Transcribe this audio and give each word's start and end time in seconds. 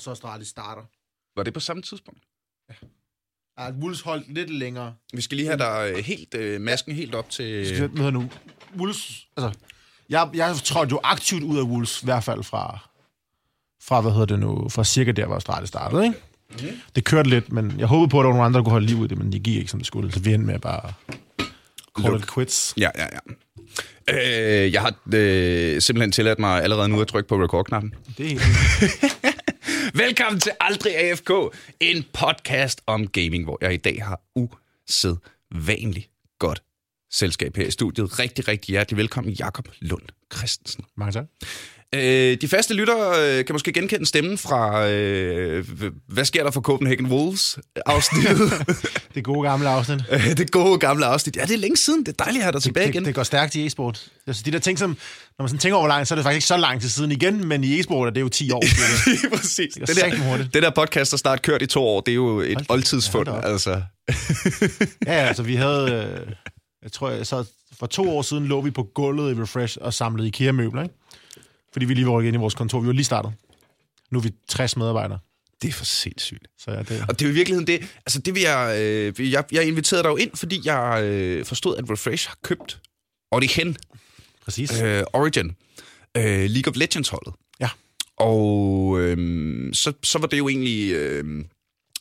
og 0.00 0.04
så 0.04 0.10
Astralis 0.10 0.48
starter. 0.48 0.82
Var 1.36 1.42
det 1.42 1.54
på 1.54 1.60
samme 1.60 1.82
tidspunkt? 1.82 2.20
Ja, 3.58 3.70
Wolves 3.70 4.00
holdt 4.00 4.34
lidt 4.34 4.50
længere. 4.50 4.94
Vi 5.12 5.20
skal 5.20 5.36
lige 5.36 5.46
have 5.46 5.58
dig 5.58 5.92
øh, 5.96 6.04
helt, 6.04 6.34
øh, 6.34 6.60
masken 6.60 6.94
helt 6.94 7.14
op 7.14 7.30
til... 7.30 7.66
Skal, 7.66 7.88
hvad 7.88 7.96
hedder 7.96 8.10
nu? 8.10 8.30
Wolves, 8.76 9.26
altså, 9.36 9.58
jeg, 10.08 10.30
jeg 10.34 10.56
trådte 10.64 10.90
jo 10.90 11.00
aktivt 11.04 11.42
ud 11.42 11.58
af 11.58 11.62
Wolves, 11.62 12.02
i 12.02 12.04
hvert 12.04 12.24
fald 12.24 12.42
fra, 12.42 12.78
fra 13.82 14.00
hvad 14.00 14.12
hedder 14.12 14.26
det 14.26 14.38
nu, 14.38 14.68
fra 14.68 14.84
cirka 14.84 15.12
der, 15.12 15.26
hvor 15.26 15.36
Astralis 15.36 15.68
startede, 15.68 16.04
ikke? 16.04 16.18
Mm. 16.50 16.80
Det 16.94 17.04
kørte 17.04 17.30
lidt, 17.30 17.52
men 17.52 17.78
jeg 17.78 17.86
håbede 17.86 18.08
på, 18.08 18.20
at 18.20 18.24
der 18.24 18.26
var 18.26 18.32
nogle 18.32 18.46
andre, 18.46 18.58
der 18.58 18.64
kunne 18.64 18.72
holde 18.72 18.86
liv 18.86 18.98
ud 18.98 19.04
i 19.04 19.08
det, 19.08 19.18
men 19.18 19.32
de 19.32 19.40
gik 19.40 19.56
ikke, 19.56 19.70
som 19.70 19.80
det 19.80 19.86
skulle. 19.86 20.12
Så 20.12 20.20
vi 20.20 20.34
endte 20.34 20.46
med 20.46 20.54
at 20.54 20.60
bare 20.60 20.92
call 22.02 22.16
it 22.16 22.32
quits. 22.34 22.74
Ja, 22.76 22.90
ja, 22.98 23.06
ja. 23.12 23.18
Øh, 24.08 24.72
jeg 24.72 24.80
har 24.80 24.94
øh, 25.14 25.80
simpelthen 25.80 26.12
tilladt 26.12 26.38
mig 26.38 26.62
allerede 26.62 26.88
nu 26.88 27.00
at 27.00 27.08
trykke 27.08 27.28
på 27.28 27.44
record-knappen. 27.44 27.94
Det 28.18 28.26
er 28.26 28.28
helt 28.28 28.42
Velkommen 29.94 30.40
til 30.40 30.52
Aldrig 30.60 30.96
AFK, 30.96 31.30
en 31.80 32.04
podcast 32.12 32.80
om 32.86 33.08
gaming, 33.08 33.44
hvor 33.44 33.58
jeg 33.60 33.74
i 33.74 33.76
dag 33.76 34.04
har 34.04 34.20
usædvanligt 34.34 36.10
godt 36.38 36.62
selskab 37.12 37.56
her 37.56 37.66
i 37.66 37.70
studiet. 37.70 38.18
Rigtig, 38.18 38.48
rigtig 38.48 38.72
hjertelig 38.72 38.96
velkommen, 38.96 39.32
Jakob 39.32 39.68
Lund 39.80 40.02
Christensen. 40.36 40.84
mange 40.96 41.12
tak. 41.12 41.26
Øh, 41.94 42.36
de 42.40 42.48
faste 42.48 42.74
lyttere 42.74 43.38
øh, 43.38 43.44
kan 43.44 43.54
måske 43.54 43.72
genkende 43.72 44.06
stemmen 44.06 44.38
fra 44.38 44.88
øh, 44.88 45.64
Hvad 46.08 46.24
sker 46.24 46.44
der 46.44 46.50
for 46.50 46.60
Copenhagen 46.60 47.06
Wolves 47.06 47.58
afsnittet. 47.86 48.52
Det 49.14 49.24
gode 49.24 49.48
gamle 49.48 49.68
afsnit. 49.68 50.04
Øh, 50.10 50.36
det 50.36 50.50
gode 50.50 50.78
gamle 50.78 51.06
afsnit. 51.06 51.36
Ja, 51.36 51.42
det 51.42 51.50
er 51.50 51.58
længe 51.58 51.76
siden. 51.76 52.00
Det 52.00 52.08
er 52.08 52.24
dejligt 52.24 52.40
at 52.40 52.44
have 52.44 52.52
dig 52.52 52.62
tilbage 52.62 52.88
igen. 52.88 53.02
Det, 53.02 53.06
det 53.06 53.14
går 53.14 53.22
stærkt 53.22 53.54
i 53.54 53.66
e-sport. 53.66 54.06
Altså, 54.26 54.42
de 54.46 54.50
der 54.52 54.58
ting, 54.58 54.78
som, 54.78 54.90
når 54.90 55.42
man 55.42 55.48
sådan 55.48 55.58
tænker 55.58 55.76
over 55.76 55.88
langt, 55.88 56.08
så 56.08 56.14
er 56.14 56.16
det 56.16 56.24
faktisk 56.24 56.36
ikke 56.36 56.46
så 56.46 56.56
lang 56.56 56.80
tid 56.80 56.88
siden 56.88 57.12
igen, 57.12 57.48
men 57.48 57.64
i 57.64 57.80
e-sport 57.80 58.08
er 58.08 58.12
det 58.12 58.20
jo 58.20 58.28
10 58.28 58.50
år. 58.50 58.62
Lige 59.10 59.36
præcis. 59.36 59.74
går 59.78 59.86
Det 59.86 59.96
der, 59.96 60.36
det 60.54 60.62
der 60.62 60.70
podcast, 60.70 61.10
der 61.10 61.16
snart 61.16 61.42
kørt 61.42 61.62
i 61.62 61.66
to 61.66 61.82
år, 61.84 62.00
det 62.00 62.12
er 62.12 62.16
jo 62.16 62.40
et 62.40 62.66
oldtidsfund. 62.68 63.26
da 63.26 63.32
op. 63.32 63.44
altså. 63.44 63.70
ja, 63.70 65.14
ja, 65.14 65.26
altså 65.26 65.42
vi 65.42 65.54
havde, 65.54 65.92
øh, 65.92 66.32
jeg 66.82 66.92
tror, 66.92 67.10
jeg, 67.10 67.26
så 67.26 67.44
for 67.78 67.86
to 67.86 68.16
år 68.16 68.22
siden 68.22 68.46
lå 68.46 68.60
vi 68.60 68.70
på 68.70 68.82
gulvet 68.94 69.36
i 69.36 69.40
Refresh 69.40 69.78
og 69.80 69.94
samlede 69.94 70.28
IKEA-møbler, 70.28 70.82
ikke? 70.82 70.94
Fordi 71.72 71.86
vi 71.86 71.94
lige 71.94 72.06
var 72.06 72.12
rykket 72.12 72.28
ind 72.28 72.36
i 72.36 72.38
vores 72.38 72.54
kontor. 72.54 72.80
Vi 72.80 72.86
var 72.86 72.92
lige 72.92 73.04
startet. 73.04 73.32
Nu 74.10 74.18
er 74.18 74.22
vi 74.22 74.32
60 74.48 74.76
medarbejdere. 74.76 75.18
Det 75.62 75.68
er 75.68 75.72
for 75.72 75.84
sindssygt. 75.84 76.46
Så 76.58 76.70
ja, 76.70 76.82
det, 76.82 77.04
Og 77.08 77.18
det 77.18 77.26
er 77.26 77.30
i 77.30 77.34
virkeligheden 77.34 77.66
det, 77.66 77.80
altså 78.06 78.18
det 78.18 78.34
vil 78.34 78.42
jeg, 78.42 78.76
øh, 78.80 79.32
jeg, 79.32 79.44
jeg 79.52 79.66
inviterede 79.66 80.02
dig 80.02 80.10
jo 80.10 80.16
ind, 80.16 80.30
fordi 80.36 80.60
jeg 80.64 81.00
øh, 81.04 81.44
forstod, 81.44 81.76
at 81.76 81.90
Refresh 81.90 82.28
har 82.28 82.38
købt 82.42 82.80
Origin, 83.30 83.76
præcis. 84.44 84.80
øh, 84.80 85.02
Origin, 85.12 85.56
øh, 86.16 86.50
League 86.50 86.70
of 86.70 86.76
Legends 86.76 87.08
holdet. 87.08 87.34
Ja. 87.60 87.68
Og 88.16 89.00
øh, 89.00 89.74
så, 89.74 89.92
så 90.02 90.18
var 90.18 90.26
det 90.26 90.38
jo 90.38 90.48
egentlig, 90.48 90.92
øh, 90.92 91.44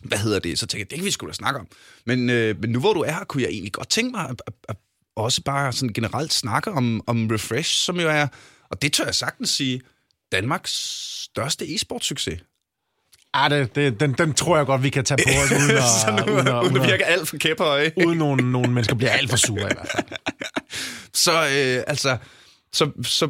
hvad 0.04 0.18
hedder 0.18 0.40
det, 0.40 0.60
så 0.60 0.68
tænkte 0.68 0.80
jeg, 0.80 0.90
det 0.90 0.98
kan 0.98 1.06
vi 1.06 1.12
sgu 1.12 1.28
da 1.28 1.34
snakke 1.34 1.60
om. 1.60 1.68
Men, 2.06 2.30
øh, 2.30 2.62
men 2.62 2.70
nu 2.70 2.80
hvor 2.80 2.94
du 2.94 3.02
er 3.02 3.12
her, 3.12 3.24
kunne 3.24 3.44
jeg 3.44 3.50
egentlig 3.50 3.74
godt 3.74 3.90
tænke 3.90 4.12
mig 4.12 4.30
at, 4.30 4.42
at, 4.48 4.54
at 4.70 4.76
også 5.16 5.42
bare 5.44 5.74
sådan 5.74 5.94
generelt 5.94 6.34
snakke 6.34 6.72
om, 6.72 7.02
om 7.08 7.28
Refresh, 7.28 7.74
som 7.74 8.00
jo 8.00 8.10
er, 8.10 8.28
og 8.72 8.82
det 8.82 8.94
tør 8.94 9.06
jeg 9.06 9.16
sagtens 9.16 9.50
sige, 9.50 9.82
Danmarks 10.32 10.72
største 11.24 11.66
e-sportsucces. 11.66 12.40
Ah, 13.34 13.52
det, 13.52 13.76
det, 13.76 14.00
den, 14.00 14.14
den 14.14 14.34
tror 14.34 14.58
jeg 14.58 14.66
godt, 14.66 14.84
vi 14.84 14.90
kan 14.90 15.06
tage 15.06 15.24
på 15.28 15.40
os, 15.44 15.52
uden 15.52 15.78
at, 16.20 16.28
nu, 16.28 16.34
uden 16.34 16.48
at, 16.48 16.64
uden 16.64 16.78
at 16.78 16.88
virke 16.88 17.06
alt 17.06 17.28
for 17.28 17.38
kæphøje. 17.38 17.92
uden 18.06 18.18
nogle, 18.18 18.52
nogle 18.52 18.74
mennesker 18.74 18.96
bliver 18.96 19.12
alt 19.12 19.30
for 19.30 19.38
sure 19.38 19.62
i 19.62 19.74
hvert 19.74 19.88
fald. 19.92 20.06
Så 21.14 21.32
øh, 21.32 21.84
altså, 21.88 22.18
så, 22.74 22.92
så 23.04 23.30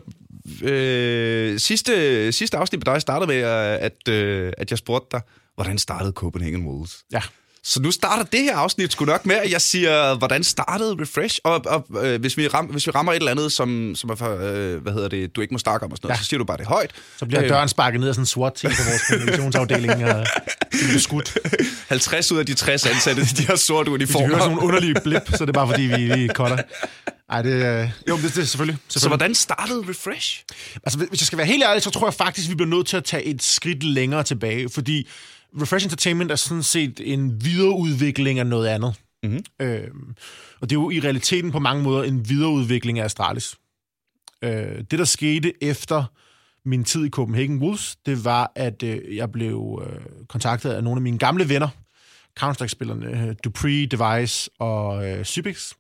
øh, 0.64 1.60
sidste, 1.60 2.32
sidste 2.32 2.58
afsnit 2.58 2.80
med 2.80 2.94
dig 2.94 3.02
startede 3.02 3.28
med, 3.28 3.42
at, 3.82 4.08
øh, 4.10 4.54
at 4.58 4.72
jeg 4.72 4.78
spurgte 4.78 5.08
dig, 5.12 5.22
hvordan 5.56 5.78
startede 5.78 6.12
Copenhagen 6.12 6.66
Wolves? 6.66 7.04
Ja. 7.12 7.22
Så 7.64 7.82
nu 7.82 7.92
starter 7.92 8.24
det 8.24 8.40
her 8.44 8.56
afsnit 8.58 8.92
sgu 8.92 9.06
nok 9.06 9.26
med, 9.26 9.36
at 9.36 9.52
jeg 9.52 9.62
siger, 9.62 10.16
hvordan 10.16 10.44
startede 10.44 10.96
Refresh? 11.02 11.40
Og, 11.44 11.62
og 11.66 12.06
øh, 12.06 12.22
hvis, 12.22 12.38
vi 12.38 12.48
ram, 12.48 12.66
hvis 12.66 12.88
vi 12.88 12.92
rammer 12.92 13.12
et 13.12 13.16
eller 13.18 13.32
andet, 13.32 13.52
som, 13.52 13.96
som 13.96 14.10
er 14.10 14.16
for, 14.16 14.38
øh, 14.42 14.82
hvad 14.82 14.94
hedder 14.94 15.08
det, 15.08 15.36
du 15.36 15.42
ikke 15.42 15.54
må 15.54 15.58
snakke 15.58 15.86
om 15.86 15.92
og 15.92 15.98
sådan 15.98 16.08
noget, 16.08 16.18
Ja. 16.18 16.24
så 16.24 16.28
siger 16.30 16.38
du 16.38 16.44
bare 16.46 16.58
det 16.58 16.66
højt. 16.66 16.92
Så 17.18 17.26
bliver 17.26 17.44
Øh, 17.44 17.50
døren 17.50 17.70
sparket 17.70 18.00
ned 18.00 18.08
af 18.10 18.16
sådan 18.16 18.22
en 18.22 18.26
SWAT-team 18.26 18.74
på 18.74 18.84
vores 18.84 19.02
kommunikationsafdeling. 19.10 20.06
Og 20.06 20.26
bliver 20.72 21.00
skudt. 21.00 21.38
50 21.90 22.32
ud 22.32 22.38
af 22.40 22.46
de 22.46 22.54
60 22.54 22.86
ansatte, 22.86 23.22
de 23.38 23.46
har 23.46 23.56
sort 23.56 23.88
Hvis 23.88 23.90
de 23.90 23.94
uniformer. 23.94 24.28
hører 24.28 24.40
sådan 24.40 24.56
nogle 24.56 24.68
underlige 24.68 24.96
blip, 25.04 25.22
så 25.36 25.44
er 25.44 25.46
det 25.46 25.56
bare 25.56 25.68
fordi, 25.68 25.82
vi 25.82 25.96
lige 25.96 26.30
cutter. 26.30 26.58
Ej, 27.30 27.42
det, 27.42 27.52
øh, 27.54 27.90
jo, 28.10 28.16
det, 28.16 28.24
det 28.24 28.38
er 28.42 28.46
selvfølgelig. 28.46 28.48
selvfølgelig. 28.48 28.78
Så 28.90 29.08
hvordan 29.08 29.36
startede 29.36 29.84
Refresh? 29.90 30.44
Altså, 30.84 31.00
hvis 31.00 31.22
jeg 31.22 31.26
skal 31.28 31.38
være 31.38 31.48
helt 31.48 31.64
ærlig, 31.64 31.84
så 31.84 31.90
tror 31.90 32.08
jeg 32.08 32.14
faktisk, 32.14 32.50
vi 32.50 32.56
bliver 32.56 32.70
nødt 32.70 32.88
til 32.88 32.98
at 32.98 33.04
tage 33.04 33.24
et 33.24 33.44
skridt 33.44 33.84
længere 33.84 34.24
tilbage, 34.24 34.70
fordi 34.70 35.08
Refresh 35.62 35.86
Entertainment 35.86 36.32
er 36.32 36.36
sådan 36.36 36.64
set 36.64 37.02
en 37.04 37.46
videreudvikling 37.46 38.40
af 38.40 38.48
noget 38.48 38.68
andet. 38.68 38.96
Mhm. 39.24 39.44
Øhm, 39.62 40.16
og 40.62 40.70
det 40.70 40.76
er 40.76 40.82
jo 40.82 40.90
i 40.90 41.00
realiteten 41.00 41.52
på 41.52 41.60
mange 41.60 41.84
måder 41.84 42.04
en 42.04 42.30
videreudvikling 42.30 43.00
af 43.00 43.06
Astralis. 43.06 43.56
Øh, 44.42 44.78
det, 44.92 45.00
der 45.00 45.06
skete 45.06 45.64
efter 45.64 46.04
min 46.66 46.84
tid 46.84 47.06
i 47.06 47.10
Copenhagen 47.10 47.62
Wolves, 47.62 47.96
det 48.06 48.26
var, 48.26 48.52
at 48.56 48.84
øh, 48.84 49.16
jeg 49.16 49.32
blev 49.32 49.84
øh, 49.86 50.02
kontaktet 50.28 50.70
af 50.70 50.84
nogle 50.84 50.98
af 50.98 51.02
mine 51.02 51.18
gamle 51.18 51.50
venner, 51.50 51.68
Counter-Strike-spillerne 52.40 53.28
øh, 53.28 53.36
Dupree, 53.44 53.86
Device 53.86 54.50
og 54.60 55.10
øh, 55.10 55.26
Sypix, 55.26 55.74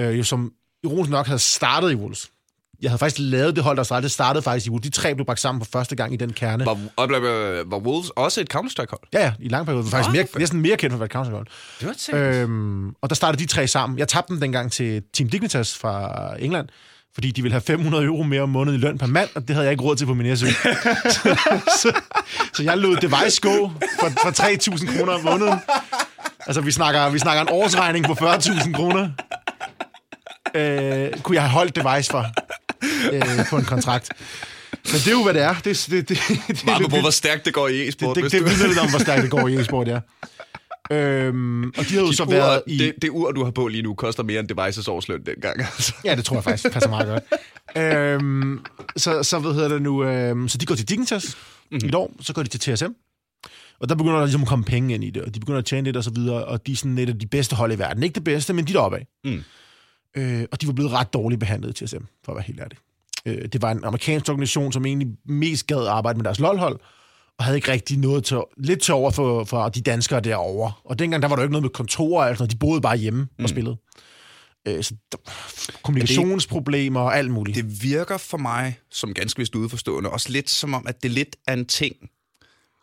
øh, 0.00 0.18
jo 0.18 0.22
som 0.22 0.52
ironisk 0.84 1.10
nok 1.10 1.26
havde 1.26 1.38
startet 1.38 1.92
i 1.92 1.94
Wolves. 1.94 2.30
Jeg 2.82 2.90
havde 2.90 2.98
faktisk 2.98 3.20
lavet 3.20 3.56
det 3.56 3.64
hold, 3.64 3.76
der 3.76 3.82
startede. 3.82 4.02
Det 4.04 4.12
startede 4.12 4.42
faktisk 4.42 4.66
i 4.66 4.70
Wolves. 4.70 4.82
De 4.84 4.90
tre 4.90 5.14
blev 5.14 5.26
bragt 5.26 5.40
sammen 5.40 5.64
for 5.64 5.70
første 5.78 5.96
gang 5.96 6.12
i 6.14 6.16
den 6.16 6.32
kerne. 6.32 6.66
Var, 6.66 6.78
og 6.96 7.08
blev- 7.08 7.22
var 7.66 7.78
Wolves 7.78 8.10
også 8.10 8.40
et 8.40 8.48
Counter-Strike-hold? 8.54 9.08
Ja, 9.12 9.20
ja, 9.24 9.32
i 9.40 9.48
lang 9.48 9.66
periode. 9.66 9.84
Faktisk 9.90 10.08
Nå, 10.08 10.12
mere, 10.12 10.26
for- 10.32 10.38
næsten 10.38 10.60
mere 10.60 10.76
kendt 10.76 10.92
for 10.92 10.96
at 10.96 11.00
være 11.00 11.22
et 11.22 11.28
counter 11.30 11.44
Det 11.80 12.12
var 12.12 12.18
øhm, 12.18 12.88
Og 13.02 13.08
der 13.10 13.14
startede 13.14 13.42
de 13.42 13.48
tre 13.48 13.66
sammen. 13.68 13.98
Jeg 13.98 14.08
tabte 14.08 14.32
dem 14.32 14.40
dengang 14.40 14.72
til 14.72 15.02
Team 15.14 15.30
Dignitas 15.30 15.78
fra 15.78 16.12
England, 16.38 16.68
fordi 17.14 17.30
de 17.30 17.42
ville 17.42 17.52
have 17.52 17.60
500 17.60 18.04
euro 18.04 18.22
mere 18.22 18.42
om 18.42 18.48
måneden 18.48 18.78
i 18.78 18.82
løn 18.82 18.98
per 18.98 19.06
mand, 19.06 19.28
og 19.34 19.42
det 19.48 19.50
havde 19.50 19.64
jeg 19.64 19.72
ikke 19.72 19.84
råd 19.84 19.96
til 19.96 20.06
på 20.06 20.14
min 20.14 20.36
SU. 20.36 20.46
så, 21.10 21.36
så, 21.82 22.00
så 22.54 22.62
jeg 22.62 22.78
lod 22.78 22.96
Device 22.96 23.40
gå 23.40 23.70
for, 24.00 24.08
for 24.22 24.74
3.000 24.76 24.98
kroner 24.98 25.12
om 25.12 25.20
måneden. 25.24 25.58
Altså, 26.46 26.60
vi 26.60 26.70
snakker, 26.70 27.10
vi 27.10 27.18
snakker 27.18 27.42
en 27.42 27.48
årsregning 27.50 28.04
på 28.06 28.12
40.000 28.12 28.72
kroner. 28.72 29.08
Øh, 30.54 31.20
kunne 31.22 31.34
jeg 31.34 31.42
have 31.42 31.50
holdt 31.52 31.76
Device 31.76 32.10
for 32.10 32.26
øh, 33.12 33.46
på 33.50 33.56
en 33.56 33.64
kontrakt. 33.64 34.08
Men 34.84 34.92
det 34.94 35.06
er 35.06 35.10
jo, 35.12 35.22
hvad 35.22 35.34
det 35.34 35.42
er. 35.42 35.54
Det, 35.64 35.86
det, 35.90 36.08
det, 36.08 36.18
det, 36.48 36.64
Meget 36.66 36.82
det, 36.82 36.90
på, 36.90 37.00
hvor 37.00 37.10
stærkt 37.10 37.44
det 37.44 37.54
går 37.54 37.68
i 37.68 37.88
e-sport. 37.88 38.16
det, 38.16 38.24
det, 38.24 38.32
det 38.32 38.44
vidner 38.44 38.66
lidt 38.66 38.78
om, 38.78 38.90
hvor 38.90 38.98
stærkt 38.98 39.22
det 39.22 39.30
går 39.30 39.48
i 39.48 39.54
e-sport, 39.60 39.88
ja. 39.88 40.00
Øhm, 40.90 41.64
og 41.68 41.74
de 41.76 41.82
havde 41.84 42.06
jo 42.06 42.12
så 42.12 42.24
Dit 42.24 42.32
været 42.32 42.56
ur, 42.56 42.62
i... 42.72 42.78
det, 42.78 42.94
det 43.02 43.10
ur, 43.10 43.32
du 43.32 43.44
har 43.44 43.50
på 43.50 43.68
lige 43.68 43.82
nu, 43.82 43.94
koster 43.94 44.22
mere 44.22 44.40
end 44.40 44.48
Devices 44.48 44.88
årsløn 44.88 45.22
dengang. 45.26 45.60
Altså. 45.60 45.92
Ja, 46.04 46.14
det 46.16 46.24
tror 46.24 46.36
jeg 46.36 46.44
faktisk 46.44 46.72
passer 46.72 46.90
meget 46.90 47.06
godt. 47.08 47.24
øhm, 47.86 48.60
så, 48.96 49.22
så, 49.22 49.38
hvad 49.38 49.52
hedder 49.54 49.68
det 49.68 49.82
nu... 49.82 50.04
Øhm, 50.04 50.48
så 50.48 50.58
de 50.58 50.66
går 50.66 50.74
til 50.74 50.88
Dignitas 50.88 51.24
Mhm. 51.70 51.74
mm-hmm. 51.76 51.88
i 51.88 51.94
år, 51.94 52.12
så 52.20 52.32
går 52.32 52.42
de 52.42 52.48
til 52.48 52.60
TSM. 52.60 52.84
Og 53.80 53.88
der 53.88 53.94
begynder 53.94 54.16
der 54.16 54.24
ligesom 54.24 54.42
at 54.42 54.48
komme 54.48 54.64
penge 54.64 54.94
ind 54.94 55.04
i 55.04 55.10
det, 55.10 55.22
og 55.22 55.34
de 55.34 55.40
begynder 55.40 55.58
at 55.58 55.64
tjene 55.64 55.84
lidt 55.84 55.96
og 55.96 56.04
så 56.04 56.10
videre, 56.10 56.44
og 56.44 56.66
de 56.66 56.72
er 56.72 56.76
sådan 56.76 56.98
et 56.98 57.08
af 57.08 57.18
de 57.18 57.26
bedste 57.26 57.56
hold 57.56 57.72
i 57.72 57.78
verden. 57.78 58.02
Ikke 58.02 58.14
det 58.14 58.24
bedste, 58.24 58.52
men 58.52 58.64
de 58.66 58.70
er 58.70 58.74
deroppe 58.74 58.96
af. 58.96 59.06
Mm. 59.24 59.42
Øh, 60.16 60.44
og 60.52 60.60
de 60.60 60.66
var 60.66 60.72
blevet 60.72 60.92
ret 60.92 61.12
dårligt 61.12 61.40
behandlet 61.40 61.80
i 61.80 61.86
TSM, 61.86 62.04
for 62.24 62.32
at 62.32 62.36
være 62.36 62.44
helt 62.46 62.60
ærlig. 62.60 62.78
Øh, 63.26 63.48
det 63.48 63.62
var 63.62 63.70
en 63.70 63.84
amerikansk 63.84 64.28
organisation, 64.28 64.72
som 64.72 64.86
egentlig 64.86 65.08
mest 65.24 65.66
gad 65.66 65.86
arbejde 65.86 66.16
med 66.16 66.24
deres 66.24 66.40
LOL-hold, 66.40 66.80
og 67.38 67.44
havde 67.44 67.58
ikke 67.58 67.72
rigtig 67.72 67.98
noget 67.98 68.24
til, 68.24 68.38
lidt 68.56 68.82
til 68.82 68.94
over 68.94 69.10
for, 69.10 69.44
for 69.44 69.68
de 69.68 69.80
danskere 69.80 70.20
derovre. 70.20 70.72
Og 70.84 70.98
dengang, 70.98 71.22
der 71.22 71.28
var 71.28 71.36
der 71.36 71.42
jo 71.42 71.46
ikke 71.46 71.52
noget 71.52 71.62
med 71.62 71.70
kontorer, 71.70 72.28
og 72.28 72.36
noget. 72.38 72.50
de 72.50 72.56
boede 72.56 72.80
bare 72.80 72.96
hjemme 72.96 73.28
mm. 73.38 73.44
og 73.44 73.48
spillede. 73.48 73.76
Øh, 74.68 74.84
så 74.84 74.94
der, 75.12 75.18
kommunikationsproblemer 75.82 77.00
og 77.00 77.16
alt 77.16 77.30
muligt. 77.30 77.56
Det 77.56 77.82
virker 77.82 78.16
for 78.16 78.38
mig, 78.38 78.78
som 78.90 79.14
ganske 79.14 79.38
vist 79.38 79.54
udeforstående, 79.54 80.10
også 80.10 80.32
lidt 80.32 80.50
som 80.50 80.74
om, 80.74 80.86
at 80.86 81.02
det 81.02 81.10
lidt 81.10 81.36
er 81.46 81.52
en 81.52 81.66
ting 81.66 81.96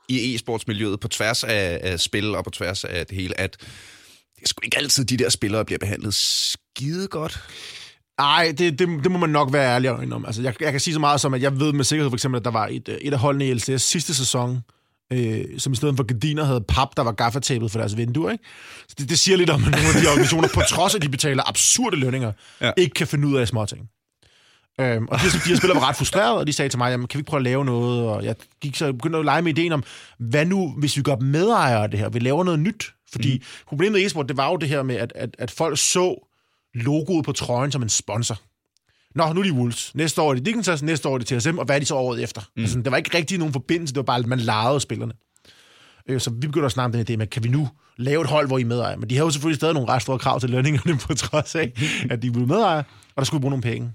i 0.10 0.36
e-sportsmiljøet 0.36 1.00
på 1.00 1.08
tværs 1.08 1.44
af, 1.44 1.80
af 1.82 2.00
spil 2.00 2.36
og 2.36 2.44
på 2.44 2.50
tværs 2.50 2.84
af 2.84 3.06
det 3.06 3.18
hele, 3.18 3.40
at 3.40 3.58
det 4.36 4.44
er 4.44 4.48
sgu 4.48 4.62
ikke 4.64 4.78
altid, 4.78 5.06
de 5.06 5.18
der 5.18 5.30
spillere 5.30 5.66
bliver 5.66 5.80
behandlet 5.80 6.14
skide 6.76 7.08
godt. 7.08 7.44
Nej, 8.20 8.54
det, 8.58 8.80
det, 8.80 8.88
det 9.04 9.12
må 9.12 9.18
man 9.18 9.30
nok 9.30 9.54
være 9.54 9.76
ærlig 9.76 9.92
om. 9.92 10.26
Altså, 10.26 10.42
jeg, 10.42 10.54
jeg 10.62 10.72
kan 10.72 10.80
sige 10.82 10.94
så 10.94 11.00
meget 11.00 11.22
som, 11.22 11.34
at 11.34 11.42
jeg 11.42 11.60
ved 11.60 11.74
med 11.74 11.84
sikkerhed 11.84 12.10
for 12.12 12.16
eksempel, 12.16 12.40
at 12.40 12.46
der 12.46 12.52
var 12.52 12.68
et, 12.72 12.90
øh, 12.90 12.96
et 13.02 13.14
af 13.14 13.20
holdene 13.20 13.48
i 13.48 13.54
LCS 13.54 13.82
sidste 13.82 14.14
sæson, 14.14 14.64
øh, 15.14 15.46
som 15.58 15.74
i 15.74 15.76
stedet 15.76 15.96
for 15.96 16.04
gardiner 16.04 16.44
havde 16.44 16.62
pap, 16.62 16.88
der 16.98 17.04
var 17.04 17.12
gaffatapet 17.12 17.72
for 17.72 17.80
deres 17.80 17.98
vinduer. 17.98 18.32
Ikke? 18.32 18.44
Så 18.88 18.96
det, 18.98 19.10
det 19.10 19.20
siger 19.20 19.38
lidt 19.38 19.50
om, 19.50 19.64
at 19.64 19.72
nogle 19.72 19.88
af 19.88 20.02
de 20.02 20.08
organisationer, 20.08 20.48
på 20.54 20.62
trods 20.70 20.94
af, 20.94 20.98
at 20.98 21.02
de 21.04 21.10
betaler 21.10 21.50
absurde 21.50 21.98
lønninger, 21.98 22.32
Ja. 22.62 22.66
ja. 22.66 22.72
ikke 22.78 22.94
kan 22.94 23.08
finde 23.08 23.28
ud 23.28 23.36
af 23.36 23.48
småting. 23.48 23.90
Øhm, 24.82 25.06
og 25.06 25.20
de, 25.20 25.26
de 25.26 25.50
her 25.50 25.56
spillere 25.56 25.82
var 25.82 25.90
ret 25.90 25.96
frustrerede, 25.96 26.38
og 26.38 26.48
de 26.48 26.54
sagde 26.54 26.70
til 26.70 26.78
mig, 26.78 26.92
jamen, 26.92 27.08
kan 27.08 27.18
vi 27.18 27.20
ikke 27.20 27.30
prøve 27.30 27.40
at 27.40 27.44
lave 27.44 27.66
noget? 27.66 28.10
Og 28.10 28.24
jeg 28.26 28.36
gik 28.62 28.76
så 28.76 28.94
begyndte 28.94 29.20
at 29.20 29.26
lege 29.26 29.42
med 29.42 29.58
ideen 29.58 29.72
om, 29.72 29.84
hvad 30.20 30.46
nu, 30.46 30.74
hvis 30.78 30.98
vi 30.98 31.02
gør 31.02 31.16
medejere 31.16 31.84
af 31.84 31.92
det 31.92 32.00
her? 32.00 32.10
Vi 32.10 32.20
laver 32.20 32.44
noget 32.44 32.60
nyt. 32.60 32.92
Fordi 33.12 33.38
mm. 33.38 33.44
problemet 33.68 34.00
i 34.00 34.06
e-sport, 34.06 34.28
det 34.30 34.38
var 34.38 34.50
jo 34.50 34.56
det 34.56 34.70
her 34.70 34.84
med, 34.84 34.96
at, 34.96 35.14
at, 35.16 35.30
at 35.40 35.52
folk 35.52 35.78
så 35.80 36.28
logoet 36.76 37.26
på 37.26 37.32
trøjen 37.32 37.72
som 37.72 37.82
en 37.82 37.90
sponsor. 37.90 38.40
Nå, 39.16 39.34
nu 39.34 39.40
er 39.40 39.44
de 39.44 39.54
Wolves. 39.54 39.96
Næste 39.96 40.22
år 40.22 40.30
er 40.30 40.34
det 40.34 40.46
Dignitas, 40.46 40.84
næste 40.84 41.10
år 41.10 41.14
er 41.14 41.18
det 41.18 41.28
TSM, 41.28 41.58
og 41.58 41.66
hvad 41.66 41.76
er 41.76 41.80
de 41.80 41.86
så 41.86 41.96
året 41.96 42.24
efter? 42.24 42.42
Mm. 42.56 42.62
Altså, 42.62 42.82
der 42.82 42.90
var 42.90 42.98
ikke 42.98 43.18
rigtig 43.18 43.38
nogen 43.38 43.54
forbindelse, 43.54 43.94
det 43.94 43.98
var 43.98 44.04
bare, 44.04 44.20
at 44.20 44.26
man 44.26 44.40
legede 44.40 44.80
spillerne. 44.80 45.14
Øh, 46.10 46.22
så 46.22 46.30
vi 46.30 46.48
begynder 46.48 46.66
at 46.66 46.72
snakke 46.72 46.86
om 46.86 47.06
den 47.06 47.16
idé 47.16 47.18
med, 47.18 47.28
kan 47.28 47.44
vi 47.44 47.50
nu 47.50 47.70
lave 47.98 48.22
et 48.22 48.30
hold, 48.30 48.48
hvor 48.48 48.58
I 48.58 48.62
er 48.62 48.66
medejer? 48.66 48.98
Men 48.98 49.10
de 49.10 49.18
har 49.18 49.24
jo 49.24 49.32
selvfølgelig 49.32 49.56
stadig 49.56 49.74
nogle 49.74 49.90
ret 49.90 50.02
store 50.02 50.20
krav 50.20 50.40
til 50.40 50.50
lønningerne, 50.50 51.00
på 51.08 51.14
trods 51.14 51.56
af, 51.56 51.74
at 52.10 52.22
de 52.22 52.34
vil 52.34 52.48
medejer, 52.48 52.84
og 53.10 53.18
der 53.18 53.24
skulle 53.24 53.42
bruge 53.42 53.50
nogle 53.50 53.64
penge. 53.64 53.92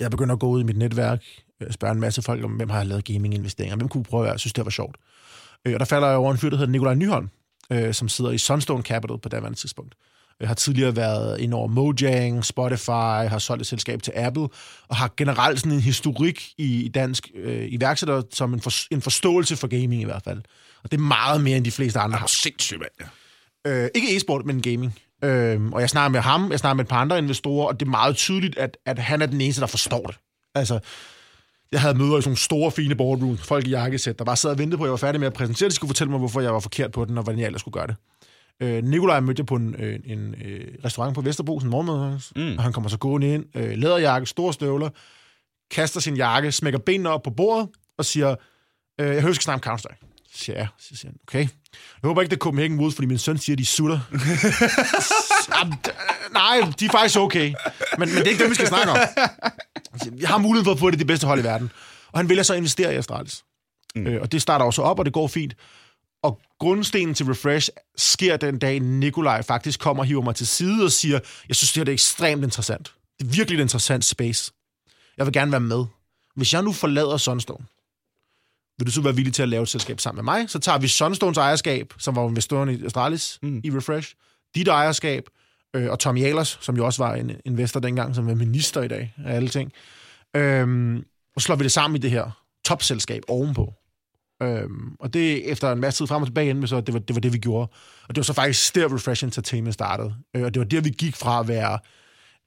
Jeg 0.00 0.10
begynder 0.10 0.34
at 0.34 0.40
gå 0.40 0.48
ud 0.48 0.60
i 0.60 0.64
mit 0.64 0.76
netværk, 0.76 1.22
øh, 1.62 1.72
spørge 1.72 1.92
en 1.92 2.00
masse 2.00 2.22
folk 2.22 2.44
om, 2.44 2.50
hvem 2.50 2.70
har 2.70 2.84
lavet 2.84 3.04
gaming-investeringer, 3.04 3.76
hvem 3.76 3.88
kunne 3.88 4.04
prøve 4.04 4.26
at 4.26 4.32
jeg 4.32 4.40
synes, 4.40 4.52
det 4.52 4.64
var 4.64 4.70
sjovt. 4.70 4.96
Øh, 5.64 5.74
og 5.74 5.80
der 5.80 5.86
falder 5.86 6.08
jeg 6.08 6.16
over 6.16 6.32
en 6.32 6.38
fyr, 6.38 6.50
der 6.50 6.56
hedder 6.56 6.72
Nikolaj 6.72 6.94
Nyholm, 6.94 7.28
øh, 7.72 7.94
som 7.94 8.08
sidder 8.08 8.30
i 8.30 8.38
Sunstone 8.38 8.82
Capital 8.82 9.18
på 9.18 9.28
daværende 9.28 9.58
tidspunkt. 9.58 9.94
Har 10.44 10.54
tidligere 10.54 10.96
været 10.96 11.40
ind 11.40 11.54
over 11.54 11.66
Mojang, 11.66 12.44
Spotify, 12.44 13.28
har 13.28 13.38
solgt 13.38 13.60
et 13.60 13.66
selskab 13.66 14.02
til 14.02 14.12
Apple, 14.16 14.48
og 14.88 14.96
har 14.96 15.12
generelt 15.16 15.58
sådan 15.58 15.72
en 15.72 15.80
historik 15.80 16.48
i 16.58 16.90
dansk 16.94 17.30
øh, 17.34 17.66
iværksætter 17.68 18.22
som 18.32 18.54
en, 18.54 18.60
for, 18.60 18.94
en 18.94 19.02
forståelse 19.02 19.56
for 19.56 19.66
gaming 19.68 20.02
i 20.02 20.04
hvert 20.04 20.22
fald. 20.24 20.38
Og 20.84 20.90
det 20.90 20.96
er 20.96 21.02
meget 21.02 21.40
mere 21.40 21.56
end 21.56 21.64
de 21.64 21.70
fleste 21.70 21.98
andre 21.98 22.12
har. 22.12 22.20
har. 22.20 22.26
Sindssygt, 22.26 22.80
mand. 22.80 23.10
Ja. 23.66 23.84
Øh, 23.84 23.90
ikke 23.94 24.16
e-sport, 24.16 24.46
men 24.46 24.62
gaming. 24.62 24.98
Øh, 25.24 25.60
og 25.72 25.80
jeg 25.80 25.90
snakker 25.90 26.08
med 26.08 26.20
ham, 26.20 26.50
jeg 26.50 26.58
snakker 26.58 26.74
med 26.74 26.84
et 26.84 26.88
par 26.88 27.00
andre 27.00 27.18
investorer, 27.18 27.66
og 27.66 27.80
det 27.80 27.86
er 27.86 27.90
meget 27.90 28.16
tydeligt, 28.16 28.58
at, 28.58 28.76
at 28.86 28.98
han 28.98 29.22
er 29.22 29.26
den 29.26 29.40
eneste, 29.40 29.60
der 29.60 29.66
forstår 29.66 30.06
det. 30.06 30.16
Altså, 30.54 30.78
jeg 31.72 31.80
havde 31.80 31.98
møder 31.98 32.18
i 32.18 32.22
sådan 32.22 32.28
nogle 32.28 32.36
store, 32.36 32.70
fine 32.70 32.94
boardrooms, 32.94 33.40
folk 33.40 33.66
i 33.66 33.70
jakkesæt, 33.70 34.18
der 34.18 34.24
bare 34.24 34.36
sad 34.36 34.50
og 34.50 34.58
ventede 34.58 34.78
på, 34.78 34.84
at 34.84 34.86
jeg 34.86 34.90
var 34.90 34.96
færdig 34.96 35.20
med 35.20 35.26
at 35.26 35.32
præsentere. 35.32 35.68
De 35.68 35.74
skulle 35.74 35.88
fortælle 35.88 36.10
mig, 36.10 36.18
hvorfor 36.18 36.40
jeg 36.40 36.54
var 36.54 36.60
forkert 36.60 36.92
på 36.92 37.04
den, 37.04 37.18
og 37.18 37.24
hvordan 37.24 37.40
jeg 37.40 37.46
ellers 37.46 37.60
skulle 37.60 37.72
gøre 37.72 37.86
det. 37.86 37.96
Øh, 38.62 38.84
Nikolaj 38.84 39.20
mødte 39.20 39.40
jeg 39.40 39.46
på 39.46 39.54
en, 39.54 39.74
øh, 39.78 40.00
en 40.04 40.34
øh, 40.44 40.74
restaurant 40.84 41.14
på 41.14 41.20
Vesterbro, 41.20 41.60
sådan 41.60 41.66
en 41.66 41.70
morgenmad, 41.70 42.20
mm. 42.36 42.56
og 42.56 42.62
han 42.62 42.72
kommer 42.72 42.90
så 42.90 42.98
gående 42.98 43.34
ind, 43.34 43.44
øh, 43.56 43.78
læderjakke, 43.78 44.26
store 44.26 44.52
støvler, 44.52 44.90
kaster 45.70 46.00
sin 46.00 46.16
jakke, 46.16 46.52
smækker 46.52 46.78
benene 46.78 47.10
op 47.10 47.22
på 47.22 47.30
bordet 47.30 47.68
og 47.98 48.04
siger, 48.04 48.34
øh, 49.00 49.06
jeg 49.06 49.20
hører, 49.20 49.28
vi 49.28 49.34
skal 49.34 49.42
snakke 49.42 49.70
om 49.70 49.74
Counter-Strike. 49.74 50.04
Så 50.32 50.44
siger 50.44 50.58
jeg, 50.58 50.66
så 50.78 50.96
siger 50.96 51.10
han, 51.10 51.16
okay. 51.28 51.48
Jeg 52.02 52.08
håber 52.08 52.22
ikke, 52.22 52.30
det 52.30 52.36
er 52.36 52.40
Copenhagen 52.40 52.78
Woods, 52.78 52.94
fordi 52.94 53.06
min 53.06 53.18
søn 53.18 53.38
siger, 53.38 53.56
de 53.56 53.66
sutter. 53.66 54.00
Jamen, 55.58 55.74
nej, 56.32 56.72
de 56.80 56.84
er 56.84 56.90
faktisk 56.90 57.18
okay. 57.18 57.54
Men, 57.98 58.08
men 58.08 58.08
det 58.08 58.26
er 58.26 58.30
ikke 58.30 58.42
dem, 58.42 58.50
vi 58.50 58.54
skal 58.54 58.66
snakke 58.66 58.90
om. 58.90 58.98
Jeg 60.18 60.28
har 60.28 60.38
mulighed 60.38 60.64
for 60.64 60.72
at 60.72 60.78
få 60.78 60.90
det, 60.90 60.98
det 60.98 61.06
bedste 61.06 61.26
hold 61.26 61.40
i 61.40 61.44
verden. 61.44 61.70
Og 62.12 62.18
han 62.18 62.28
vælger 62.28 62.42
så 62.42 62.52
at 62.52 62.56
investere 62.56 62.94
i 62.94 62.96
Astralis. 62.96 63.44
Mm. 63.94 64.06
Øh, 64.06 64.22
og 64.22 64.32
det 64.32 64.42
starter 64.42 64.64
også 64.64 64.82
op, 64.82 64.98
og 64.98 65.04
det 65.04 65.12
går 65.12 65.26
fint. 65.26 65.54
Grundstenen 66.58 67.14
til 67.14 67.26
Refresh 67.26 67.70
sker 67.96 68.36
den 68.36 68.58
dag, 68.58 68.80
Nikolaj 68.80 69.42
faktisk 69.42 69.80
kommer 69.80 70.02
og 70.02 70.06
hiver 70.06 70.22
mig 70.22 70.34
til 70.34 70.46
side 70.46 70.84
og 70.84 70.92
siger, 70.92 71.20
jeg 71.48 71.56
synes, 71.56 71.72
det 71.72 71.80
her 71.80 71.90
er 71.90 71.92
ekstremt 71.92 72.44
interessant. 72.44 72.94
Det 73.18 73.26
er 73.26 73.30
virkelig 73.30 73.58
et 73.58 73.62
interessant 73.62 74.04
space. 74.04 74.52
Jeg 75.16 75.26
vil 75.26 75.32
gerne 75.32 75.52
være 75.52 75.60
med. 75.60 75.84
Hvis 76.36 76.52
jeg 76.52 76.62
nu 76.62 76.72
forlader 76.72 77.16
Sunstone, 77.16 77.64
vil 78.78 78.86
du 78.86 78.92
så 78.92 79.00
være 79.00 79.14
villig 79.14 79.34
til 79.34 79.42
at 79.42 79.48
lave 79.48 79.62
et 79.62 79.68
selskab 79.68 80.00
sammen 80.00 80.24
med 80.24 80.32
mig? 80.32 80.50
Så 80.50 80.58
tager 80.58 80.78
vi 80.78 80.88
Sunstones 80.88 81.38
ejerskab, 81.38 81.94
som 81.98 82.16
var 82.16 82.28
investoren 82.28 82.68
i 82.68 82.84
Astralis, 82.84 83.38
mm. 83.42 83.60
i 83.64 83.70
Refresh, 83.70 84.14
dit 84.54 84.68
ejerskab, 84.68 85.28
øh, 85.74 85.90
og 85.90 85.98
Tommy 85.98 86.24
Ahlers, 86.24 86.58
som 86.60 86.76
jo 86.76 86.86
også 86.86 87.04
var 87.04 87.14
en 87.14 87.32
investor 87.44 87.80
dengang, 87.80 88.14
som 88.14 88.28
er 88.28 88.34
minister 88.34 88.82
i 88.82 88.88
dag 88.88 89.14
af 89.24 89.36
alle 89.36 89.48
ting. 89.48 89.72
Øhm, 90.36 91.04
og 91.34 91.40
så 91.40 91.44
slår 91.44 91.56
vi 91.56 91.64
det 91.64 91.72
sammen 91.72 91.96
i 91.96 92.00
det 92.00 92.10
her 92.10 92.30
topselskab 92.64 93.22
ovenpå. 93.28 93.74
Øhm, 94.42 94.92
og 95.00 95.14
det 95.14 95.50
efter 95.50 95.72
en 95.72 95.80
masse 95.80 96.00
tid 96.00 96.06
frem 96.06 96.22
og 96.22 96.28
tilbage 96.28 96.46
igen, 96.46 96.66
så 96.66 96.80
det 96.80 96.94
var, 96.94 97.00
det 97.00 97.16
var 97.16 97.20
det, 97.20 97.32
vi 97.32 97.38
gjorde. 97.38 97.68
Og 98.08 98.14
det 98.14 98.16
var 98.16 98.22
så 98.22 98.32
faktisk 98.32 98.74
der 98.74 98.94
Refresh 98.94 99.24
Entertainment 99.24 99.74
startede. 99.74 100.14
Øh, 100.36 100.42
og 100.42 100.54
det 100.54 100.60
var 100.60 100.66
der, 100.66 100.80
vi 100.80 100.90
gik 100.90 101.16
fra 101.16 101.40
at 101.40 101.48
være 101.48 101.78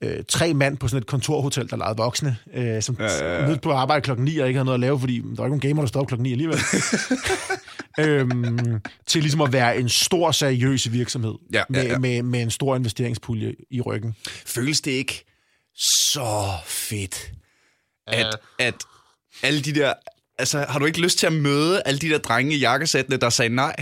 øh, 0.04 0.24
tre 0.28 0.54
mand 0.54 0.78
på 0.78 0.88
sådan 0.88 1.02
et 1.02 1.08
kontorhotel, 1.08 1.70
der 1.70 1.78
lejede 1.78 1.98
voksne, 1.98 2.38
øh, 2.54 2.82
som 2.82 2.98
ja, 3.00 3.26
ja, 3.26 3.50
ja. 3.50 3.58
på 3.58 3.72
arbejde 3.72 4.02
klokken 4.02 4.26
9 4.26 4.38
og 4.38 4.48
ikke 4.48 4.58
havde 4.58 4.66
noget 4.66 4.76
at 4.76 4.80
lave, 4.80 5.00
fordi 5.00 5.18
der 5.18 5.24
var 5.24 5.30
ikke 5.30 5.38
nogen 5.38 5.60
gamer, 5.60 5.82
der 5.82 5.88
stod 5.88 6.02
op 6.02 6.08
klokken 6.08 6.24
9 6.24 6.32
alligevel. 6.32 6.60
øhm, 8.00 8.80
til 9.08 9.22
ligesom 9.22 9.42
at 9.42 9.54
være 9.54 9.80
en 9.80 9.90
stor, 9.90 10.32
seriøs 10.32 10.92
virksomhed 10.92 11.34
Ja, 11.54 11.64
ja, 11.74 11.82
ja. 11.82 11.98
Med, 11.98 12.00
med, 12.00 12.24
med 12.24 12.42
en 12.42 12.52
stor 12.52 12.76
investeringspulje 12.76 13.56
i 13.72 13.82
ryggen. 13.82 14.16
Føles 14.46 14.82
det 14.82 14.92
ikke 14.92 15.26
så 15.76 16.48
fedt, 16.66 17.32
at, 18.08 18.38
at 18.60 18.76
alle 19.44 19.62
de 19.62 19.76
der... 19.76 19.94
Altså, 20.42 20.66
har 20.70 20.80
du 20.80 20.86
ikke 20.86 21.02
lyst 21.02 21.18
til 21.18 21.28
at 21.28 21.34
møde 21.34 21.82
alle 21.86 22.00
de 22.00 22.10
der 22.10 22.18
drenge 22.18 22.56
i 22.56 22.60
jakkesættene, 22.60 23.18
der 23.18 23.30
sagde 23.30 23.56
nej? 23.56 23.76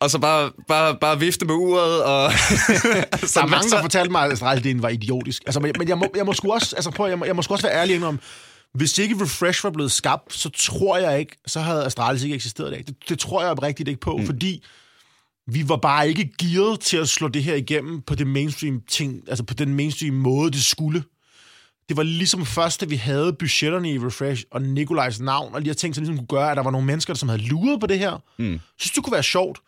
Og 0.00 0.10
så 0.10 0.18
bare, 0.18 0.50
bare, 0.68 0.96
bare 1.00 1.18
vifte 1.20 1.44
med 1.44 1.54
uret 1.54 2.02
og... 2.02 2.30
Der 3.34 3.42
er 3.42 3.46
mange, 3.46 3.70
der 3.70 3.80
fortalte 3.80 4.10
mig, 4.10 4.24
at 4.24 4.32
Astralis 4.32 4.82
var 4.82 4.88
idiotisk. 4.88 5.42
Altså, 5.46 5.60
men 5.60 5.72
men 5.78 5.88
jeg 5.88 5.98
må, 5.98 6.06
jeg 6.16 6.26
må 6.26 6.32
sgu 6.32 6.52
også, 6.52 6.76
altså, 6.76 6.90
prøv, 6.90 7.08
jeg 7.08 7.18
må, 7.18 7.24
jeg 7.24 7.36
må 7.36 7.42
sgu 7.42 7.54
også 7.54 7.66
være 7.66 7.80
ærlig 7.80 8.04
om, 8.04 8.20
hvis 8.74 8.98
ikke 8.98 9.22
Refresh 9.22 9.64
var 9.64 9.70
blevet 9.70 9.92
skabt, 9.92 10.34
så 10.34 10.50
tror 10.50 10.98
jeg 10.98 11.18
ikke, 11.18 11.36
så 11.46 11.60
havde 11.60 11.84
Astralis 11.84 12.22
ikke 12.22 12.34
eksisteret 12.34 12.68
i 12.68 12.74
dag. 12.74 12.84
Det, 12.86 12.96
det 13.08 13.18
tror 13.18 13.42
jeg 13.42 13.50
oprigtigt 13.50 13.88
ikke 13.88 14.00
på, 14.00 14.16
mm. 14.16 14.26
fordi 14.26 14.64
vi 15.46 15.68
var 15.68 15.76
bare 15.76 16.08
ikke 16.08 16.30
gearet 16.38 16.80
til 16.80 16.96
at 16.96 17.08
slå 17.08 17.28
det 17.28 17.44
her 17.44 17.54
igennem 17.54 18.02
på 18.02 18.14
det 18.14 18.26
mainstream 18.26 18.82
ting, 18.88 19.20
altså 19.28 19.44
på 19.44 19.54
den 19.54 19.74
mainstream 19.74 20.14
måde, 20.14 20.50
det 20.50 20.64
skulle. 20.64 21.02
Det 21.88 21.96
var 21.96 22.02
ligesom 22.02 22.46
først, 22.46 22.80
da 22.80 22.86
vi 22.86 22.96
havde 22.96 23.32
budgetterne 23.32 23.90
i 23.92 23.98
Refresh, 23.98 24.44
og 24.50 24.62
Nikolajs 24.62 25.20
navn, 25.20 25.54
og 25.54 25.60
de 25.60 25.66
her 25.66 25.74
ting, 25.74 25.94
som 25.94 26.02
ligesom 26.04 26.18
kunne 26.26 26.38
gøre, 26.38 26.50
at 26.50 26.56
der 26.56 26.62
var 26.62 26.70
nogle 26.70 26.86
mennesker, 26.86 27.14
som 27.14 27.28
havde 27.28 27.42
luret 27.42 27.80
på 27.80 27.86
det 27.86 27.98
her. 27.98 28.22
Mm. 28.38 28.60
synes, 28.78 28.92
det 28.92 29.04
kunne 29.04 29.12
være 29.12 29.22
sjovt. 29.22 29.58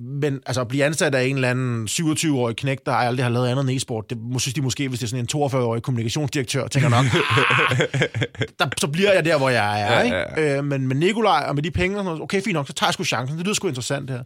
Men 0.00 0.40
altså, 0.46 0.60
at 0.60 0.68
blive 0.68 0.84
ansat 0.84 1.14
af 1.14 1.24
en 1.24 1.34
eller 1.34 1.50
anden 1.50 1.88
27-årig 1.90 2.56
knæk, 2.56 2.78
der 2.86 2.92
aldrig 2.92 3.24
har 3.24 3.30
lavet 3.30 3.48
andet 3.48 3.62
end 3.62 3.70
e-sport, 3.70 4.10
det 4.10 4.18
må- 4.18 4.38
synes 4.38 4.54
de 4.54 4.62
måske, 4.62 4.88
hvis 4.88 4.98
det 5.00 5.06
er 5.06 5.08
sådan 5.08 5.24
en 5.24 5.44
42-årig 5.44 5.82
kommunikationsdirektør, 5.82 6.66
tænker 6.68 6.88
nok, 6.88 7.04
der, 8.58 8.66
så 8.80 8.86
bliver 8.86 9.12
jeg 9.12 9.24
der, 9.24 9.38
hvor 9.38 9.48
jeg 9.48 9.80
er. 9.82 10.02
Ikke? 10.02 10.56
Øh, 10.58 10.64
men 10.64 10.88
med 10.88 10.96
Nikolaj 10.96 11.44
og 11.48 11.54
med 11.54 11.62
de 11.62 11.70
penge, 11.70 11.96
og 11.96 11.98
sådan 12.00 12.04
noget, 12.04 12.22
okay, 12.22 12.42
fint 12.42 12.54
nok, 12.54 12.66
så 12.66 12.72
tager 12.72 12.88
jeg 12.88 12.94
sgu 12.94 13.04
chancen. 13.04 13.38
Det 13.38 13.46
lyder 13.46 13.54
sgu 13.54 13.68
interessant 13.68 14.08
det 14.08 14.16
her. 14.16 14.24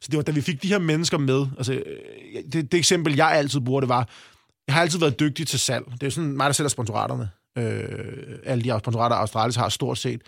Så 0.00 0.08
det 0.10 0.16
var, 0.16 0.22
da 0.22 0.32
vi 0.32 0.40
fik 0.40 0.62
de 0.62 0.68
her 0.68 0.78
mennesker 0.78 1.18
med, 1.18 1.46
altså, 1.56 1.72
øh, 1.72 1.80
det, 2.52 2.72
det 2.72 2.78
eksempel, 2.78 3.14
jeg 3.16 3.32
altid 3.32 3.60
bruger, 3.60 3.80
det 3.80 3.88
var, 3.88 4.08
jeg 4.66 4.74
har 4.74 4.82
altid 4.82 4.98
været 4.98 5.20
dygtig 5.20 5.46
til 5.46 5.58
salg. 5.58 5.84
Det 6.00 6.06
er 6.06 6.10
sådan 6.10 6.36
mig, 6.36 6.46
der 6.46 6.52
sælger 6.52 6.68
sponsoraterne. 6.68 7.30
Øh, 7.58 8.38
alle 8.44 8.64
de 8.64 8.78
sponsorater, 8.78 9.16
Australis 9.16 9.56
har 9.56 9.68
stort 9.68 9.98
set. 9.98 10.22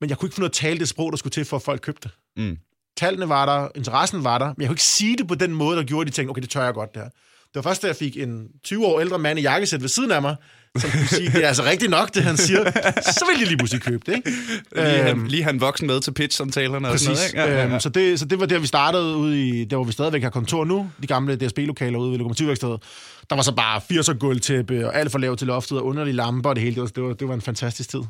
Men 0.00 0.10
jeg 0.10 0.18
kunne 0.18 0.26
ikke 0.26 0.34
finde 0.34 0.44
ud 0.44 0.48
af 0.48 0.50
at 0.50 0.52
tale 0.52 0.78
det 0.78 0.88
sprog, 0.88 1.12
der 1.12 1.16
skulle 1.16 1.32
til, 1.32 1.44
for 1.44 1.56
at 1.56 1.62
folk 1.62 1.80
købte. 1.80 2.08
Mm. 2.36 2.58
Tallene 2.96 3.28
var 3.28 3.46
der, 3.46 3.68
interessen 3.74 4.24
var 4.24 4.38
der, 4.38 4.46
men 4.46 4.54
jeg 4.58 4.68
kunne 4.68 4.74
ikke 4.74 4.82
sige 4.82 5.16
det 5.16 5.28
på 5.28 5.34
den 5.34 5.54
måde, 5.54 5.76
der 5.76 5.82
gjorde, 5.82 6.00
at 6.00 6.06
de 6.06 6.12
tænkte, 6.16 6.30
okay, 6.30 6.42
det 6.42 6.50
tør 6.50 6.64
jeg 6.64 6.74
godt, 6.74 6.94
det 6.94 7.02
her. 7.02 7.08
Det 7.54 7.64
var 7.64 7.70
først, 7.70 7.82
da 7.82 7.86
jeg 7.86 7.96
fik 7.96 8.16
en 8.16 8.48
20 8.64 8.86
år 8.86 9.00
ældre 9.00 9.18
mand 9.18 9.38
i 9.38 9.42
jakkesæt 9.42 9.82
ved 9.82 9.88
siden 9.88 10.10
af 10.10 10.22
mig, 10.22 10.36
som 10.78 10.90
kunne 10.90 11.06
sige, 11.06 11.30
det 11.30 11.44
er 11.44 11.48
altså 11.48 11.64
rigtigt 11.64 11.90
nok, 11.90 12.14
det 12.14 12.22
han 12.22 12.36
siger, 12.36 12.70
så 13.00 13.24
ville 13.30 13.44
de 13.44 13.48
lige 13.48 13.58
pludselig 13.58 13.82
købe 13.82 14.02
det, 14.06 14.16
ikke? 14.16 14.30
Lige, 14.76 15.02
han, 15.02 15.26
lige 15.26 15.44
han 15.44 15.60
voksen 15.60 15.86
med 15.86 16.00
til 16.00 16.10
pitch-samtalerne 16.10 16.88
og 16.88 16.98
sådan 16.98 17.10
Øhm. 17.10 17.16
Noget, 17.16 17.28
ikke? 17.28 17.40
Ja, 17.40 17.52
ja, 17.52 17.66
ja. 17.66 17.68
Øhm, 17.68 17.80
så, 17.80 17.88
det, 17.88 18.18
så 18.20 18.24
det 18.24 18.40
var 18.40 18.46
der, 18.46 18.58
vi 18.58 18.66
startede 18.66 19.16
ude 19.16 19.48
i, 19.48 19.64
der 19.64 19.76
hvor 19.76 19.84
vi 19.84 19.92
stadigvæk 19.92 20.22
har 20.22 20.30
kontor 20.30 20.64
nu, 20.64 20.90
de 21.02 21.06
gamle 21.06 21.36
DSB-lokaler 21.36 21.98
ude 21.98 22.10
ved 22.10 22.18
Lokomotivværkstedet. 22.18 22.82
Der 23.30 23.36
var 23.36 23.42
så 23.42 23.54
bare 23.54 23.80
80'er 23.92 24.18
gulvtæppe 24.18 24.86
og 24.86 24.96
alt 24.96 25.12
for 25.12 25.18
lavt 25.18 25.38
til 25.38 25.46
loftet 25.46 25.78
og 25.78 25.84
underlige 25.84 26.14
lamper 26.14 26.50
og 26.50 26.56
det 26.56 26.62
hele. 26.62 26.74
Det 26.74 26.82
var, 26.82 26.88
det 26.88 27.02
var, 27.02 27.12
det 27.12 27.28
var 27.28 27.34
en 27.34 27.40
fantastisk 27.40 27.90
tid. 27.90 28.02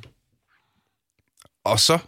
Og 1.65 1.81
så? 1.81 1.99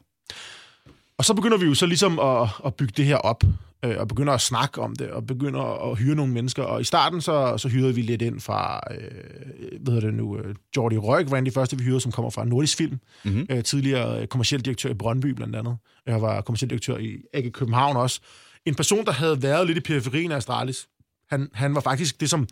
Og 1.19 1.25
så 1.25 1.35
begynder 1.35 1.57
vi 1.57 1.67
jo 1.67 1.75
så 1.75 1.87
ligesom 1.87 2.19
at, 2.19 2.49
at 2.65 2.75
bygge 2.75 2.93
det 2.97 3.05
her 3.05 3.17
op, 3.17 3.45
øh, 3.85 3.97
og 3.99 4.09
begynder 4.09 4.33
at 4.33 4.41
snakke 4.41 4.81
om 4.81 4.97
det, 4.97 5.11
og 5.11 5.27
begynder 5.27 5.91
at 5.91 5.99
hyre 5.99 6.15
nogle 6.15 6.33
mennesker. 6.33 6.63
Og 6.63 6.81
i 6.81 6.85
starten 6.85 7.21
så, 7.21 7.59
så 7.59 7.69
hyrede 7.69 7.95
vi 7.95 8.03
lidt 8.03 8.23
ind 8.23 8.41
fra, 8.41 8.81
øh, 8.91 9.81
hvad 9.81 9.95
hedder 9.95 10.09
det 10.09 10.15
nu, 10.15 10.39
øh, 10.39 10.55
Jordi 10.77 10.97
Røg 10.97 11.31
var 11.31 11.39
en 11.39 11.47
af 11.47 11.51
de 11.51 11.55
første, 11.55 11.79
vi 11.79 11.85
hyrede, 11.85 12.01
som 12.01 12.13
kommer 12.13 12.31
fra 12.31 12.45
Nordisk 12.45 12.79
Film. 12.79 12.99
Mm-hmm. 13.25 13.47
Øh, 13.51 13.65
tidligere 13.65 14.21
øh, 14.21 14.27
kommersiel 14.27 14.65
direktør 14.65 14.91
i 14.91 14.95
Brøndby 14.95 15.27
blandt 15.27 15.57
andet. 15.57 15.77
Jeg 16.07 16.23
var 16.23 16.41
kommersiel 16.41 16.71
direktør 16.71 16.97
i 16.97 17.17
AG 17.33 17.53
København 17.53 17.97
også. 17.97 18.21
En 18.65 18.75
person, 18.75 19.05
der 19.05 19.13
havde 19.13 19.43
været 19.43 19.67
lidt 19.67 19.79
i 19.79 19.81
periferien 19.81 20.33
af 20.33 20.37
Astralis. 20.37 20.89
Han, 21.31 21.49
han 21.53 21.75
var 21.75 21.81
faktisk 21.81 22.21
det, 22.21 22.31
som... 22.31 22.49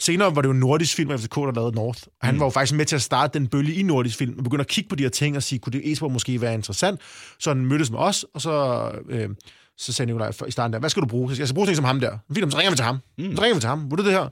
Senere 0.00 0.36
var 0.36 0.42
det 0.42 0.48
jo 0.48 0.52
Nordisk 0.52 0.96
Film 0.96 1.18
FCK, 1.18 1.34
der 1.34 1.52
lavede 1.54 1.76
North. 1.76 2.02
Og 2.20 2.26
han 2.26 2.34
mm. 2.34 2.40
var 2.40 2.46
jo 2.46 2.50
faktisk 2.50 2.76
med 2.76 2.84
til 2.84 2.96
at 2.96 3.02
starte 3.02 3.38
den 3.38 3.48
bølge 3.48 3.74
i 3.74 3.82
Nordisk 3.82 4.18
Film, 4.18 4.38
og 4.38 4.44
begyndte 4.44 4.62
at 4.62 4.68
kigge 4.68 4.88
på 4.88 4.96
de 4.96 5.02
her 5.02 5.10
ting 5.10 5.36
og 5.36 5.42
sige, 5.42 5.58
kunne 5.58 5.72
det 5.72 6.02
e 6.02 6.08
måske 6.08 6.40
være 6.40 6.54
interessant? 6.54 7.00
Så 7.38 7.50
han 7.50 7.66
mødtes 7.66 7.90
med 7.90 7.98
os, 7.98 8.24
og 8.34 8.40
så, 8.40 8.90
øh, 9.08 9.28
så 9.76 9.92
sagde 9.92 10.06
Nikolaj 10.06 10.32
i 10.48 10.50
starten 10.50 10.72
der, 10.72 10.78
hvad 10.78 10.90
skal 10.90 11.02
du 11.02 11.06
bruge? 11.06 11.34
Jeg, 11.38 11.48
skal 11.48 11.54
bruge 11.54 11.68
en 11.68 11.76
som 11.76 11.84
ham 11.84 12.00
der. 12.00 12.18
Fint, 12.34 12.52
så 12.52 12.58
ringer 12.58 12.70
vi 12.70 12.76
til 12.76 12.84
ham. 12.84 12.98
Mm. 13.18 13.36
Så 13.36 13.42
ringer 13.42 13.54
vi 13.54 13.60
til 13.60 13.68
ham. 13.68 13.90
Vil 13.90 13.98
du 13.98 14.04
det 14.04 14.12
her? 14.12 14.28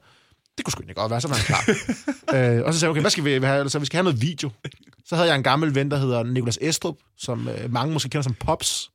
Det 0.56 0.64
kunne 0.64 0.72
sgu 0.72 0.82
ikke 0.82 0.94
godt 0.94 1.10
være, 1.10 1.20
så 1.20 1.28
var 1.28 1.34
han 1.34 1.44
klar. 1.44 1.62
øh, 2.58 2.64
og 2.64 2.74
så 2.74 2.80
sagde 2.80 2.88
jeg, 2.88 2.90
okay, 2.90 3.00
hvad 3.00 3.10
skal 3.10 3.24
vi 3.24 3.46
have? 3.46 3.70
Så 3.70 3.78
vi 3.78 3.86
skal 3.86 3.96
have 3.96 4.04
noget 4.04 4.22
video. 4.22 4.50
Så 5.04 5.16
havde 5.16 5.28
jeg 5.28 5.36
en 5.36 5.42
gammel 5.42 5.74
ven, 5.74 5.90
der 5.90 5.96
hedder 5.96 6.22
Nikolas 6.22 6.58
Estrup, 6.60 6.96
som 7.18 7.48
øh, 7.48 7.72
mange 7.72 7.92
måske 7.92 8.08
kender 8.08 8.22
som 8.22 8.34
Pops, 8.34 8.90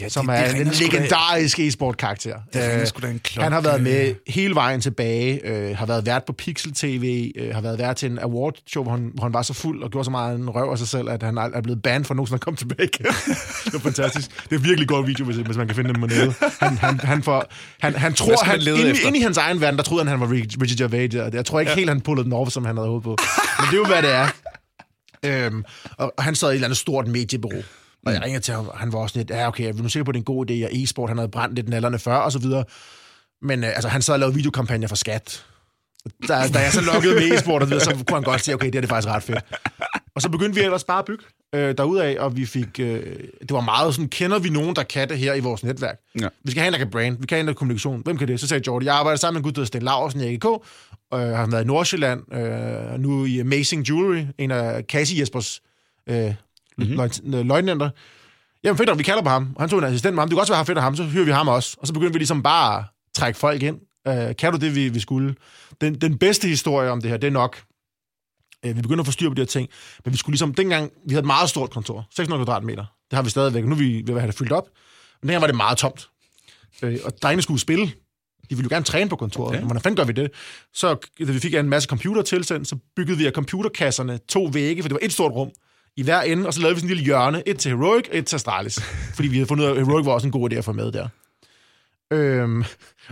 Ja, 0.00 0.08
som 0.08 0.28
er 0.28 0.44
en 0.44 0.54
ringer 0.54 0.72
sgu 0.72 0.86
da- 0.86 0.96
legendarisk 0.96 1.58
e-sport-karakter. 1.58 2.36
Det 2.52 2.96
Øh, 3.04 3.10
en 3.10 3.20
han 3.42 3.52
har 3.52 3.60
været 3.60 3.82
med 3.82 4.14
hele 4.26 4.54
vejen 4.54 4.80
tilbage, 4.80 5.46
øh, 5.46 5.76
har 5.76 5.86
været 5.86 6.06
vært 6.06 6.24
på 6.24 6.32
Pixel 6.32 6.74
TV, 6.74 7.32
øh, 7.36 7.54
har 7.54 7.60
været 7.60 7.78
vært 7.78 7.96
til 7.96 8.10
en 8.10 8.18
award 8.18 8.54
show, 8.66 8.82
hvor 8.82 8.92
han, 8.92 9.10
hvor 9.14 9.24
han 9.24 9.34
var 9.34 9.42
så 9.42 9.54
fuld 9.54 9.82
og 9.82 9.90
gjorde 9.90 10.04
så 10.04 10.10
meget 10.10 10.38
en 10.38 10.50
røv 10.50 10.70
af 10.70 10.78
sig 10.78 10.88
selv, 10.88 11.08
at 11.08 11.22
han 11.22 11.38
er 11.38 11.42
er 11.42 11.60
blevet 11.60 11.82
banned 11.82 12.04
for 12.04 12.14
nogensinde 12.14 12.34
at 12.36 12.40
komme 12.40 12.56
tilbage 12.56 12.88
det 13.64 13.74
er 13.74 13.78
fantastisk. 13.78 14.48
Det 14.50 14.56
er 14.56 14.60
virkelig 14.60 14.88
god 14.88 15.06
video, 15.06 15.24
hvis, 15.24 15.36
hvis 15.36 15.56
man 15.56 15.66
kan 15.66 15.76
finde 15.76 15.92
dem 15.92 16.00
på 16.00 16.06
nettet. 16.06 16.34
Han, 16.60 16.78
han, 16.78 17.00
han, 17.00 17.22
får, 17.22 17.44
han, 17.80 17.94
han 17.94 18.14
tror, 18.14 18.44
han, 18.44 18.60
inde, 18.60 18.90
efter? 18.90 19.06
inde 19.06 19.18
i 19.18 19.22
hans 19.22 19.36
egen 19.36 19.60
verden, 19.60 19.76
der 19.78 19.84
troede 19.84 20.04
han, 20.04 20.18
han 20.18 20.20
var 20.20 20.34
Richard 20.62 20.78
Gervais. 20.78 21.14
Jeg 21.14 21.44
tror 21.44 21.60
ikke 21.60 21.70
ja. 21.70 21.76
helt, 21.76 21.90
han 21.90 22.00
pullede 22.00 22.24
den 22.24 22.32
over, 22.32 22.48
som 22.48 22.64
han 22.64 22.76
havde 22.76 22.88
håbet 22.88 23.04
på. 23.04 23.16
Men 23.58 23.66
det 23.70 23.72
er 23.72 23.76
jo, 23.78 23.86
hvad 23.86 24.02
det 24.02 24.14
er. 24.14 24.28
Øhm, 25.24 25.64
og, 25.98 26.14
og 26.16 26.24
han 26.24 26.34
sad 26.34 26.48
i 26.48 26.50
et 26.50 26.54
eller 26.54 26.66
andet 26.66 26.78
stort 26.78 27.06
mediebureau. 27.06 27.62
Og 28.06 28.12
jeg 28.12 28.22
ringede 28.22 28.42
til 28.42 28.54
ham, 28.54 28.70
han 28.74 28.92
var 28.92 28.98
også 28.98 29.18
lidt, 29.18 29.30
ja 29.30 29.48
okay, 29.48 29.64
jeg 29.64 29.70
er 29.70 29.82
nu 29.82 29.88
sikker 29.88 30.04
på, 30.04 30.10
at 30.10 30.14
det 30.14 30.18
er 30.18 30.22
en 30.22 30.36
god 30.36 30.50
idé, 30.50 30.64
og 30.64 30.70
e-sport, 30.72 31.10
han 31.10 31.18
havde 31.18 31.30
brændt 31.30 31.54
lidt 31.54 31.68
nallerne 31.68 31.98
før, 31.98 32.16
og 32.16 32.32
så 32.32 32.38
videre. 32.38 32.64
Men 33.42 33.64
øh, 33.64 33.70
altså, 33.70 33.88
han 33.88 34.02
sad 34.02 34.14
og 34.14 34.20
lavede 34.20 34.34
videokampagner 34.34 34.88
for 34.88 34.96
skat. 34.96 35.44
Da, 36.28 36.48
da 36.54 36.58
jeg 36.58 36.72
så 36.72 36.80
lukkede 36.80 37.14
med 37.14 37.22
e-sport, 37.22 37.62
og 37.62 37.68
så, 37.68 37.74
videre, 37.74 37.84
så 37.84 37.90
kunne 37.90 38.16
han 38.16 38.22
godt 38.22 38.40
sige, 38.40 38.54
okay, 38.54 38.66
det 38.66 38.74
er 38.74 38.80
det 38.80 38.88
faktisk 38.88 39.08
ret 39.08 39.22
fedt. 39.22 39.44
Og 40.14 40.22
så 40.22 40.28
begyndte 40.28 40.54
vi 40.54 40.64
ellers 40.64 40.84
bare 40.84 40.98
at 40.98 41.04
bygge 41.04 41.24
øh, 41.54 41.78
derudaf, 41.78 42.16
og 42.18 42.36
vi 42.36 42.46
fik... 42.46 42.80
Øh, 42.80 43.02
det 43.40 43.50
var 43.50 43.60
meget 43.60 43.94
sådan, 43.94 44.08
kender 44.08 44.38
vi 44.38 44.48
nogen, 44.48 44.76
der 44.76 44.82
kan 44.82 45.08
det 45.08 45.18
her 45.18 45.34
i 45.34 45.40
vores 45.40 45.64
netværk? 45.64 45.98
Ja. 46.20 46.28
Vi 46.44 46.50
skal 46.50 46.60
have 46.60 46.66
en, 46.66 46.72
der 46.72 46.78
kan 46.78 46.90
brand, 46.90 47.18
vi 47.20 47.26
kan 47.26 47.36
have 47.36 47.40
en, 47.40 47.46
der 47.46 47.52
kan 47.52 47.58
kommunikation. 47.58 48.02
Hvem 48.04 48.18
kan 48.18 48.28
det? 48.28 48.40
Så 48.40 48.46
sagde 48.46 48.62
Jordi, 48.66 48.86
jeg 48.86 48.94
arbejder 48.94 49.16
sammen 49.16 49.34
med 49.34 49.40
en 49.40 49.44
gut, 49.44 49.56
der 49.56 49.60
hedder 49.60 49.66
Sten 49.66 49.82
Laursen 49.82 50.20
i 50.20 50.34
AGK, 50.34 50.44
og 50.44 50.62
øh, 51.12 51.36
har 51.36 51.46
været 51.46 51.64
i 51.64 51.66
Nordsjælland, 51.66 52.34
øh, 52.34 53.00
nu 53.00 53.24
i 53.24 53.38
Amazing 53.38 53.88
Jewelry, 53.88 54.24
en 54.38 54.50
af 54.50 54.82
Cassie 54.82 55.20
Jespers 55.20 55.62
øh, 56.06 56.34
mm-hmm. 56.78 57.46
løjtnanter. 57.46 57.90
Jamen 58.64 58.78
fedt, 58.78 58.98
vi 58.98 59.02
kalder 59.02 59.22
på 59.22 59.28
ham. 59.28 59.56
Han 59.58 59.68
tog 59.68 59.78
en 59.78 59.84
assistent 59.84 60.14
med 60.14 60.20
ham. 60.20 60.28
Det 60.28 60.34
kunne 60.34 60.42
også 60.42 60.52
være 60.52 60.66
fedt 60.66 60.78
af 60.78 60.84
ham, 60.84 60.96
så 60.96 61.04
hyrer 61.04 61.24
vi 61.24 61.30
ham 61.30 61.48
også. 61.48 61.76
Og 61.80 61.86
så 61.86 61.92
begyndte 61.92 62.12
vi 62.12 62.18
ligesom 62.18 62.42
bare 62.42 62.78
at 62.78 62.84
trække 63.14 63.38
folk 63.38 63.62
ind. 63.62 63.80
Øh, 64.08 64.36
kan 64.36 64.52
du 64.52 64.58
det, 64.58 64.74
vi, 64.74 64.88
vi 64.88 65.00
skulle? 65.00 65.34
Den, 65.80 65.94
den 65.94 66.18
bedste 66.18 66.48
historie 66.48 66.90
om 66.90 67.00
det 67.00 67.10
her, 67.10 67.16
det 67.16 67.26
er 67.26 67.32
nok, 67.32 67.62
øh, 68.66 68.76
vi 68.76 68.82
begynder 68.82 69.00
at 69.02 69.06
få 69.06 69.12
styr 69.12 69.28
på 69.28 69.34
de 69.34 69.40
her 69.40 69.46
ting. 69.46 69.68
Men 70.04 70.12
vi 70.12 70.18
skulle 70.18 70.34
ligesom, 70.34 70.54
dengang, 70.54 70.92
vi 71.06 71.14
havde 71.14 71.20
et 71.20 71.26
meget 71.26 71.48
stort 71.50 71.70
kontor, 71.70 72.06
600 72.16 72.44
kvadratmeter. 72.44 72.84
Det 73.10 73.16
har 73.16 73.22
vi 73.22 73.30
stadigvæk. 73.30 73.64
Nu 73.64 73.70
er 73.70 73.78
vi 73.78 74.02
ved 74.06 74.14
at 74.14 74.20
have 74.20 74.30
det 74.30 74.38
fyldt 74.38 74.52
op. 74.52 74.68
Men 75.22 75.28
dengang 75.28 75.40
var 75.40 75.46
det 75.46 75.56
meget 75.56 75.78
tomt. 75.78 76.08
Øh, 76.82 76.98
og 77.04 77.12
drengene 77.22 77.42
skulle 77.42 77.60
spille. 77.60 77.86
De 78.50 78.56
ville 78.56 78.68
jo 78.70 78.74
gerne 78.74 78.84
træne 78.84 79.10
på 79.10 79.16
kontoret. 79.16 79.48
Okay. 79.48 79.64
Hvordan 79.64 79.82
fanden 79.82 79.96
gør 79.96 80.04
vi 80.04 80.12
det? 80.12 80.30
Så 80.74 80.96
da 81.18 81.32
vi 81.32 81.38
fik 81.38 81.54
en 81.54 81.68
masse 81.68 81.88
computer 81.88 82.22
tilsendt, 82.22 82.68
så 82.68 82.76
byggede 82.96 83.18
vi 83.18 83.26
af 83.26 83.32
computerkasserne 83.32 84.18
to 84.28 84.44
vægge, 84.44 84.82
for 84.82 84.88
det 84.88 84.94
var 84.94 85.06
et 85.06 85.12
stort 85.12 85.32
rum 85.32 85.50
i 85.96 86.02
hver 86.02 86.20
ende, 86.22 86.46
og 86.46 86.54
så 86.54 86.60
lavede 86.60 86.74
vi 86.74 86.80
sådan 86.80 86.90
en 86.90 86.96
lille 86.96 87.04
hjørne, 87.04 87.42
et 87.48 87.58
til 87.58 87.70
Heroic, 87.70 88.04
et 88.12 88.26
til 88.26 88.36
Astralis. 88.36 88.80
fordi 89.16 89.28
vi 89.28 89.36
havde 89.36 89.46
fundet 89.48 89.64
ud 89.64 89.68
af, 89.70 89.80
at 89.80 89.86
Heroic 89.86 90.06
var 90.06 90.12
også 90.12 90.26
en 90.26 90.32
god 90.32 90.52
idé 90.52 90.54
at 90.54 90.64
få 90.64 90.72
med 90.72 90.92
der. 90.92 91.08
Øhm, 92.12 92.64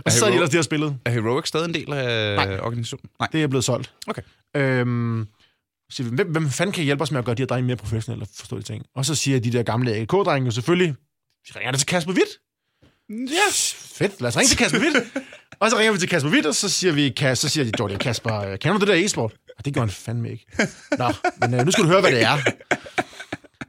og 0.05 0.11
så 0.11 0.19
sad 0.19 0.27
de 0.27 0.33
ellers 0.33 0.49
der 0.49 0.57
og 0.57 0.65
spillede. 0.65 0.97
Er 1.05 1.11
Heroic 1.11 1.47
stadig 1.47 1.67
en 1.67 1.73
del 1.73 1.93
af 1.93 2.35
Nej. 2.35 2.59
organisationen? 2.59 3.09
Nej. 3.19 3.29
Det 3.31 3.43
er 3.43 3.47
blevet 3.47 3.63
solgt. 3.63 3.93
Okay. 4.07 4.21
Øhm, 4.55 5.27
så 5.89 5.95
siger 5.95 6.09
vi, 6.09 6.15
hvem, 6.15 6.31
hvem 6.31 6.49
fanden 6.49 6.73
kan 6.73 6.83
hjælpe 6.83 7.01
os 7.01 7.11
med 7.11 7.19
at 7.19 7.25
gøre 7.25 7.35
de 7.35 7.41
her 7.41 7.47
drenge 7.47 7.67
mere 7.67 7.75
professionelle 7.75 8.23
og 8.23 8.27
forstå 8.35 8.57
de 8.57 8.63
ting? 8.63 8.85
Og 8.95 9.05
så 9.05 9.15
siger 9.15 9.39
de 9.39 9.51
der 9.51 9.63
gamle 9.63 9.95
AK-drenge 9.95 10.45
jo 10.45 10.51
selvfølgelig, 10.51 10.95
vi 11.47 11.51
ringer 11.55 11.71
det 11.71 11.79
til 11.79 11.87
Kasper 11.87 12.13
Witt. 12.13 12.39
Ja. 13.09 13.47
Fedt, 13.77 14.21
lad 14.21 14.27
os 14.27 14.37
ringe 14.37 14.49
til 14.49 14.57
Kasper 14.57 14.79
Witt. 14.79 14.97
og 15.59 15.69
så 15.69 15.77
ringer 15.77 15.93
vi 15.93 15.99
til 15.99 16.09
Kasper 16.09 16.29
Witt, 16.29 16.45
og 16.45 16.55
så 16.55 16.69
siger 16.69 16.93
vi, 16.93 17.13
så 17.35 17.49
siger 17.49 17.63
de, 17.63 17.71
Jordi, 17.79 17.95
Kasper, 17.95 18.35
øh, 18.41 18.57
kender 18.59 18.77
du 18.77 18.85
det 18.85 18.87
der 18.87 19.05
e-sport? 19.05 19.33
Og 19.57 19.65
det 19.65 19.73
gør 19.73 19.81
han 19.81 19.89
fandme 19.89 20.31
ikke. 20.31 20.45
Nå, 20.97 21.13
men 21.41 21.53
øh, 21.53 21.65
nu 21.65 21.71
skal 21.71 21.83
du 21.83 21.89
høre, 21.89 22.01
hvad 22.01 22.11
det 22.11 22.21
er. 22.21 22.37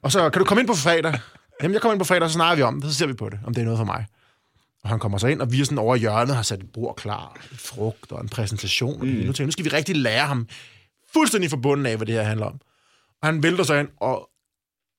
Og 0.02 0.12
så 0.12 0.31
kan 0.31 0.38
du 0.38 0.45
komme 0.45 0.61
ind 0.61 0.69
på 0.69 0.75
fredag. 0.75 1.19
Jamen, 1.62 1.73
jeg 1.73 1.83
kommer 1.83 1.93
ind 1.93 2.00
på 2.00 2.05
fredag, 2.05 2.23
og 2.23 2.31
så 2.31 2.35
snakker 2.35 2.57
vi 2.57 2.62
om 2.62 2.81
det, 2.81 2.90
så 2.90 2.97
ser 2.97 3.07
vi 3.07 3.12
på 3.12 3.28
det, 3.28 3.38
om 3.47 3.55
det 3.55 3.61
er 3.61 3.64
noget 3.64 3.78
for 3.78 3.85
mig. 3.85 4.07
Og 4.83 4.90
han 4.90 4.99
kommer 4.99 5.19
så 5.19 5.26
ind, 5.26 5.40
og 5.40 5.52
vi 5.52 5.61
er 5.61 5.64
sådan 5.64 5.78
over 5.78 5.97
hjørnet, 5.97 6.37
har 6.37 6.43
sat 6.43 6.61
et 6.61 6.73
bord 6.73 6.97
klar, 6.97 7.37
et 7.52 7.59
frugt 7.61 8.12
og 8.12 8.21
en 8.21 8.28
præsentation. 8.28 9.00
Mm. 9.00 9.07
Nu 9.07 9.33
tænker 9.33 9.45
nu 9.45 9.50
skal 9.50 9.64
vi 9.64 9.71
rigtig 9.71 9.97
lære 9.97 10.26
ham 10.26 10.49
fuldstændig 11.12 11.50
forbundet 11.50 11.87
af, 11.90 11.97
hvad 11.97 12.07
det 12.07 12.14
her 12.14 12.23
handler 12.23 12.47
om. 12.47 12.61
Og 13.23 13.28
han 13.28 13.43
vælter 13.43 13.64
sig 13.64 13.81
ind, 13.81 13.88
og 14.00 14.28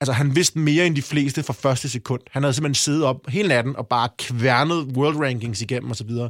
altså, 0.02 0.14
han 0.14 0.36
vidste 0.36 0.60
mere 0.60 0.86
end 0.86 0.96
de 0.96 1.02
fleste 1.02 1.44
fra 1.44 1.54
første 1.54 1.90
sekund. 1.90 2.22
Han 2.32 2.44
havde 2.44 2.54
simpelthen 2.54 2.76
siddet 2.76 3.04
op 3.04 3.28
hele 3.28 3.48
natten 3.48 3.76
og 3.76 3.88
bare 3.88 4.10
kværnet 4.18 4.78
world 4.78 5.18
rankings 5.18 5.62
igennem 5.62 5.90
og 5.90 5.96
så 5.96 6.04
videre. 6.04 6.30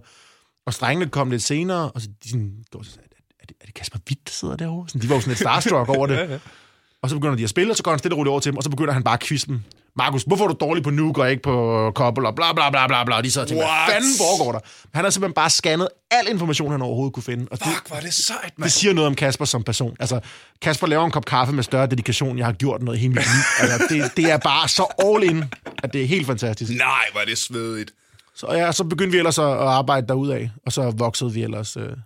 Og 0.68 0.74
strengene 0.74 1.10
kom 1.10 1.32
lidt 1.32 1.44
senere, 1.44 1.92
og 1.92 2.02
så 2.02 2.08
de 2.24 2.30
sådan, 2.30 2.54
går 2.72 2.84
så, 2.84 2.92
er, 3.00 3.04
er, 3.42 3.46
det, 3.48 3.56
er 3.62 3.66
det 3.66 3.74
Kasper 3.74 4.00
Witt, 4.10 4.28
der 4.28 4.32
sidder 4.32 4.56
derovre? 4.56 4.90
Sådan, 4.90 5.02
de 5.02 5.10
var 5.10 5.16
jo 5.16 5.22
sådan 5.22 5.32
lidt 5.32 5.40
starstruck 5.40 5.90
over 5.90 6.08
det. 6.08 6.40
Og 7.02 7.10
så 7.10 7.16
begynder 7.16 7.36
de 7.36 7.44
at 7.44 7.50
spille, 7.50 7.74
og 7.74 7.78
så 7.78 7.84
går 7.84 7.92
han 7.92 8.00
stille 8.00 8.16
og 8.16 8.18
roligt 8.18 8.32
over 8.32 8.40
til 8.40 8.52
dem, 8.52 8.58
og 8.58 8.64
så 8.64 8.70
begynder 8.70 8.94
han 8.94 9.04
bare 9.04 9.14
at 9.14 9.20
quizze 9.20 9.48
dem. 9.48 9.62
Markus, 9.96 10.24
hvorfor 10.24 10.44
er 10.44 10.48
du 10.48 10.58
dårlig 10.60 10.84
på 10.84 10.90
Nuke 10.90 11.22
og 11.22 11.32
ikke 11.32 11.44
på 11.44 11.92
Koppel, 11.96 12.26
og 12.26 12.36
bla 12.36 12.54
bla 12.54 12.70
bla 12.70 12.88
bla 12.88 13.04
bla, 13.04 13.22
de 13.22 13.32
sad 13.32 13.42
og 13.42 13.48
tænkte, 13.48 13.66
hvad 13.66 13.74
What? 13.74 13.92
fanden 13.92 14.10
foregår 14.18 14.52
der? 14.52 14.60
Han 14.94 15.04
har 15.04 15.12
simpelthen 15.12 15.34
bare 15.34 15.50
scannet 15.50 15.88
al 16.12 16.28
information, 16.30 16.72
han 16.72 16.82
overhovedet 16.82 17.14
kunne 17.14 17.24
finde. 17.24 17.48
Og 17.52 17.60
det, 17.60 17.68
Fuck, 17.68 17.92
var 17.92 18.00
det 18.00 18.14
sejt, 18.14 18.54
mand. 18.58 18.64
det 18.64 18.72
siger 18.72 18.94
noget 18.94 19.08
om 19.08 19.16
Kasper 19.16 19.46
som 19.46 19.64
person. 19.64 19.96
Altså, 20.00 20.20
Kasper 20.62 20.88
laver 20.88 21.06
en 21.06 21.12
kop 21.12 21.26
kaffe 21.26 21.54
med 21.54 21.64
større 21.64 21.88
dedikation, 21.88 22.38
jeg 22.38 22.46
har 22.46 22.54
gjort 22.54 22.82
noget 22.82 22.98
i 22.98 23.02
hele 23.02 23.14
mit 23.14 23.24
liv. 23.24 23.42
Altså, 23.60 23.88
det, 23.90 24.18
det 24.18 24.32
er 24.32 24.38
bare 24.38 24.68
så 24.68 24.86
all 25.00 25.24
in, 25.24 25.44
at 25.84 25.94
det 25.94 26.04
er 26.04 26.08
helt 26.08 26.28
fantastisk. 26.28 26.72
Nej, 26.72 27.06
var 27.14 27.24
det 27.28 27.38
svedigt. 27.38 27.92
Så, 28.38 28.54
ja, 28.54 28.72
så 28.72 28.84
begyndte 28.84 29.12
vi 29.12 29.18
ellers 29.18 29.40
at, 29.40 29.46
at 29.46 29.60
arbejde 29.60 30.08
derudad, 30.08 30.50
og 30.66 30.74
så 30.74 30.92
voksede 30.92 31.34
vi 31.34 31.44
ellers 31.44 31.78
øh, 31.78 31.98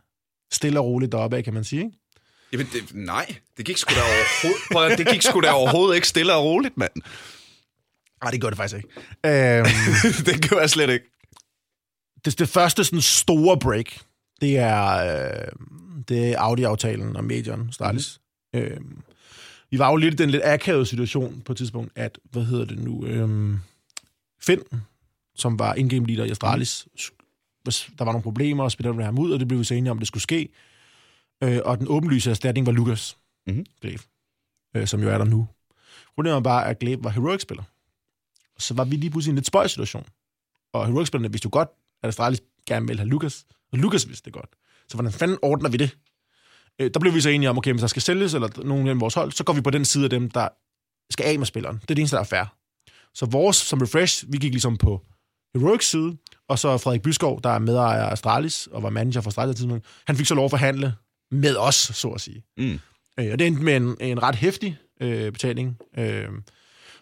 stille 0.52 0.80
og 0.80 0.86
roligt 0.86 1.12
deroppe 1.12 1.38
af, 1.38 1.44
kan 1.44 1.54
man 1.54 1.64
sige. 1.64 1.84
Ikke? 1.84 1.98
Jamen, 2.54 2.68
det, 2.74 2.96
nej, 2.96 3.36
det 3.58 3.66
gik 3.66 3.78
sgu 3.78 3.94
da 3.96 4.02
overhovedet, 4.02 4.62
prøv, 4.72 4.90
det 4.98 5.08
gik 5.08 5.22
sgu 5.22 5.42
da 5.42 5.52
overhovedet 5.52 5.96
ikke 5.96 6.08
stille 6.08 6.34
og 6.34 6.44
roligt, 6.44 6.78
mand. 6.78 6.92
Nej, 8.24 8.32
det 8.32 8.42
gør 8.42 8.50
det 8.50 8.58
faktisk 8.58 8.76
ikke. 8.76 8.90
Øhm, 9.26 9.66
det 10.28 10.50
gør 10.50 10.60
jeg 10.60 10.70
slet 10.70 10.90
ikke. 10.90 11.06
det, 12.26 12.40
det 12.40 12.50
første 12.50 12.84
sådan 12.84 13.02
store 13.02 13.60
break, 13.60 14.00
det 14.42 14.58
er, 14.58 14.88
øh, 14.88 15.52
det 16.10 16.30
er 16.30 16.40
Audi-aftalen 16.40 17.16
og 17.16 17.24
Medion, 17.24 17.72
Stralis. 17.72 18.20
Mm. 18.54 18.60
Øh, 18.60 18.80
vi 19.72 19.80
var 19.80 19.90
jo 19.90 19.96
lidt 19.96 20.14
i 20.14 20.18
den 20.18 20.30
lidt 20.30 20.44
akavede 20.46 20.86
situation 20.86 21.42
på 21.46 21.52
et 21.52 21.58
tidspunkt, 21.58 21.92
at, 21.96 22.20
hvad 22.32 22.44
hedder 22.44 22.66
det 22.66 22.80
nu, 22.80 23.06
øh, 23.06 23.58
Finn, 24.42 24.62
som 25.36 25.60
var 25.60 25.74
in-game 25.74 26.06
leader 26.08 26.24
i 26.26 26.30
Astralis, 26.30 26.88
hvis 27.64 27.90
der 28.00 28.06
var 28.06 28.12
nogle 28.12 28.24
problemer, 28.24 28.64
og 28.64 28.72
spillerne 28.72 28.96
ville 28.96 29.04
have 29.06 29.16
ham 29.16 29.20
ud, 29.20 29.32
og 29.32 29.40
det 29.40 29.48
blev 29.48 29.60
vi 29.60 29.64
så 29.64 29.74
enige 29.74 29.92
om, 29.92 29.98
det 29.98 30.08
skulle 30.08 30.24
ske. 30.24 30.50
Øh, 31.44 31.60
og 31.66 31.80
den 31.80 31.88
åbenlyse 31.90 32.30
erstatning 32.30 32.66
var 32.66 32.72
Lukas 32.72 33.18
Mhm. 33.48 33.66
Gleb, 33.82 34.02
øh, 34.76 34.88
som 34.88 35.04
jo 35.04 35.10
er 35.10 35.18
der 35.18 35.26
nu. 35.26 35.48
Problemet 36.16 36.36
var 36.36 36.42
bare, 36.42 36.68
at 36.68 36.80
Gleb 36.80 37.04
var 37.04 37.10
Heroic-spiller. 37.10 37.64
Så 38.60 38.74
var 38.74 38.84
vi 38.84 38.96
lige 38.96 39.10
pludselig 39.10 39.30
i 39.30 39.34
en 39.34 39.36
lidt 39.36 39.48
spøj 39.48 39.68
situation. 39.68 40.06
Og 40.74 40.88
Heroic-spillerne 40.88 41.32
vidste 41.32 41.46
jo 41.46 41.50
godt, 41.54 41.70
at 42.04 42.08
Astralis 42.08 42.42
gerne 42.68 42.88
ville 42.88 43.00
have 43.00 43.10
Lukas, 43.10 43.46
og 43.72 43.78
Lukas 43.78 44.08
vidste 44.08 44.26
det 44.26 44.34
godt. 44.34 44.50
Så 44.88 44.98
hvordan 44.98 45.12
fanden 45.12 45.38
ordner 45.42 45.70
vi 45.70 45.78
det? 45.78 45.98
Øh, 46.80 46.92
der 46.94 47.00
blev 47.00 47.14
vi 47.14 47.22
så 47.22 47.30
enige 47.30 47.50
om, 47.50 47.58
okay, 47.58 47.72
hvis 47.72 47.82
der 47.82 47.88
skal 47.88 48.02
sælges, 48.02 48.34
eller 48.34 48.64
nogen 48.64 48.88
af 48.88 49.00
vores 49.00 49.14
hold, 49.14 49.32
så 49.32 49.44
går 49.44 49.54
vi 49.54 49.62
på 49.62 49.70
den 49.70 49.86
side 49.86 50.04
af 50.04 50.10
dem, 50.10 50.30
der 50.30 50.48
skal 51.10 51.26
af 51.26 51.40
med 51.40 51.46
spilleren. 51.46 51.76
Det 51.76 51.92
er 51.92 51.96
det 51.96 52.00
eneste, 52.00 52.16
der 52.16 52.22
er 52.22 52.26
fair. 52.26 52.56
Så 53.14 53.26
vores, 53.26 53.58
som 53.58 53.80
Refresh, 53.82 54.26
vi 54.32 54.38
gik 54.38 54.52
ligesom 54.52 54.78
på 54.78 55.06
Heroics 55.56 55.90
side, 55.90 56.18
og 56.50 56.60
så 56.60 56.78
Frederik 56.78 57.02
Byskov, 57.02 57.42
der 57.44 57.50
er 57.50 57.60
medejer 57.60 58.04
af 58.06 58.12
Astralis, 58.12 58.68
og 58.72 58.84
var 58.84 58.90
manager 58.90 59.22
for 59.22 59.30
Astralis 59.30 59.56
tidspunkt, 59.56 59.86
han 60.08 60.16
fik 60.16 60.26
så 60.26 60.36
lov 60.36 60.46
at 60.46 60.52
forhandle 60.52 60.94
med 61.32 61.56
os, 61.58 61.76
så 61.76 62.08
at 62.08 62.22
sige. 62.22 62.44
Mm. 62.58 62.80
Øh, 63.20 63.30
og 63.32 63.40
det 63.40 63.48
endte 63.48 63.64
med 63.64 63.76
en, 63.78 63.96
en 64.00 64.24
ret 64.24 64.36
hæftig 64.36 64.78
øh, 65.02 65.32
betaling, 65.32 65.78
øh, 65.98 66.26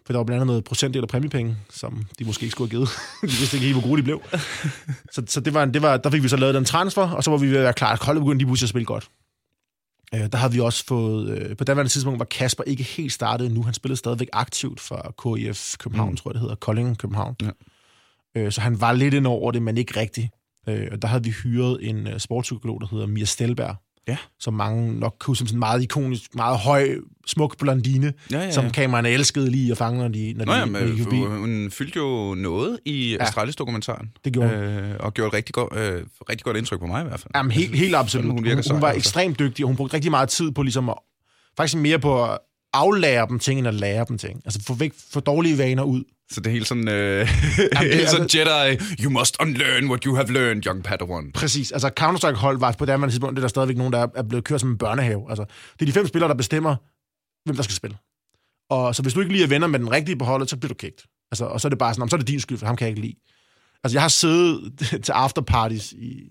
for 0.06 0.13
der 0.13 0.18
var 0.18 0.24
blandt 0.24 0.41
andet 0.41 0.48
noget 0.48 0.63
procentdel 0.63 1.01
af 1.01 1.08
præmiepenge, 1.08 1.58
som 1.70 2.06
de 2.20 2.25
måske 2.25 2.44
ikke 2.44 2.51
skulle 2.51 2.72
have 2.72 2.77
givet. 2.77 2.89
de 3.34 3.38
vidste 3.38 3.58
ikke 3.58 3.65
helt, 3.68 3.79
hvor 3.79 3.88
gode 3.89 3.98
de 4.01 4.03
blev. 4.03 4.22
så 5.13 5.24
så 5.27 5.39
det 5.39 5.53
var, 5.53 5.63
en- 5.63 5.74
det 5.74 5.82
var, 5.82 5.98
der 5.98 6.10
fik 6.10 6.24
vi 6.24 6.27
så 6.29 6.38
lavet 6.38 6.56
den 6.56 6.65
transfer, 6.65 7.10
og 7.10 7.24
så 7.24 7.32
var 7.32 7.38
vi 7.38 7.48
ved 7.50 7.58
at 7.58 7.63
være 7.63 7.74
klar. 7.74 8.00
Holdet 8.06 8.22
begyndte 8.24 8.38
lige 8.38 8.48
pludselig 8.48 8.65
at 8.65 8.70
spille 8.70 8.86
godt. 8.86 9.10
Øh, 10.15 10.20
der 10.32 10.38
havde 10.38 10.53
vi 10.53 10.60
også 10.60 10.86
fået... 10.86 11.29
Øh, 11.29 11.58
på 11.58 11.63
daværende 11.63 11.91
tidspunkt 11.91 12.20
var 12.20 12.25
Kasper 12.25 12.63
ikke 12.63 12.84
helt 12.84 13.13
startet 13.13 13.46
endnu. 13.48 13.63
Han 13.63 13.74
spillede 13.74 13.98
stadigvæk 13.98 14.29
aktivt 14.34 14.79
for 14.79 15.15
KIF 15.24 15.75
København, 15.79 16.10
mm. 16.10 16.18
tror 16.18 16.29
jeg 16.29 16.34
det 16.34 16.41
hedder. 16.41 16.56
Kolding 16.56 16.98
København. 16.98 17.36
Ja. 17.41 17.50
Øh, 18.38 18.51
så 18.51 18.62
han 18.62 18.81
var 18.81 18.91
lidt 18.93 19.13
ind 19.13 19.27
over 19.27 19.51
det, 19.51 19.62
men 19.62 19.77
ikke 19.77 20.00
rigtigt. 20.00 20.27
Øh, 20.69 20.88
og 20.91 21.01
der 21.01 21.07
havde 21.07 21.24
vi 21.24 21.29
hyret 21.29 21.77
en 21.89 22.07
øh, 22.07 22.19
sportspsykolog, 22.19 22.81
der 22.81 22.88
hedder 22.91 23.07
Mia 23.07 23.25
Stelberg. 23.25 23.75
Ja. 24.07 24.17
Som 24.39 24.53
mange 24.53 25.00
nok 25.00 25.15
kunne 25.19 25.38
som 25.38 25.48
sådan 25.48 25.55
en 25.55 25.59
meget 25.59 25.81
ikonisk, 25.83 26.36
meget 26.36 26.57
høj, 26.59 26.89
smuk 27.27 27.57
blondine, 27.59 28.13
Ja, 28.31 28.39
ja, 28.39 28.51
som 28.51 28.63
ja. 28.65 28.71
kameraerne 28.71 29.09
elskede 29.09 29.51
lige 29.51 29.71
at 29.71 29.77
fange, 29.77 30.00
når 30.00 30.07
de, 30.07 30.33
når 30.38 30.45
Nå 30.45 30.51
de, 30.53 30.57
ja, 30.57 30.65
når 30.65 30.79
de 30.79 30.91
gik 30.91 31.03
forbi. 31.03 31.15
hun 31.17 31.71
fyldte 31.71 31.98
jo 32.00 32.36
noget 32.38 32.79
i 32.86 33.12
ja. 33.19 33.24
Astralis-dokumentaren. 33.24 34.12
Det 34.25 34.33
gjorde 34.33 34.50
hun. 34.50 34.57
øh, 34.57 34.95
Og 35.00 35.13
gjorde 35.13 35.27
et 35.27 35.33
rigtig, 35.33 35.53
godt, 35.55 35.74
øh, 35.75 36.03
rigtig 36.29 36.43
godt 36.45 36.57
indtryk 36.57 36.79
på 36.79 36.86
mig 36.88 37.01
i 37.01 37.07
hvert 37.07 37.19
fald. 37.19 37.31
Jamen, 37.36 37.51
helt, 37.51 37.75
helt 37.75 37.95
absolut. 37.95 38.24
Sådan, 38.25 38.31
hun 38.31 38.55
Hun, 38.55 38.63
hun, 38.71 38.81
var 38.81 38.88
altså. 38.88 38.98
ekstremt 38.98 39.39
dygtig, 39.39 39.65
og 39.65 39.67
hun 39.67 39.75
brugte 39.75 39.93
rigtig 39.95 40.12
meget 40.12 40.29
tid 40.29 40.51
på 40.51 40.63
ligesom 40.63 40.89
at, 40.89 40.95
faktisk 41.57 41.77
mere 41.77 42.00
på 42.00 42.27
aflære 42.73 43.27
dem 43.29 43.39
ting, 43.39 43.59
end 43.59 43.67
at 43.67 43.73
lære 43.73 44.05
dem 44.09 44.17
ting. 44.17 44.41
Altså 44.45 44.59
få 44.67 44.73
væk, 44.73 44.93
få 45.13 45.19
dårlige 45.19 45.57
vaner 45.57 45.83
ud. 45.83 46.03
Så 46.31 46.41
det 46.41 46.47
er 46.47 46.51
helt 46.51 46.67
sådan, 46.67 46.88
øh, 46.88 46.93
det 47.57 47.69
er- 47.71 47.95
helt 47.95 48.09
sådan 48.09 48.29
Jedi, 48.35 48.77
you 49.03 49.11
must 49.11 49.38
unlearn 49.41 49.85
what 49.89 50.03
you 50.03 50.15
have 50.15 50.33
learned, 50.33 50.65
young 50.67 50.83
Padawan. 50.83 51.31
Præcis. 51.31 51.71
Altså 51.71 51.89
Counter-Strike-hold 51.99 52.59
var 52.59 52.71
på 52.71 52.85
det 52.85 52.93
andet 52.93 53.09
tidspunkt, 53.11 53.35
det 53.35 53.39
er 53.39 53.43
der 53.43 53.47
stadigvæk 53.47 53.77
nogen, 53.77 53.93
der 53.93 54.07
er 54.15 54.23
blevet 54.23 54.43
kørt 54.45 54.59
som 54.61 54.69
en 54.71 54.77
børnehave. 54.77 55.25
Altså, 55.29 55.45
det 55.73 55.81
er 55.81 55.85
de 55.85 55.91
fem 55.91 56.07
spillere, 56.07 56.29
der 56.29 56.35
bestemmer, 56.35 56.75
hvem 57.45 57.55
der 57.55 57.63
skal 57.63 57.75
spille. 57.75 57.97
Og 58.69 58.95
så 58.95 59.01
hvis 59.01 59.13
du 59.13 59.19
ikke 59.19 59.31
lige 59.31 59.43
er 59.43 59.47
venner 59.47 59.67
med 59.67 59.79
den 59.79 59.91
rigtige 59.91 60.17
på 60.17 60.25
holdet, 60.25 60.49
så 60.49 60.57
bliver 60.57 60.67
du 60.67 60.73
kicked. 60.75 61.03
Altså, 61.31 61.45
og 61.45 61.61
så 61.61 61.67
er 61.67 61.69
det 61.69 61.79
bare 61.79 61.93
sådan, 61.93 62.01
"Nå, 62.01 62.07
så 62.07 62.15
er 62.15 62.17
det 62.17 62.27
din 62.27 62.39
skyld, 62.39 62.57
for 62.57 62.65
ham 62.65 62.75
kan 62.75 62.85
jeg 62.85 62.89
ikke 62.89 63.01
lide. 63.01 63.15
Altså, 63.83 63.95
jeg 63.95 64.01
har 64.01 64.09
siddet 64.09 64.73
til 65.05 65.11
afterparties 65.11 65.91
i 65.91 66.21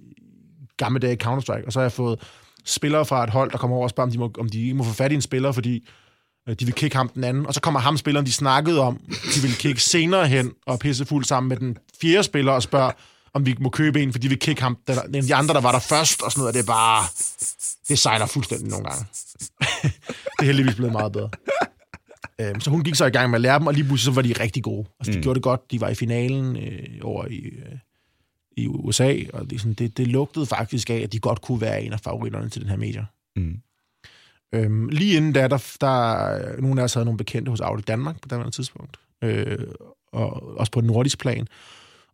gamle 0.77 1.01
dage 1.01 1.13
i 1.13 1.23
Counter-Strike, 1.25 1.67
og 1.67 1.73
så 1.73 1.79
har 1.79 1.85
jeg 1.85 1.93
fået 1.93 2.21
spillere 2.65 3.07
fra 3.07 3.25
et 3.25 3.31
hold, 3.31 3.51
der 3.51 3.59
kommer 3.59 3.77
over 3.77 3.85
og 3.85 3.91
spørger, 3.91 4.07
om 4.07 4.13
de, 4.13 4.19
må, 4.19 4.33
om 4.39 4.49
de 4.49 4.63
ikke 4.63 4.75
må 4.75 4.85
få 4.85 4.93
fat 4.93 5.13
i 5.13 5.15
en 5.15 5.23
spiller, 5.23 5.53
fordi 5.53 5.89
de 6.55 6.65
vil 6.65 6.75
kicke 6.75 6.97
ham 6.97 7.09
den 7.09 7.25
anden. 7.25 7.47
Og 7.47 7.55
så 7.55 7.61
kommer 7.61 7.81
ham 7.81 7.97
spilleren, 7.97 8.27
de 8.27 8.33
snakkede 8.33 8.81
om, 8.81 8.97
de 9.35 9.41
vil 9.43 9.55
kicke 9.59 9.83
senere 9.83 10.29
hen 10.29 10.53
og 10.67 10.79
pisse 10.79 11.05
fuld 11.07 11.25
sammen 11.25 11.49
med 11.49 11.57
den 11.57 11.79
fjerde 12.01 12.23
spiller 12.23 12.53
og 12.53 12.63
spørger, 12.63 12.91
om 13.35 13.47
vi 13.47 13.57
må 13.61 13.69
købe 13.71 14.03
en, 14.03 14.13
for 14.13 14.19
de 14.19 14.29
vil 14.29 14.39
kicke 14.39 14.63
ham, 14.63 14.79
den, 14.87 15.23
de 15.23 15.35
andre, 15.35 15.55
der 15.55 15.61
var 15.61 15.73
der 15.73 15.79
først, 15.79 16.23
og 16.23 16.33
sådan 16.33 16.41
noget. 16.41 16.55
Det 16.55 16.61
er 16.61 16.67
bare... 16.67 17.05
Det 17.89 17.99
sejler 17.99 18.27
fuldstændig 18.27 18.69
nogle 18.69 18.85
gange. 18.85 19.05
det 20.39 20.41
er 20.41 20.45
heldigvis 20.45 20.75
blevet 20.75 20.93
meget 20.93 21.13
bedre. 21.13 21.31
Øhm, 22.41 22.61
så 22.61 22.71
hun 22.71 22.85
gik 22.85 22.95
så 22.95 23.05
i 23.07 23.11
gang 23.11 23.31
med 23.31 23.37
at 23.37 23.41
lære 23.41 23.59
dem, 23.59 23.67
og 23.67 23.75
lige 23.75 23.85
pludselig 23.85 24.05
så 24.05 24.15
var 24.15 24.23
de 24.23 24.33
rigtig 24.33 24.63
gode. 24.63 24.87
Altså, 25.01 25.13
de 25.13 25.19
Mm. 25.19 25.23
gjorde 25.23 25.35
det 25.35 25.43
godt. 25.43 25.71
De 25.71 25.81
var 25.81 25.89
i 25.89 25.95
finalen 25.95 26.57
øh, 26.57 26.89
over 27.03 27.27
i, 27.27 27.37
øh, 27.37 27.79
i 28.57 28.67
USA, 28.67 29.15
og 29.33 29.51
det, 29.51 29.61
sådan, 29.61 29.75
det, 29.75 29.97
det 29.97 30.07
lugtede 30.07 30.47
faktisk 30.47 30.91
af, 30.91 30.95
at 30.97 31.13
de 31.13 31.19
godt 31.19 31.43
kunne 31.43 31.61
være 31.61 31.83
en 31.83 31.93
af 31.93 32.01
favoritterne 32.01 32.49
til 32.51 32.61
den 32.63 32.71
her 32.71 32.77
major. 32.77 33.05
Mm. 33.37 33.55
Øhm, 34.55 34.89
lige 34.89 35.17
inden 35.17 35.33
da, 35.33 35.49
der, 35.49 35.77
der 35.81 36.61
nogle 36.61 36.81
af 36.81 36.85
os 36.85 36.95
havde 36.95 37.05
nogle 37.05 37.19
bekendte 37.19 37.51
hos 37.51 37.61
Audi 37.61 37.83
Danmark 37.83 38.21
på 38.21 38.29
det 38.29 38.53
tidspunkt, 38.53 38.97
øh, 39.23 39.69
og 40.13 40.57
også 40.59 40.73
på 40.73 40.81
den 40.81 40.87
nordisk 40.87 41.19
plan. 41.19 41.49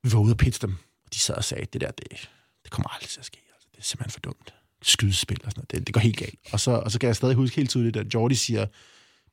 Vi 0.03 0.13
var 0.13 0.19
ude 0.19 0.33
og 0.33 0.37
pitche 0.37 0.67
dem, 0.67 0.77
og 1.05 1.15
de 1.15 1.19
sad 1.19 1.35
og 1.35 1.45
sagde, 1.45 1.67
det 1.73 1.81
der, 1.81 1.91
det, 1.91 2.31
det 2.63 2.71
kommer 2.71 2.89
aldrig 2.89 3.09
til 3.09 3.21
at 3.21 3.27
ske. 3.27 3.39
Altså, 3.55 3.69
det 3.73 3.79
er 3.79 3.83
simpelthen 3.83 4.13
for 4.13 4.21
dumt. 4.21 4.55
Skydespil 4.83 5.41
og 5.45 5.51
sådan 5.51 5.59
noget, 5.59 5.71
det, 5.71 5.87
det 5.87 5.95
går 5.95 6.01
helt 6.01 6.17
galt. 6.17 6.39
Og 6.53 6.61
så, 6.61 6.71
og 6.71 6.91
så 6.91 6.99
kan 6.99 7.07
jeg 7.07 7.17
stadig 7.17 7.35
huske 7.35 7.57
helt 7.57 7.71
tydeligt, 7.71 7.97
at 7.97 8.15
Jordi 8.15 8.35
siger, 8.35 8.67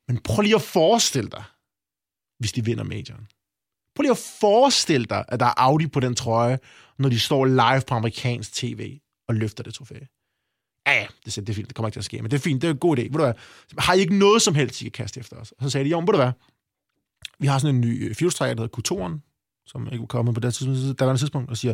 men 0.07 0.21
prøv 0.23 0.41
lige 0.41 0.55
at 0.55 0.61
forestille 0.61 1.29
dig, 1.29 1.43
hvis 2.39 2.51
de 2.51 2.65
vinder 2.65 2.83
majoren. 2.83 3.27
Prøv 3.95 4.01
lige 4.01 4.11
at 4.11 4.25
forestille 4.39 5.05
dig, 5.05 5.25
at 5.27 5.39
der 5.39 5.45
er 5.45 5.53
Audi 5.57 5.87
på 5.87 5.99
den 5.99 6.15
trøje, 6.15 6.59
når 6.99 7.09
de 7.09 7.19
står 7.19 7.45
live 7.45 7.81
på 7.87 7.95
amerikansk 7.95 8.53
tv 8.53 8.99
og 9.27 9.35
løfter 9.35 9.63
det 9.63 9.73
trofæ. 9.73 9.99
Ja, 10.87 10.93
ja, 10.93 11.07
det, 11.25 11.35
det 11.35 11.49
er 11.49 11.53
fint, 11.53 11.67
det 11.67 11.75
kommer 11.75 11.87
ikke 11.87 11.95
til 11.95 11.99
at 11.99 12.05
ske, 12.05 12.21
men 12.21 12.31
det 12.31 12.37
er 12.37 12.41
fint, 12.41 12.61
det 12.61 12.67
er 12.67 12.71
en 12.71 12.77
god 12.77 12.97
idé. 12.97 13.01
Ved 13.01 13.11
du 13.11 13.17
hvad? 13.17 13.33
Har 13.77 13.93
I 13.93 13.99
ikke 13.99 14.17
noget 14.17 14.41
som 14.41 14.55
helst, 14.55 14.81
I 14.81 14.83
kan 14.83 14.91
kaste 14.91 15.19
efter 15.19 15.35
os? 15.35 15.51
Og 15.51 15.63
så 15.63 15.69
sagde 15.69 15.85
de, 15.85 15.89
jo, 15.89 15.99
men 15.99 16.07
ved 16.07 16.13
du 16.13 16.17
hvad? 16.17 16.31
Vi 17.39 17.47
har 17.47 17.59
sådan 17.59 17.75
en 17.75 17.81
ny 17.81 18.09
øh, 18.09 18.15
fjolstrækker, 18.15 18.55
der 18.55 18.61
hedder 18.63 19.07
Q2'eren, 19.07 19.19
som 19.65 19.87
ikke 19.87 19.99
var 19.99 20.05
kommet 20.05 20.33
på 20.33 20.39
det 20.39 20.53
tidspunkt, 20.53 20.99
der 20.99 21.05
var 21.05 21.13
et 21.13 21.19
tidspunkt, 21.19 21.49
og 21.49 21.57
siger, 21.57 21.73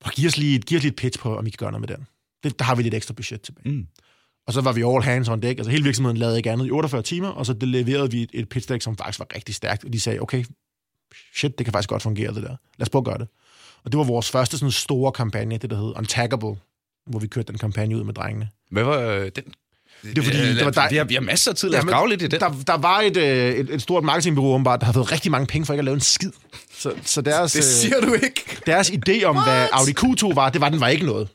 prøv, 0.00 0.10
giv 0.10 0.26
os 0.26 0.36
lige, 0.36 0.58
giv 0.58 0.76
os 0.76 0.82
lige 0.82 0.90
et 0.90 0.96
pitch 0.96 1.20
på, 1.20 1.36
om 1.36 1.46
I 1.46 1.50
kan 1.50 1.56
gøre 1.58 1.72
noget 1.72 1.88
med 1.88 1.96
den. 1.96 2.06
Det, 2.44 2.58
der 2.58 2.64
har 2.64 2.74
vi 2.74 2.82
lidt 2.82 2.94
ekstra 2.94 3.14
budget 3.14 3.40
tilbage. 3.40 3.70
Mm. 3.70 3.86
Og 4.46 4.52
så 4.52 4.60
var 4.60 4.72
vi 4.72 4.82
all 4.82 5.02
hands 5.02 5.28
on 5.28 5.42
deck. 5.42 5.58
Altså 5.58 5.70
hele 5.70 5.84
virksomheden 5.84 6.16
lavede 6.16 6.36
ikke 6.36 6.50
andet 6.50 6.66
i 6.66 6.70
48 6.70 7.02
timer, 7.02 7.28
og 7.28 7.46
så 7.46 7.56
leverede 7.60 8.10
vi 8.10 8.22
et, 8.22 8.30
et 8.32 8.48
pitch 8.48 8.68
deck, 8.68 8.82
som 8.82 8.96
faktisk 8.96 9.18
var 9.18 9.26
rigtig 9.34 9.54
stærkt. 9.54 9.84
Og 9.84 9.92
de 9.92 10.00
sagde, 10.00 10.20
okay, 10.20 10.44
shit, 11.34 11.58
det 11.58 11.66
kan 11.66 11.72
faktisk 11.72 11.88
godt 11.88 12.02
fungere, 12.02 12.34
det 12.34 12.42
der. 12.42 12.56
Lad 12.78 12.82
os 12.82 12.88
prøve 12.88 13.00
at 13.00 13.04
gøre 13.04 13.18
det. 13.18 13.28
Og 13.84 13.92
det 13.92 13.98
var 13.98 14.04
vores 14.04 14.30
første 14.30 14.58
sådan 14.58 14.72
store 14.72 15.12
kampagne, 15.12 15.58
det 15.58 15.70
der 15.70 15.76
hed 15.76 15.92
Untaggable, 15.96 16.56
hvor 17.06 17.18
vi 17.18 17.26
kørte 17.26 17.46
den 17.52 17.58
kampagne 17.58 17.96
ud 17.96 18.04
med 18.04 18.14
drengene. 18.14 18.48
Hvad 18.70 18.84
var 18.84 18.98
øh, 18.98 19.20
den? 19.36 19.44
Det 20.02 20.18
er 20.18 20.22
fordi, 20.22 20.38
Øh, 20.40 20.46
det 20.56 20.64
var 20.64 20.70
dig- 20.70 20.88
vi, 20.90 20.96
har, 20.96 21.04
vi 21.04 21.14
har 21.14 21.20
masser 21.20 21.50
af 21.50 21.56
tid. 21.56 21.68
Lad 21.70 21.78
os 21.78 21.84
grave 21.86 22.08
lidt 22.08 22.22
i 22.22 22.26
det. 22.26 22.40
Der, 22.40 22.52
der 22.66 22.76
var 22.76 23.00
et, 23.00 23.16
øh, 23.16 23.54
et, 23.54 23.70
et 23.74 23.82
stort 23.82 24.04
marketingbureau, 24.04 24.54
åbenbart, 24.54 24.80
der 24.80 24.86
har 24.86 24.92
fået 24.92 25.12
rigtig 25.12 25.30
mange 25.30 25.46
penge 25.46 25.66
for 25.66 25.72
ikke 25.72 25.80
at 25.80 25.84
lave 25.84 25.94
en 25.94 26.00
skid. 26.00 26.30
Så, 26.74 26.92
så 27.02 27.20
deres, 27.20 27.52
Det 27.52 27.58
øh, 27.58 27.64
siger 27.64 28.00
du 28.00 28.12
ikke. 28.14 28.58
deres 28.66 28.90
idé 28.90 29.24
om, 29.24 29.42
hvad 29.42 29.68
Audi 29.72 29.92
Q2 30.00 30.34
var, 30.34 30.50
det 30.50 30.60
var, 30.60 30.68
den 30.68 30.80
var 30.80 30.88
ikke 30.88 31.06
noget. 31.06 31.28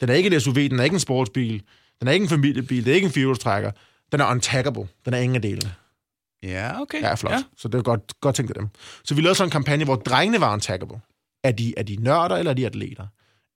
Den 0.00 0.08
er 0.08 0.14
ikke 0.14 0.34
en 0.34 0.40
SUV, 0.40 0.54
den 0.54 0.78
er 0.78 0.84
ikke 0.84 0.94
en 0.94 1.00
sportsbil, 1.00 1.62
den 2.00 2.08
er 2.08 2.12
ikke 2.12 2.24
en 2.24 2.28
familiebil, 2.30 2.84
det 2.84 2.90
er 2.90 2.94
ikke 2.94 3.06
en 3.06 3.12
firehjulstrækker. 3.12 3.70
Den 4.12 4.20
er 4.20 4.26
untaggable. 4.30 4.86
Den 5.04 5.14
er 5.14 5.18
ingen 5.18 5.36
af 5.36 5.42
delene. 5.42 5.72
Ja, 6.42 6.80
okay. 6.80 7.00
Ja, 7.02 7.14
flot. 7.14 7.32
Ja. 7.32 7.42
Så 7.58 7.68
det 7.68 7.78
er 7.78 7.82
godt, 7.82 8.12
godt 8.20 8.36
tænkt 8.36 8.50
af 8.50 8.54
dem. 8.54 8.68
Så 9.04 9.14
vi 9.14 9.20
lavede 9.20 9.34
sådan 9.34 9.46
en 9.46 9.50
kampagne, 9.50 9.84
hvor 9.84 9.96
drengene 9.96 10.40
var 10.40 10.52
untaggable. 10.52 10.96
Er 11.44 11.52
de, 11.52 11.74
er 11.76 11.82
de 11.82 11.96
nørder, 12.00 12.36
eller 12.36 12.50
er 12.50 12.54
de 12.54 12.66
atleter? 12.66 13.06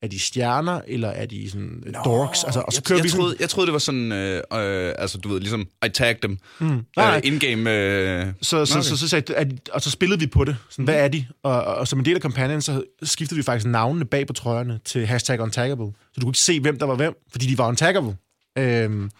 Er 0.04 0.08
de 0.08 0.18
stjerner, 0.18 0.80
eller 0.86 1.08
er 1.08 1.26
de 1.26 1.50
sådan 1.50 1.82
Nå, 1.86 1.98
dorks? 2.04 2.44
Altså, 2.44 2.60
og 2.60 2.72
så 2.72 2.78
jeg, 2.78 2.84
kører 2.84 2.98
jeg, 2.98 3.04
vi 3.04 3.08
sådan... 3.08 3.20
troede, 3.22 3.36
jeg 3.40 3.48
troede, 3.50 3.66
det 3.66 3.72
var 3.72 3.78
sådan, 3.78 4.12
øh, 4.12 4.36
øh, 4.36 4.94
altså 4.98 5.18
du 5.18 5.28
ved, 5.28 5.40
ligesom, 5.40 5.68
I 5.86 5.88
tagged 5.88 6.20
dem. 6.22 6.38
Mm. 6.60 6.66
Nej, 6.66 6.76
Øh, 6.76 6.96
nej. 6.96 7.20
in-game. 7.24 7.70
Øh, 7.70 8.26
Så, 8.42 8.48
så, 8.50 8.56
Okay. 8.56 8.80
okay. 8.80 8.82
så, 8.88 8.96
så, 8.96 9.08
sagde, 9.08 9.34
at, 9.34 9.68
og 9.72 9.80
så 9.82 9.90
spillede 9.90 10.20
vi 10.20 10.26
på 10.26 10.44
det. 10.44 10.56
Sådan, 10.70 10.84
hvad 10.84 10.94
er 11.04 11.08
de? 11.08 11.26
Og, 11.42 11.64
og, 11.64 11.74
og 11.74 11.88
som 11.88 11.98
en 11.98 12.04
del 12.04 12.14
af 12.14 12.20
kampagnen, 12.20 12.62
så 12.62 12.82
skiftede 13.02 13.36
vi 13.38 13.42
faktisk 13.42 13.66
navnene 13.66 14.04
bag 14.04 14.26
på 14.26 14.32
trøjerne 14.32 14.80
til 14.84 15.06
hashtag 15.06 15.40
untaggable. 15.40 15.86
Så 15.86 16.20
du 16.20 16.20
kunne 16.20 16.30
ikke 16.30 16.38
se, 16.38 16.60
hvem 16.60 16.78
der 16.78 16.86
var 16.86 16.94
hvem, 16.94 17.14
fordi 17.32 17.46
de 17.46 17.58
var 17.58 17.68
untaggable. 17.68 18.16
Øhm, 18.58 19.10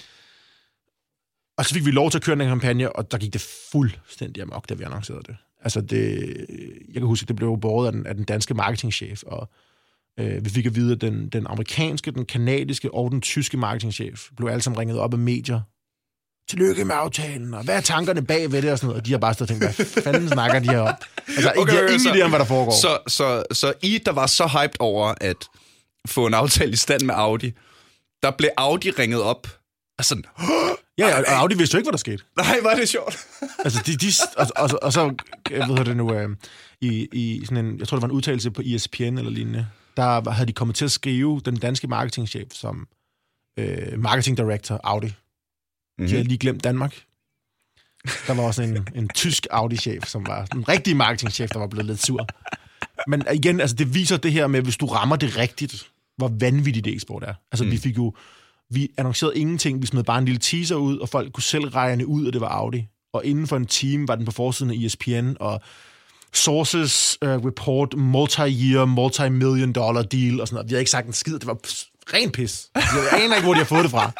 og 1.58 1.64
så 1.64 1.74
fik 1.74 1.84
vi 1.84 1.90
lov 1.90 2.10
til 2.10 2.18
at 2.18 2.22
køre 2.24 2.36
den 2.38 2.48
kampagne, 2.48 2.96
og 2.96 3.10
der 3.10 3.18
gik 3.18 3.32
det 3.32 3.46
fuldstændig 3.72 4.42
amok, 4.42 4.68
da 4.68 4.74
vi 4.74 4.84
annoncerede 4.84 5.22
det. 5.26 5.36
Altså, 5.62 5.80
det, 5.80 6.18
jeg 6.88 6.94
kan 6.94 7.02
huske, 7.06 7.26
det 7.26 7.36
blev 7.36 7.58
båret 7.60 7.86
af 7.86 7.92
den, 7.92 8.06
af 8.06 8.14
den 8.14 8.24
danske 8.24 8.54
marketingchef, 8.54 9.22
og 9.26 9.50
øh, 10.20 10.44
vi 10.44 10.50
fik 10.50 10.66
at 10.66 10.74
vide, 10.74 10.92
at 10.92 11.00
den, 11.00 11.28
den 11.28 11.46
amerikanske, 11.46 12.10
den 12.10 12.24
kanadiske 12.26 12.94
og 12.94 13.10
den 13.10 13.20
tyske 13.20 13.56
marketingchef 13.56 14.28
blev 14.36 14.48
alle 14.48 14.62
sammen 14.62 14.78
ringet 14.78 14.98
op 14.98 15.12
af 15.12 15.18
medier. 15.18 15.60
Tillykke 16.48 16.84
med 16.84 16.94
aftalen, 16.94 17.54
og 17.54 17.64
hvad 17.64 17.76
er 17.76 17.80
tankerne 17.80 18.26
bag 18.26 18.52
ved 18.52 18.62
det, 18.62 18.72
og 18.72 18.78
sådan 18.78 18.86
noget. 18.86 19.00
Og 19.00 19.06
de 19.06 19.10
har 19.10 19.18
bare 19.18 19.34
stået 19.34 19.50
og 19.50 19.60
tænkt, 19.60 19.76
hvad 19.76 20.02
fanden 20.02 20.28
snakker 20.28 20.58
de 20.58 20.68
her 20.70 20.80
om? 20.80 20.94
Altså, 21.28 21.52
okay, 21.56 21.72
de 21.72 21.76
har 21.76 21.88
ingen 21.88 22.14
idé 22.14 22.20
om, 22.20 22.30
hvad 22.30 22.38
der 22.38 22.44
foregår. 22.46 22.72
så, 22.72 22.98
så, 23.08 23.44
så 23.52 23.72
I, 23.82 23.98
der 24.06 24.12
var 24.12 24.26
så 24.26 24.46
hyped 24.46 24.76
over 24.78 25.14
at 25.20 25.36
få 26.06 26.26
en 26.26 26.34
aftale 26.34 26.72
i 26.72 26.76
stand 26.76 27.02
med 27.02 27.14
Audi, 27.14 27.52
der 28.22 28.30
blev 28.30 28.50
Audi 28.56 28.90
ringet 28.90 29.22
op. 29.22 29.48
Altså, 29.98 30.22
ja, 30.98 31.18
og 31.18 31.24
Audi 31.28 31.54
vidste 31.56 31.74
jo 31.74 31.78
ikke, 31.78 31.86
hvad 31.86 31.92
der 31.92 31.98
skete. 31.98 32.22
nej, 32.36 32.56
var 32.62 32.74
det 32.74 32.88
sjovt. 32.88 33.18
Altså, 33.64 33.82
de, 33.86 33.96
de, 33.96 34.06
og, 34.36 34.46
og, 34.56 34.70
og, 34.72 34.78
og 34.82 34.92
så, 34.92 35.14
øh, 35.50 35.56
hvad 35.56 35.66
hedder 35.66 35.84
det 35.84 35.96
nu, 35.96 36.14
øh, 36.14 36.28
i, 36.80 37.08
i 37.12 37.44
sådan 37.44 37.64
en, 37.64 37.78
jeg 37.78 37.88
tror, 37.88 37.96
det 37.96 38.02
var 38.02 38.08
en 38.08 38.12
udtalelse 38.14 38.50
på 38.50 38.62
ESPN 38.64 39.02
eller 39.02 39.30
lignende, 39.30 39.66
der 39.96 40.30
havde 40.30 40.46
de 40.46 40.52
kommet 40.52 40.76
til 40.76 40.84
at 40.84 40.92
skrive 40.92 41.40
den 41.44 41.56
danske 41.56 41.86
marketingchef 41.86 42.52
som 42.52 42.88
øh, 43.58 43.98
marketing 43.98 44.36
director 44.36 44.80
Audi. 44.84 45.06
Mm-hmm. 45.06 46.06
De 46.06 46.12
havde 46.12 46.28
lige 46.28 46.38
glemt 46.38 46.64
Danmark. 46.64 47.04
Der 48.26 48.34
var 48.34 48.42
også 48.42 48.62
en, 48.62 48.88
en 48.94 49.08
tysk 49.08 49.46
Audi-chef, 49.50 50.06
som 50.06 50.26
var 50.26 50.46
den 50.46 50.68
rigtige 50.68 50.94
marketingchef, 50.94 51.50
der 51.50 51.58
var 51.58 51.66
blevet 51.66 51.86
lidt 51.86 52.02
sur. 52.06 52.26
Men 53.06 53.24
igen, 53.34 53.60
altså 53.60 53.76
det 53.76 53.94
viser 53.94 54.16
det 54.16 54.32
her 54.32 54.46
med, 54.46 54.62
hvis 54.62 54.76
du 54.76 54.86
rammer 54.86 55.16
det 55.16 55.36
rigtigt, 55.36 55.90
hvor 56.16 56.28
vanvittigt 56.40 56.84
det 56.84 56.96
e-sport 56.96 57.22
er. 57.22 57.34
Altså 57.52 57.64
mm. 57.64 57.70
vi 57.70 57.76
fik 57.76 57.96
jo, 57.96 58.14
vi 58.70 58.90
annoncerede 58.98 59.38
ingenting, 59.38 59.82
vi 59.82 59.86
smed 59.86 60.04
bare 60.04 60.18
en 60.18 60.24
lille 60.24 60.40
teaser 60.40 60.76
ud, 60.76 60.98
og 60.98 61.08
folk 61.08 61.32
kunne 61.32 61.42
selv 61.42 61.68
regne 61.68 62.06
ud, 62.06 62.26
at 62.26 62.32
det 62.32 62.40
var 62.40 62.48
Audi. 62.48 62.86
Og 63.12 63.24
inden 63.24 63.46
for 63.46 63.56
en 63.56 63.66
time 63.66 64.08
var 64.08 64.14
den 64.14 64.24
på 64.24 64.32
forsiden 64.32 64.70
af 64.70 64.86
ESPN, 64.86 65.34
og 65.40 65.60
sources 66.36 67.18
uh, 67.22 67.28
report 67.28 67.94
multi-year, 67.94 68.84
multi-million 68.84 69.72
dollar 69.72 70.02
deal, 70.02 70.40
og 70.40 70.48
sådan 70.48 70.54
noget. 70.54 70.70
Vi 70.70 70.72
havde 70.72 70.80
ikke 70.80 70.90
sagt 70.90 71.06
en 71.06 71.12
skid, 71.12 71.32
det 71.32 71.46
var 71.46 71.58
ren 72.14 72.30
pis. 72.30 72.68
Jeg 72.74 72.82
aner 73.22 73.34
ikke, 73.36 73.44
hvor 73.44 73.54
de 73.54 73.58
har 73.58 73.64
fået 73.64 73.82
det 73.82 73.90
fra. 73.90 74.12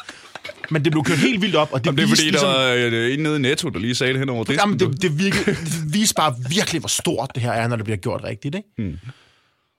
Men 0.69 0.83
det 0.85 0.91
blev 0.91 1.03
kørt 1.03 1.17
helt 1.17 1.41
vildt 1.41 1.55
op, 1.55 1.73
og 1.73 1.85
det, 1.85 1.97
Det 1.97 2.03
er 2.03 2.07
viste 2.07 2.25
fordi, 2.25 2.37
der 2.37 2.45
var 2.45 2.65
øh, 2.67 3.13
en 3.13 3.19
nede 3.19 3.35
i 3.35 3.39
Netto, 3.39 3.69
der 3.69 3.79
lige 3.79 3.95
sagde 3.95 4.13
det 4.13 4.19
hen 4.19 4.29
over 4.29 4.43
det. 4.43 4.57
Jamen, 4.57 4.79
det, 4.79 5.01
det, 5.01 5.19
virke, 5.19 5.45
det 5.45 5.93
viser 5.93 6.13
bare 6.15 6.35
virkelig, 6.49 6.79
hvor 6.79 6.87
stort 6.87 7.31
det 7.35 7.43
her 7.43 7.51
er, 7.51 7.67
når 7.67 7.75
det 7.75 7.85
bliver 7.85 7.97
gjort 7.97 8.23
rigtigt. 8.23 8.55
Ikke? 8.55 8.69
Hmm. 8.77 8.99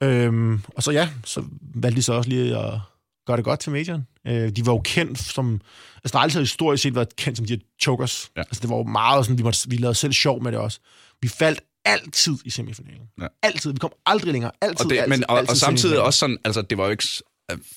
Øhm, 0.03 0.61
og 0.67 0.83
så 0.83 0.91
ja, 0.91 1.09
så 1.25 1.43
valgte 1.75 1.97
de 1.97 2.03
så 2.03 2.13
også 2.13 2.31
lige 2.31 2.59
at 2.59 2.73
gøre 3.27 3.37
det 3.37 3.45
godt 3.45 3.61
til 3.61 3.73
majoren. 3.73 4.07
Øh, 4.27 4.51
de 4.51 4.67
var 4.67 4.73
jo 4.73 4.81
kendt 4.85 5.19
som... 5.19 5.61
Altså, 5.97 6.13
der 6.13 6.19
har 6.19 6.23
altid 6.23 6.41
historisk 6.41 6.83
set 6.83 6.95
været 6.95 7.17
kendt 7.17 7.37
som 7.39 7.47
de 7.47 7.53
her 7.53 7.61
chokers. 7.83 8.31
Ja. 8.37 8.41
Altså, 8.41 8.61
det 8.61 8.71
var 8.71 8.77
jo 8.77 8.83
meget 8.83 9.25
sådan, 9.25 9.39
vi, 9.39 9.43
måtte, 9.43 9.69
vi 9.69 9.77
lavede 9.77 9.95
selv 9.95 10.13
sjov 10.13 10.43
med 10.43 10.53
det 10.53 10.61
også. 10.61 10.79
Vi 11.23 11.29
faldt 11.29 11.61
altid 11.87 12.39
i 12.45 12.51
semifinalen. 12.51 13.07
Ja. 13.21 13.27
Altid. 13.43 13.73
Vi 13.73 13.79
kom 13.79 13.93
aldrig 14.07 14.33
længere. 14.33 14.53
Altid, 14.61 14.87
og, 14.87 14.91
det, 14.91 14.99
altid, 14.99 15.11
men, 15.11 15.31
og, 15.31 15.39
altid 15.39 15.51
og 15.51 15.57
samtidig 15.57 16.01
også 16.01 16.19
sådan, 16.19 16.39
altså 16.45 16.63
det 16.63 16.79
var 16.79 16.85
jo 16.85 16.91
ikke, 16.91 17.05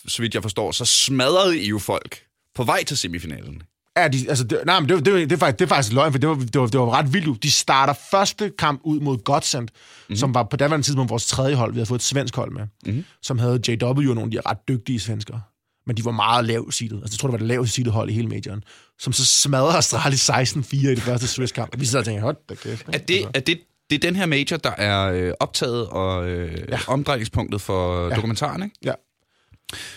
så 0.08 0.22
vidt 0.22 0.34
jeg 0.34 0.42
forstår, 0.42 0.72
så 0.72 0.86
smadrede 0.86 1.60
I 1.60 1.68
jo 1.68 1.80
folk 1.80 2.24
på 2.56 2.64
vej 2.64 2.84
til 2.84 2.98
semifinalen. 2.98 3.64
Ja, 3.98 4.08
de, 4.08 4.30
altså, 4.30 4.44
det, 4.44 4.62
nej, 4.66 4.80
men 4.80 4.90
det, 4.90 5.06
det, 5.06 5.30
det, 5.30 5.32
er 5.32 5.38
faktisk, 5.38 5.60
det 5.60 5.66
er 5.66 5.70
faktisk 5.70 5.94
løgn, 5.94 6.12
for 6.12 6.20
det 6.20 6.30
var, 6.30 6.36
det 6.36 6.62
var, 6.62 6.68
det 6.68 6.80
var 6.80 6.90
ret 6.90 7.14
vildt. 7.14 7.44
De 7.44 7.52
starter 7.52 7.94
første 8.12 8.52
kamp 8.58 8.82
ud 8.84 9.00
mod 9.00 9.18
Godsend, 9.24 9.68
mm-hmm. 9.68 10.16
som 10.16 10.34
var 10.34 10.44
på 10.44 10.58
daværende 10.58 10.88
tidspunkt 10.88 11.10
vores 11.10 11.28
tredje 11.28 11.56
hold. 11.56 11.74
Vi 11.74 11.78
havde 11.78 11.86
fået 11.86 12.00
et 12.00 12.04
svensk 12.04 12.36
hold 12.36 12.52
med, 12.52 12.68
mm-hmm. 12.86 13.06
som 13.22 13.40
havde 13.40 13.62
JW 13.68 13.88
og 13.88 14.16
nogle 14.16 14.22
af 14.22 14.32
de 14.32 14.42
ret 14.50 14.58
dygtige 14.68 15.00
svenskere. 15.00 15.42
Men 15.88 15.98
de 15.98 16.06
var 16.06 16.12
meget 16.12 16.46
lavt 16.46 16.74
seedet. 16.74 17.02
Altså, 17.02 17.14
jeg 17.16 17.20
tror, 17.20 17.28
det 17.28 17.32
var 17.32 17.38
det 17.38 17.48
laveste 17.48 17.76
seedet 17.76 17.94
hold 17.94 18.10
i 18.10 18.14
hele 18.14 18.28
majoren. 18.28 18.64
Som 19.00 19.14
så 19.14 19.26
smadrede 19.26 19.78
Astralis 19.78 20.30
16-4 20.30 20.76
i 20.76 20.96
det 20.96 21.02
første 21.02 21.28
Swiss-kamp. 21.28 21.74
Og 21.74 21.80
vi 21.80 21.86
sidder 21.86 22.00
og 22.00 22.06
tænker, 22.06 22.22
hold 22.22 22.38
da 22.50 22.56
kæft. 22.56 22.86
Er 22.94 22.98
det, 22.98 23.26
er 23.34 23.40
det, 23.40 23.60
det 23.90 23.96
er 23.96 24.00
den 24.00 24.16
her 24.16 24.26
major, 24.26 24.58
der 24.58 24.72
er 24.72 25.12
øh, 25.12 25.34
optaget 25.40 25.88
og 25.88 26.30
øh, 26.30 26.64
ja. 26.70 26.80
Omdrejningspunktet 26.88 27.62
for 27.62 28.10
ja. 28.10 28.16
Dokumentaren, 28.16 28.64
ikke? 28.64 28.76
Ja. 28.84 28.94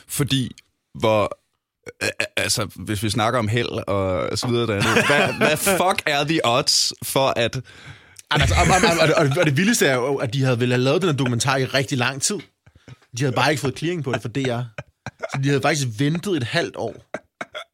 Fordi, 0.08 0.50
hvor... 0.98 1.38
øh, 2.02 2.08
øh, 2.20 2.26
Altså, 2.36 2.68
hvis 2.76 3.02
vi 3.02 3.10
snakker 3.10 3.38
om 3.38 3.48
held 3.48 3.88
og 3.88 4.38
så 4.38 4.46
videre 4.46 4.66
derinde, 4.66 5.06
hvad, 5.10 5.32
hvad 5.34 5.56
fuck 5.56 6.02
er 6.06 6.24
the 6.24 6.40
odds 6.44 6.92
for 7.02 7.32
at... 7.36 7.60
Altså, 8.30 8.54
og, 8.54 8.66
og, 8.66 9.08
og, 9.08 9.14
og, 9.16 9.36
og, 9.38 9.46
det 9.46 9.56
vildeste 9.56 9.86
er 9.86 9.94
jo, 9.94 10.16
at 10.16 10.34
de 10.34 10.42
havde 10.44 10.60
vel 10.60 10.70
have 10.70 10.82
lavet 10.82 11.02
den 11.02 11.10
her 11.10 11.16
dokumentar 11.16 11.56
i 11.56 11.64
rigtig 11.64 11.98
lang 11.98 12.22
tid. 12.22 12.38
De 13.18 13.22
havde 13.22 13.32
bare 13.32 13.50
ikke 13.50 13.60
fået 13.60 13.78
clearing 13.78 14.04
på 14.04 14.12
det 14.12 14.22
for 14.22 14.28
DR. 14.28 14.60
Så 15.20 15.40
de 15.42 15.48
havde 15.48 15.62
faktisk 15.62 15.88
ventet 15.98 16.36
et 16.36 16.42
halvt 16.44 16.76
år 16.76 17.04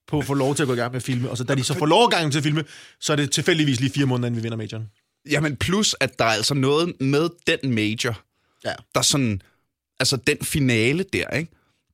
på 0.09 0.19
at 0.19 0.25
få 0.25 0.35
lov 0.35 0.55
til 0.55 0.63
at 0.63 0.67
gå 0.67 0.73
i 0.73 0.77
gang 0.77 0.93
med 0.93 0.97
at 0.97 1.03
filme. 1.03 1.31
Og 1.31 1.37
så 1.37 1.45
da 1.45 1.55
de 1.55 1.65
så 1.65 1.75
får 1.75 1.87
lov 1.87 2.11
gang 2.11 2.33
til 2.33 2.39
at 2.39 2.43
filme, 2.43 2.65
så 3.01 3.13
er 3.13 3.17
det 3.17 3.31
tilfældigvis 3.31 3.81
lige 3.81 3.93
fire 3.93 4.07
måneder, 4.07 4.27
inden 4.27 4.37
vi 4.37 4.43
vinder 4.43 4.57
majoren. 4.57 4.89
Jamen, 5.31 5.57
plus 5.57 5.97
at 6.01 6.19
der 6.19 6.25
er 6.25 6.29
altså 6.29 6.55
noget 6.55 6.93
med 7.01 7.29
den 7.47 7.75
major, 7.75 8.21
Ja. 8.65 8.73
der 8.95 9.01
er 9.01 9.03
sådan... 9.03 9.43
Altså, 10.01 10.17
den 10.17 10.39
finale 10.43 11.05
der, 11.13 11.29
ikke? 11.31 11.53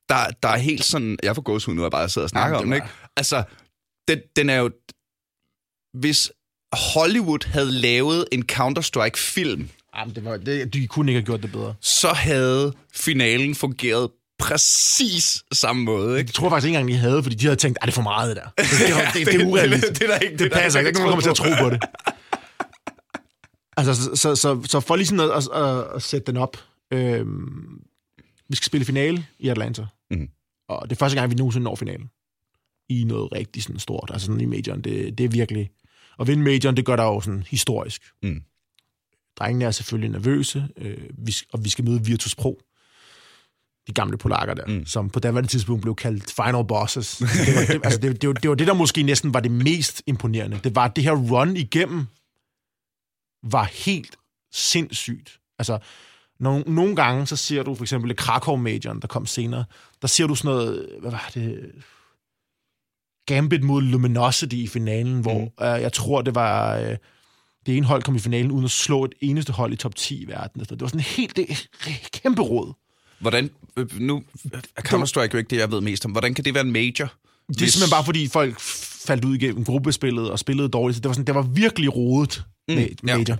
Der, 0.09 0.15
der 0.43 0.49
er 0.49 0.57
helt 0.57 0.85
sådan... 0.85 1.17
Jeg 1.23 1.35
får 1.35 1.41
gåshud 1.41 1.73
nu, 1.73 1.81
jeg 1.81 1.91
bare 1.91 2.09
sidder 2.09 2.25
og 2.25 2.29
snakker 2.29 2.57
Jamen, 2.57 2.73
om 2.73 2.79
det 2.79 2.81
den, 2.81 2.87
ikke? 2.87 3.09
Altså, 3.17 3.43
den, 4.07 4.19
den 4.35 4.49
er 4.49 4.55
jo... 4.55 4.71
Hvis 5.99 6.31
Hollywood 6.93 7.47
havde 7.47 7.71
lavet 7.71 8.25
en 8.31 8.43
Counter-Strike-film, 8.51 9.69
Jamen, 9.97 10.15
det 10.15 10.25
var, 10.25 10.37
det, 10.37 10.73
de 10.73 10.87
kunne 10.87 11.11
ikke 11.11 11.19
have 11.19 11.25
gjort 11.25 11.43
det 11.43 11.51
bedre. 11.51 11.75
så 11.81 12.07
havde 12.13 12.73
finalen 12.93 13.55
fungeret 13.55 14.09
præcis 14.39 15.43
samme 15.53 15.83
måde, 15.83 16.17
ikke? 16.19 16.27
Det 16.27 16.35
tror 16.35 16.45
jeg 16.45 16.51
faktisk 16.51 16.67
ikke 16.67 16.79
engang, 16.79 16.93
de 16.95 16.99
havde, 17.09 17.23
fordi 17.23 17.35
de 17.35 17.45
havde 17.45 17.55
tænkt, 17.55 17.77
at 17.81 17.85
det 17.85 17.91
er 17.91 17.95
for 17.95 18.01
meget, 18.01 18.35
det 18.35 18.43
der. 18.43 18.63
Det, 18.63 18.71
det, 18.71 18.79
det, 19.13 19.25
det, 19.25 19.33
det 19.33 19.41
er 19.41 19.45
urealistisk. 19.45 19.91
Det, 19.93 19.99
det, 20.01 20.09
er 20.09 20.13
der 20.13 20.19
ikke, 20.19 20.31
det, 20.31 20.39
det, 20.39 20.51
der 20.51 20.57
passer 20.57 20.79
ikke. 20.79 20.89
ikke 20.89 20.99
Der 20.99 21.05
er 21.05 21.07
ikke 21.07 21.19
nogen, 21.19 21.23
der 21.23 21.31
kommer 21.31 21.45
til 21.51 21.53
at 21.53 21.57
tro 21.57 21.63
på 21.63 21.69
det. 21.69 21.79
Altså, 23.77 23.95
så, 23.95 24.15
så, 24.15 24.35
så, 24.35 24.61
så 24.65 24.79
for 24.79 24.95
lige 24.95 25.07
sådan 25.07 25.31
at, 25.31 25.47
at, 25.53 25.95
at, 25.95 26.01
sætte 26.01 26.27
den 26.31 26.37
op. 26.37 26.57
Øhm, 26.91 27.81
vi 28.49 28.55
skal 28.55 28.65
spille 28.65 28.85
finale 28.85 29.25
i 29.39 29.47
Atlanta. 29.47 29.85
Mhm. 30.11 30.29
Og 30.69 30.89
det 30.89 30.95
er 30.95 30.99
første 30.99 31.19
gang, 31.19 31.31
vi 31.31 31.35
nogensinde 31.35 31.63
når 31.63 31.75
finalen. 31.75 32.09
I 32.89 33.03
noget 33.03 33.31
rigtig 33.31 33.63
sådan 33.63 33.79
stort. 33.79 34.09
Altså 34.13 34.25
sådan 34.25 34.41
i 34.41 34.45
majoren. 34.45 34.81
Det, 34.81 35.17
det 35.17 35.23
er 35.23 35.29
virkelig... 35.29 35.69
At 36.19 36.27
vinde 36.27 36.43
majoren, 36.43 36.77
det 36.77 36.85
gør 36.85 36.95
der 36.95 37.03
jo 37.03 37.21
sådan 37.21 37.43
historisk. 37.49 38.01
Mm. 38.23 38.41
Drengene 39.39 39.65
er 39.65 39.71
selvfølgelig 39.71 40.09
nervøse, 40.11 40.67
øh, 40.77 40.97
vi, 41.17 41.35
og 41.53 41.65
vi 41.65 41.69
skal 41.69 41.85
møde 41.85 42.05
Virtus 42.05 42.35
Pro. 42.35 42.61
De 43.87 43.93
gamle 43.93 44.17
polakker 44.17 44.53
der, 44.53 44.65
Mm. 44.67 44.73
mm. 44.73 44.85
som 44.85 45.09
på 45.09 45.19
daværende 45.19 45.49
tidspunkt 45.49 45.81
blev 45.81 45.95
kaldt 45.95 46.31
final 46.31 46.65
bosses. 46.67 47.17
Det 47.17 47.55
var 47.55 47.65
det, 47.65 47.81
altså 47.83 47.99
det, 47.99 48.21
det, 48.21 48.27
var, 48.27 48.33
det 48.33 48.49
var 48.49 48.55
det, 48.55 48.67
der 48.67 48.73
måske 48.73 49.03
næsten 49.03 49.33
var 49.33 49.39
det 49.39 49.51
mest 49.51 50.03
imponerende. 50.07 50.59
Det 50.63 50.75
var, 50.75 50.87
det 50.87 51.03
her 51.03 51.11
run 51.11 51.57
igennem 51.57 52.05
var 53.51 53.63
helt 53.73 54.15
sindssygt. 54.53 55.39
Altså, 55.59 55.79
nogle, 56.39 56.63
nogle 56.67 56.95
gange, 56.95 57.27
så 57.27 57.35
ser 57.35 57.63
du 57.63 57.75
for 57.75 57.83
eksempel 57.83 58.15
Krakow 58.15 58.55
Majoren, 58.55 59.01
der 59.01 59.07
kom 59.07 59.25
senere, 59.25 59.65
der 60.01 60.07
ser 60.07 60.27
du 60.27 60.35
sådan 60.35 60.49
noget, 60.51 60.89
hvad 61.01 61.11
var 61.11 61.31
det, 61.33 61.71
Gambit 63.25 63.63
mod 63.63 63.81
Luminosity 63.81 64.55
i 64.55 64.67
finalen, 64.67 65.21
hvor 65.21 65.39
Mm. 65.39 65.65
øh, 65.65 65.81
jeg 65.81 65.93
tror, 65.93 66.21
det 66.21 66.35
var... 66.35 66.77
Øh, 66.77 66.97
det 67.65 67.77
ene 67.77 67.85
hold 67.85 68.03
kom 68.03 68.15
i 68.15 68.19
finalen 68.19 68.51
uden 68.51 68.65
at 68.65 68.71
slå 68.71 69.05
et 69.05 69.13
eneste 69.21 69.53
hold 69.53 69.73
i 69.73 69.75
top 69.75 69.95
10 69.95 70.23
i 70.23 70.27
verden. 70.27 70.61
Altså, 70.61 70.75
Det 70.75 70.81
var 70.81 70.87
sådan 70.87 70.99
helt 71.01 71.35
det, 71.35 71.67
kæmpe 72.11 72.41
råd. 72.41 72.73
Hvordan, 73.19 73.49
øh, 73.77 73.99
nu 74.01 74.23
er 74.53 74.81
Counter-Strike 74.87 75.29
jo 75.33 75.37
ikke 75.37 75.49
det, 75.49 75.57
jeg 75.57 75.71
ved 75.71 75.81
mest 75.81 76.05
om. 76.05 76.11
Hvordan 76.11 76.33
kan 76.33 76.45
det 76.45 76.53
være 76.53 76.63
en 76.65 76.71
major? 76.71 77.13
Det 77.47 77.61
er 77.61 77.67
simpelthen 77.67 77.89
bare, 77.91 78.05
fordi 78.05 78.27
folk 78.27 78.59
faldt 79.05 79.25
ud 79.25 79.35
igennem 79.35 79.65
gruppespillet 79.65 80.31
og 80.31 80.39
spillede 80.39 80.69
dårligt. 80.69 80.95
Så 80.95 81.01
det 81.01 81.07
var, 81.09 81.13
sådan, 81.13 81.27
det 81.27 81.35
var 81.35 81.41
virkelig 81.41 81.95
rodet 81.95 82.43
Mm, 82.67 82.75
mm, 82.75 83.07
ja. 83.07 83.17
major. 83.17 83.37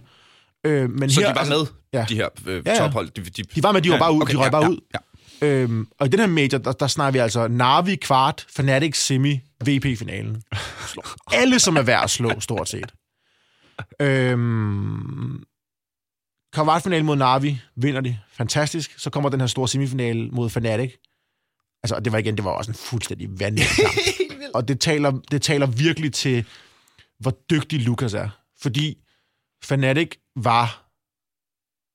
Øh, 0.64 0.90
men 0.90 1.10
Så 1.10 1.22
her, 1.22 1.34
de 1.34 1.40
var 1.40 1.46
med, 1.46 1.66
ja. 1.94 2.06
de 2.10 2.16
her 2.16 2.30
øh, 2.48 2.64
Ja, 2.66 2.72
ja. 2.74 2.78
tophold? 2.80 3.10
De, 3.10 3.22
de, 3.22 3.44
De 3.44 3.64
var 3.64 3.72
med, 3.72 3.82
de 3.82 3.90
var 3.90 4.00
bare 4.00 4.14
ud, 4.14 4.22
de 4.26 4.38
røg 4.38 4.46
ja, 4.46 4.50
bare 4.50 4.64
ja, 4.64 4.70
ud. 4.70 4.80
Ja. 4.94 5.00
Øhm, 5.48 5.88
og 6.00 6.08
i 6.08 6.10
den 6.10 6.20
her 6.20 6.28
major, 6.28 6.58
der, 6.58 6.72
der 6.72 6.88
snakker 6.88 7.12
vi 7.12 7.20
altså 7.20 7.48
Navi, 7.48 7.96
Kvart, 7.96 8.46
Fnatic, 8.56 8.98
Semi, 8.98 9.40
VP-finalen. 9.66 10.44
Alle, 11.32 11.60
som 11.60 11.78
er 11.78 11.82
værd 11.82 12.04
at 12.04 12.10
slå, 12.10 12.40
stort 12.40 12.70
set. 12.70 12.94
Øhm, 14.02 15.44
Kvart-finalen 16.54 17.06
mod 17.06 17.16
Navi, 17.16 17.62
vinder 17.76 18.02
de. 18.02 18.18
Fantastisk. 18.32 19.00
Så 19.00 19.10
kommer 19.10 19.30
den 19.30 19.40
her 19.40 19.48
store 19.48 19.68
semifinale 19.68 20.30
mod 20.30 20.50
Fnatic. 20.50 20.94
Altså, 21.84 22.00
det 22.00 22.12
var 22.12 22.18
igen, 22.20 22.36
det 22.36 22.44
var 22.46 22.52
også 22.52 22.72
en 22.72 22.76
fuldstændig 22.76 23.30
vanvittig 23.40 23.76
kamp. 23.86 23.96
og 24.56 24.68
det 24.68 24.80
taler, 24.80 25.12
det 25.32 25.42
taler 25.42 25.66
virkelig 25.66 26.14
til, 26.14 26.46
hvor 27.20 27.34
dygtig 27.50 27.80
Lukas 27.82 28.14
er. 28.14 28.30
Fordi 28.62 28.98
Fnatic 29.66 30.12
var 30.36 30.86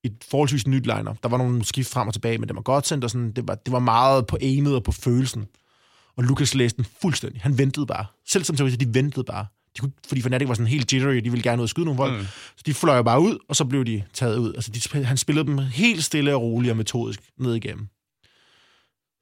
et 0.04 0.24
forholdsvis 0.30 0.66
nyt 0.66 0.86
liner. 0.86 1.14
Der 1.22 1.28
var 1.28 1.38
nogle 1.38 1.64
skift 1.64 1.90
frem 1.90 2.08
og 2.08 2.14
tilbage, 2.14 2.38
men 2.38 2.48
det 2.48 2.56
var 2.56 2.62
godt 2.62 2.86
sendt, 2.86 3.04
og 3.04 3.10
sådan, 3.10 3.32
det, 3.32 3.48
var, 3.48 3.54
det 3.54 3.72
var 3.72 3.78
meget 3.78 4.26
på 4.26 4.38
aimet 4.40 4.74
og 4.74 4.84
på 4.84 4.92
følelsen. 4.92 5.46
Og 6.16 6.24
Lukas 6.24 6.54
læste 6.54 6.76
den 6.76 6.86
fuldstændig. 7.02 7.42
Han 7.42 7.58
ventede 7.58 7.86
bare. 7.86 8.06
Selv 8.26 8.44
som 8.44 8.56
terrorister, 8.56 8.86
de 8.86 8.94
ventede 8.94 9.24
bare. 9.24 9.46
De 9.76 9.80
kunne, 9.80 9.92
fordi 10.08 10.22
Fnatic 10.22 10.48
var 10.48 10.54
sådan 10.54 10.66
helt 10.66 10.92
jittery, 10.92 11.14
de 11.14 11.30
ville 11.30 11.42
gerne 11.42 11.62
ud 11.62 11.64
og 11.64 11.68
skyde 11.68 11.84
nogle 11.84 11.98
folk. 11.98 12.20
Mm. 12.20 12.26
Så 12.56 12.62
de 12.66 12.74
fløj 12.74 13.02
bare 13.02 13.20
ud, 13.20 13.38
og 13.48 13.56
så 13.56 13.64
blev 13.64 13.84
de 13.84 14.02
taget 14.12 14.38
ud. 14.38 14.54
Altså, 14.54 14.70
de, 14.70 15.04
han 15.04 15.16
spillede 15.16 15.46
dem 15.46 15.58
helt 15.58 16.04
stille 16.04 16.34
og 16.34 16.42
roligt 16.42 16.70
og 16.70 16.76
metodisk 16.76 17.20
ned 17.38 17.54
igennem. 17.54 17.88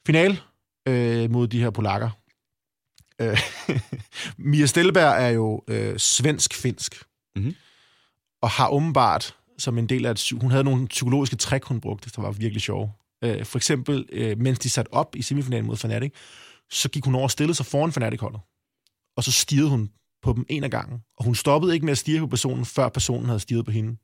Final 0.06 0.40
øh, 0.88 1.30
mod 1.30 1.48
de 1.48 1.60
her 1.60 1.70
polakker. 1.70 2.10
Øh, 3.20 3.38
Mia 4.50 4.66
Stelberg 4.66 5.22
er 5.22 5.28
jo 5.28 5.62
øh, 5.68 5.98
svensk-finsk. 5.98 7.02
Mhm. 7.36 7.54
Og 8.42 8.50
har 8.50 8.68
åbenbart, 8.68 9.36
som 9.58 9.78
en 9.78 9.88
del 9.88 10.06
af 10.06 10.10
et, 10.10 10.32
hun 10.40 10.50
havde 10.50 10.64
nogle 10.64 10.88
psykologiske 10.88 11.36
trick, 11.36 11.64
hun 11.64 11.80
brugte, 11.80 12.10
der 12.16 12.22
var 12.22 12.30
virkelig 12.30 12.62
sjove. 12.62 12.92
Øh, 13.24 13.44
for 13.44 13.58
eksempel, 13.58 14.08
øh, 14.12 14.38
mens 14.38 14.58
de 14.58 14.70
satte 14.70 14.94
op 14.94 15.16
i 15.16 15.22
semifinalen 15.22 15.66
mod 15.66 15.76
Fnatic, 15.76 16.12
så 16.70 16.88
gik 16.88 17.04
hun 17.04 17.14
over 17.14 17.24
og 17.24 17.30
stillede 17.30 17.54
sig 17.54 17.66
foran 17.66 17.92
Fnatic-holdet. 17.92 18.40
Og 19.16 19.24
så 19.24 19.32
stirrede 19.32 19.70
hun 19.70 19.90
på 20.22 20.32
dem 20.32 20.46
en 20.48 20.64
af 20.64 20.70
gangen. 20.70 20.98
Og 21.16 21.24
hun 21.24 21.34
stoppede 21.34 21.74
ikke 21.74 21.84
med 21.84 21.92
at 21.92 21.98
stirre 21.98 22.20
på 22.20 22.26
personen, 22.26 22.64
før 22.64 22.88
personen 22.88 23.26
havde 23.26 23.40
stirret 23.40 23.64
på 23.64 23.70
hende. 23.70 23.96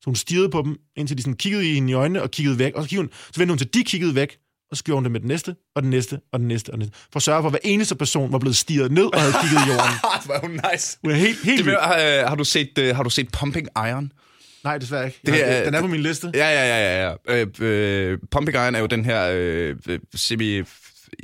Så 0.00 0.02
hun 0.06 0.16
stirrede 0.16 0.50
på 0.50 0.62
dem, 0.62 0.80
indtil 0.96 1.16
de 1.16 1.22
sådan 1.22 1.36
kiggede 1.36 1.70
i 1.70 1.74
hende 1.74 1.90
i 1.90 1.94
øjnene 1.94 2.22
og 2.22 2.30
kiggede 2.30 2.58
væk. 2.58 2.74
Og 2.74 2.82
så, 2.82 2.88
kiggede 2.88 3.06
hun, 3.06 3.12
så 3.32 3.40
vendte 3.40 3.52
hun 3.52 3.58
til, 3.58 3.74
de 3.74 3.84
kiggede 3.84 4.14
væk, 4.14 4.38
og 4.70 4.76
så 4.76 4.84
gjorde 4.84 4.96
hun 4.96 5.04
det 5.04 5.12
med 5.12 5.20
den 5.20 5.28
næste, 5.28 5.54
og 5.74 5.82
den 5.82 5.90
næste, 5.90 6.20
og 6.32 6.38
den 6.38 6.48
næste, 6.48 6.70
og 6.70 6.72
den 6.72 6.78
næste. 6.80 6.94
For 7.12 7.16
at 7.18 7.22
sørge 7.22 7.42
for, 7.42 7.46
at 7.48 7.52
hver 7.52 7.58
eneste 7.64 7.94
person 7.94 8.32
var 8.32 8.38
blevet 8.38 8.56
stirret 8.56 8.92
ned 8.92 9.04
og 9.14 9.20
havde 9.20 9.34
kigget 9.42 9.66
i 9.66 9.70
jorden. 9.70 9.92
det 10.22 10.28
var 10.28 10.40
jo 10.42 10.48
nice. 10.72 10.98
Hun 11.02 11.10
er 11.10 11.14
helt, 11.16 11.44
helt 11.44 11.58
Det, 11.58 11.66
med, 11.66 11.74
øh, 12.20 12.28
har, 12.28 12.34
du 12.34 12.44
set, 12.44 12.78
øh, 12.78 12.96
har 12.96 13.02
du 13.02 13.10
set 13.10 13.28
Pumping 13.32 13.68
Iron? 13.76 14.12
Nej, 14.64 14.78
desværre 14.78 15.06
ikke. 15.06 15.20
Det 15.26 15.42
er- 15.42 15.46
er, 15.46 15.64
den 15.64 15.74
er 15.74 15.80
på 15.80 15.86
min 15.86 16.00
liste. 16.00 16.30
Ja, 16.34 16.48
ja, 16.50 16.66
ja, 16.66 17.02
ja. 17.06 17.14
ja. 17.28 17.40
Øh, 17.42 17.46
øh, 18.12 18.18
Pumping 18.30 18.56
Iron 18.56 18.74
er 18.74 18.78
jo 18.80 18.86
den 18.86 19.04
her 19.04 19.30
øh, 19.34 19.76
øh, 19.88 19.98
semi... 20.14 20.62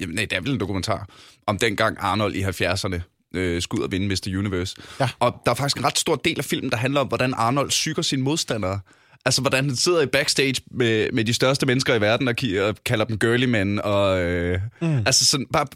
Jamen, 0.00 0.14
nej, 0.14 0.24
det 0.24 0.36
er 0.36 0.40
vel 0.40 0.50
en 0.52 0.60
dokumentar 0.60 1.08
om 1.46 1.58
dengang 1.58 1.96
Arnold 2.00 2.34
i 2.34 2.42
70'erne 2.42 3.00
øh, 3.34 3.62
skulle 3.62 3.80
ud 3.80 3.86
og 3.86 3.92
vinde 3.92 4.06
Mr. 4.08 4.38
Universe. 4.38 4.76
Ja. 5.00 5.08
Og 5.20 5.34
der 5.44 5.50
er 5.50 5.54
faktisk 5.54 5.76
en 5.76 5.84
ret 5.84 5.98
stor 5.98 6.16
del 6.16 6.38
af 6.38 6.44
filmen, 6.44 6.70
der 6.70 6.76
handler 6.76 7.00
om, 7.00 7.06
hvordan 7.08 7.34
Arnold 7.34 7.68
psyker 7.68 8.02
sine 8.02 8.22
modstandere. 8.22 8.80
Altså, 9.24 9.40
hvordan 9.40 9.64
han 9.64 9.76
sidder 9.76 10.00
i 10.00 10.06
backstage 10.06 10.54
med, 10.70 11.12
med 11.12 11.24
de 11.24 11.34
største 11.34 11.66
mennesker 11.66 11.94
i 11.94 12.00
verden 12.00 12.28
og, 12.28 12.34
ki- 12.40 12.60
og 12.60 12.76
kalder 12.84 13.04
dem 13.04 13.18
girly 13.18 13.44
men, 13.44 13.80
og 13.80 14.20
øh, 14.20 14.60
mm. 14.80 14.96
altså 15.06 15.26
sådan 15.26 15.46
bare, 15.52 15.66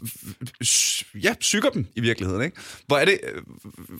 ja, 1.23 1.33
psyker 1.39 1.69
dem 1.69 1.87
i 1.95 1.99
virkeligheden, 2.01 2.43
ikke? 2.43 2.57
Hvor 2.87 2.97
er, 2.97 3.05
det, 3.05 3.19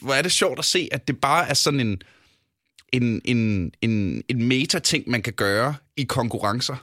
hvor 0.01 0.13
er 0.13 0.21
det 0.21 0.31
sjovt 0.31 0.59
at 0.59 0.65
se, 0.65 0.89
at 0.91 1.07
det 1.07 1.21
bare 1.21 1.49
er 1.49 1.53
sådan 1.53 1.79
en, 1.79 2.01
en, 2.93 3.21
en, 3.25 3.71
en, 3.81 4.23
en 4.29 4.43
meta-ting, 4.43 5.09
man 5.09 5.21
kan 5.21 5.33
gøre 5.33 5.75
i 5.97 6.03
konkurrencer. 6.03 6.75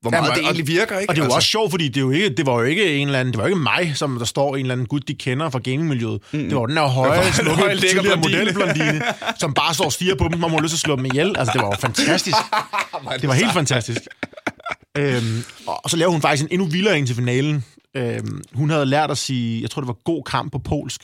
Hvor 0.00 0.10
meget 0.10 0.22
Jamen, 0.22 0.36
det 0.36 0.44
egentlig 0.44 0.66
virker, 0.66 0.98
ikke? 0.98 1.10
Og 1.10 1.16
det 1.16 1.22
er 1.22 1.24
jo 1.24 1.26
altså, 1.26 1.36
også 1.36 1.48
sjovt, 1.48 1.70
fordi 1.70 1.88
det, 1.88 1.96
er 1.96 2.00
jo 2.00 2.10
ikke, 2.10 2.28
det 2.28 2.46
var 2.46 2.52
jo 2.52 2.62
ikke 2.62 2.96
en 2.96 3.08
eller 3.08 3.20
anden, 3.20 3.32
det 3.32 3.40
var 3.40 3.46
ikke 3.46 3.58
mig, 3.58 3.92
som 3.94 4.18
der 4.18 4.24
står 4.24 4.56
en 4.56 4.60
eller 4.60 4.72
anden 4.72 4.86
gut, 4.86 5.08
de 5.08 5.14
kender 5.14 5.50
fra 5.50 5.58
gamingmiljøet. 5.58 6.22
Mm. 6.32 6.38
Det 6.38 6.56
var 6.56 6.66
den 6.66 6.76
her 6.76 6.86
høje, 6.86 7.32
smukke, 7.32 7.62
tidligere 7.62 8.02
blondine. 8.02 8.38
modelblondine, 8.38 9.02
som 9.40 9.54
bare 9.54 9.74
står 9.74 9.84
og 9.84 9.92
stiger 9.92 10.14
på 10.14 10.28
dem, 10.32 10.42
og 10.42 10.50
må 10.50 10.60
lyst 10.60 10.70
til 10.70 10.76
at 10.76 10.80
slå 10.80 10.96
dem 10.96 11.04
ihjel. 11.04 11.38
Altså, 11.38 11.52
det 11.52 11.62
var 11.62 11.66
jo 11.66 11.76
fantastisk. 11.80 12.36
Det 13.20 13.28
var 13.28 13.34
helt 13.34 13.52
fantastisk. 13.52 14.00
øhm, 14.98 15.44
og 15.66 15.90
så 15.90 15.96
lavede 15.96 16.12
hun 16.12 16.20
faktisk 16.20 16.44
en 16.44 16.48
endnu 16.50 16.66
vildere 16.66 16.98
en 16.98 17.06
til 17.06 17.16
finalen. 17.16 17.64
Øhm, 17.96 18.42
hun 18.54 18.70
havde 18.70 18.86
lært 18.86 19.10
at 19.10 19.18
sige, 19.18 19.62
jeg 19.62 19.70
tror, 19.70 19.82
det 19.82 19.86
var 19.88 19.96
god 20.04 20.22
kamp 20.22 20.52
på 20.52 20.58
polsk. 20.58 21.02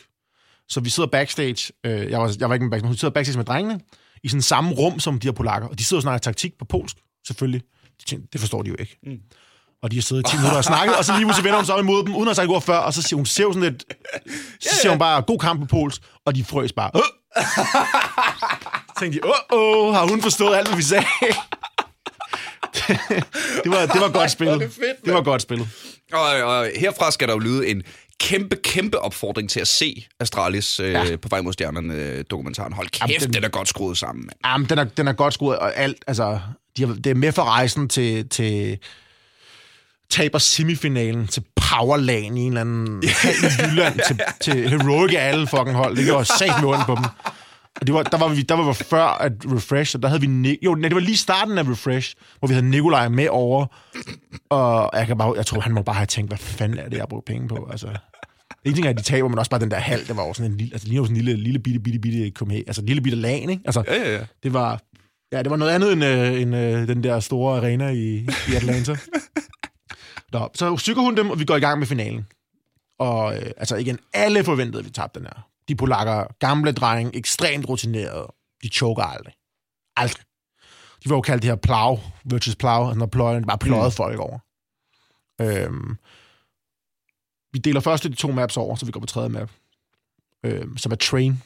Så 0.69 0.81
vi 0.81 0.91
sidder 0.91 1.09
backstage, 1.09 1.73
øh, 1.87 2.11
jeg, 2.11 2.21
var, 2.21 2.35
jeg 2.41 2.49
var 2.49 2.55
ikke 2.55 2.65
med 2.65 2.71
backstage, 2.71 2.83
men 2.83 2.89
hun 2.89 2.97
sidder 2.97 3.15
backstage 3.15 3.39
med 3.39 3.45
drengene, 3.45 3.81
i 4.23 4.29
sådan 4.29 4.43
samme 4.43 4.71
rum 4.71 5.01
som 5.01 5.19
de 5.19 5.27
her 5.27 5.33
polakker, 5.33 5.69
og 5.69 5.79
de 5.79 5.85
sidder 5.85 5.99
og 5.99 6.03
snakker 6.03 6.19
taktik 6.19 6.59
på 6.59 6.65
polsk, 6.65 6.97
selvfølgelig. 7.27 7.63
Tænkte, 8.07 8.29
det 8.33 8.41
forstår 8.41 8.63
de 8.63 8.69
jo 8.69 8.77
ikke. 8.79 8.99
Mm. 9.03 9.17
Og 9.83 9.91
de 9.91 9.97
har 9.97 10.03
siddet 10.03 10.29
i 10.29 10.31
10 10.31 10.37
minutter 10.37 10.57
og 10.57 10.65
snakket, 10.65 10.97
og 10.97 11.05
så 11.05 11.13
lige 11.13 11.25
pludselig 11.27 11.45
vender 11.45 11.57
hun 11.57 11.67
sig 11.67 11.75
op 11.75 11.81
imod 11.81 12.05
dem, 12.05 12.15
uden 12.15 12.23
at 12.23 12.29
have 12.29 12.35
sagt 12.35 12.49
ord 12.49 12.63
før, 12.63 12.77
og 12.77 12.95
så 12.95 13.03
siger 13.03 13.17
hun, 13.17 13.27
ser 13.27 13.53
sådan 13.53 13.63
lidt, 13.63 13.85
så 14.63 14.69
siger 14.81 14.91
hun 14.91 14.99
bare, 14.99 15.23
god 15.23 15.39
kamp 15.39 15.61
på 15.61 15.67
polsk, 15.67 16.03
og 16.27 16.35
de 16.35 16.45
frøs 16.45 16.73
bare, 16.73 16.91
Åh! 16.95 17.01
Så 18.89 18.95
tænkte 19.01 19.21
de, 19.21 19.27
åh, 19.27 19.59
åh, 19.59 19.95
har 19.95 20.07
hun 20.09 20.23
forstået 20.23 20.57
alt, 20.57 20.69
hvad 20.69 20.77
vi 20.77 20.83
sagde? 20.83 21.05
det, 23.65 23.71
var, 23.71 23.87
det 23.87 24.01
var 24.01 24.13
godt 24.13 24.31
spillet. 24.31 24.61
det 24.61 24.73
fedt, 24.73 25.05
det 25.05 25.15
var 25.15 25.23
godt 25.23 25.43
spillet. 25.43 25.69
Og, 26.13 26.21
og 26.43 26.67
herfra 26.77 27.11
skal 27.11 27.29
der 27.29 27.35
jo 27.35 27.39
lyde 27.39 27.69
en 27.69 27.83
kæmpe, 28.23 28.57
kæmpe 28.65 28.99
opfordring 28.99 29.51
til 29.51 29.61
at 29.61 29.69
se 29.69 30.07
Astralis 30.21 30.81
øh, 30.81 30.93
ja. 30.93 31.17
på 31.17 31.29
vej 31.29 31.41
mod 31.41 31.53
stjernerne 31.53 31.95
øh, 31.95 32.25
dokumentaren. 32.31 32.73
Hold 32.73 32.89
kæft, 32.89 33.11
Jamen, 33.11 33.21
den... 33.21 33.33
den- 33.35 33.45
er 33.45 33.49
godt 33.49 33.69
skruet 33.69 33.99
sammen, 33.99 34.25
mand. 34.25 34.37
Jamen, 34.47 34.69
den 34.69 34.79
er, 34.79 34.85
den 34.85 35.09
er 35.09 35.13
godt 35.13 35.35
skruet, 35.35 35.59
og 35.59 35.77
alt, 35.77 35.97
altså, 36.07 36.41
de 36.77 36.87
har, 36.87 36.95
det 36.95 37.07
er 37.07 37.15
med 37.15 37.33
for 37.33 37.43
rejsen 37.43 37.89
til, 37.89 38.29
til 38.29 38.79
taber 40.11 40.39
semifinalen 40.39 41.27
til 41.27 41.45
Powerland 41.57 42.39
i 42.39 42.41
en 42.41 42.49
eller 42.49 42.61
anden 42.61 43.03
i 43.03 43.07
Jylland, 43.63 44.01
til, 44.07 44.21
til 44.41 44.69
Heroic 44.71 45.15
alle 45.19 45.47
fucking 45.47 45.77
hold. 45.77 45.97
Det 45.97 46.05
gjorde 46.05 46.25
sat 46.25 46.51
med 46.61 46.69
ondt 46.69 46.87
på 46.87 46.95
dem. 46.95 47.05
Og 47.81 47.87
det 47.87 47.95
var, 47.95 48.03
der, 48.03 48.19
var 48.19 48.29
vi, 48.29 48.43
der 48.43 48.55
var 48.55 48.73
vi 48.73 48.75
før 48.75 49.05
at 49.05 49.33
Refresh, 49.45 49.97
og 49.97 50.03
der 50.03 50.09
havde 50.09 50.21
vi... 50.21 50.59
Jo, 50.63 50.75
nej, 50.75 50.89
det 50.89 50.95
var 50.95 51.01
lige 51.01 51.17
starten 51.17 51.59
af 51.59 51.63
Refresh, 51.63 52.15
hvor 52.39 52.49
vi 52.49 52.55
havde 52.55 52.67
Nikolaj 52.71 53.09
med 53.09 53.29
over, 53.29 53.67
og 54.51 54.91
jeg, 54.99 55.07
kan 55.07 55.19
bare, 55.19 55.35
jeg 55.37 55.47
tror, 55.47 55.61
han 55.61 55.73
må 55.73 55.83
bare 55.83 55.97
have 55.97 56.07
tænkt, 56.07 56.31
hvad 56.31 56.39
fanden 56.39 56.79
er 56.79 56.89
det, 56.89 56.97
jeg 56.97 57.09
bruger 57.09 57.23
penge 57.27 57.49
på? 57.49 57.69
Altså, 57.71 57.87
en 58.65 58.75
ting 58.75 58.87
er, 58.87 58.91
at 58.91 58.99
de 58.99 59.03
taber, 59.03 59.29
men 59.29 59.39
også 59.39 59.51
bare 59.51 59.61
den 59.61 59.71
der 59.71 59.79
hal, 59.79 60.07
det 60.09 60.17
var 60.17 60.27
jo 60.27 60.35
sådan 60.35 60.51
en 60.51 60.57
lille, 60.59 60.75
altså, 60.75 60.89
sådan 60.89 61.11
en 61.11 61.17
lille, 61.17 61.37
lille 61.37 61.59
bitte, 61.59 61.81
bitte, 61.81 61.99
bitte, 61.99 62.19
bitte, 62.19 62.65
altså 62.67 62.83
en 62.83 62.87
lille 62.87 63.03
bitte 63.03 63.19
lagen, 63.19 63.51
ikke? 63.51 63.63
Altså, 63.65 63.85
Ja, 63.87 63.95
ja, 63.95 64.13
ja. 64.13 64.25
det 64.43 64.53
var, 64.53 64.83
ja, 65.33 65.43
det 65.43 65.51
var 65.51 65.57
noget 65.57 65.73
andet 65.73 65.93
end, 65.93 66.05
øh, 66.05 66.41
end 66.41 66.57
øh, 66.57 66.89
den 66.89 67.05
der 67.05 67.21
store 67.21 67.57
arena 67.57 67.89
i, 67.89 68.17
i 68.49 68.55
Atlanta. 68.57 68.97
Nå, 70.33 70.51
så 70.55 70.77
sykker 70.77 71.03
hun 71.03 71.17
dem, 71.17 71.31
og 71.31 71.39
vi 71.39 71.45
går 71.45 71.57
i 71.57 71.61
gang 71.61 71.79
med 71.79 71.87
finalen. 71.87 72.27
Og 72.99 73.37
øh, 73.37 73.51
altså 73.57 73.77
igen, 73.77 73.99
alle 74.13 74.45
forventede, 74.45 74.79
at 74.79 74.85
vi 74.85 74.91
tabte 74.91 75.21
den 75.21 75.27
her. 75.27 75.49
De 75.69 75.75
polakker, 75.75 76.25
gamle 76.39 76.73
drenge, 76.73 77.17
ekstremt 77.17 77.69
rutinerede. 77.69 78.27
De 78.63 78.69
choker 78.69 79.03
aldrig. 79.03 79.35
Aldrig. 79.97 80.25
De 81.05 81.11
var 81.11 81.17
jo 81.17 81.21
kaldt 81.21 81.43
det 81.43 81.51
her 81.51 81.57
plow, 81.57 82.01
versus 82.25 82.57
plow, 82.57 82.95
når 82.95 83.07
pløjen 83.07 83.47
bare 83.47 83.59
pløjede 83.59 83.89
mm. 83.89 83.93
folk 83.93 84.19
over. 84.21 84.39
Øhm, 85.41 85.97
vi 87.53 87.59
deler 87.59 87.81
først 87.81 88.05
de 88.05 88.15
to 88.15 88.31
maps 88.31 88.57
over, 88.57 88.77
så 88.77 88.87
vi 88.87 88.93
går 88.93 89.01
på 89.01 89.07
tredje 89.07 89.29
map, 89.29 89.51
øhm, 90.45 90.77
som 90.77 90.93
er 90.93 90.97
Train. 90.97 91.43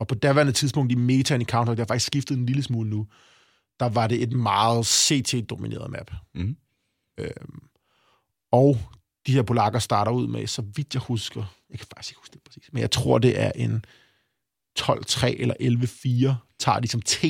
Og 0.00 0.06
på 0.06 0.14
daværende 0.14 0.52
tidspunkt 0.52 0.92
i 0.92 0.94
metaen 0.94 1.40
i 1.40 1.44
Counter, 1.44 1.72
det 1.72 1.78
har 1.78 1.86
faktisk 1.86 2.06
skiftet 2.06 2.36
en 2.36 2.46
lille 2.46 2.62
smule 2.62 2.90
nu, 2.90 3.06
der 3.80 3.88
var 3.88 4.06
det 4.06 4.22
et 4.22 4.32
meget 4.32 4.86
CT-domineret 4.86 5.90
map. 5.90 6.10
Mhm. 6.34 6.56
Øhm, 7.18 7.62
og 8.52 8.78
de 9.26 9.32
her 9.32 9.42
polakker 9.42 9.78
starter 9.78 10.12
ud 10.12 10.26
med, 10.26 10.46
så 10.46 10.62
vidt 10.62 10.94
jeg 10.94 11.02
husker, 11.02 11.54
jeg 11.70 11.78
kan 11.78 11.86
faktisk 11.96 12.10
ikke 12.10 12.20
huske 12.20 12.32
det 12.32 12.42
præcis, 12.42 12.72
men 12.72 12.80
jeg 12.80 12.90
tror, 12.90 13.18
det 13.18 13.40
er 13.40 13.52
en 13.54 13.84
12-3 14.78 15.26
eller 15.26 15.54
11-4, 15.60 16.56
tager 16.58 16.80
de 16.80 16.88
som 16.88 17.02
T, 17.02 17.24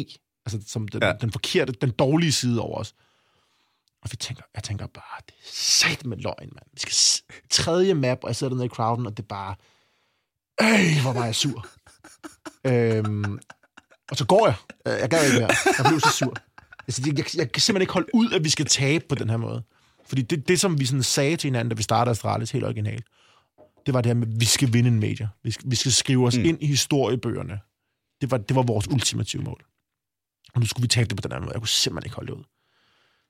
altså 0.47 0.63
som 0.67 0.89
den, 0.89 1.03
ja. 1.03 1.13
den 1.13 1.33
forkerte, 1.33 1.73
den 1.73 1.91
dårlige 1.91 2.33
side 2.33 2.61
over 2.61 2.79
os. 2.79 2.95
Og 4.07 4.13
vi 4.13 4.17
tænker, 4.17 4.43
jeg 4.55 4.63
tænker 4.63 4.87
bare, 4.87 5.21
det 5.27 5.35
er 5.35 5.49
sat 5.53 6.05
med 6.07 6.17
løgn, 6.17 6.37
mand. 6.53 6.67
Vi 6.73 6.79
skal 6.81 6.93
s- 6.93 7.23
tredje 7.51 7.95
map, 7.95 8.19
og 8.23 8.29
jeg 8.29 8.37
sidder 8.37 8.51
dernede 8.51 8.67
i 8.67 8.69
crowden, 8.69 9.07
og 9.07 9.17
det 9.17 9.23
er 9.23 9.27
bare, 9.27 9.55
øh, 10.63 11.03
hvor 11.03 11.13
var 11.13 11.25
jeg 11.25 11.35
sur. 11.35 11.67
øhm, 12.65 13.39
og 14.11 14.17
så 14.17 14.25
går 14.27 14.47
jeg. 14.47 14.55
Øh, 14.87 15.01
Jeg 15.01 15.11
gad 15.11 15.25
ikke 15.27 15.39
mere. 15.39 15.51
Jeg 15.79 15.85
blev 15.89 16.01
så 16.01 16.11
sur. 16.19 16.35
Altså, 16.87 17.03
jeg, 17.07 17.19
jeg, 17.19 17.27
jeg 17.37 17.53
kan 17.53 17.61
simpelthen 17.63 17.81
ikke 17.83 17.93
holde 17.93 18.09
ud, 18.15 18.33
at 18.33 18.45
vi 18.45 18.49
skal 18.51 18.67
tabe 18.67 19.05
på 19.09 19.15
den 19.15 19.31
her 19.31 19.37
måde. 19.37 19.63
Fordi 20.07 20.23
det, 20.23 20.49
det 20.49 20.61
som 20.61 20.81
vi 20.81 20.87
sådan 20.87 21.03
sagde 21.03 21.37
til 21.37 21.49
hinanden, 21.49 21.69
da 21.69 21.75
vi 21.75 21.83
startede 21.83 22.11
Astralis 22.11 22.51
helt 22.51 22.65
originalt, 22.65 23.05
det 23.87 23.95
var 23.95 24.01
det 24.01 24.09
her 24.11 24.15
med, 24.15 24.27
at 24.35 24.41
vi 24.41 24.45
skal 24.45 24.73
vinde 24.73 24.89
en 24.89 25.01
major. 25.01 25.29
Vi 25.43 25.51
skal, 25.51 25.71
vi 25.71 25.77
skal 25.77 25.93
skrive 25.93 26.27
os 26.27 26.37
mm. 26.37 26.45
ind 26.45 26.63
i 26.63 26.67
historiebøgerne. 26.67 27.61
Det 28.21 28.31
var, 28.31 28.37
det 28.39 28.57
var 28.57 28.63
vores 28.63 28.89
ultimative 28.89 29.43
mål. 29.43 29.65
Og 30.55 30.61
nu 30.61 30.67
skulle 30.67 30.83
vi 30.83 30.89
tabe 30.89 31.09
det 31.09 31.17
på 31.17 31.21
den 31.21 31.33
anden 31.33 31.45
måde. 31.45 31.55
Jeg 31.55 31.61
kunne 31.61 31.69
simpelthen 31.69 32.07
ikke 32.07 32.17
holde 32.17 32.33
det 32.33 32.39
ud. 32.39 32.45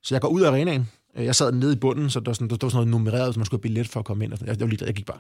Så 0.07 0.15
jeg 0.15 0.21
går 0.21 0.29
ud 0.29 0.43
af 0.43 0.51
arenaen. 0.51 0.91
Øh, 1.17 1.25
jeg 1.25 1.35
sad 1.35 1.53
nede 1.53 1.73
i 1.73 1.77
bunden, 1.77 2.11
så 2.11 2.21
der 2.21 2.25
var 2.25 2.33
sådan, 2.33 2.49
der, 2.51 2.57
der 2.57 2.67
var 2.67 2.71
sådan 2.71 2.77
noget 2.77 2.91
nummereret, 2.91 3.35
så 3.35 3.41
man 3.41 3.47
skulle 3.47 3.59
have 3.59 3.63
billet 3.63 3.89
for 3.89 4.01
at 4.01 4.07
komme 4.07 4.25
ind. 4.25 4.33
Og 4.33 4.39
sådan. 4.39 4.49
Jeg, 4.49 4.61
jeg, 4.61 4.65
var 4.67 4.69
ligeglad. 4.69 4.89
jeg 4.89 4.95
gik 4.97 5.07
bare. 5.07 5.19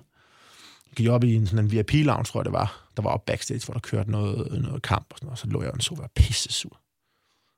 Jeg 0.87 0.94
gik 0.96 1.09
op 1.09 1.25
i 1.25 1.35
en 1.35 1.46
sådan 1.46 1.64
en 1.64 1.70
VIP-lounge, 1.72 2.25
tror 2.25 2.40
jeg 2.40 2.44
det 2.44 2.53
var. 2.53 2.90
Der 2.96 3.03
var 3.03 3.11
op 3.11 3.27
backstage, 3.27 3.64
hvor 3.64 3.72
der 3.72 3.81
kørte 3.81 4.11
noget, 4.11 4.62
noget 4.62 4.83
kamp 4.83 5.07
og 5.11 5.18
sådan 5.18 5.27
noget. 5.27 5.38
Så 5.38 5.46
lå 5.46 5.62
jeg 5.62 5.70
og 5.70 5.83
så 5.83 5.94
var 5.94 6.11
pisse 6.14 6.53
sur. 6.53 6.81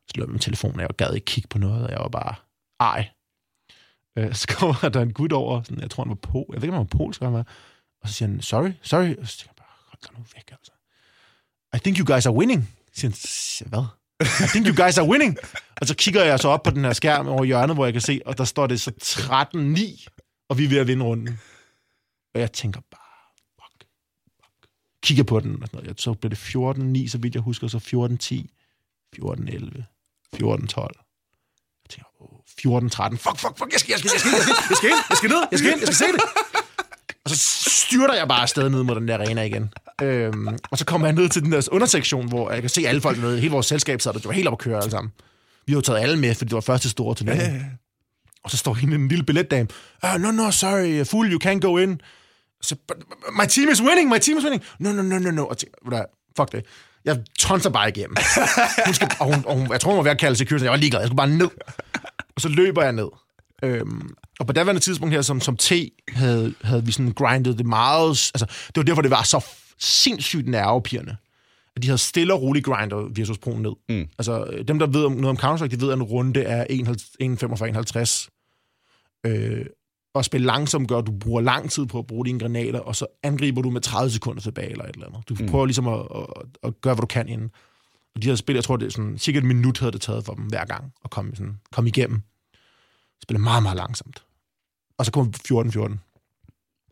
Så 0.07 0.13
lå 0.15 0.23
jeg 0.23 0.29
med 0.29 0.33
min 0.33 0.41
telefon, 0.41 0.75
og 0.75 0.81
jeg 0.81 0.89
gad 0.97 1.15
ikke 1.15 1.25
kigge 1.25 1.49
på 1.49 1.59
noget, 1.59 1.85
og 1.85 1.91
jeg 1.91 1.99
var 2.01 2.09
bare, 2.09 2.35
ej. 2.81 3.09
Øh, 4.19 4.35
så 4.35 4.47
kommer 4.59 4.89
der 4.89 5.01
en 5.03 5.13
gut 5.13 5.33
over, 5.33 5.63
sådan, 5.63 5.81
jeg 5.81 5.91
tror 5.91 6.05
han 6.05 6.09
var 6.09 6.15
på, 6.15 6.51
jeg 6.53 6.63
ved 6.63 6.69
ikke, 6.69 6.77
om 6.77 6.87
han 6.87 6.89
var 6.93 6.99
polsk, 6.99 7.21
eller 7.21 7.31
hvad 7.31 7.39
han 7.39 7.47
var. 7.47 7.53
og 8.03 8.09
så 8.09 8.15
siger 8.15 8.29
han, 8.29 8.41
sorry, 8.41 8.73
sorry, 8.83 9.17
og 9.21 9.29
så 9.29 9.39
tænker 9.39 9.53
jeg 9.57 9.63
bare, 9.65 9.75
hold 9.89 10.01
da 10.03 10.19
nu 10.19 10.25
væk, 10.35 10.51
altså. 10.51 10.73
I 11.77 11.79
think 11.79 11.99
you 11.99 12.15
guys 12.15 12.27
are 12.27 12.35
winning. 12.35 12.75
Så 12.93 13.11
siger 13.15 13.69
han, 13.69 13.71
hvad? 13.71 13.85
I 14.21 14.47
think 14.49 14.67
you 14.67 14.75
guys 14.85 14.99
are 14.99 15.09
winning. 15.09 15.37
og 15.81 15.87
så 15.87 15.95
kigger 15.95 16.25
jeg 16.25 16.39
så 16.41 16.49
op 16.49 16.63
på 16.63 16.71
den 16.71 16.85
her 16.85 16.93
skærm 16.93 17.29
over 17.29 17.45
hjørnet, 17.45 17.77
hvor 17.77 17.85
jeg 17.87 17.93
kan 17.93 18.03
se, 18.03 18.21
og 18.27 18.39
der 18.39 18.45
står 18.45 18.67
det 18.67 18.81
så 18.81 18.91
13-9, 19.03 20.07
og 20.49 20.59
vi 20.59 20.65
er 20.65 20.69
ved 20.69 20.79
at 20.79 20.87
vinde 20.87 21.05
runden. 21.05 21.41
Og 22.35 22.41
jeg 22.41 22.53
tænker 22.53 22.81
bare, 22.91 23.01
fuck, 23.61 23.85
fuck. 24.41 24.71
Kigger 25.03 25.25
på 25.25 25.41
den, 25.41 25.63
og 25.63 25.69
sådan 25.69 25.85
noget. 25.85 26.01
så 26.01 26.15
blev 26.15 26.31
det 26.31 26.37
14-9, 26.37 27.09
så 27.09 27.19
vidt 27.19 27.35
jeg 27.35 27.43
husker, 27.43 27.69
så 27.69 27.79
14-10, 27.79 27.83
14-11, 29.17 29.83
14-12. 30.37 31.05
Jeg 31.85 31.91
tænker, 31.91 32.09
14-13, 32.61 33.17
fuck, 33.17 33.39
fuck, 33.39 33.59
fuck, 33.59 33.73
jeg 33.73 33.81
skal, 33.81 33.91
jeg 33.93 33.99
skal, 33.99 34.11
jeg 34.15 34.21
skal, 34.21 34.33
jeg 34.33 34.43
skal, 34.43 34.55
jeg 34.71 34.77
skal 34.77 34.91
ind, 34.91 34.99
jeg 35.11 35.17
skal 35.17 35.31
ned, 35.31 35.43
jeg 35.51 35.59
skal 35.59 35.71
ind, 35.73 35.81
jeg 35.81 35.89
skal 35.89 35.97
se 35.97 36.13
det. 36.13 36.48
Og 37.31 37.37
så 37.37 37.71
styrter 37.87 38.15
jeg 38.15 38.29
bare 38.29 38.43
afsted 38.43 38.69
ned 38.69 38.83
mod 38.83 38.95
den 38.95 39.09
der 39.09 39.15
arena 39.15 39.43
igen. 39.43 39.71
Øhm, 40.03 40.49
og 40.71 40.79
så 40.79 40.85
kommer 40.85 41.07
jeg 41.07 41.15
ned 41.15 41.29
til 41.29 41.43
den 41.43 41.53
der 41.53 41.69
undersektion, 41.73 42.29
hvor 42.29 42.51
jeg 42.53 42.61
kan 42.61 42.71
se 42.71 42.83
alle 42.87 43.01
folk 43.01 43.19
nede. 43.21 43.41
Hele 43.41 43.51
vores 43.53 43.67
selskab 43.67 44.01
sad 44.01 44.13
der. 44.13 44.19
Det 44.19 44.27
var 44.27 44.33
helt 44.33 44.49
op 44.49 44.53
at 44.53 44.59
køre 44.59 44.77
alle 44.79 44.91
sammen. 44.91 45.13
Vi 45.67 45.73
har 45.73 45.77
jo 45.77 45.81
taget 45.81 46.01
alle 46.01 46.17
med, 46.19 46.35
fordi 46.35 46.49
det 46.49 46.55
var 46.55 46.61
første 46.61 46.89
store 46.91 47.15
turnering. 47.15 47.63
Og 48.45 48.51
så 48.51 48.57
står 48.57 48.75
hende 48.75 48.95
en 48.95 49.09
lille 49.09 49.25
billetdame. 49.25 49.69
Oh, 50.03 50.21
no, 50.21 50.31
no, 50.31 50.51
sorry, 50.51 51.05
full, 51.07 51.33
you 51.33 51.41
can't 51.45 51.59
go 51.61 51.77
in. 51.77 52.01
Så, 52.63 52.77
"But 52.89 52.97
my 53.43 53.47
team 53.49 53.69
is 53.69 53.83
winning, 53.83 54.09
my 54.11 54.19
team 54.19 54.39
is 54.39 54.45
winning. 54.45 54.63
No, 54.79 54.93
no, 54.93 55.03
no, 55.03 55.19
no, 55.19 55.31
no. 55.31 55.45
Og 55.47 55.59
tænker, 55.59 55.75
"Ved 55.85 55.91
du 55.91 55.97
hvad, 55.97 56.05
fuck 56.37 56.53
det. 56.53 56.65
Jeg 57.05 57.19
tonser 57.39 57.71
bare 57.71 57.89
igennem. 57.89 58.17
Hun 58.87 58.95
skal, 58.95 59.09
og 59.21 59.35
hun, 59.35 59.45
og 59.47 59.57
hun, 59.57 59.73
jeg 59.73 59.81
tror, 59.81 59.91
hun 59.91 59.97
var 59.97 60.03
ved 60.03 60.11
at 60.11 60.19
kalde 60.19 60.37
security. 60.37 60.63
Jeg 60.65 60.71
var 60.71 60.77
ligeglad. 60.77 61.01
Jeg 61.01 61.09
skulle 61.09 61.17
bare 61.17 61.29
ned. 61.31 61.49
Og 62.37 62.41
så 62.41 62.49
løber 62.49 62.83
jeg 62.83 62.93
ned. 62.93 63.09
Øhm, 63.63 64.11
og 64.39 64.47
på 64.47 64.53
daværende 64.53 64.81
tidspunkt 64.81 65.15
her, 65.15 65.23
som, 65.23 65.41
som 65.41 65.57
T, 65.57 65.73
havde, 66.09 66.55
havde 66.63 66.87
vi 66.87 66.93
sådan 66.93 67.13
grindet 67.13 67.59
det 67.59 67.67
meget... 67.67 68.09
Altså, 68.09 68.47
det 68.67 68.77
var 68.77 68.83
derfor, 68.83 69.03
det 69.03 69.11
var 69.11 69.23
så 69.23 69.47
sindssygt 69.79 70.49
nervepirrende. 70.49 71.17
At 71.77 71.83
de 71.83 71.89
havde 71.89 71.99
stille 71.99 72.35
og 72.35 72.43
roligt 72.43 72.65
grindet 72.65 73.17
Virtus 73.17 73.39
Pro 73.39 73.51
ned. 73.51 73.73
Mm. 73.89 74.09
Altså, 74.19 74.45
øh, 74.45 74.69
dem, 74.69 74.79
der 74.79 74.87
ved 74.87 75.05
om, 75.05 75.13
noget 75.13 75.29
om 75.29 75.37
Counter-Strike, 75.37 75.69
de 75.69 75.81
ved, 75.81 75.91
at 75.91 75.97
en 75.97 76.03
runde 76.03 76.43
er 76.43 76.65
1,45-1,50. 76.65 78.29
Øh, 79.27 79.67
og 80.15 80.25
spille 80.25 80.47
langsomt 80.47 80.89
gør, 80.89 80.99
at 80.99 81.07
du 81.07 81.13
bruger 81.13 81.41
lang 81.41 81.71
tid 81.71 81.87
på 81.87 81.99
at 81.99 82.07
bruge 82.07 82.27
dine 82.27 82.39
granater, 82.39 82.79
og 82.79 82.97
så 82.97 83.07
angriber 83.23 83.63
du 83.63 83.71
med 83.71 83.81
30 83.81 84.11
sekunder 84.11 84.41
tilbage, 84.41 84.71
eller 84.71 84.85
et 84.85 84.95
eller 84.95 85.07
andet. 85.07 85.29
Du 85.29 85.37
mm. 85.41 85.49
prøver 85.49 85.67
ligesom 85.67 85.89
at, 85.89 86.07
at, 86.15 86.27
at, 86.63 86.81
gøre, 86.81 86.95
hvad 86.95 87.03
du 87.03 87.07
kan 87.07 87.29
inden. 87.29 87.51
Og 88.15 88.23
de 88.23 88.27
havde 88.27 88.37
spillet, 88.37 88.57
jeg 88.57 88.65
tror, 88.65 88.77
det 88.77 88.87
er 88.87 88.91
sådan, 88.91 89.19
cirka 89.19 89.39
et 89.39 89.45
minut 89.45 89.79
havde 89.79 89.93
det 89.93 90.01
taget 90.01 90.25
for 90.25 90.35
dem 90.35 90.45
hver 90.45 90.65
gang, 90.65 90.93
at 91.05 91.11
komme, 91.11 91.37
sådan, 91.37 91.61
komme 91.73 91.89
igennem. 91.89 92.23
Spille 93.23 93.41
meget, 93.41 93.63
meget 93.63 93.77
langsomt. 93.77 94.23
Og 94.99 95.07
så 95.07 95.13
kom 95.13 95.33
14-14. 95.53 95.99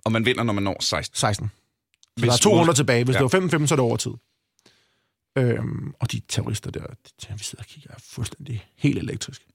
Og 0.05 0.13
man 0.13 0.25
vinder, 0.25 0.43
når 0.43 0.53
man 0.53 0.63
når 0.63 0.77
16. 0.83 1.17
16. 1.17 1.49
Så 1.49 2.11
Hvis 2.17 2.29
der 2.29 2.33
er 2.33 2.37
to 2.37 2.61
runder 2.61 2.73
tilbage. 2.73 3.05
Hvis 3.05 3.15
Ja. 3.17 3.23
det 3.23 3.33
var 3.33 3.59
5-5, 3.59 3.67
så 3.67 3.75
er 3.75 3.77
det 3.77 3.85
overtid. 3.85 4.11
Øhm, 5.39 5.95
og 6.01 6.13
de 6.13 6.21
terrorister 6.29 6.71
der, 6.71 6.81
de, 6.81 7.35
vi 7.39 7.45
sidder 7.45 7.63
og 7.63 7.67
kigger, 7.67 7.91
er 7.91 7.99
fuldstændig 8.03 8.67
helt 8.77 8.99
elektrisk. 8.99 9.47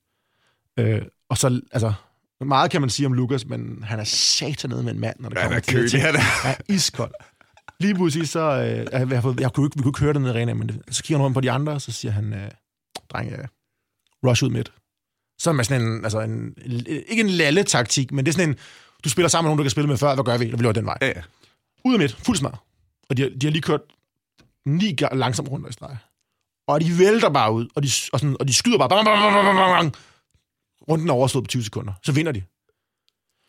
Øh, 0.76 1.02
og 1.28 1.38
så, 1.38 1.60
altså, 1.72 1.92
meget 2.40 2.70
kan 2.70 2.80
man 2.80 2.90
sige 2.90 3.06
om 3.06 3.12
Lukas, 3.12 3.46
men 3.46 3.82
han 3.82 4.00
er 4.00 4.04
satanede 4.04 4.82
med 4.82 4.92
en 4.92 5.00
mand, 5.00 5.16
når 5.20 5.28
det 5.28 5.36
Ja, 5.36 5.42
kommer 5.42 5.56
er 5.56 5.60
til 5.60 5.72
de 5.72 5.76
her 5.76 5.80
kølig, 5.80 5.90
ting. 5.90 6.02
han 6.32 6.54
er. 6.68 6.74
Iskold. 6.74 7.14
Lige 7.80 7.94
pludselig 7.94 8.28
så, 8.28 8.40
øh, 8.40 8.68
jeg, 8.68 8.88
jeg, 8.92 9.10
jeg, 9.24 9.40
jeg 9.40 9.52
kunne 9.52 9.66
ikke, 9.66 9.76
vi 9.76 9.82
kunne 9.82 9.90
ikke 9.90 10.00
høre 10.00 10.12
det 10.12 10.20
nede 10.22 10.32
i 10.34 10.36
arenaen, 10.36 10.58
men 10.58 10.68
det, 10.68 10.82
så 10.90 11.02
kigger 11.02 11.18
han 11.18 11.24
rundt 11.24 11.34
på 11.34 11.40
de 11.40 11.50
andre, 11.50 11.72
og 11.72 11.80
så 11.82 11.92
siger 11.92 12.12
han, 12.12 12.32
øh, 12.32 12.50
dreng, 13.10 13.32
øh, 13.32 13.44
rush 14.26 14.44
ud 14.44 14.50
midt. 14.50 14.72
Så 15.42 15.50
er 15.50 15.54
man 15.54 15.64
sådan 15.64 15.82
en, 15.82 16.04
altså 16.04 16.20
en, 16.20 16.54
ikke 17.08 17.20
en 17.20 17.28
lalle-taktik, 17.28 18.12
men 18.12 18.26
det 18.26 18.30
er 18.32 18.36
sådan 18.36 18.48
en, 18.48 18.56
du 19.04 19.08
spiller 19.08 19.28
sammen 19.28 19.46
med 19.46 19.50
nogen, 19.50 19.58
du 19.58 19.62
kan 19.64 19.70
spille 19.70 19.88
med 19.88 19.96
før, 19.98 20.14
hvad 20.14 20.24
gør 20.24 20.38
vi? 20.38 20.44
Vi 20.44 20.56
løber 20.56 20.72
den 20.72 20.86
vej. 20.86 20.98
Ja, 21.00 21.06
ja. 21.06 21.22
Ud 21.84 21.92
af 21.94 21.98
midt, 21.98 22.12
fuld 22.12 22.36
smør. 22.36 22.64
Og 23.08 23.16
de, 23.16 23.22
har- 23.22 23.30
de 23.30 23.46
har 23.46 23.50
lige 23.50 23.62
kørt 23.62 23.80
ni 24.66 24.96
ga- 25.02 25.14
langsomt 25.14 25.48
rundt 25.48 25.68
i 25.68 25.72
streg. 25.72 25.96
Og 26.66 26.80
de 26.80 26.98
vælter 26.98 27.30
bare 27.30 27.52
ud, 27.52 27.68
og 27.74 27.82
de, 27.82 27.88
og 28.12 28.20
sådan, 28.20 28.36
og 28.40 28.48
de 28.48 28.54
skyder 28.54 28.78
bare 28.78 28.88
bang, 28.88 29.04
bang, 29.04 29.18
bang, 29.20 29.44
bang, 29.44 29.56
bang. 29.58 29.94
Runden 30.88 31.08
er 31.08 31.12
overstået 31.12 31.44
på 31.44 31.48
20 31.48 31.64
sekunder. 31.64 31.92
Så 32.02 32.12
vinder 32.12 32.32
de. 32.32 32.42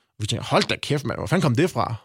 Og 0.01 0.15
vi 0.19 0.27
tænker, 0.27 0.43
hold 0.45 0.63
da 0.63 0.75
kæft, 0.75 1.05
mand, 1.05 1.19
hvor 1.19 1.27
fanden 1.27 1.41
kom 1.41 1.55
det 1.55 1.69
fra? 1.69 1.95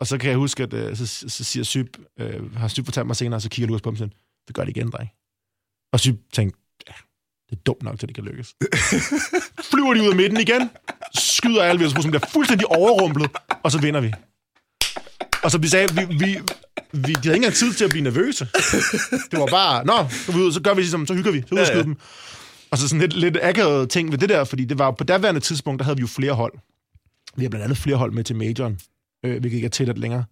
Og 0.00 0.06
så 0.06 0.18
kan 0.18 0.30
jeg 0.30 0.36
huske, 0.38 0.62
at 0.62 0.72
øh, 0.72 0.96
så, 0.96 1.06
så 1.06 1.44
siger 1.44 1.64
Syb, 1.64 1.96
øh, 2.20 2.56
har 2.56 2.68
Syb 2.68 2.84
fortalt 2.84 3.06
mig 3.06 3.16
senere, 3.16 3.40
så 3.40 3.48
kigger 3.48 3.66
Lukas 3.66 3.82
på 3.82 3.88
ham 3.90 3.94
og 3.94 3.98
siger, 3.98 4.08
vi 4.48 4.52
gør 4.52 4.64
det 4.64 4.76
igen, 4.76 4.90
dreng. 4.90 5.10
Og 5.92 6.00
Syb 6.00 6.16
tænkte, 6.32 6.58
det 7.50 7.56
er 7.56 7.60
dumt 7.66 7.82
nok, 7.82 7.98
til 7.98 8.08
det 8.08 8.14
kan 8.14 8.24
lykkes. 8.24 8.54
Flyver 9.70 9.94
de 9.94 10.02
ud 10.02 10.08
af 10.08 10.16
midten 10.16 10.40
igen, 10.40 10.70
skyder 11.14 11.62
alle 11.62 11.80
ved 11.80 11.90
som 11.90 12.02
bliver 12.02 12.26
fuldstændig 12.32 12.66
overrumplet, 12.66 13.30
og 13.62 13.72
så 13.72 13.80
vinder 13.80 14.00
vi. 14.00 14.12
Og 15.42 15.50
så 15.50 15.58
vi 15.58 15.68
sagde, 15.68 15.94
vi, 15.94 16.04
vi, 16.04 16.38
vi, 16.92 17.12
de 17.12 17.14
havde 17.14 17.16
ikke 17.16 17.34
engang 17.34 17.54
tid 17.54 17.72
til 17.72 17.84
at 17.84 17.90
blive 17.90 18.04
nervøse. 18.04 18.48
Det 19.30 19.38
var 19.40 19.46
bare, 19.46 19.84
nå, 19.86 20.08
så, 20.10 20.32
vi 20.32 20.38
ud, 20.38 20.52
så 20.52 20.60
gør 20.60 20.74
vi 20.74 20.80
ligesom, 20.80 21.06
så 21.06 21.14
hygger 21.14 21.32
vi, 21.32 21.40
så 21.40 21.54
og 21.54 21.58
Ja, 21.58 21.76
ja. 21.76 21.82
dem. 21.82 21.96
Og 22.70 22.78
så 22.78 22.88
sådan 22.88 23.00
lidt, 23.00 23.12
lidt 23.16 23.38
akavet 23.42 23.90
ting 23.90 24.10
ved 24.12 24.18
det 24.18 24.28
der, 24.28 24.44
fordi 24.44 24.64
det 24.64 24.78
var 24.78 24.90
på 24.90 25.04
daværende 25.04 25.40
tidspunkt, 25.40 25.78
der 25.78 25.84
havde 25.84 25.96
vi 25.96 26.00
jo 26.00 26.06
flere 26.06 26.32
hold. 26.32 26.52
Vi 27.36 27.44
har 27.44 27.48
blandt 27.50 27.64
andet 27.64 27.78
flere 27.78 27.96
hold 27.96 28.12
med 28.12 28.24
til 28.24 28.36
majoren, 28.36 28.78
øh, 29.24 29.40
hvilket 29.40 29.56
ikke 29.56 29.66
er 29.66 29.70
tilladt 29.70 29.98
længere. 29.98 30.24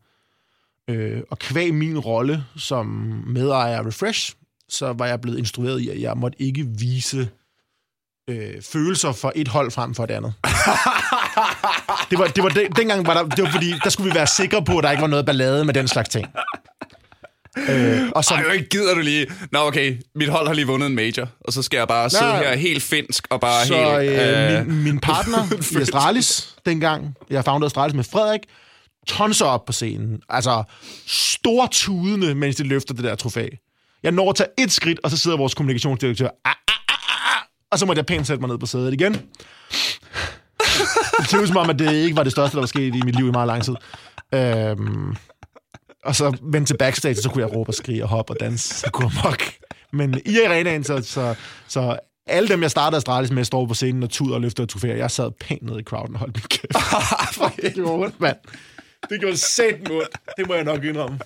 Øh, 0.90 1.22
og 1.31 1.38
kvæg 1.38 1.74
min 1.74 1.98
rolle 1.98 2.44
som 2.57 2.87
medejer 3.26 3.79
af 3.79 3.87
Refresh, 3.87 4.35
så 4.68 4.92
var 4.92 5.07
jeg 5.07 5.20
blevet 5.20 5.38
instrueret 5.38 5.81
i, 5.81 5.88
at 5.88 6.00
jeg 6.00 6.16
måtte 6.16 6.42
ikke 6.42 6.66
vise 6.79 7.29
øh, 8.31 8.62
følelser 8.62 9.12
for 9.12 9.33
et 9.35 9.48
hold 9.48 9.70
frem 9.70 9.94
for 9.94 10.05
et 10.05 10.11
andet. 10.11 10.35
det 12.11 12.18
var, 12.18 12.26
det 12.26 12.42
var 12.42 12.48
den, 12.48 12.72
dengang 12.72 13.07
var 13.07 13.14
der, 13.14 13.29
det 13.29 13.44
var 13.44 13.50
fordi, 13.50 13.74
der 13.85 13.90
skulle 13.90 14.11
vi 14.11 14.14
være 14.14 14.26
sikre 14.26 14.64
på, 14.64 14.79
at 14.79 14.85
der 14.85 14.90
ikke 14.90 15.00
var 15.00 15.09
noget 15.09 15.26
ballade 15.26 15.64
med 15.64 15.74
den 15.74 15.88
slags 15.88 16.09
ting. 16.09 16.26
Øh, 17.68 18.09
og 18.14 18.24
så, 18.24 18.35
Ej, 18.35 18.52
ikke 18.52 18.68
gider 18.68 18.94
du 18.94 19.00
lige... 19.00 19.26
Nå, 19.52 19.59
okay, 19.59 19.96
mit 20.14 20.29
hold 20.29 20.46
har 20.46 20.55
lige 20.55 20.66
vundet 20.66 20.87
en 20.87 20.94
major, 20.94 21.29
og 21.40 21.52
så 21.52 21.62
skal 21.62 21.79
jeg 21.79 21.88
bare 21.88 22.11
sidde 22.11 22.22
Nej. 22.24 22.44
her 22.44 22.57
helt 22.57 22.83
finsk 22.83 23.26
og 23.31 23.40
bare 23.40 23.66
så 23.66 24.00
helt... 24.00 24.12
øh, 24.12 24.66
min, 24.66 24.83
min 24.83 25.00
partner 25.00 25.38
i 25.79 25.83
Astralis 25.83 26.57
dengang, 26.66 27.14
jeg 27.31 27.44
foundede 27.44 27.66
Astralis 27.66 27.94
med 27.94 28.05
Frederik, 28.05 28.40
tonser 29.07 29.46
op 29.46 29.64
på 29.64 29.72
scenen. 29.72 30.20
Altså, 30.29 30.62
stortudende, 31.07 32.35
mens 32.35 32.57
de 32.57 32.62
løfter 32.62 32.94
det 32.94 33.05
der 33.05 33.14
trofæ. 33.14 33.48
Jeg 34.07 34.14
når 34.14 34.31
at 34.31 34.37
tage 34.37 34.49
et 34.59 34.73
skridt, 34.73 35.01
og 35.03 35.11
så 35.11 35.16
sidder 35.16 35.37
vores 35.37 35.55
kommunikationsdirektør, 35.55 36.29
ah, 36.45 36.55
ah, 36.69 36.75
ah, 36.88 37.37
ah, 37.37 37.42
og 37.71 37.79
så 37.79 37.87
må 37.87 37.92
jeg 37.97 38.07
pænt 38.07 38.27
sætte 38.27 38.40
mig 38.40 38.49
ned 38.49 38.59
på 38.59 38.66
sædet 38.66 38.92
igen. 38.92 39.12
Det 41.19 41.27
føles 41.31 41.49
som 41.49 41.57
om, 41.57 41.71
at 41.71 41.79
det 41.79 41.92
ikke 41.92 42.16
var 42.16 42.23
det 42.23 42.33
største, 42.33 42.55
der 42.55 42.61
var 42.61 42.66
sket 42.66 42.95
i 42.95 43.03
mit 43.05 43.16
liv 43.16 43.29
i 43.29 43.31
meget 43.31 43.47
lang 43.47 43.64
tid. 43.64 43.75
Øhm, 44.35 45.16
og 46.05 46.16
så 46.16 46.37
vendte 46.42 46.73
til 46.73 46.79
backstage, 46.79 47.19
og 47.19 47.23
så 47.23 47.31
kunne 47.31 47.47
jeg 47.47 47.57
råbe 47.57 47.71
og 47.71 47.75
skrige 47.75 48.03
og 48.03 48.09
hoppe 48.09 48.33
og 48.33 48.37
danse. 48.40 48.75
Så 48.75 48.90
kunne 48.90 49.11
jeg 49.14 49.21
mok. 49.25 49.42
Men 49.92 50.21
i 50.27 50.38
arenaen, 50.40 50.85
så, 50.85 51.03
så, 51.03 51.35
så 51.69 51.99
Alle 52.27 52.49
dem, 52.49 52.62
jeg 52.62 52.71
startede 52.71 52.97
Astralis 52.97 53.31
med, 53.31 53.45
står 53.45 53.66
på 53.66 53.75
scenen 53.75 54.03
og 54.03 54.11
tuder 54.11 54.35
og 54.35 54.40
løfter 54.40 54.66
trofæer. 54.66 54.97
Jeg 54.97 55.11
sad 55.11 55.31
pænt 55.40 55.62
nede 55.62 55.81
i 55.81 55.83
crowden 55.83 56.14
og 56.14 56.21
holdt 56.21 56.37
min 56.37 56.42
kæft. 56.49 57.62
det 57.62 57.75
gjorde 57.75 57.92
ondt, 57.92 58.21
mand. 58.21 58.37
Det 59.11 59.21
gjorde 59.21 59.37
sæt 59.37 59.90
ondt. 59.90 60.09
Det 60.37 60.49
må 60.49 60.55
jeg 60.55 60.64
nok 60.64 60.85
indrømme. 60.85 61.19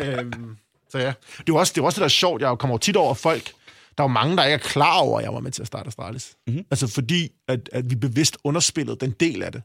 Øhm, 0.00 0.56
så 0.90 0.98
ja. 0.98 1.12
Det 1.38 1.48
er 1.48 1.58
også 1.58 1.72
det, 1.76 1.80
er 1.80 1.84
også 1.84 1.96
det 1.96 2.00
der 2.00 2.04
er 2.04 2.08
sjovt. 2.08 2.42
Jeg 2.42 2.58
kommer 2.58 2.74
jo 2.74 2.78
tit 2.78 2.96
over 2.96 3.14
folk. 3.14 3.52
Der 3.98 4.04
er 4.04 4.08
jo 4.08 4.12
mange, 4.12 4.36
der 4.36 4.44
ikke 4.44 4.54
er 4.54 4.68
klar 4.68 4.98
over, 4.98 5.18
at 5.18 5.24
jeg 5.24 5.34
var 5.34 5.40
med 5.40 5.50
til 5.50 5.62
at 5.62 5.66
starte 5.66 5.86
Astralis. 5.86 6.36
Mm-hmm. 6.46 6.64
Altså 6.70 6.86
fordi, 6.86 7.28
at, 7.48 7.68
at 7.72 7.90
vi 7.90 7.94
bevidst 7.94 8.36
underspillede 8.44 8.96
den 9.00 9.10
del 9.10 9.42
af 9.42 9.52
det. 9.52 9.62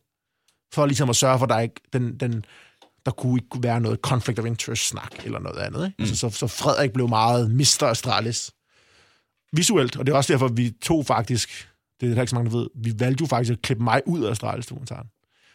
For 0.73 0.85
ligesom 0.85 1.09
at 1.09 1.15
sørge 1.15 1.37
for, 1.37 1.45
at 1.45 1.49
der 1.49 1.59
ikke 1.59 1.75
den, 1.93 2.17
den, 2.17 2.45
der 3.05 3.11
kunne 3.11 3.39
ikke 3.39 3.63
være 3.63 3.81
noget 3.81 3.99
conflict 3.99 4.39
of 4.39 4.45
interest-snak 4.45 5.25
eller 5.25 5.39
noget 5.39 5.57
andet. 5.57 5.85
Ikke? 5.85 5.95
Mm. 5.99 6.03
Altså, 6.03 6.15
så, 6.15 6.29
så 6.29 6.47
Frederik 6.47 6.93
blev 6.93 7.09
meget 7.09 7.51
Mr. 7.51 7.83
Astralis 7.83 8.51
visuelt, 9.53 9.97
og 9.97 10.05
det 10.05 10.11
er 10.11 10.17
også 10.17 10.33
derfor, 10.33 10.47
vi 10.47 10.71
tog 10.81 11.05
faktisk, 11.05 11.67
det 12.01 12.09
er 12.09 12.13
der 12.13 12.21
ikke 12.21 12.29
så 12.29 12.35
mange, 12.35 12.51
der 12.51 12.57
ved, 12.57 12.67
vi 12.75 12.93
valgte 12.99 13.21
jo 13.21 13.27
faktisk 13.27 13.51
at 13.51 13.61
klippe 13.61 13.83
mig 13.83 14.01
ud 14.05 14.23
af 14.23 14.31
Astralis-dokumentaren. 14.31 15.07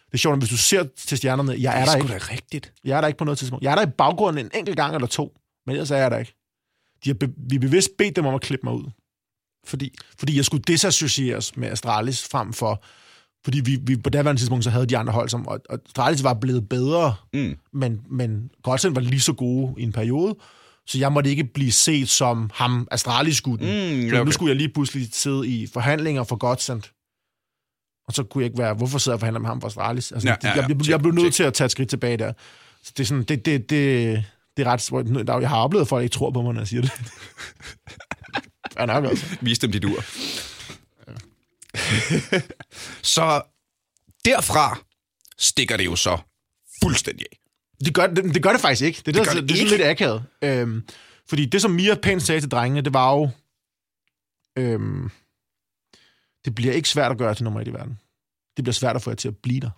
Det 0.07 0.15
er 0.15 0.19
sjovt, 0.19 0.33
at 0.33 0.39
hvis 0.41 0.51
du 0.51 0.57
ser 0.57 0.85
til 0.97 1.19
stjernerne, 1.19 1.57
jeg 1.59 1.81
er, 1.81 1.85
Det 1.85 1.89
er 1.89 1.97
der 1.97 1.97
ikke. 1.97 2.13
da 2.13 2.33
rigtigt. 2.33 2.73
Jeg 2.85 2.97
er 2.97 3.01
der 3.01 3.09
ikke 3.09 3.19
på 3.19 3.25
noget 3.25 3.39
tidspunkt. 3.39 3.65
Jeg 3.65 3.71
er 3.71 3.75
der 3.75 3.83
i 3.83 3.91
baggrunden 3.99 4.45
en 4.47 4.51
enkelt 4.55 4.77
gang 4.77 4.95
eller 4.95 5.07
to, 5.09 5.38
men 5.69 5.77
ellers 5.77 5.91
er 5.91 5.97
jeg 5.97 6.11
der 6.11 6.19
ikke. 6.19 6.35
De 7.05 7.09
har 7.11 7.15
be- 7.15 7.33
vi 7.37 7.55
har 7.57 7.61
bevidst 7.61 7.91
bedt 7.99 8.17
dem 8.17 8.27
om 8.27 8.35
at 8.35 8.41
klippe 8.41 8.67
mig 8.67 8.75
ud. 8.75 8.85
Fordi, 9.67 9.95
Fordi 10.19 10.37
jeg 10.37 10.45
skulle 10.45 10.63
desassocieres 10.67 11.57
med 11.57 11.69
Astralis 11.69 12.29
frem 12.31 12.53
for... 12.53 12.85
Fordi 13.45 13.61
vi, 13.61 13.79
vi 13.83 13.97
på 13.97 14.11
daværende 14.11 14.41
tidspunkt, 14.41 14.65
så 14.65 14.71
havde 14.71 14.87
de 14.87 14.99
andre 14.99 15.13
hold, 15.13 15.29
som, 15.29 15.47
og, 15.47 15.61
og 15.69 15.79
Astralis 15.87 16.25
var 16.25 16.35
blevet 16.35 16.69
bedre, 16.69 17.15
mm, 17.33 17.57
men, 17.73 18.01
men 18.11 18.51
Godsend 18.63 18.95
var 18.95 19.01
lige 19.01 19.21
så 19.21 19.33
gode 19.33 19.75
i 19.79 19.83
en 19.83 19.93
periode, 19.93 20.37
så 20.87 20.99
jeg 20.99 21.13
måtte 21.13 21.31
ikke 21.31 21.45
blive 21.45 21.73
set 21.73 22.09
som 22.09 22.51
ham, 22.55 22.89
Astralis-gutten. 22.91 23.67
Mm, 23.67 23.99
okay. 24.07 24.13
okay. 24.13 24.25
Nu 24.25 24.31
skulle 24.31 24.49
jeg 24.51 24.57
lige 24.57 24.69
pludselig 24.69 25.09
sidde 25.13 25.49
i 25.49 25.67
forhandlinger 25.67 26.25
for 26.25 26.37
Godsend. 26.37 26.83
Og 28.09 28.15
så 28.15 28.23
kunne 28.23 28.43
jeg 28.43 28.47
ikke 28.51 28.59
være, 28.59 28.75
hvorfor 28.75 28.99
sidder 28.99 29.13
jeg 29.15 29.17
og 29.17 29.21
forhandler 29.21 29.41
med 29.41 29.49
ham 29.49 29.61
for 29.61 29.69
Astralis? 29.69 30.13
Altså, 30.13 30.29
Ja, 30.29 30.35
ja, 30.43 30.49
ja, 30.49 30.55
ja. 30.57 30.67
jeg, 30.69 30.77
jeg, 30.79 30.89
jeg 30.89 31.01
blev 31.01 31.13
nødt 31.13 31.35
til 31.35 31.43
at 31.43 31.55
tage 31.55 31.67
et 31.67 31.71
skridt 31.71 31.89
tilbage 31.89 32.17
der. 32.17 32.33
Så 32.83 32.93
det 32.97 33.03
er 33.03 33.07
sådan, 33.07 33.25
det, 33.25 33.45
det, 33.47 33.71
det, 33.71 34.25
det 34.59 34.67
er 34.67 34.71
ret... 34.71 35.29
er- 35.29 35.39
Jeg 35.41 35.49
har 35.49 35.57
oplevet, 35.57 35.83
at 35.85 35.89
folk 35.89 36.03
ikke 36.03 36.15
tror 36.15 36.31
på 36.31 36.43
mig, 36.43 36.55
når 36.55 36.61
jeg 36.61 36.69
siger 36.69 36.83
det. 36.83 36.93
Ja, 38.79 38.87
nok 38.87 39.05
altså. 39.05 39.37
vis 39.41 39.59
dem 39.59 39.73
dit 39.73 39.85
ur. 39.85 40.05
så 43.03 43.43
derfra 44.25 44.79
stikker 45.39 45.77
det 45.77 45.85
jo 45.85 45.97
så 45.97 46.19
fuldstændig 46.83 47.27
af. 47.33 47.39
Det 47.85 47.95
gør 47.95 48.07
det, 48.07 48.35
det 48.35 48.43
gør 48.43 48.53
det 48.53 48.61
faktisk 48.61 48.83
ikke. 48.83 49.03
Det, 49.07 49.09
er 49.09 49.13
det, 49.13 49.29
gør 49.29 49.41
det, 49.41 49.49
det 49.49 49.57
det 49.57 49.63
er 49.63 49.69
lidt 49.71 49.83
akavet. 49.83 50.25
Øhm, 50.45 50.83
fordi 51.29 51.47
det, 51.47 51.63
som 51.63 51.71
Mia 51.71 51.95
pænt 51.95 52.23
sagde 52.23 52.41
til 52.41 52.51
drengene, 52.51 52.81
det 52.81 52.95
var 52.95 53.15
jo... 53.17 53.31
Øhm, 54.59 55.11
det 56.45 56.55
bliver 56.55 56.73
ikke 56.73 56.89
svært 56.89 57.13
at 57.13 57.19
gøre 57.19 57.35
til 57.35 57.45
nummer 57.45 57.61
et 57.61 57.69
i 57.69 57.73
verden. 57.73 57.99
Det 58.57 58.65
bliver 58.65 58.73
svært 58.73 58.97
at 58.97 59.03
få 59.03 59.11
jer 59.11 59.15
til 59.15 59.29
at 59.29 59.37
blive 59.37 59.61
der. 59.61 59.71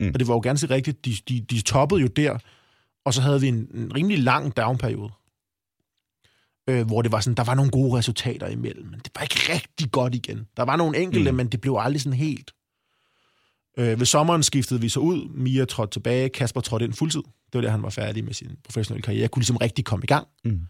Mm. 0.00 0.10
Og 0.14 0.18
det 0.18 0.28
var 0.28 0.34
jo 0.34 0.40
ganske 0.40 0.70
rigtigt. 0.70 1.04
De, 1.04 1.16
de, 1.28 1.40
de 1.40 1.60
toppede 1.60 2.00
jo 2.00 2.06
der, 2.06 2.38
og 3.08 3.14
så 3.14 3.20
havde 3.22 3.40
vi 3.40 3.48
en, 3.48 3.68
en 3.74 3.94
rimelig 3.94 4.18
lang 4.18 4.56
downperiode. 4.56 5.12
Øh, 6.68 6.86
hvor 6.86 7.02
det 7.02 7.12
var 7.12 7.20
sådan, 7.20 7.34
der 7.34 7.44
var 7.44 7.54
nogle 7.54 7.70
gode 7.70 7.98
resultater 7.98 8.46
imellem, 8.48 8.86
men 8.86 9.00
det 9.04 9.10
var 9.16 9.22
ikke 9.22 9.52
rigtig 9.52 9.90
godt 9.92 10.14
igen. 10.14 10.46
Der 10.56 10.62
var 10.62 10.76
nogle 10.76 10.98
enkelte, 10.98 11.30
Mm. 11.30 11.36
men 11.36 11.48
det 11.48 11.60
blev 11.60 11.76
aldrig 11.80 12.00
sådan 12.00 12.18
helt. 12.18 12.50
Øh, 13.78 13.98
ved 13.98 14.06
sommeren 14.06 14.42
skiftede 14.42 14.80
vi 14.80 14.88
så 14.88 15.00
ud. 15.00 15.28
Mia 15.28 15.64
trådte 15.64 15.92
tilbage. 15.92 16.28
Kasper 16.28 16.60
trådte 16.60 16.84
ind 16.84 16.92
fuldtid. 16.92 17.20
Det 17.22 17.54
var 17.54 17.60
der, 17.60 17.70
han 17.70 17.82
var 17.82 17.90
færdig 17.90 18.24
med 18.24 18.34
sin 18.34 18.56
professionelle 18.64 19.02
karriere. 19.02 19.20
Jeg 19.22 19.30
kunne 19.30 19.40
ligesom 19.40 19.56
rigtig 19.56 19.84
komme 19.84 20.04
i 20.04 20.06
gang. 20.06 20.26
Mm. 20.44 20.60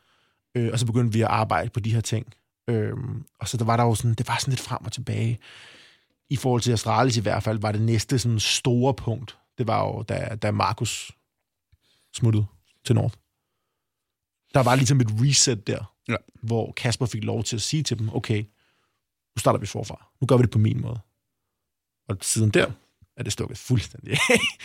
Øh, 0.55 0.71
og 0.73 0.79
så 0.79 0.87
begyndte 0.87 1.13
vi 1.13 1.21
at 1.23 1.29
arbejde 1.29 1.71
på 1.71 1.81
de 1.81 1.95
her 1.95 2.01
ting. 2.01 2.27
Øh, 2.71 2.93
og 3.41 3.49
så 3.49 3.57
der 3.57 3.65
var 3.65 3.77
der 3.77 3.85
jo 3.85 3.95
sådan, 3.95 4.15
det 4.15 4.29
var 4.29 4.37
sådan 4.41 4.53
lidt 4.53 4.61
frem 4.61 4.85
og 4.85 4.93
tilbage. 4.93 5.39
I 6.31 6.37
forhold 6.37 6.61
til 6.63 6.73
Astralis 6.73 7.17
i 7.17 7.21
hvert 7.21 7.43
fald, 7.43 7.59
var 7.59 7.73
det 7.73 7.83
næste 7.83 8.19
sådan 8.19 8.41
store 8.41 8.95
punkt. 8.95 9.39
Det 9.59 9.67
var 9.67 9.85
jo, 9.87 10.03
da, 10.03 10.37
da 10.43 10.51
Markus 10.51 11.11
smuttede 12.19 12.47
til 12.87 12.95
Nord. 12.95 13.13
Der 14.55 14.61
var 14.63 14.75
ligesom 14.75 15.01
et 15.01 15.09
reset 15.11 15.67
der, 15.67 15.95
Ja. 16.09 16.17
hvor 16.43 16.73
Kasper 16.73 17.07
fik 17.07 17.25
lov 17.25 17.45
til 17.45 17.57
at 17.57 17.63
sige 17.63 17.83
til 17.83 17.99
dem, 17.99 18.09
okay, 18.15 18.39
nu 19.37 19.41
starter 19.41 19.59
vi 19.59 19.67
forfra. 19.67 20.07
Nu 20.21 20.27
gør 20.27 20.37
vi 20.37 20.43
det 20.43 20.51
på 20.51 20.59
min 20.59 20.81
måde. 20.81 20.99
Og 22.09 22.17
siden 22.23 22.51
der 22.51 22.67
er 23.17 23.23
det 23.23 23.33
stukket 23.33 23.59
fuldstændig 23.59 24.19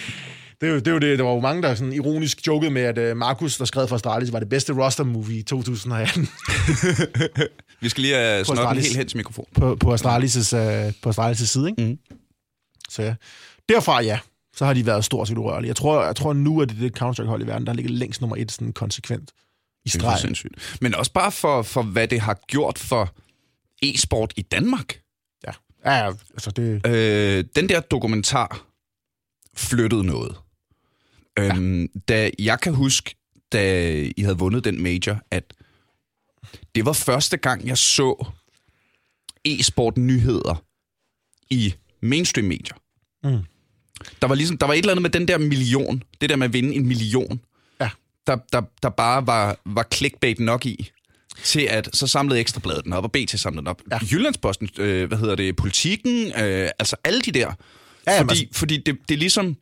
det, 0.62 0.70
er 0.70 0.74
jo, 0.74 0.80
det, 0.80 0.88
er 0.88 0.92
jo 0.92 1.00
det. 1.00 1.18
Der 1.20 1.24
var 1.26 1.32
jo 1.34 1.40
mange, 1.40 1.62
der 1.62 1.76
sådan 1.76 1.94
ironisk 1.94 2.48
jokede 2.48 2.72
med, 2.72 2.82
at 2.82 3.12
uh, 3.12 3.18
Markus, 3.18 3.58
der 3.58 3.66
skrev 3.66 3.88
for 3.88 3.96
Astralis, 3.96 4.34
var 4.34 4.40
det 4.40 4.50
bedste 4.50 4.74
roster-movie 4.74 5.38
i 5.38 5.44
2018 5.44 6.22
Vi 7.82 7.90
skal 7.90 8.02
lige 8.02 8.16
have 8.16 8.46
snokken 8.46 8.62
Astralis. 8.64 8.86
helt 8.86 8.98
hen 8.98 9.08
til 9.08 9.18
mikrofonen. 9.18 9.50
på, 9.56 9.76
på 9.76 9.94
Astralis' 9.94 10.56
uh, 10.58 10.94
på 11.02 11.10
Astralis' 11.10 11.46
side. 11.46 11.70
Ikke? 11.70 11.84
Mhm. 11.86 12.00
Så 12.90 13.02
ja. 13.04 13.16
Derfra, 13.70 14.02
ja, 14.02 14.20
så 14.56 14.66
har 14.66 14.74
de 14.74 14.86
været 14.86 15.06
stort 15.06 15.28
set 15.28 15.38
urørlige. 15.38 15.68
Jeg 15.68 15.76
tror, 15.76 16.06
jeg 16.06 16.16
tror 16.16 16.34
nu, 16.34 16.62
at 16.62 16.70
det 16.70 16.76
er 16.78 16.82
det 16.82 16.98
Counter-Strike-hold 17.02 17.44
i 17.44 17.48
verden, 17.48 17.68
der 17.68 17.74
ligger 17.74 17.92
længst 17.92 18.22
nummer 18.22 18.36
et 18.40 18.52
sådan 18.52 18.74
konsekvent 18.74 19.32
i 19.32 19.90
Det 19.90 19.96
er 19.96 20.00
streg. 20.00 20.20
sindssygt. 20.20 20.78
Men 20.82 20.96
også 20.96 21.12
bare 21.14 21.32
for, 21.32 21.62
for, 21.62 21.84
hvad 21.84 22.08
det 22.08 22.20
har 22.22 22.40
gjort 22.48 22.80
for 22.80 23.14
e-sport 23.82 24.34
i 24.36 24.42
Danmark. 24.42 25.02
Ja. 25.48 25.52
ja, 25.86 26.08
altså 26.32 26.52
det... 26.52 26.88
Øh, 26.88 27.46
den 27.56 27.70
der 27.70 27.80
dokumentar 27.80 28.66
flyttede 29.56 30.04
noget. 30.04 30.36
Øhm, 31.40 31.88
da 32.08 32.30
jeg 32.40 32.60
kan 32.60 32.74
huske, 32.74 33.16
da 33.52 33.92
I 34.18 34.22
havde 34.22 34.38
vundet 34.38 34.64
den 34.64 34.82
major, 34.84 35.20
at 35.32 35.54
det 36.76 36.86
var 36.86 36.94
første 36.94 37.38
gang, 37.38 37.68
jeg 37.68 37.78
så 37.78 38.26
e-sport-nyheder 39.46 40.64
i 41.50 41.74
mainstream-medier. 42.02 42.76
Mm. 43.24 43.40
Der 44.22 44.28
var, 44.28 44.36
ligesom, 44.36 44.58
der 44.58 44.66
var 44.66 44.74
et 44.74 44.78
eller 44.78 44.92
andet 44.92 45.02
med 45.02 45.10
den 45.10 45.28
der 45.28 45.38
million, 45.38 46.04
det 46.22 46.30
der 46.30 46.36
med 46.36 46.46
at 46.48 46.54
vinde 46.54 46.76
en 46.76 46.88
million, 46.88 47.40
Ja. 47.80 47.90
der, 48.28 48.38
der, 48.54 48.62
der 48.84 48.90
bare 48.90 49.28
var, 49.28 49.58
var 49.66 49.88
clickbait 49.94 50.40
nok 50.40 50.66
i, 50.66 50.92
til 51.44 51.62
at 51.62 51.90
så 51.94 52.08
samlede 52.08 52.40
Ekstrabladet 52.40 52.84
den 52.84 52.94
op, 52.94 53.04
og 53.04 53.12
BT 53.12 53.30
samlede 53.40 53.60
den 53.60 53.68
op. 53.68 53.82
Ja. 53.92 54.00
Jyllandsposten, 54.12 54.70
øh, 54.78 55.08
hvad 55.08 55.18
hedder 55.18 55.36
det, 55.36 55.56
politikken, 55.56 56.28
øh, 56.28 56.70
altså 56.80 56.96
alle 57.04 57.22
de 57.22 57.32
der. 57.32 57.54
Ja, 58.08 58.14
jamen, 58.14 58.30
fordi 58.30 58.50
fordi 58.52 58.78
det, 58.78 58.98
det 59.10 59.16
er 59.16 59.20
ligesom... 59.20 59.56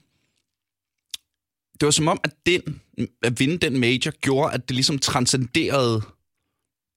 Det 1.79 1.85
var 1.85 1.91
som 1.91 2.07
om, 2.07 2.19
at 2.23 2.31
den, 2.45 2.81
at 3.23 3.39
vinde 3.39 3.57
den 3.57 3.79
major, 3.79 4.11
gjorde, 4.11 4.53
at 4.53 4.69
det 4.69 4.75
ligesom 4.75 4.99
transcenderede 4.99 6.01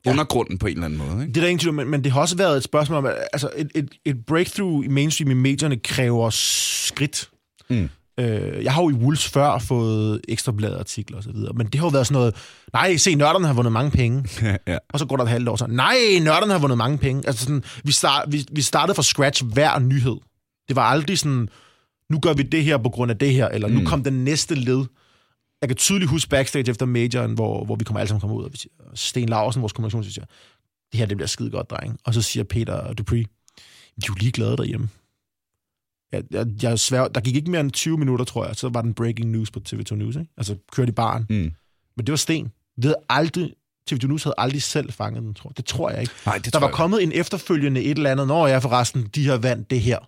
ja. 0.07 0.11
undergrunden 0.11 0.59
på 0.59 0.67
en 0.67 0.73
eller 0.73 0.85
anden 0.85 0.99
måde. 0.99 1.23
Ikke? 1.23 1.27
Det 1.29 1.37
er 1.37 1.41
der 1.41 1.49
ingen 1.49 1.61
tvivl 1.61 1.75
men, 1.75 1.89
men 1.89 2.05
det 2.05 2.13
har 2.13 2.21
også 2.21 2.37
været 2.37 2.57
et 2.57 2.63
spørgsmål 2.63 2.99
om, 2.99 3.07
altså 3.33 3.51
et, 3.57 3.71
et, 3.75 3.89
et 4.05 4.27
breakthrough 4.27 4.85
i 4.85 4.89
mainstream 4.89 5.31
i 5.31 5.35
medierne 5.35 5.77
kræver 5.77 6.31
skridt. 6.31 7.31
Mm. 7.71 7.89
Øh, 8.21 8.65
jeg 8.65 8.73
har 8.75 8.83
jo 8.83 8.91
i 8.91 8.93
Wolves 8.93 9.29
før 9.29 9.59
fået 9.59 10.21
ekstrabladet 10.29 10.77
artikler 10.79 11.17
og 11.17 11.23
så 11.23 11.33
videre, 11.33 11.53
men 11.53 11.67
det 11.67 11.75
har 11.81 11.87
jo 11.87 11.91
været 11.91 12.07
sådan 12.07 12.19
noget, 12.19 12.35
nej, 12.73 12.97
se, 12.97 13.15
nørderne 13.15 13.47
har 13.47 13.55
vundet 13.55 13.73
mange 13.73 13.91
penge. 13.91 14.25
Ja. 14.67 14.79
Og 14.93 14.99
så 14.99 15.07
går 15.07 15.17
der 15.17 15.25
et 15.25 15.31
halvt 15.31 15.49
år, 15.49 15.57
så 15.57 15.67
nej, 15.67 15.95
nørderne 16.21 16.53
har 16.53 16.59
vundet 16.61 16.79
mange 16.79 16.99
penge. 16.99 17.23
Altså 17.27 17.45
sådan, 17.45 17.65
vi, 17.85 17.93
start, 17.93 18.25
vi, 18.33 18.47
vi 18.53 18.63
startede 18.63 18.95
fra 18.95 19.03
scratch 19.03 19.45
hver 19.45 19.79
nyhed. 19.79 20.17
Det 20.69 20.77
var 20.77 20.83
aldrig 20.83 21.19
sådan, 21.19 21.49
nu 22.11 22.19
gør 22.21 22.33
vi 22.33 22.43
det 22.43 22.65
her 22.65 22.77
på 22.79 22.89
grund 22.89 23.11
af 23.11 23.19
det 23.19 23.33
her, 23.33 23.49
eller 23.49 23.69
nu 23.69 23.81
Mm. 23.81 23.87
kom 23.87 24.05
den 24.05 24.25
næste 24.25 24.55
led. 24.55 24.85
Jeg 25.61 25.69
kan 25.69 25.77
tydeligt 25.77 26.11
huske 26.11 26.29
backstage 26.31 26.71
efter 26.71 26.87
majoren, 26.87 27.33
hvor, 27.35 27.65
hvor 27.65 27.77
vi 27.77 27.85
kommer 27.85 28.01
alle 28.01 28.09
sammen 28.09 28.21
kommer 28.21 28.37
ud, 28.37 28.45
og 28.45 28.53
vi 28.53 28.59
siger, 28.59 28.73
Sten 28.95 29.29
Larsen, 29.29 29.61
vores 29.63 29.73
kommunikation, 29.73 30.05
siger, 30.05 30.25
det 30.93 30.99
her 30.99 31.07
det 31.07 31.17
bliver 31.17 31.29
skide 31.29 31.51
godt, 31.51 31.71
dreng. 31.71 31.99
Og 32.05 32.15
så 32.15 32.23
siger 32.23 32.45
Peter 32.45 32.93
Dupree, 32.93 33.19
de 33.23 33.25
er 34.03 34.07
jo 34.09 34.15
ligeglade 34.21 34.57
derhjemme. 34.57 34.89
Jeg, 36.15 36.23
jeg, 36.31 36.47
jeg 36.63 36.79
svær, 36.79 37.09
der 37.09 37.21
gik 37.21 37.37
ikke 37.37 37.51
mere 37.51 37.61
end 37.61 37.71
20 37.71 37.99
minutter, 37.99 38.25
tror 38.25 38.47
jeg, 38.47 38.57
så 38.57 38.69
var 38.69 38.83
den 38.83 38.95
breaking 38.95 39.31
news 39.31 39.51
på 39.51 39.61
TV2 39.69 39.95
News. 39.95 40.17
Ikke? 40.17 40.31
Altså 40.37 40.57
kørte 40.73 40.89
i 40.89 40.93
baren. 40.93 41.27
Mm. 41.31 41.37
Men 41.97 42.07
det 42.07 42.11
var 42.11 42.17
Sten. 42.17 42.53
Vi 42.77 42.83
havde 42.83 42.97
aldrig, 43.09 43.53
TV2 43.93 44.07
News 44.07 44.23
havde 44.25 44.35
aldrig 44.39 44.63
selv 44.63 44.93
fanget 44.93 45.23
den, 45.23 45.35
tror 45.35 45.51
jeg. 45.51 45.57
Det 45.57 45.65
tror 45.65 45.91
jeg 45.91 46.01
ikke. 46.01 46.13
Nej, 46.27 46.39
det 46.39 46.53
Der 46.53 46.59
var 46.59 46.67
jeg. 46.67 46.75
kommet 46.75 47.03
en 47.03 47.13
efterfølgende 47.13 47.83
et 47.83 47.97
eller 47.97 48.11
andet, 48.11 48.27
når 48.27 48.47
jeg 48.47 48.63
forresten, 48.63 49.09
de 49.15 49.27
har 49.29 49.37
vandt 49.37 49.71
det 49.71 49.81
her. 49.81 49.99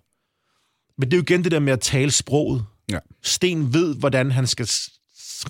Men 1.01 1.11
det 1.11 1.13
er 1.13 1.17
jo 1.17 1.23
igen 1.23 1.43
det 1.43 1.51
der 1.51 1.59
med 1.59 1.73
at 1.73 1.79
tale 1.79 2.11
sproget. 2.11 2.65
Ja. 2.91 2.99
Sten 3.23 3.73
ved, 3.73 3.95
hvordan 3.95 4.31
han 4.31 4.47
skal 4.47 4.67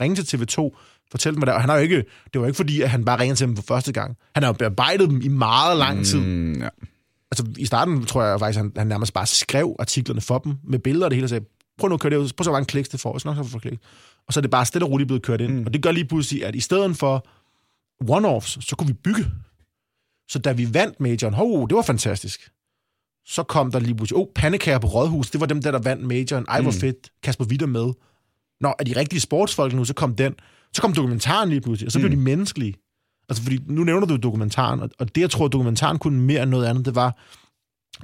ringe 0.02 0.16
til 0.24 0.38
TV2, 0.38 0.78
fortælle 1.12 1.36
dem, 1.36 1.40
hvad 1.40 1.46
der 1.46 1.52
er. 1.52 1.56
Og 1.56 1.62
han 1.62 1.70
har 1.70 1.76
jo 1.78 1.84
ikke, 1.84 2.04
det 2.34 2.42
var 2.42 2.48
ikke 2.48 2.58
fordi, 2.58 2.82
at 2.82 2.90
han 2.90 3.06
bare 3.06 3.20
ringede 3.20 3.40
til 3.40 3.48
dem 3.48 3.56
for 3.56 3.64
første 3.64 3.92
gang. 3.92 4.18
Han 4.36 4.44
har 4.44 4.50
jo 4.50 4.54
bearbejdet 4.54 5.10
dem 5.10 5.22
i 5.22 5.28
meget 5.28 5.78
lang 5.78 6.06
tid. 6.06 6.20
Mm, 6.20 6.62
ja. 6.62 6.70
Altså, 7.32 7.46
i 7.58 7.66
starten 7.66 8.06
tror 8.06 8.24
jeg 8.24 8.40
faktisk, 8.40 8.58
han, 8.58 8.72
han 8.78 8.88
nærmest 8.88 9.14
bare 9.14 9.26
skrev 9.28 9.76
artiklerne 9.80 10.22
for 10.22 10.38
dem, 10.38 10.54
med 10.64 10.80
billeder 10.80 11.06
og 11.06 11.12
det 11.12 11.16
hele, 11.16 11.26
og 11.26 11.30
sagde, 11.30 11.46
prøv 11.80 11.88
nu 11.90 11.94
at 11.94 12.00
køre 12.02 12.10
det 12.10 12.18
ud, 12.18 12.32
prøv 12.38 12.44
så 12.44 12.58
en 12.58 12.66
kliks 12.66 12.90
det 12.90 13.00
for, 13.00 13.12
og 13.12 13.22
så 13.22 13.28
nok 13.28 13.38
så 13.46 13.52
få 13.52 13.60
klik. 13.60 13.80
Og 14.28 14.34
så 14.34 14.40
er 14.40 14.42
det 14.42 14.52
bare 14.52 14.66
stille 14.66 14.86
og 14.86 14.92
roligt 14.92 15.08
blevet 15.08 15.24
kørt 15.24 15.42
ind. 15.42 15.54
Mm. 15.54 15.66
Og 15.66 15.74
det 15.74 15.82
gør 15.84 15.92
lige 15.92 16.06
pludselig, 16.06 16.46
at 16.46 16.56
i 16.56 16.60
stedet 16.60 16.98
for 16.98 17.28
one-offs, 18.04 18.62
så 18.62 18.76
kunne 18.76 18.88
vi 18.88 18.94
bygge. 18.94 19.26
Så 20.30 20.40
da 20.40 20.52
vi 20.52 20.74
vandt 20.74 21.00
majoren, 21.00 21.34
hov, 21.34 21.70
det 21.70 21.76
var 21.76 21.82
fantastisk. 21.82 22.52
Så 23.26 23.44
kom 23.44 23.72
der 23.72 23.80
lige 23.80 23.96
pludselig, 23.96 24.18
oh, 24.18 24.28
pandekager 24.36 24.80
på 24.80 24.88
Rådhus, 24.88 25.30
det 25.32 25.40
var 25.42 25.46
dem 25.48 25.62
der, 25.62 25.72
der 25.72 25.80
vandt 25.80 26.04
majoren. 26.04 26.46
Ej, 26.50 26.62
hvor 26.62 26.72
Mm. 26.72 26.78
fedt. 26.78 27.12
Kasper 27.24 27.46
Witter 27.46 27.66
med. 27.68 27.94
Nå, 28.62 28.74
er 28.80 28.84
de 28.84 28.96
rigtige 29.00 29.20
sportsfolk 29.20 29.74
nu, 29.74 29.86
så 29.86 29.94
kom 29.94 30.16
den. 30.16 30.36
Så 30.74 30.82
kom 30.82 30.94
dokumentaren 30.94 31.50
lige 31.50 31.62
pludselig, 31.62 31.88
og 31.88 31.92
så 31.92 32.00
blev 32.00 32.12
Mm. 32.12 32.18
de 32.18 32.24
menneskelige. 32.24 32.74
Altså, 33.30 33.44
fordi 33.44 33.60
nu 33.68 33.84
nævner 33.84 34.08
du 34.08 34.16
dokumentaren, 34.16 34.80
og, 34.80 34.90
og 35.00 35.16
det, 35.16 35.22
jeg 35.22 35.30
tror, 35.30 35.48
dokumentaren 35.48 36.00
kunne 36.00 36.22
mere 36.22 36.44
end 36.44 36.52
noget 36.52 36.66
andet, 36.66 36.86
det 36.86 36.96
var, 36.96 37.18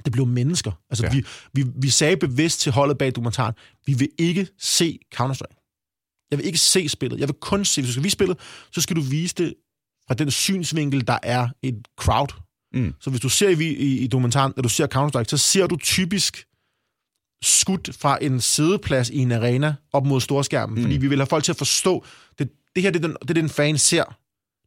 det 0.04 0.12
blev 0.12 0.26
mennesker. 0.26 0.72
Altså, 0.90 1.04
Ja. 1.06 1.10
vi, 1.12 1.24
vi, 1.52 1.64
vi 1.76 1.88
sagde 1.90 2.16
bevidst 2.16 2.60
til 2.60 2.72
holdet 2.72 2.98
bag 2.98 3.10
dokumentaren, 3.14 3.54
vi 3.86 3.94
vil 3.94 4.08
ikke 4.18 4.46
se 4.58 4.98
Counter-Strike. 5.14 6.26
Jeg 6.30 6.38
vil 6.38 6.46
ikke 6.46 6.58
se 6.58 6.88
spillet. 6.88 7.20
Jeg 7.20 7.28
vil 7.28 7.36
kun 7.40 7.64
se, 7.64 7.80
hvis 7.80 7.88
du 7.88 7.92
skal 7.92 8.04
vise 8.04 8.12
spillet, 8.12 8.38
så 8.72 8.80
skal 8.80 8.96
du 8.96 9.00
vise 9.00 9.34
det 9.34 9.54
fra 10.06 10.14
den 10.14 10.30
synsvinkel, 10.30 11.06
der 11.06 11.18
er 11.22 11.48
et 11.62 11.88
crowd. 11.98 12.28
Mm. 12.74 12.94
Så 13.00 13.10
hvis 13.10 13.20
du 13.20 13.28
ser 13.28 13.48
i, 13.48 13.62
i, 13.64 13.98
i 13.98 14.06
dokumentaren, 14.06 14.52
når 14.56 14.62
du 14.62 14.68
ser 14.68 14.86
Counter-Strike, 14.94 15.28
så 15.28 15.38
ser 15.38 15.66
du 15.66 15.76
typisk 15.76 16.46
skudt 17.42 17.90
fra 17.96 18.18
en 18.22 18.40
sædeplads 18.40 19.10
i 19.10 19.18
en 19.18 19.32
arena 19.32 19.74
op 19.92 20.06
mod 20.06 20.20
storskærmen, 20.20 20.76
mm. 20.78 20.82
fordi 20.82 20.96
vi 20.96 21.06
vil 21.08 21.18
have 21.18 21.26
folk 21.26 21.44
til 21.44 21.52
at 21.52 21.58
forstå, 21.58 22.04
det, 22.38 22.50
det 22.74 22.82
her 22.82 22.90
det 22.90 23.04
er, 23.04 23.08
den, 23.08 23.16
det 23.22 23.30
er 23.30 23.34
den 23.34 23.48
fan 23.48 23.78
ser. 23.78 24.16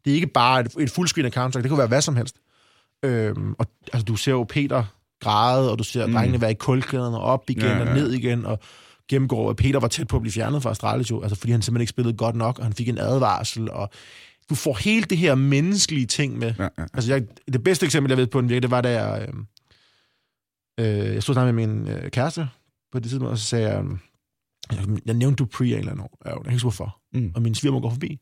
Det 0.07 0.13
er 0.13 0.15
ikke 0.15 0.27
bare 0.27 0.59
et, 0.59 0.75
et 0.79 0.91
fullscreen 0.91 1.25
af 1.25 1.37
Counter-Strike, 1.37 1.61
det 1.61 1.69
kan 1.69 1.77
være 1.77 1.87
hvad 1.87 2.01
som 2.01 2.15
helst. 2.15 2.35
Øhm, 3.03 3.55
og 3.57 3.65
altså, 3.93 4.05
du 4.05 4.15
ser 4.15 4.31
jo 4.31 4.43
Peter 4.43 4.83
græde, 5.21 5.71
og 5.71 5.79
du 5.79 5.83
ser 5.83 6.05
mm. 6.05 6.13
drengene 6.13 6.41
være 6.41 6.51
i 6.51 6.53
kulkæderne 6.53 7.17
og 7.17 7.23
op 7.23 7.49
igen 7.49 7.63
Ja, 7.63 7.77
ja, 7.77 7.89
og 7.89 7.95
ned 7.95 8.11
igen, 8.11 8.45
og 8.45 8.59
gennemgår, 9.09 9.49
at 9.49 9.55
Peter 9.55 9.79
var 9.79 9.87
tæt 9.87 10.07
på 10.07 10.15
at 10.15 10.21
blive 10.21 10.33
fjernet 10.33 10.63
fra 10.63 10.69
Astralis 10.69 11.11
jo, 11.11 11.21
altså 11.21 11.35
fordi 11.35 11.51
han 11.51 11.61
simpelthen 11.61 11.81
ikke 11.81 11.89
spillede 11.89 12.17
godt 12.17 12.35
nok, 12.35 12.59
og 12.59 12.65
han 12.65 12.73
fik 12.73 12.89
en 12.89 12.97
advarsel, 12.97 13.71
og 13.71 13.89
du 14.49 14.55
får 14.55 14.77
hele 14.83 15.03
det 15.03 15.17
her 15.17 15.35
menneskelige 15.35 16.05
ting 16.05 16.37
med. 16.37 16.53
Ja, 16.59 16.63
ja. 16.77 16.85
Altså, 16.93 17.13
jeg, 17.13 17.23
det 17.53 17.63
bedste 17.63 17.85
eksempel, 17.85 18.09
jeg 18.11 18.17
ved 18.17 18.27
på 18.27 18.41
den 18.41 18.49
virke, 18.49 18.61
det 18.61 18.71
var, 18.71 18.81
da 18.81 19.03
jeg, 19.03 19.27
øh, 19.27 19.33
øh, 20.79 21.13
jeg 21.13 21.23
stod 21.23 21.35
sammen 21.35 21.55
med 21.55 21.67
min 21.67 21.87
øh, 21.87 22.11
kæreste 22.11 22.49
på 22.91 22.99
det 22.99 23.09
tidspunkt, 23.09 23.31
og 23.31 23.37
så 23.37 23.45
sagde 23.45 23.69
jeg, 23.69 23.85
jeg, 24.71 24.87
jeg 25.05 25.13
nævnte 25.13 25.35
Dupree 25.35 25.69
af 25.69 25.73
en 25.73 25.79
eller 25.79 25.91
anden 25.91 26.03
år. 26.03 26.21
Jeg 26.25 26.33
kan 26.43 26.53
ikke 26.53 26.63
hvorfor. 26.63 26.97
Mm. 27.13 27.31
Og 27.35 27.41
min 27.41 27.55
svigermor 27.55 27.79
går 27.79 27.89
forbi, 27.89 28.19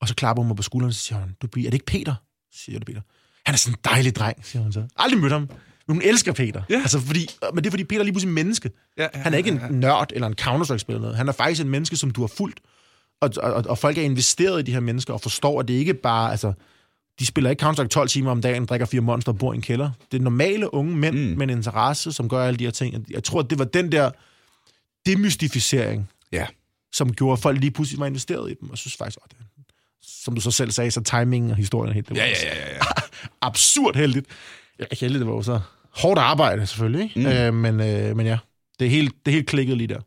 og 0.00 0.08
så 0.08 0.14
klapper 0.14 0.42
hun 0.42 0.48
mig 0.48 0.56
på 0.56 0.62
skulderen, 0.62 0.88
og 0.88 0.94
så 0.94 1.00
siger 1.00 1.18
hun, 1.18 1.36
Dupree, 1.42 1.66
er 1.66 1.70
det 1.70 1.74
ikke 1.74 1.86
Peter? 1.86 2.14
Så 2.52 2.58
siger 2.64 2.74
jeg, 2.74 2.80
det 2.86 2.88
er 2.88 2.92
Peter. 2.92 3.00
Han 3.46 3.54
er 3.54 3.56
sådan 3.58 3.74
en 3.74 3.80
dejlig 3.84 4.16
dreng, 4.16 4.46
siger 4.46 4.62
hun 4.62 4.72
så. 4.72 4.84
Aldrig 4.96 5.20
mødt 5.20 5.32
ham. 5.32 5.40
Men 5.86 5.96
hun 5.96 6.02
elsker 6.02 6.32
Peter. 6.32 6.62
Ja. 6.70 6.74
Altså, 6.80 7.00
fordi, 7.00 7.28
men 7.54 7.64
det 7.64 7.66
er 7.66 7.70
fordi, 7.70 7.84
Peter 7.84 8.00
er 8.00 8.04
lige 8.04 8.12
pludselig 8.12 8.34
menneske. 8.34 8.70
Ja, 8.98 9.06
Han 9.14 9.34
er 9.34 9.38
ikke 9.38 9.50
en 9.50 9.60
nørd 9.70 10.10
eller 10.12 10.26
en 10.28 10.34
Counter-Strike-spiller. 10.40 11.00
noget. 11.00 11.16
Han 11.16 11.28
er 11.28 11.32
faktisk 11.32 11.60
en 11.62 11.68
menneske, 11.68 11.96
som 11.96 12.10
du 12.10 12.20
har 12.20 12.28
fulgt. 12.28 12.60
Og, 13.20 13.30
og, 13.42 13.52
og 13.68 13.78
folk 13.78 13.98
er 13.98 14.02
investeret 14.02 14.60
i 14.60 14.62
de 14.62 14.72
her 14.72 14.80
mennesker 14.80 15.12
og 15.14 15.20
forstår, 15.20 15.60
at 15.60 15.68
det 15.68 15.74
ikke 15.74 15.94
bare... 15.94 16.30
Altså, 16.30 16.52
de 17.18 17.26
spiller 17.26 17.50
ikke 17.50 17.66
Counter-Strike 17.66 17.86
12 17.88 18.08
timer 18.08 18.30
om 18.30 18.42
dagen, 18.42 18.66
drikker 18.66 18.86
fire 18.86 19.00
monster 19.00 19.32
og 19.32 19.38
bor 19.38 19.52
i 19.52 19.56
en 19.56 19.62
kælder. 19.62 19.90
Det 20.12 20.18
er 20.18 20.22
normale 20.22 20.74
unge 20.74 20.96
mænd 20.96 21.16
mm. 21.30 21.38
med 21.38 21.42
en 21.50 21.50
interesse, 21.56 22.12
som 22.12 22.28
gør 22.28 22.44
alle 22.44 22.58
de 22.58 22.64
her 22.64 22.70
ting. 22.70 23.06
Jeg 23.10 23.24
tror, 23.24 23.42
det 23.42 23.58
var 23.58 23.64
den 23.64 23.92
der 23.92 24.10
demystificering, 25.06 26.08
Ja. 26.32 26.46
som 26.92 27.12
gjorde, 27.14 27.32
at 27.32 27.38
folk 27.38 27.60
lige 27.60 27.70
pludselig 27.70 28.00
var 28.00 28.06
investeret 28.06 28.50
i 28.50 28.54
dem. 28.60 28.70
Og 28.70 28.78
synes 28.78 28.96
faktisk, 28.96 29.18
at 29.24 29.30
det, 29.30 29.46
som 30.02 30.34
du 30.34 30.40
så 30.40 30.50
selv 30.50 30.70
sagde, 30.70 30.90
så 30.90 31.00
timingen 31.02 31.50
og 31.50 31.56
historien 31.56 31.90
er 31.90 31.94
helt... 31.94 32.08
Det 32.08 32.16
var 32.16 32.22
Ja, 32.22 32.28
ja, 32.28 32.56
ja, 32.56 32.68
ja, 32.68 32.74
ja. 32.74 32.80
absurd 33.40 33.96
heldigt. 33.96 34.26
Ja, 34.78 34.84
ikke 34.84 35.00
heldigt, 35.00 35.20
det 35.20 35.28
var 35.28 35.34
jo 35.34 35.42
så 35.42 35.60
hårdt 35.90 36.18
arbejde, 36.18 36.66
selvfølgelig. 36.66 37.02
Ikke? 37.16 37.20
Mm. 37.20 37.26
Øh, 37.26 37.54
men, 37.54 37.80
øh, 37.80 38.16
men 38.16 38.26
ja, 38.26 38.38
det 38.78 38.86
er, 38.86 38.90
helt, 38.90 39.14
det 39.26 39.30
er 39.30 39.34
helt 39.34 39.48
klikket 39.48 39.76
lige 39.76 39.88
der. 39.88 40.00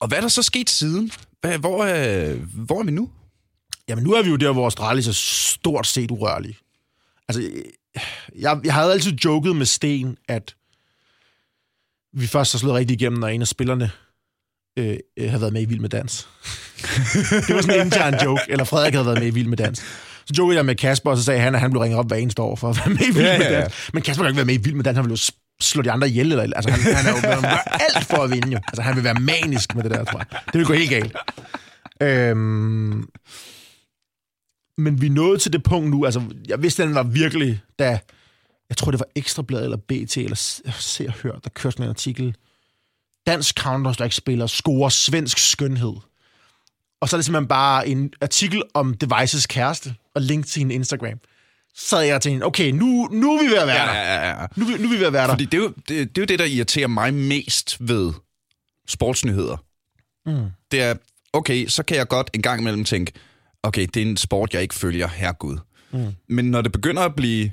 Og 0.00 0.08
hvad 0.08 0.18
er 0.18 0.22
der 0.22 0.28
så 0.28 0.42
sket 0.42 0.70
siden? 0.70 1.12
Hvad, 1.40 1.58
hvor, 1.58 1.84
er, 1.84 2.34
hvor 2.54 2.80
er 2.80 2.84
vi 2.84 2.90
nu? 2.90 3.10
Jamen, 3.88 4.04
nu 4.04 4.12
er 4.12 4.22
vi 4.22 4.30
jo 4.30 4.36
der, 4.36 4.52
hvor 4.52 4.66
Astralis 4.66 5.08
er 5.08 5.12
stort 5.12 5.86
set 5.86 6.10
urørlig. 6.10 6.56
Altså, 7.28 7.50
jeg, 8.38 8.60
jeg 8.64 8.74
havde 8.74 8.92
altid 8.92 9.12
joket 9.12 9.56
med 9.56 9.66
Sten, 9.66 10.18
at 10.28 10.56
vi 12.12 12.26
først 12.26 12.52
har 12.52 12.58
slået 12.58 12.74
rigtig 12.74 12.94
igennem, 12.94 13.18
når 13.18 13.28
en 13.28 13.40
af 13.40 13.48
spillerne 13.48 13.84
øh, 13.84 13.90
øh, 14.78 14.96
havde 15.18 15.40
været 15.40 15.52
med 15.52 15.62
i 15.62 15.64
Vild 15.64 15.80
med 15.80 15.88
Dans. 15.88 16.28
det 17.46 17.54
var 17.54 17.60
sådan 17.60 17.80
en 17.80 17.86
intern 17.86 18.14
joke, 18.24 18.42
eller 18.48 18.64
Frederik 18.64 18.94
havde 18.94 19.06
været 19.06 19.18
med 19.18 19.26
i 19.26 19.30
Vild 19.30 19.48
med 19.48 19.56
Dans. 19.56 19.78
Så 20.26 20.34
jokede 20.38 20.56
jeg 20.56 20.66
med 20.66 20.74
Kasper, 20.74 21.10
og 21.10 21.16
så 21.16 21.24
sagde 21.24 21.40
han, 21.40 21.54
at 21.54 21.60
han 21.60 21.70
blev 21.70 21.80
ringet 21.80 21.98
op 21.98 22.08
hver 22.08 22.16
eneste 22.16 22.42
år 22.42 22.56
for 22.56 22.70
at 22.70 22.78
være 22.78 22.88
med 22.88 23.00
i 23.00 23.14
Vild 23.14 23.26
Ja, 23.26 23.38
med 23.38 23.46
ja, 23.46 23.52
ja. 23.52 23.60
Dans. 23.60 23.90
Men 23.92 24.02
Kasper 24.02 24.24
kan 24.24 24.30
ikke 24.30 24.36
være 24.36 24.46
med 24.46 24.54
i 24.54 24.62
Vild 24.62 24.74
med 24.74 24.84
Dans, 24.84 24.96
han 24.96 25.04
ville 25.04 25.18
jo 25.26 25.32
slå 25.60 25.82
de 25.82 25.90
andre 25.90 26.08
ihjel. 26.08 26.32
Eller, 26.32 26.56
altså, 26.56 26.70
han, 26.70 26.94
han, 26.94 27.06
er 27.06 27.10
jo, 27.10 27.40
gør 27.42 27.48
alt 27.96 28.06
for 28.06 28.16
at 28.16 28.30
vinde, 28.30 28.48
jo. 28.52 28.58
Altså, 28.68 28.82
han 28.82 28.96
vil 28.96 29.04
være 29.04 29.14
manisk 29.14 29.74
med 29.74 29.82
det 29.82 29.90
der, 29.90 30.04
tror 30.04 30.18
jeg. 30.18 30.26
Det 30.46 30.58
vil 30.58 30.66
gå 30.66 30.72
helt 30.72 30.90
galt. 30.90 31.16
Øhm, 32.02 33.08
men 34.78 35.00
vi 35.00 35.08
nåede 35.08 35.38
til 35.38 35.52
det 35.52 35.62
punkt 35.62 35.90
nu, 35.90 36.04
altså, 36.04 36.22
jeg 36.48 36.62
vidste, 36.62 36.82
at 36.82 36.86
den 36.86 36.94
var 36.94 37.02
virkelig, 37.02 37.60
da, 37.78 37.98
jeg 38.68 38.76
tror, 38.76 38.90
det 38.90 39.00
var 39.00 39.06
Ekstrablad 39.14 39.64
eller 39.64 39.76
BT, 39.76 40.16
eller 40.16 40.36
Se 40.78 41.06
og 41.08 41.14
Hør, 41.22 41.38
der 41.44 41.50
kørte 41.54 41.72
sådan 41.72 41.84
en 41.84 41.90
artikel, 41.90 42.36
dansk 43.26 43.60
Counter-Strike-spiller 43.60 44.46
scorer 44.46 44.88
svensk 44.88 45.38
skønhed. 45.38 45.94
Og 47.00 47.08
så 47.08 47.16
er 47.16 47.18
det 47.18 47.24
simpelthen 47.24 47.48
bare 47.48 47.88
en 47.88 48.12
artikel 48.20 48.62
om 48.74 48.94
Devices 48.94 49.46
kæreste, 49.46 49.94
og 50.14 50.22
link 50.22 50.46
til 50.46 50.60
hendes 50.60 50.74
Instagram. 50.74 51.18
Så 51.74 51.88
sad 51.88 52.00
jeg 52.00 52.14
og 52.16 52.22
tænkte, 52.22 52.44
okay, 52.44 52.70
nu, 52.70 53.08
nu 53.12 53.32
er 53.36 53.42
vi 53.42 53.48
ved 53.50 53.58
at 53.58 53.66
være 53.66 53.86
der. 53.86 53.94
Ja, 53.94 54.14
ja, 54.30 54.40
ja. 54.40 54.46
Nu, 54.56 54.64
vi- 54.64 54.72
nu 54.78 54.84
er 54.88 54.92
vi 54.92 54.98
ved 54.98 55.06
at 55.06 55.12
være 55.12 55.22
der. 55.26 55.32
Fordi 55.32 55.44
det 55.44 55.54
er, 55.54 55.58
jo, 55.62 55.68
det, 55.68 55.88
det 55.88 56.18
er 56.18 56.22
jo 56.22 56.24
det, 56.24 56.38
der 56.38 56.44
irriterer 56.44 56.86
mig 56.88 57.14
mest 57.14 57.76
ved 57.80 58.12
sportsnyheder. 58.88 59.56
Mm. 60.26 60.46
Det 60.70 60.82
er, 60.82 60.94
okay, 61.32 61.66
så 61.68 61.82
kan 61.82 61.96
jeg 61.96 62.08
godt 62.08 62.30
en 62.34 62.42
gang 62.42 62.60
imellem 62.60 62.84
tænke, 62.84 63.12
okay, 63.62 63.86
det 63.94 64.02
er 64.02 64.06
en 64.06 64.16
sport, 64.16 64.54
jeg 64.54 64.62
ikke 64.62 64.74
følger, 64.74 65.08
herregud. 65.08 65.58
Mm. 65.92 66.12
Men 66.28 66.50
når 66.50 66.60
det 66.60 66.72
begynder 66.72 67.02
at 67.02 67.14
blive, 67.14 67.52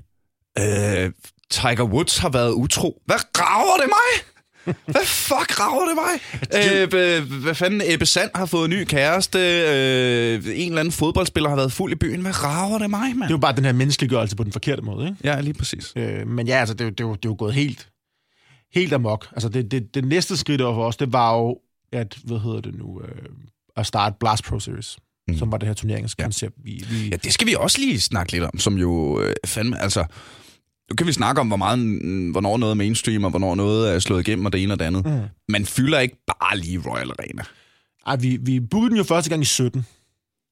øh, 0.60 1.12
Tiger 1.52 1.84
Woods 1.84 2.18
har 2.18 2.30
været 2.30 2.52
utro, 2.52 3.02
hvad 3.06 3.18
rager 3.40 3.78
det 3.78 3.88
mig? 3.90 4.39
Hvad 4.66 5.05
fuck 5.05 5.60
rager 5.60 5.86
det 5.86 5.95
mig? 5.95 6.20
Øh, 6.84 7.41
hvad- 7.41 7.55
fanden, 7.55 7.82
Ebbe 7.86 8.05
Sand 8.05 8.30
har 8.36 8.45
fået 8.45 8.66
en 8.66 8.70
ny 8.72 8.84
kæreste, 8.86 9.39
øh, 9.39 10.34
en 10.36 10.68
eller 10.72 10.80
anden 10.80 10.91
fodboldspiller 10.91 11.49
har 11.49 11.55
været 11.55 11.72
fuld 11.72 11.91
i 11.91 11.95
byen, 11.95 12.22
hvad 12.22 12.43
rager 12.43 12.78
det 12.78 12.89
mig, 12.89 13.01
mand? 13.01 13.22
Det 13.22 13.26
er 13.28 13.30
jo 13.30 13.38
bare 13.38 13.55
den 13.55 13.66
her 13.66 13.72
menneskeliggørelse 13.74 14.36
på 14.36 14.43
den 14.43 14.51
forkerte 14.51 14.82
måde, 14.82 15.07
ikke? 15.07 15.18
Ja, 15.24 15.39
lige 15.41 15.53
præcis. 15.53 15.93
Øh, 15.95 16.28
men 16.28 16.47
ja, 16.47 16.60
altså, 16.60 16.74
det, 16.74 16.97
det, 16.97 17.03
jo- 17.03 17.16
det 17.16 17.26
er 17.26 17.30
jo 17.30 17.36
gået 17.39 17.53
helt, 17.53 17.89
helt 18.74 18.93
amok. 18.93 19.28
Altså, 19.32 19.49
det, 19.49 19.72
det, 19.72 19.95
det 19.95 20.05
næste 20.05 20.38
skridt 20.38 20.62
over 20.62 20.76
for 20.76 20.86
os, 20.88 20.97
det 20.97 21.14
var 21.14 21.38
jo, 21.38 21.57
at, 21.93 22.18
hvad 22.24 22.39
hedder 22.39 22.62
det 22.62 22.76
nu, 22.78 23.01
øh, 23.01 23.22
at 23.78 23.86
starte 23.88 24.16
Blast 24.20 24.43
Pro 24.43 24.60
Series, 24.60 24.97
mm. 25.28 25.38
som 25.38 25.51
var 25.51 25.57
det 25.57 25.68
her 25.68 25.74
turneringskoncept. 25.74 26.55
Ja. 26.57 26.62
Vi, 26.72 26.86
vi, 26.89 27.10
Ja, 27.10 27.16
det 27.16 27.34
skal 27.34 27.47
vi 27.47 27.55
også 27.57 27.80
lige 27.80 28.01
snakke 28.01 28.32
lidt 28.32 28.43
om, 28.43 28.60
som 28.60 28.78
jo 28.78 29.22
øh, 29.22 29.36
fandme, 29.45 29.82
altså... 29.82 30.05
Nu 30.90 30.96
kan 30.98 31.08
vi 31.08 31.14
snakke 31.14 31.42
om, 31.42 31.48
hvor 31.48 31.58
meget, 31.58 31.80
mm, 31.80 32.32
hvornår 32.32 32.58
noget 32.58 32.72
er 32.72 32.76
mainstream, 32.76 33.24
og 33.24 33.30
hvornår 33.30 33.56
noget 33.56 33.96
er 33.96 34.00
slået 34.00 34.28
igennem, 34.28 34.46
og 34.46 34.54
det 34.54 34.64
ene 34.64 34.74
og 34.74 34.80
det 34.80 34.86
andet. 34.86 35.06
Mm. 35.06 35.22
Man 35.50 35.66
fylder 35.66 36.00
ikke 36.00 36.18
bare 36.28 36.58
lige 36.58 36.82
Royal 36.86 37.12
Arena. 37.12 37.44
Ej, 38.08 38.16
vi, 38.16 38.38
vi 38.42 38.60
bookede 38.60 38.90
den 38.90 38.98
jo 38.98 39.04
første 39.04 39.30
gang 39.30 39.42
i 39.42 39.46
17. 39.46 39.86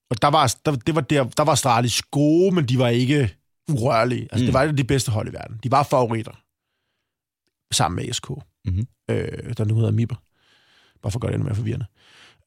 Og 0.09 0.21
der 0.21 0.27
var, 0.27 0.55
der, 0.65 0.71
det 0.75 0.95
var 0.95 1.01
der, 1.01 1.23
der 1.23 1.43
var 1.43 1.51
Astralis 1.51 2.01
gode, 2.01 2.55
men 2.55 2.65
de 2.65 2.79
var 2.79 2.87
ikke 2.87 3.35
urørlige. 3.69 4.21
Altså, 4.21 4.43
mm. 4.43 4.45
det 4.45 4.53
var 4.53 4.71
de 4.71 4.83
bedste 4.83 5.11
hold 5.11 5.27
i 5.27 5.33
verden. 5.33 5.59
De 5.63 5.71
var 5.71 5.83
favoritter. 5.83 6.31
Sammen 7.73 8.05
med 8.05 8.13
SK. 8.13 8.29
Mhm. 8.65 8.87
Øh, 9.09 9.53
der 9.57 9.65
nu 9.65 9.75
hedder 9.75 9.91
Mipper. 9.91 10.15
Bare 11.01 11.11
for 11.11 11.17
at 11.17 11.21
gøre 11.21 11.31
det 11.31 11.35
endnu 11.35 11.45
mere 11.45 11.55
forvirrende. 11.55 11.85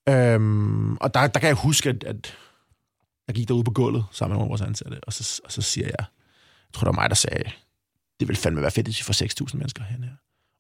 Øhm, 0.09 0.97
og 0.97 1.15
der, 1.15 1.27
der 1.27 1.41
kan 1.41 1.47
jeg 1.47 1.57
huske, 1.57 1.89
at, 1.89 2.05
at 2.05 2.37
jeg 3.29 3.35
gik 3.35 3.49
derude 3.49 3.65
på 3.65 3.71
gulvet 3.71 4.05
sammen 4.13 4.33
med 4.33 4.39
nogle 4.39 4.47
af 4.47 4.51
vores 4.51 4.61
ansatte, 4.61 5.01
og 5.03 5.13
så, 5.13 5.41
og 5.45 5.53
så 5.53 5.63
siger 5.63 5.87
jeg, 5.87 5.95
jeg 5.99 6.07
tror, 6.75 6.81
det 6.81 6.97
var 6.97 7.03
mig, 7.03 7.11
der 7.11 7.17
sagde, 7.17 7.51
det 8.21 8.29
vil 8.29 8.37
fandme 8.37 8.63
være 8.63 8.71
fedt, 8.71 8.87
hvis 8.87 8.99
vi 8.99 9.05
får 9.05 9.45
6.000 9.45 9.57
mennesker 9.57 9.85
hen 9.85 10.05
her. 10.05 10.13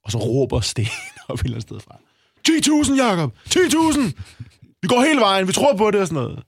Og 0.05 0.13
så 0.13 0.19
råber 0.19 0.61
Sten 0.61 0.87
op 1.29 1.39
et 1.39 1.45
eller 1.45 1.57
andet 1.57 1.63
sted 1.63 1.81
fra. 1.81 1.99
10.000, 2.49 3.05
Jacob! 3.05 3.37
10.000! 3.49 4.01
Vi 4.83 4.89
går 4.89 5.05
hele 5.05 5.21
vejen, 5.21 5.49
vi 5.49 5.53
tror 5.53 5.77
på 5.77 5.91
det 5.91 6.01
og 6.01 6.07
sådan 6.07 6.23
noget. 6.23 6.43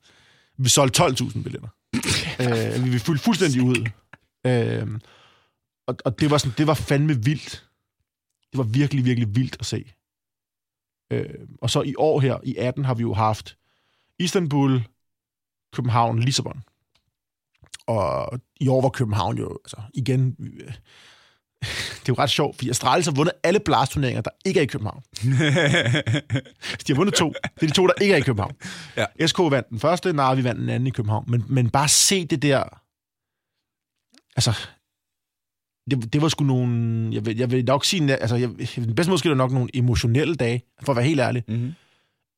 Vi 0.59 0.69
solgte 0.69 1.03
12.000 1.03 1.43
billetter. 1.43 1.69
øh, 2.43 2.93
vi 2.93 2.99
fyldte 2.99 3.25
fuldstændig 3.25 3.63
ud. 3.63 3.89
Øh, 4.47 5.01
og, 5.87 5.97
og 6.05 6.21
det 6.21 6.31
var, 6.31 6.39
sådan, 6.39 6.55
det 6.59 6.67
var 6.67 6.75
fandme 6.75 7.25
vildt. 7.25 7.67
Det 8.53 8.59
var 8.59 8.65
virkelig, 8.65 9.05
virkelig 9.05 9.37
vildt 9.37 9.57
at 9.61 9.67
se. 9.67 9.93
Øh, 11.13 11.49
og 11.63 11.71
så 11.71 11.83
i 11.83 11.95
år 11.99 12.21
her, 12.21 12.39
i 12.43 12.57
18, 12.57 12.85
har 12.85 12.95
vi 12.95 13.03
jo 13.03 13.15
haft 13.15 13.57
Istanbul, 14.19 14.83
København, 15.73 16.19
Lissabon. 16.19 16.63
Og 17.87 18.41
i 18.61 18.69
år 18.69 18.83
var 18.83 18.89
København 18.89 19.39
jo, 19.39 19.59
altså 19.65 19.77
igen, 19.95 20.37
øh, 20.41 20.75
det 21.63 22.09
er 22.09 22.09
jo 22.09 22.15
ret 22.15 22.31
sjovt, 22.31 22.57
fordi 22.57 22.71
Astralis 22.71 23.07
har 23.07 23.13
vundet 23.13 23.33
alle 23.43 23.61
blast-turneringer, 23.61 24.21
der 24.21 24.31
ikke 24.45 24.61
er 24.61 24.65
i 24.65 24.67
København. 24.67 25.03
De 26.87 26.93
har 26.93 26.95
vundet 26.95 27.15
to. 27.15 27.29
Det 27.29 27.63
er 27.63 27.67
de 27.67 27.73
to, 27.73 27.87
der 27.87 27.93
ikke 28.01 28.15
er 28.15 28.19
i 28.19 28.21
København. 28.21 28.55
Ja. 28.97 29.27
SK 29.27 29.39
vandt 29.39 29.69
den 29.69 29.81
første, 29.81 30.13
Narvi 30.13 30.45
vandt 30.45 30.61
den 30.61 30.69
anden 30.69 30.87
i 30.87 30.91
København. 30.91 31.25
Men, 31.29 31.45
men 31.49 31.71
bare 31.71 31.89
se 31.89 32.25
det 32.25 32.43
der... 32.43 32.63
Altså, 34.37 34.69
det, 35.91 36.13
det 36.13 36.23
var 36.23 36.29
sgu 36.29 36.45
nogle... 36.45 37.09
Jeg 37.15 37.27
vil, 37.27 37.37
jeg 37.37 37.51
vil 37.51 37.65
nok 37.65 37.85
sige... 37.85 38.17
Altså, 38.17 38.37
jeg, 38.37 38.49
den 38.77 38.95
bedste 38.95 39.11
måske 39.11 39.29
er 39.29 39.35
nok 39.35 39.53
nogle 39.53 39.69
emotionelle 39.75 40.35
dage, 40.35 40.63
for 40.83 40.93
at 40.93 40.97
være 40.97 41.07
helt 41.07 41.21
ærlig. 41.21 41.45
Mm-hmm. 41.49 41.73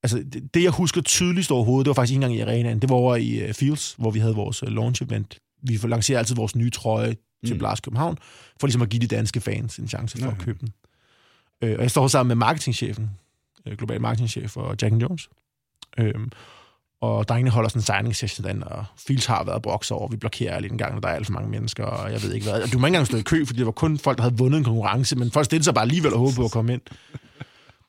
Altså, 0.05 0.25
det, 0.55 0.63
jeg 0.63 0.71
husker 0.71 1.01
tydeligst 1.01 1.51
overhovedet, 1.51 1.85
det 1.85 1.89
var 1.89 1.95
faktisk 1.95 2.13
ikke 2.13 2.25
engang 2.25 2.39
i 2.39 2.41
arenaen. 2.41 2.79
Det 2.79 2.89
var 2.89 2.97
over 2.97 3.17
i 3.17 3.49
uh, 3.49 3.55
Fields, 3.55 3.95
hvor 3.99 4.11
vi 4.11 4.19
havde 4.19 4.35
vores 4.35 4.63
uh, 4.63 4.69
launch-event. 4.69 5.59
Vi 5.63 5.79
får 5.79 5.89
lancerer 5.89 6.19
altid 6.19 6.37
vores 6.37 6.57
nye 6.57 6.71
trøje 6.71 7.17
til 7.47 7.55
Mm. 7.55 7.59
Blast 7.59 7.83
København, 7.83 8.19
for 8.61 8.67
ligesom 8.67 8.83
at 8.83 8.89
give 8.89 9.01
de 9.01 9.07
danske 9.07 9.41
fans 9.41 9.77
en 9.79 9.89
chance 9.89 10.19
for 10.19 10.27
Ja, 10.27 10.33
at 10.33 10.39
købe 10.39 10.59
den. 10.61 10.69
Øh, 11.63 11.75
og 11.77 11.83
jeg 11.83 11.91
står 11.91 12.09
sammen 12.09 12.29
med 12.29 12.37
marketingchefen, 12.37 13.11
øh, 13.67 13.77
global 13.77 14.01
marketingchef 14.01 14.51
for 14.51 14.75
Jack 14.83 14.95
Jones. 15.03 15.29
Øhm, 15.99 16.31
Og 17.01 17.29
drengene 17.29 17.51
holder 17.51 17.69
sådan 17.69 17.79
en 17.81 17.85
signing 17.85 18.17
session 18.17 18.47
den, 18.47 18.65
og 18.65 18.85
Fields 19.07 19.27
har 19.27 19.45
været 19.45 19.63
brokset 19.63 19.97
over, 19.97 20.09
vi 20.09 20.17
blokerer 20.17 20.61
lidt 20.61 20.73
en 20.73 20.79
gang, 20.79 20.95
når 20.95 21.01
der 21.01 21.09
er 21.09 21.13
alt 21.13 21.27
for 21.27 21.33
mange 21.33 21.51
mennesker, 21.51 21.85
og 21.85 22.13
jeg 22.13 22.23
ved 22.23 22.33
ikke 22.33 22.47
hvad. 22.51 22.69
Du 22.69 22.79
må 22.79 22.87
ikke 22.87 22.95
engang 22.95 23.07
stå 23.07 23.17
i 23.17 23.23
kø, 23.23 23.45
fordi 23.45 23.59
det 23.59 23.67
var 23.67 23.73
kun 23.73 23.99
folk, 23.99 24.19
der 24.19 24.23
havde 24.23 24.37
vundet 24.39 24.59
en 24.59 24.65
konkurrence, 24.65 25.17
men 25.17 25.31
folk 25.31 25.45
stillede 25.45 25.65
sig 25.65 25.75
bare 25.75 25.83
alligevel 25.85 26.13
og 26.13 26.19
håbede 26.19 26.37
på 26.37 26.45
at 26.45 26.51
komme 26.51 26.73
ind. 26.73 26.81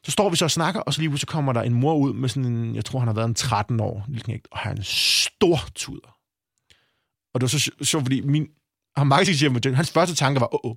Så 0.05 0.11
står 0.11 0.29
vi 0.29 0.35
så 0.35 0.45
og 0.45 0.51
snakker, 0.51 0.81
og 0.81 0.93
så 0.93 1.01
lige 1.01 1.09
pludselig 1.09 1.27
kommer 1.27 1.53
der 1.53 1.61
en 1.61 1.73
mor 1.73 1.95
ud 1.95 2.13
med 2.13 2.29
sådan 2.29 2.45
en, 2.45 2.75
jeg 2.75 2.85
tror 2.85 2.99
han 2.99 3.07
har 3.07 3.15
været 3.15 3.27
en 3.27 3.35
13 3.35 3.79
år, 3.79 4.05
lille 4.07 4.23
knægt, 4.23 4.47
og 4.51 4.57
han 4.57 4.71
er 4.71 4.75
en 4.75 4.83
stor 4.83 5.59
tuder. 5.75 6.17
Og 7.33 7.41
det 7.41 7.41
var 7.41 7.47
så 7.47 7.71
sjovt, 7.81 8.03
fordi 8.03 8.21
min, 8.21 8.47
ham 8.97 9.07
marketingchef, 9.07 9.75
hans 9.75 9.91
første 9.91 10.15
tanke 10.15 10.39
var, 10.39 10.53
åh, 10.53 10.59
oh, 10.63 10.71
oh, 10.71 10.75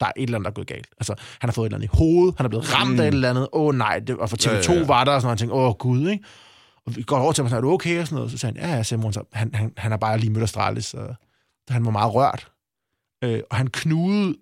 der 0.00 0.06
er 0.06 0.12
et 0.16 0.22
eller 0.22 0.38
andet, 0.38 0.44
der 0.44 0.50
er 0.50 0.54
gået 0.54 0.66
galt. 0.66 0.88
Altså, 0.98 1.14
han 1.40 1.48
har 1.48 1.52
fået 1.52 1.66
et 1.66 1.68
eller 1.68 1.78
andet 1.78 1.94
i 1.94 1.96
hovedet, 1.98 2.34
han 2.36 2.46
er 2.46 2.48
blevet 2.48 2.74
ramt 2.74 2.92
mm. 2.92 3.00
af 3.00 3.08
et 3.08 3.14
eller 3.14 3.30
andet, 3.30 3.48
åh 3.52 3.66
oh, 3.66 3.74
nej, 3.74 3.98
det, 3.98 4.16
og 4.16 4.30
for 4.30 4.36
TV2 4.36 4.50
ja, 4.50 4.72
ja, 4.72 4.80
ja. 4.80 4.86
var 4.86 5.04
der, 5.04 5.12
og 5.12 5.20
sådan 5.20 5.26
noget, 5.26 5.30
han 5.30 5.38
tænkte, 5.38 5.54
åh 5.54 5.68
oh, 5.68 5.74
gud, 5.74 6.08
ikke? 6.08 6.24
Og 6.86 6.96
vi 6.96 7.02
går 7.02 7.18
over 7.18 7.32
til 7.32 7.44
ham, 7.44 7.56
er 7.56 7.60
du 7.60 7.70
okay? 7.70 8.00
Og 8.00 8.06
sådan 8.06 8.16
noget. 8.16 8.30
Så 8.30 8.38
sagde 8.38 8.60
han, 8.60 8.70
ja, 8.70 8.76
ja, 8.76 8.82
Simon, 8.82 9.12
så 9.12 9.22
han, 9.32 9.54
han, 9.54 9.72
han 9.76 9.90
har 9.90 9.98
bare 9.98 10.18
lige 10.18 10.30
mødt 10.30 10.44
Astralis, 10.44 10.84
så 10.84 11.14
han 11.68 11.84
var 11.84 11.90
meget 11.90 12.14
rørt. 12.14 12.52
Øh, 13.24 13.40
og 13.50 13.56
han 13.56 13.66
knudede 13.66 14.36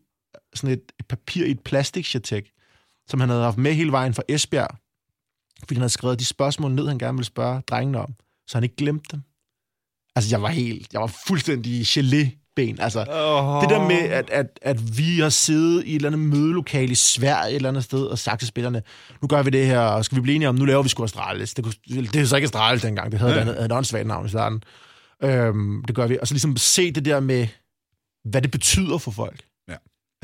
sådan 0.54 0.74
et, 0.74 0.92
et 1.00 1.06
papir 1.06 1.44
i 1.44 1.50
et 1.50 1.60
plastikchatek, 1.60 2.50
som 3.08 3.20
han 3.20 3.28
havde 3.28 3.42
haft 3.42 3.58
med 3.58 3.72
hele 3.72 3.92
vejen 3.92 4.14
fra 4.14 4.22
Esbjerg, 4.28 4.76
fordi 5.58 5.74
han 5.74 5.80
havde 5.80 5.92
skrevet 5.92 6.20
de 6.20 6.24
spørgsmål 6.24 6.72
ned, 6.72 6.88
han 6.88 6.98
gerne 6.98 7.16
ville 7.16 7.26
spørge 7.26 7.60
drengene 7.60 8.00
om, 8.00 8.14
så 8.46 8.56
han 8.58 8.62
ikke 8.62 8.76
glemte 8.76 9.08
dem. 9.12 9.22
Altså, 10.16 10.30
jeg 10.30 10.42
var 10.42 10.48
helt, 10.48 10.92
jeg 10.92 11.00
var 11.00 11.12
fuldstændig 11.26 11.82
gelé 11.82 12.44
ben. 12.56 12.80
Altså, 12.80 13.00
oh. 13.00 13.62
det 13.62 13.70
der 13.70 13.88
med, 13.88 14.10
at, 14.10 14.30
at, 14.30 14.58
at 14.62 14.98
vi 14.98 15.20
har 15.20 15.28
siddet 15.28 15.84
i 15.84 15.90
et 15.90 15.94
eller 15.94 16.08
andet 16.08 16.20
mødelokale 16.20 16.92
i 16.92 16.94
Sverige 16.94 17.50
et 17.50 17.56
eller 17.56 17.68
andet 17.68 17.84
sted, 17.84 18.04
og 18.04 18.18
sagt 18.18 18.38
til 18.38 18.48
spillerne, 18.48 18.82
nu 19.22 19.28
gør 19.28 19.42
vi 19.42 19.50
det 19.50 19.66
her, 19.66 19.80
og 19.80 20.04
skal 20.04 20.16
vi 20.16 20.20
blive 20.20 20.34
enige 20.34 20.48
om, 20.48 20.54
nu 20.54 20.64
laver 20.64 20.82
vi 20.82 20.88
sgu 20.88 21.04
Astralis. 21.04 21.54
Det, 21.54 21.78
det 21.86 22.16
er 22.16 22.24
så 22.24 22.36
ikke 22.36 22.46
Astralis 22.46 22.82
dengang, 22.82 23.12
det 23.12 23.20
havde 23.20 23.32
ja. 23.32 23.38
et 23.38 23.40
andet, 23.40 23.64
et 23.64 23.94
andet 23.94 24.06
navn 24.06 24.26
i 24.26 24.28
starten. 24.28 24.62
Øhm, 25.22 25.84
det 25.84 25.94
gør 25.94 26.06
vi. 26.06 26.18
Og 26.20 26.28
så 26.28 26.34
ligesom 26.34 26.56
se 26.56 26.92
det 26.92 27.04
der 27.04 27.20
med, 27.20 27.46
hvad 28.24 28.42
det 28.42 28.50
betyder 28.50 28.98
for 28.98 29.10
folk. 29.10 29.44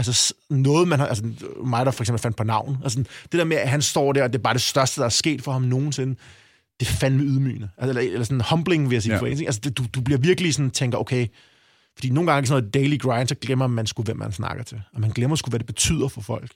Altså 0.08 0.34
noget, 0.50 0.88
man 0.88 0.98
har... 0.98 1.06
Altså 1.06 1.24
mig, 1.64 1.86
der 1.86 1.92
for 1.92 2.02
eksempel 2.02 2.20
fandt 2.20 2.36
på 2.36 2.44
navn. 2.44 2.78
Altså 2.82 2.98
det 2.98 3.32
der 3.32 3.44
med, 3.44 3.56
at 3.56 3.68
han 3.68 3.82
står 3.82 4.12
der, 4.12 4.22
og 4.22 4.32
det 4.32 4.38
er 4.38 4.42
bare 4.42 4.54
det 4.54 4.62
største, 4.62 5.00
der 5.00 5.04
er 5.04 5.10
sket 5.10 5.42
for 5.42 5.52
ham 5.52 5.62
nogensinde. 5.62 6.16
Det 6.80 6.88
er 6.88 6.92
fandme 6.92 7.22
ydmygende. 7.22 7.68
Altså, 7.78 7.88
eller, 7.88 8.12
eller 8.12 8.24
sådan 8.24 8.42
humbling, 8.50 8.90
vil 8.90 8.96
jeg 8.96 9.02
sige. 9.02 9.14
Ja. 9.14 9.20
For 9.20 9.26
en, 9.26 9.46
altså, 9.46 9.60
det, 9.64 9.78
du, 9.78 9.84
du 9.94 10.00
bliver 10.00 10.18
virkelig 10.18 10.54
sådan, 10.54 10.70
tænker, 10.70 10.98
okay, 10.98 11.26
fordi 11.94 12.10
nogle 12.10 12.32
gange 12.32 12.46
sådan 12.46 12.62
noget 12.62 12.74
daily 12.74 12.98
grind, 12.98 13.28
så 13.28 13.34
glemmer 13.34 13.66
man 13.66 13.86
sgu, 13.86 14.02
hvem 14.02 14.16
man 14.16 14.32
snakker 14.32 14.64
til. 14.64 14.82
Og 14.94 15.00
man 15.00 15.10
glemmer 15.10 15.36
sgu, 15.36 15.48
hvad 15.48 15.58
det 15.58 15.66
betyder 15.66 16.08
for 16.08 16.20
folk. 16.20 16.50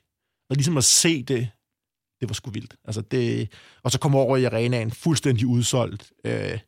Og 0.50 0.56
ligesom 0.56 0.76
at 0.76 0.84
se 0.84 1.22
det, 1.22 1.48
det 2.20 2.28
var 2.28 2.34
sgu 2.34 2.50
vildt. 2.50 2.74
Altså 2.84 3.00
det, 3.00 3.52
og 3.82 3.90
så 3.90 3.98
kommer 3.98 4.18
over 4.18 4.36
i 4.36 4.44
arenaen 4.44 4.90
fuldstændig 4.90 5.46
udsolgt. 5.46 6.12
Øh, 6.24 6.58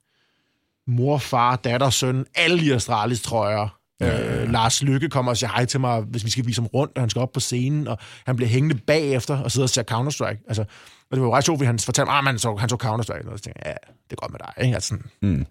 mor, 0.87 1.18
far, 1.18 1.57
datter, 1.57 1.91
søn, 1.91 2.27
alle 2.35 2.64
i 2.64 2.70
Astralis 2.70 3.22
trøjer. 3.22 3.76
Ja. 4.01 4.42
Øh, 4.42 4.53
Lars 4.53 4.82
Lykke 4.82 5.09
kommer 5.09 5.32
og 5.32 5.36
siger 5.36 5.51
hej 5.51 5.64
til 5.64 5.80
mig, 5.80 6.01
hvis 6.01 6.24
vi 6.24 6.30
skal 6.30 6.47
vise 6.47 6.61
ham 6.61 6.66
rundt, 6.66 6.97
og 6.97 7.03
han 7.03 7.11
skal 7.11 7.22
op 7.22 7.32
på 7.32 7.40
scenen, 7.40 7.88
og 7.88 7.99
han 8.26 8.36
bliver 8.36 8.49
hængende 8.49 8.80
bagefter 8.86 9.38
og 9.38 9.53
sidder 9.53 9.66
og 9.66 9.70
ser 9.70 9.82
Counter-Strike. 9.82 10.44
Altså, 10.49 10.62
og 11.11 11.16
det 11.16 11.20
var 11.20 11.26
jo 11.26 11.34
ret 11.34 11.44
sjovt, 11.44 11.59
fordi 11.59 11.66
han 11.66 11.78
fortalte 11.78 12.11
mig, 12.11 12.18
at 12.18 12.24
han 12.24 12.38
så, 12.38 12.57
han 12.57 12.68
så 12.68 12.76
Counter-Strike, 12.82 13.30
og 13.30 13.38
så 13.38 13.44
tænkte 13.44 13.61
jeg, 13.64 13.66
ja, 13.66 13.92
det 14.11 14.12
er 14.12 14.16
godt 14.16 14.32
med 14.32 14.38
dig. 14.38 14.64
Ikke? 14.64 14.74
Altså, 14.74 14.97
mm. 15.22 15.47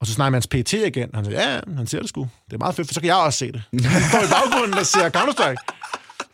Og 0.00 0.06
så 0.06 0.12
snakker 0.12 0.30
man 0.30 0.34
hans 0.34 0.46
PT 0.46 0.72
igen. 0.72 1.10
Han 1.14 1.24
siger, 1.24 1.50
ja, 1.50 1.60
han 1.76 1.86
ser 1.86 2.00
det 2.00 2.08
sgu. 2.08 2.28
Det 2.46 2.52
er 2.52 2.58
meget 2.58 2.74
fedt, 2.74 2.88
for 2.88 2.94
så 2.94 3.00
kan 3.00 3.06
jeg 3.06 3.16
også 3.16 3.38
se 3.38 3.52
det. 3.52 3.62
Han 3.84 4.02
står 4.02 4.18
i 4.18 4.30
baggrunden 4.30 4.78
og 4.78 4.86
ser 4.86 5.08
Counter-Strike. 5.08 5.64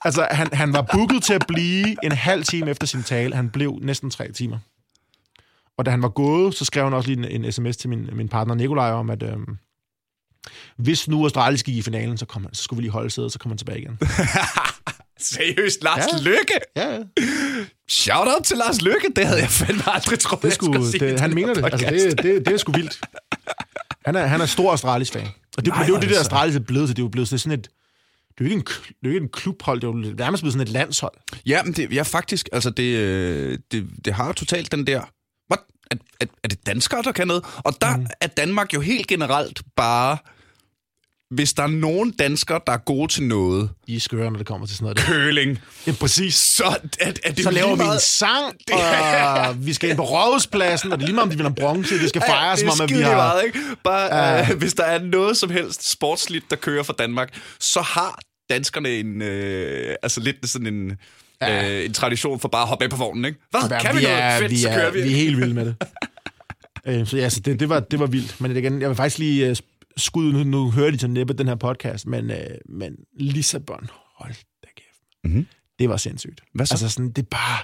Altså, 0.04 0.28
han, 0.30 0.48
han 0.52 0.72
var 0.72 0.82
booket 0.92 1.22
til 1.22 1.34
at 1.34 1.44
blive 1.48 2.04
en 2.04 2.12
halv 2.12 2.44
time 2.44 2.70
efter 2.70 2.86
sin 2.86 3.02
tale. 3.02 3.34
Han 3.34 3.50
blev 3.50 3.78
næsten 3.82 4.11
tre 4.11 4.32
timer. 4.32 4.59
Og 5.78 5.86
da 5.86 5.90
han 5.90 6.02
var 6.02 6.09
gået, 6.09 6.54
så 6.54 6.64
skrev 6.64 6.84
han 6.84 6.94
også 6.94 7.11
lige 7.11 7.30
en, 7.30 7.44
en 7.44 7.52
sms 7.52 7.76
til 7.76 7.90
min, 7.90 8.09
min 8.12 8.28
partner 8.28 8.54
Nikolaj 8.54 8.90
om, 8.90 9.11
at 9.11 9.22
øhm, 9.22 9.59
hvis 10.76 11.09
nu 11.09 11.22
Australien 11.22 11.59
gik 11.64 11.76
i 11.76 11.82
finalen, 11.82 12.18
så, 12.18 12.26
kom 12.26 12.43
han, 12.43 12.55
så 12.55 12.62
skulle 12.62 12.78
vi 12.78 12.82
lige 12.82 12.93
holde 12.93 13.11
sædet, 13.11 13.32
så 13.32 13.39
kom 13.39 13.51
han 13.51 13.59
tilbage 13.59 13.78
igen. 13.78 13.99
Seriøst, 15.20 15.82
Lars 15.82 16.05
ja. 16.12 16.18
Lykke? 16.18 16.59
Ja, 16.76 16.95
ja. 16.95 17.03
Shout 17.89 18.28
out 18.28 18.45
til 18.45 18.57
Lars 18.57 18.82
Lykke, 18.82 19.12
det 19.16 19.26
havde 19.26 19.41
jeg 19.41 19.51
fandme 19.51 19.82
aldrig 19.86 20.18
troet, 20.18 20.43
det 20.43 20.53
skulle, 20.53 20.93
det, 20.93 21.01
det, 21.01 21.20
Han 21.20 21.34
mener 21.34 21.55
det. 21.55 21.64
Altså, 21.64 21.86
det, 21.91 22.22
det, 22.22 22.47
det 22.47 22.55
er 22.55 22.57
sgu 22.57 22.72
vildt. 22.72 23.01
Han 24.07 24.16
er, 24.16 24.26
han 24.26 24.41
er 24.41 24.47
stor 24.47 24.72
Astralis 24.72 25.11
fan. 25.11 25.26
Og 25.57 25.64
det, 25.64 25.66
Nej, 25.66 25.82
det 25.82 25.89
er 25.89 25.95
jo 25.95 25.95
det, 25.95 26.03
der 26.03 26.09
altså. 26.09 26.20
Astralis 26.20 26.57
er 26.57 26.61
blevet 26.61 26.89
til. 26.89 26.97
Det 26.97 27.03
er 27.03 27.05
jo 27.05 27.09
blevet 27.09 27.28
sådan 27.28 27.59
et... 27.59 27.68
Det 28.39 28.45
er 28.45 28.49
jo 28.49 28.51
ikke 28.51 28.55
en, 28.55 28.64
det 28.64 28.89
er 28.89 29.09
jo 29.09 29.11
ikke 29.11 29.24
en 29.24 29.28
klubhold, 29.32 29.80
det 29.80 29.86
er 29.86 29.93
jo 29.93 30.14
nærmest 30.18 30.43
blevet 30.43 30.53
sådan 30.53 30.66
et 30.66 30.72
landshold. 30.72 31.14
Ja, 31.47 31.62
men 31.62 31.72
det, 31.72 31.93
ja, 31.93 32.03
faktisk, 32.03 32.49
altså 32.53 32.70
det, 32.70 32.97
øh, 32.97 33.59
det, 33.72 33.89
det 34.05 34.14
har 34.14 34.32
totalt 34.32 34.72
den 34.72 34.86
der... 34.86 35.01
What? 35.51 35.61
Er, 35.91 35.97
er, 36.20 36.26
er 36.45 36.49
det 36.49 36.66
danskere, 36.66 37.03
der 37.03 37.12
kan 37.12 37.26
noget? 37.26 37.45
Og 37.57 37.74
der 37.80 37.97
mm. 37.97 38.07
er 38.20 38.26
Danmark 38.26 38.74
jo 38.74 38.80
helt 38.80 39.07
generelt 39.07 39.62
bare 39.76 40.16
hvis 41.30 41.53
der 41.53 41.62
er 41.62 41.66
nogen 41.66 42.11
danskere, 42.11 42.61
der 42.66 42.72
er 42.72 42.76
gode 42.78 43.12
til 43.12 43.22
noget... 43.22 43.70
I 43.86 43.97
er 43.97 44.01
skøre, 44.01 44.30
når 44.30 44.39
det 44.39 44.47
kommer 44.47 44.66
til 44.66 44.76
sådan 44.76 44.84
noget. 44.84 44.99
Køling. 44.99 45.59
Ja, 45.86 45.93
præcis. 46.01 46.34
Så, 46.34 46.64
er, 47.01 47.12
er 47.24 47.32
det 47.32 47.45
så 47.45 47.51
laver 47.51 47.70
vi 47.70 47.76
meget... 47.76 47.95
en 47.95 48.01
sang, 48.01 48.55
det 48.68 48.74
og 49.49 49.66
vi 49.66 49.74
skal 49.74 49.89
ind 49.91 49.97
på 49.97 50.05
rådhuspladsen, 50.05 50.93
og 50.93 50.99
det 50.99 51.05
er 51.05 51.07
lige 51.07 51.14
meget, 51.14 51.24
om 51.24 51.30
de 51.30 51.36
vil 51.36 51.47
have 51.47 51.55
bronze. 51.55 51.99
Det 51.99 52.09
skal 52.09 52.22
fejres, 52.26 52.62
ja, 52.62 52.70
som 52.70 52.80
om, 52.80 52.84
at 52.84 52.91
vi 52.91 53.03
har... 53.03 53.16
Meget, 53.16 53.45
ikke? 53.45 53.59
Bare, 53.84 54.43
uh... 54.43 54.51
uh, 54.51 54.57
hvis 54.57 54.74
der 54.74 54.84
er 54.84 55.03
noget 55.03 55.36
som 55.36 55.51
helst 55.51 55.91
sportsligt, 55.91 56.51
der 56.51 56.57
kører 56.57 56.82
for 56.82 56.93
Danmark, 56.93 57.39
så 57.61 57.80
har 57.80 58.18
danskerne 58.51 58.89
en... 58.89 59.22
Uh, 59.22 59.95
altså 60.03 60.20
lidt 60.20 60.49
sådan 60.49 60.66
en... 60.66 60.97
Ja. 61.43 61.78
Øh, 61.78 61.84
en 61.84 61.93
tradition 61.93 62.41
for 62.41 62.49
bare 62.49 62.62
at 62.62 62.68
hoppe 62.68 62.84
af 62.84 62.91
på 62.91 62.97
vognen, 62.97 63.24
ikke? 63.24 63.39
Hvad? 63.51 63.80
Kan 63.80 63.95
vi, 63.95 63.99
vi 63.99 64.05
noget? 64.05 64.39
Fedt, 64.39 64.51
vi 64.51 64.57
så 64.57 64.68
kører 64.68 64.91
vi. 64.91 65.03
Vi 65.03 65.12
er 65.12 65.16
helt 65.16 65.36
vilde 65.36 65.55
med 65.55 65.66
det. 65.66 65.76
øh, 66.86 67.07
så 67.07 67.16
ja, 67.16 67.28
så 67.28 67.41
det, 67.41 67.61
det, 67.61 67.68
var, 67.68 67.80
det 67.80 67.99
var 68.01 68.07
vildt. 68.07 68.41
Men 68.41 68.57
igen, 68.57 68.80
jeg 68.80 68.89
vil 68.89 68.97
faktisk 68.97 69.18
lige 69.18 69.57
skud, 69.97 70.32
nu, 70.32 70.45
nu 70.45 70.70
hører 70.70 70.91
de 70.91 70.97
til 70.97 71.11
næppe 71.11 71.34
den 71.34 71.49
her 71.49 71.55
podcast, 71.55 72.07
men, 72.07 72.30
øh, 72.30 72.39
men 72.68 72.97
Lissabon, 73.12 73.91
hold 74.16 74.34
da 74.62 74.68
kæft. 74.76 75.03
Mm-hmm. 75.24 75.47
Det 75.78 75.89
var 75.89 75.97
sindssygt. 75.97 76.41
Hvad 76.55 76.66
så? 76.66 76.74
Altså 76.74 76.89
sådan, 76.89 77.11
det 77.11 77.22
er 77.22 77.26
bare... 77.30 77.59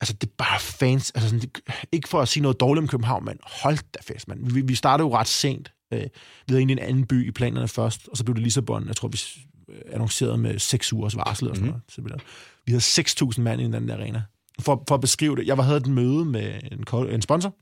Altså, 0.00 0.14
det 0.14 0.26
er 0.26 0.32
bare 0.38 0.60
fans. 0.60 1.10
Altså, 1.10 1.28
sådan, 1.28 1.40
det, 1.40 1.60
ikke 1.92 2.08
for 2.08 2.20
at 2.20 2.28
sige 2.28 2.42
noget 2.42 2.60
dårligt 2.60 2.82
om 2.82 2.88
København, 2.88 3.24
men 3.24 3.38
hold 3.42 3.78
da 3.94 4.12
fest, 4.12 4.28
mand. 4.28 4.52
Vi, 4.52 4.60
vi 4.60 4.74
startede 4.74 5.06
jo 5.06 5.14
ret 5.14 5.28
sent. 5.28 5.72
Øh, 5.92 6.00
vi 6.00 6.08
havde 6.48 6.60
egentlig 6.60 6.78
en 6.78 6.88
anden 6.88 7.06
by 7.06 7.28
i 7.28 7.30
planerne 7.30 7.68
først, 7.68 8.08
og 8.08 8.16
så 8.16 8.24
blev 8.24 8.34
det 8.34 8.42
Lissabon. 8.42 8.88
Jeg 8.88 8.96
tror, 8.96 9.08
vi 9.08 9.18
annoncerede 9.92 10.38
med 10.38 10.58
seks 10.58 10.92
ugers 10.92 11.16
varsel 11.16 11.48
og 11.50 11.56
sådan 11.56 11.70
mm-hmm. 11.70 12.06
noget. 12.06 12.22
Vi 12.66 12.72
havde 12.72 12.82
6.000 12.82 13.40
mand 13.40 13.60
i 13.60 13.64
den 13.64 13.88
der 13.88 13.94
arena. 13.94 14.22
For, 14.60 14.84
for 14.88 14.94
at 14.94 15.00
beskrive 15.00 15.36
det, 15.36 15.46
jeg 15.46 15.56
var 15.56 15.62
havde 15.62 15.76
et 15.76 15.86
møde 15.86 16.24
med 16.24 16.60
en, 16.72 16.84
en 17.10 17.22
sponsor, 17.22 17.54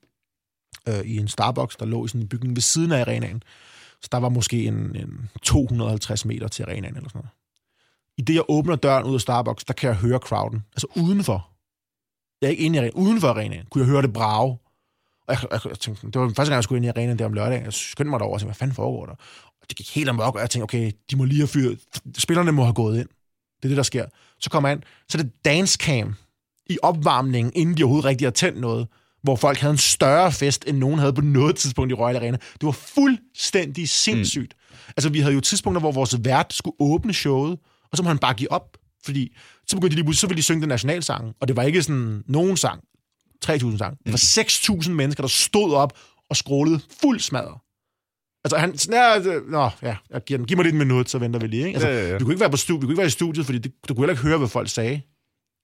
øh, 0.89 1.01
i 1.01 1.17
en 1.17 1.29
Starbucks, 1.29 1.77
der 1.77 1.87
lå 1.87 2.05
i 2.05 2.09
sådan 2.09 2.21
en 2.21 2.29
bygning 2.29 2.57
ved 2.57 2.63
siden 2.63 2.93
af 2.93 3.01
arenaen. 3.01 3.43
Så 4.03 4.09
der 4.13 4.19
var 4.19 4.29
måske 4.29 4.65
en, 4.65 4.97
en 4.97 5.31
250 5.43 6.25
meter 6.25 6.49
til 6.49 6.63
arenaen 6.63 6.97
eller 6.97 7.09
sådan 7.09 7.19
noget. 7.19 7.31
I 8.19 8.23
det, 8.23 8.35
jeg 8.35 8.45
åbner 8.49 8.77
døren 8.77 9.05
ud 9.05 9.15
af 9.15 9.21
Starbucks, 9.21 9.65
der 9.65 9.75
kan 9.75 9.89
jeg 9.89 9.97
høre 9.97 10.19
crowden. 10.19 10.65
Altså 10.73 10.87
udenfor. 10.97 11.51
Jeg 12.41 12.47
er 12.47 12.51
ikke 12.51 12.63
inde 12.63 12.77
i 12.77 12.79
arenaen. 12.79 12.95
Udenfor 12.95 13.29
arenaen 13.29 13.67
kunne 13.71 13.85
jeg 13.85 13.91
høre 13.91 14.03
det 14.03 14.13
brage. 14.13 14.59
Og 15.29 15.35
jeg, 15.35 15.39
jeg, 15.53 15.61
jeg 15.69 15.79
tænkte, 15.79 16.07
det 16.07 16.21
var 16.21 16.29
første 16.29 16.51
gang, 16.51 16.57
jeg 16.57 16.65
skulle 16.65 16.77
ind 16.79 16.87
i 16.87 16.89
arenaen 16.89 17.19
der 17.19 17.25
om 17.25 17.33
lørdagen. 17.33 17.65
Jeg 17.65 17.73
skyndte 17.73 18.11
mig 18.11 18.21
derover 18.21 18.35
og 18.35 18.41
tænkte, 18.41 18.51
hvad 18.51 18.59
fanden 18.59 18.75
foregår 18.75 19.07
der? 19.07 19.13
Og 19.63 19.69
det 19.69 19.77
gik 19.77 19.95
helt 19.95 20.09
amok, 20.09 20.35
og 20.35 20.41
jeg 20.41 20.51
tænkte, 20.51 20.65
okay, 20.65 20.93
de 21.11 21.17
må 21.17 21.25
lige 21.25 21.41
have 21.41 21.49
fyret. 21.49 21.79
Spillerne 22.19 22.53
må 22.53 22.63
have 22.63 22.75
gået 22.75 22.99
ind. 22.99 23.09
Det 23.57 23.65
er 23.65 23.69
det, 23.69 23.77
der 23.77 23.83
sker. 23.83 24.07
Så 24.41 24.51
kommer 24.51 24.69
jeg 24.69 24.77
ind. 24.77 24.83
Så 25.09 25.19
er 25.19 25.23
det 25.23 25.33
dance 25.45 25.79
cam 25.79 26.15
i 26.67 26.79
opvarmningen, 26.83 27.53
inden 27.55 27.77
de 27.77 27.83
overhovedet 27.83 28.05
rigtig 28.05 28.27
har 28.27 28.33
tændt 28.33 28.61
noget 28.61 28.87
hvor 29.27 29.37
folk 29.37 29.59
havde 29.59 29.73
en 29.73 29.79
større 29.79 30.33
fest, 30.33 30.65
end 30.67 30.79
nogen 30.79 30.99
havde 30.99 31.13
på 31.13 31.21
noget 31.21 31.57
tidspunkt 31.57 31.91
i 31.91 31.95
Royal 31.95 32.17
Arena. 32.17 32.37
Det 32.37 32.63
var 32.63 32.71
fuldstændig 32.71 33.89
sindssygt. 33.89 34.55
Mm. 34.71 34.77
Altså, 34.97 35.09
vi 35.09 35.21
havde 35.21 35.35
jo 35.35 35.41
tidspunkter, 35.41 35.81
hvor 35.81 35.93
vores 35.93 36.25
vært 36.25 36.53
skulle 36.53 36.77
åbne 36.81 37.15
showet, 37.15 37.59
og 37.91 37.97
så 37.97 38.03
må 38.03 38.09
han 38.09 38.19
bare 38.19 38.35
give 38.35 38.53
op, 38.53 38.77
fordi 39.05 39.37
så 39.67 39.77
begyndte 39.77 39.97
de 39.97 40.03
lige 40.03 40.15
så 40.15 40.27
ville 40.27 40.37
de 40.37 40.43
synge 40.43 40.61
den 40.61 40.69
nationalsang, 40.69 41.35
og 41.41 41.49
det 41.49 41.57
var 41.57 41.63
ikke 41.63 41.83
sådan 41.83 42.23
nogen 42.27 42.57
sang, 42.57 42.81
3.000 43.45 43.79
sang. 43.79 43.99
Det 44.05 44.13
var 44.13 44.83
6.000 44.83 44.91
mennesker, 44.91 45.23
der 45.23 45.29
stod 45.29 45.75
op 45.75 45.99
og 46.31 46.37
skrålede 46.37 46.81
fuld 47.01 47.21
smadret. 47.21 47.61
Altså, 48.45 48.57
han, 48.57 48.79
sådan, 48.79 49.23
ja, 49.25 49.41
nå, 49.49 49.71
ja, 49.83 49.97
jeg 50.11 50.25
giver 50.25 50.39
den. 50.39 50.47
Giv 50.47 50.57
mig 50.57 50.65
lidt 50.65 50.73
en 50.73 50.79
minut, 50.79 51.11
så 51.11 51.19
venter 51.19 51.41
vi 51.41 51.47
lige. 51.47 51.67
Ikke? 51.67 51.77
Altså, 51.77 51.89
ja, 51.89 51.95
ja, 51.95 52.09
ja. 52.09 52.17
Vi 52.17 52.25
kunne 52.25 52.33
ikke 52.35 52.41
være 52.41 52.51
på 52.51 52.57
studiet, 52.57 52.83
vi 52.83 52.87
kunne 52.87 52.93
ikke 52.93 52.99
være 52.99 53.07
i 53.07 53.11
studiet, 53.11 53.47
fordi 53.47 53.59
det, 53.59 53.73
du 53.89 53.95
kunne 53.95 54.03
heller 54.03 54.13
ikke 54.13 54.23
høre, 54.23 54.39
hvad 54.39 54.49
folk 54.49 54.69
sagde. 54.69 55.01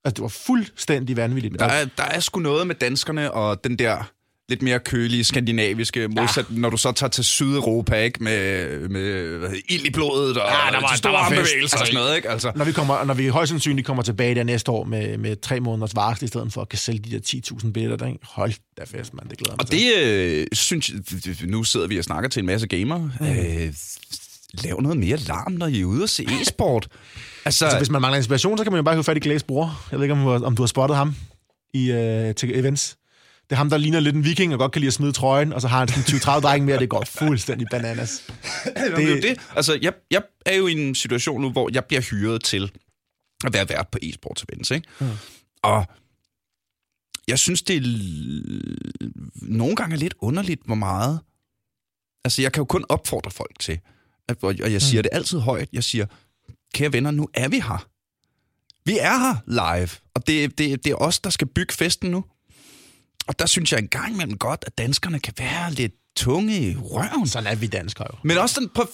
Altså, 0.04 0.14
det 0.14 0.22
var 0.22 0.28
fuldstændig 0.28 1.16
vanvittigt. 1.16 1.58
Der 1.58 1.66
er, 1.66 1.84
der 1.84 2.02
er 2.02 2.20
sgu 2.20 2.40
noget 2.40 2.66
med 2.66 2.74
danskerne 2.74 3.32
og 3.32 3.64
den 3.64 3.78
der 3.78 4.12
lidt 4.52 4.62
mere 4.62 4.78
kølige, 4.78 5.24
skandinaviske, 5.24 6.08
modsat 6.08 6.46
ja. 6.50 6.54
når 6.56 6.70
du 6.70 6.76
så 6.76 6.92
tager 6.92 7.10
til 7.10 7.24
Sydeuropa, 7.24 7.96
ikke? 7.96 8.24
Med, 8.24 8.68
med 8.88 9.38
hvad 9.38 9.48
hedder, 9.48 9.62
ild 9.68 9.84
i 9.84 9.90
blodet 9.90 10.36
og 10.36 10.48
ja, 10.48 10.70
der 10.72 10.80
var, 10.80 10.88
de 10.88 10.98
store 10.98 11.12
der 11.12 11.18
var 11.18 11.28
bevægelser 11.28 11.62
altså, 11.62 11.76
og 11.80 11.86
sådan 11.86 12.00
noget, 12.00 12.16
ikke? 12.16 12.30
Altså. 12.30 12.52
Når 12.56 12.64
vi, 12.64 12.72
kommer, 12.72 13.04
når 13.04 13.14
vi 13.14 13.26
højst 13.26 13.48
sandsynligt 13.48 13.86
kommer 13.86 14.02
tilbage 14.02 14.34
der 14.34 14.44
næste 14.44 14.70
år 14.70 14.84
med, 14.84 15.18
med 15.18 15.36
tre 15.36 15.60
måneders 15.60 15.96
varsel, 15.96 16.24
i 16.24 16.28
stedet 16.28 16.52
for 16.52 16.60
at 16.60 16.68
kan 16.68 16.78
sælge 16.78 16.98
de 16.98 17.10
der 17.10 17.40
10.000 17.64 17.72
billetter, 17.72 18.06
der, 18.06 18.12
hold 18.22 18.52
da 18.78 18.84
fest, 18.84 19.14
man, 19.14 19.28
det 19.28 19.38
glæder 19.38 19.52
mig 19.52 19.60
Og 19.60 19.72
det, 19.72 19.92
øh, 19.96 20.46
synes 20.52 20.90
jeg, 20.90 21.48
nu 21.48 21.64
sidder 21.64 21.86
vi 21.86 21.98
og 21.98 22.04
snakker 22.04 22.30
til 22.30 22.40
en 22.40 22.46
masse 22.46 22.66
gamer, 22.66 22.98
mm. 22.98 23.26
øh, 23.26 23.74
lav 24.64 24.80
noget 24.80 24.98
mere 24.98 25.16
larm, 25.16 25.52
når 25.52 25.66
I 25.66 25.80
er 25.80 25.84
ude 25.84 26.02
og 26.02 26.08
se 26.08 26.26
e-sport. 26.42 26.88
Altså, 27.44 27.64
altså, 27.64 27.78
hvis 27.78 27.90
man 27.90 28.02
mangler 28.02 28.16
inspiration, 28.16 28.58
så 28.58 28.64
kan 28.64 28.72
man 28.72 28.78
jo 28.78 28.82
bare 28.82 28.94
høre 28.94 29.04
fat 29.04 29.16
i 29.16 29.20
Glaze 29.20 29.44
bror. 29.44 29.86
Jeg 29.90 29.98
ved 29.98 30.04
ikke, 30.04 30.12
om, 30.12 30.26
om 30.44 30.56
du 30.56 30.62
har 30.62 30.66
spottet 30.66 30.96
ham 30.96 31.14
i, 31.74 31.90
uh, 31.90 32.34
til 32.34 32.58
events. 32.58 32.96
Det 33.44 33.52
er 33.52 33.56
ham, 33.56 33.70
der 33.70 33.76
ligner 33.76 34.00
lidt 34.00 34.16
en 34.16 34.24
viking 34.24 34.52
og 34.52 34.58
godt 34.58 34.72
kan 34.72 34.80
lide 34.80 34.88
at 34.88 34.94
smide 34.94 35.12
trøjen, 35.12 35.52
og 35.52 35.60
så 35.60 35.68
har 35.68 35.78
han 35.78 35.88
sådan 35.88 36.02
20-30 36.02 36.40
drenge 36.40 36.66
mere, 36.66 36.78
det 36.78 36.88
går 36.88 37.04
fuldstændig 37.18 37.66
bananas. 37.70 38.22
Det, 38.64 38.96
det, 38.96 39.12
er 39.12 39.20
det. 39.20 39.40
Altså, 39.56 39.78
jeg, 39.82 39.92
jeg 40.10 40.22
er 40.46 40.56
jo 40.56 40.66
i 40.66 40.72
en 40.72 40.94
situation 40.94 41.40
nu, 41.40 41.50
hvor 41.50 41.70
jeg 41.72 41.84
bliver 41.84 42.00
hyret 42.00 42.44
til 42.44 42.72
at 43.44 43.52
være 43.52 43.68
vært 43.68 43.88
på 43.88 43.98
e-sports 44.02 44.44
events, 44.48 44.70
ikke? 44.70 44.88
Mm. 45.00 45.06
Og 45.62 45.86
jeg 47.28 47.38
synes, 47.38 47.62
det 47.62 47.76
er 47.76 47.80
nogle 49.42 49.76
gange 49.76 49.94
er 49.94 49.98
lidt 49.98 50.14
underligt, 50.18 50.60
hvor 50.64 50.74
meget... 50.74 51.20
Altså, 52.24 52.42
jeg 52.42 52.52
kan 52.52 52.60
jo 52.60 52.64
kun 52.64 52.84
opfordre 52.88 53.30
folk 53.30 53.58
til, 53.60 53.80
at, 54.28 54.44
og 54.44 54.72
jeg 54.72 54.82
siger 54.82 55.00
mm. 55.00 55.02
det 55.02 55.10
altid 55.12 55.38
højt, 55.38 55.68
jeg 55.72 55.84
siger, 55.84 56.06
kære 56.74 56.92
venner, 56.92 57.10
nu 57.10 57.28
er 57.34 57.48
vi 57.48 57.56
her. 57.56 57.88
Vi 58.84 58.98
er 58.98 59.18
her 59.18 59.36
live, 59.46 59.88
og 60.14 60.26
det, 60.26 60.58
det, 60.58 60.84
det 60.84 60.92
er 60.92 60.96
os, 60.96 61.20
der 61.20 61.30
skal 61.30 61.46
bygge 61.46 61.72
festen 61.72 62.10
nu. 62.10 62.24
Og 63.26 63.38
der 63.38 63.46
synes 63.46 63.72
jeg 63.72 63.78
en 63.78 63.88
gang 63.88 64.14
imellem 64.14 64.38
godt, 64.38 64.64
at 64.66 64.78
danskerne 64.78 65.18
kan 65.18 65.34
være 65.38 65.72
lidt 65.72 65.92
tunge 66.16 66.56
i 66.60 66.76
røven. 66.80 67.28
Sådan 67.28 67.46
er 67.52 67.54
vi 67.54 67.66
danskere 67.66 68.06
jo. 68.12 68.18
Men 68.22 68.38
også 68.38 68.60
den, 68.60 68.68
prøv, 68.74 68.86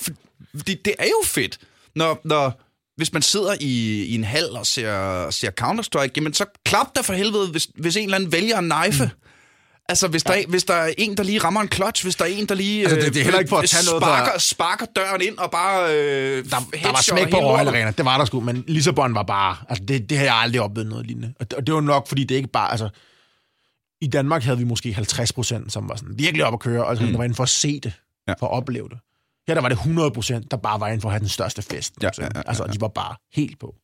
det, 0.67 0.85
det 0.85 0.95
er 0.99 1.05
jo 1.07 1.23
fedt, 1.25 1.59
når, 1.97 2.21
når 2.25 2.61
hvis 2.97 3.13
man 3.13 3.23
sidder 3.23 3.55
i, 3.61 4.03
i 4.05 4.15
en 4.15 4.25
hal 4.25 4.51
og 4.51 4.67
ser, 4.67 5.31
ser 5.31 5.51
Counter-Strike, 5.61 6.11
jamen 6.17 6.35
så 6.35 6.45
klap 6.65 6.87
der 6.97 7.03
for 7.03 7.13
helvede, 7.15 7.49
hvis, 7.49 7.69
hvis 7.75 7.97
en 7.97 8.05
eller 8.05 8.17
anden 8.17 8.33
vælger 8.33 8.59
en 8.59 8.71
knife. 8.71 9.05
Mm. 9.05 9.11
Altså, 9.91 10.09
hvis, 10.09 10.25
ja. 10.29 10.33
der, 10.35 10.47
hvis 10.49 10.65
der 10.65 10.75
er 10.75 10.93
en, 10.99 11.17
der 11.17 11.23
lige 11.23 11.39
rammer 11.39 11.61
en 11.61 11.69
clutch, 11.73 12.05
hvis 12.05 12.17
der 12.17 12.25
er 12.25 12.29
en, 12.29 12.47
der 12.47 12.55
lige 12.55 12.83
Altså, 12.83 12.97
det- 12.97 13.15
det 13.15 13.21
er 13.21 13.25
heller 13.25 13.39
ikke 13.41 13.49
for 13.49 13.59
at 13.59 13.69
tage 13.69 13.85
noget, 13.87 14.03
der- 14.03 14.09
sparker, 14.09 14.39
sparker 14.39 14.87
døren 14.97 15.21
ind 15.23 15.39
og 15.39 15.51
bare 15.51 15.95
øh, 15.97 16.45
Der, 16.45 16.51
der 16.83 16.91
var 16.91 17.01
smæk 17.03 17.31
på 17.31 17.37
Royal 17.39 17.69
Arena, 17.69 17.91
det 17.91 18.05
var 18.05 18.19
der 18.19 18.25
sgu, 18.25 18.41
men 18.41 18.65
Lissabon 18.67 19.15
var 19.15 19.23
bare, 19.23 19.57
altså 19.69 19.85
det, 19.85 20.11
det 20.11 20.19
har 20.19 20.25
jeg 20.25 20.35
aldrig 20.35 20.61
oplevet 20.61 20.89
noget 20.91 21.07
lignende. 21.07 21.35
Og 21.41 21.51
det, 21.51 21.59
og 21.59 21.67
det 21.67 21.75
var 21.75 21.81
nok, 21.81 22.09
fordi 22.09 22.25
det 22.25 22.35
ikke 22.35 22.49
bare, 22.49 22.71
altså, 22.71 22.89
i 24.01 24.07
Danmark 24.07 24.43
havde 24.43 24.59
vi 24.59 24.65
måske 24.65 24.93
50 24.95 25.33
procent, 25.33 25.73
som 25.73 25.89
var 25.89 25.97
sådan 25.97 26.19
virkelig 26.19 26.45
op 26.45 26.53
at 26.53 26.61
køre, 26.61 26.85
og 26.85 26.91
altså, 26.91 27.05
mm. 27.05 27.11
der 27.11 27.17
var 27.17 27.25
inden 27.25 27.37
for 27.37 27.43
at 27.43 27.49
se 27.49 27.81
det, 27.81 27.93
Ja. 28.27 28.33
ja. 28.33 28.35
for 28.41 28.47
at 28.47 28.53
opleve 28.53 28.89
det. 28.89 28.99
Her 29.49 29.55
der 29.55 29.61
var 29.63 29.69
det 29.69 29.77
100 29.79 30.11
procent, 30.11 30.51
der 30.51 30.57
bare 30.57 30.81
var 30.81 30.87
inden 30.87 31.01
for 31.01 31.09
at 31.09 31.13
have 31.13 31.21
den 31.21 31.29
største 31.29 31.63
fest. 31.63 31.95
Ja, 32.03 32.07
nogensinde. 32.07 32.31
ja, 32.35 32.39
ja, 32.39 32.43
Altså, 32.47 32.65
ja. 32.67 32.73
de 32.73 32.81
var 32.81 32.89
bare 32.89 33.17
helt 33.33 33.59
på. 33.59 33.75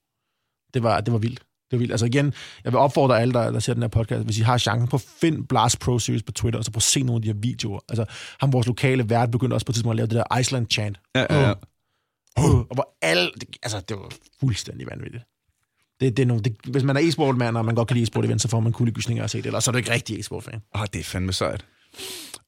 Det 0.74 0.82
var, 0.82 1.00
det 1.00 1.12
var 1.12 1.18
vildt. 1.18 1.38
Det 1.40 1.72
var 1.72 1.78
vildt. 1.78 1.92
Altså 1.92 2.06
igen, 2.06 2.34
jeg 2.64 2.72
vil 2.72 2.78
opfordre 2.78 3.20
alle, 3.20 3.34
der, 3.34 3.50
der 3.50 3.58
ser 3.60 3.74
den 3.74 3.82
her 3.82 3.88
podcast, 3.88 4.24
hvis 4.24 4.38
I 4.38 4.42
har 4.42 4.58
chancen, 4.58 4.88
på 4.88 4.98
find 4.98 5.46
Blast 5.46 5.80
Pro 5.80 5.98
Series 5.98 6.22
på 6.22 6.32
Twitter, 6.32 6.58
og 6.58 6.64
så 6.64 6.70
prøv 6.70 6.78
at 6.78 6.82
se 6.82 7.02
nogle 7.02 7.16
af 7.18 7.22
de 7.22 7.28
her 7.28 7.34
videoer. 7.40 7.80
Altså, 7.88 8.04
ham 8.40 8.52
vores 8.52 8.66
lokale 8.66 9.10
vært 9.10 9.30
begyndte 9.30 9.54
også 9.54 9.66
på 9.66 9.70
et 9.70 9.74
tidspunkt 9.74 9.92
at 9.92 9.96
lave 9.96 10.06
det 10.06 10.24
der 10.30 10.38
Iceland 10.38 10.66
chant. 10.70 11.00
Ja, 11.14 11.26
ja, 11.30 11.40
ja. 11.48 11.54
Og 12.36 12.74
hvor 12.74 12.96
alle... 13.02 13.30
Det, 13.40 13.56
altså, 13.62 13.80
det 13.80 13.96
var 13.96 14.12
fuldstændig 14.40 14.86
vanvittigt. 14.90 15.24
Det, 16.04 16.16
det 16.16 16.22
er 16.22 16.26
nogle, 16.26 16.42
det, 16.42 16.56
hvis 16.64 16.82
man 16.82 16.96
er 16.96 17.00
e-sportmand, 17.00 17.56
og 17.56 17.64
man 17.64 17.74
godt 17.74 17.88
kan 17.88 17.94
lide 17.94 18.02
e-sport 18.04 18.24
event, 18.24 18.42
så 18.42 18.48
får 18.48 18.60
man 18.60 18.72
kuldegysninger 18.72 19.24
at 19.24 19.30
se 19.30 19.38
det, 19.38 19.46
eller 19.46 19.60
så 19.60 19.70
er 19.70 19.72
du 19.72 19.78
ikke 19.78 19.92
rigtig 19.92 20.20
e-sport-fan. 20.20 20.60
Åh, 20.74 20.84
det 20.92 21.00
er 21.00 21.04
fandme 21.04 21.32
sejt. 21.32 21.64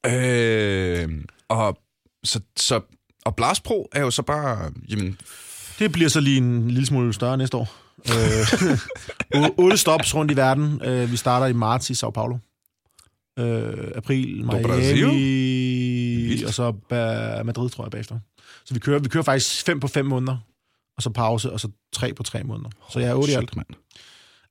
Øh, 0.05 1.09
og, 1.49 1.77
så, 2.23 2.39
så, 2.57 2.81
og 3.25 3.35
Blast 3.35 3.63
Pro 3.63 3.89
er 3.91 4.01
jo 4.01 4.11
så 4.11 4.21
bare... 4.21 4.71
Jamen, 4.89 5.17
Det 5.79 5.91
bliver 5.91 6.09
så 6.09 6.19
lige 6.19 6.37
en 6.37 6.71
lille 6.71 6.85
smule 6.85 7.13
større 7.13 7.37
næste 7.37 7.57
år. 7.57 7.75
Øh, 8.09 9.49
otte 9.63 9.77
stops 9.77 10.15
rundt 10.15 10.31
i 10.31 10.35
verden. 10.35 10.81
Øh, 10.85 11.11
vi 11.11 11.17
starter 11.17 11.45
i 11.45 11.53
marts 11.53 11.89
i 11.89 11.93
Sao 11.95 12.09
Paulo. 12.09 12.37
Øh, 13.39 13.91
april, 13.95 14.43
Brasil? 14.63 15.07
Miami, 15.07 16.43
og 16.43 16.53
så 16.53 16.73
Madrid, 17.45 17.69
tror 17.69 17.83
jeg, 17.83 17.91
bagefter. 17.91 18.19
Så 18.65 18.73
vi 18.73 18.79
kører, 18.79 18.99
vi 18.99 19.09
kører 19.09 19.23
faktisk 19.23 19.65
fem 19.65 19.79
på 19.79 19.87
fem 19.87 20.05
måneder, 20.05 20.37
og 20.97 21.03
så 21.03 21.09
pause, 21.09 21.51
og 21.51 21.59
så 21.59 21.69
tre 21.93 22.13
på 22.13 22.23
tre 22.23 22.43
måneder. 22.43 22.69
Så 22.89 22.99
jeg 22.99 23.09
er 23.09 23.15
otte 23.15 23.31
i 23.31 23.35
alt. 23.35 23.55
mand. 23.55 23.67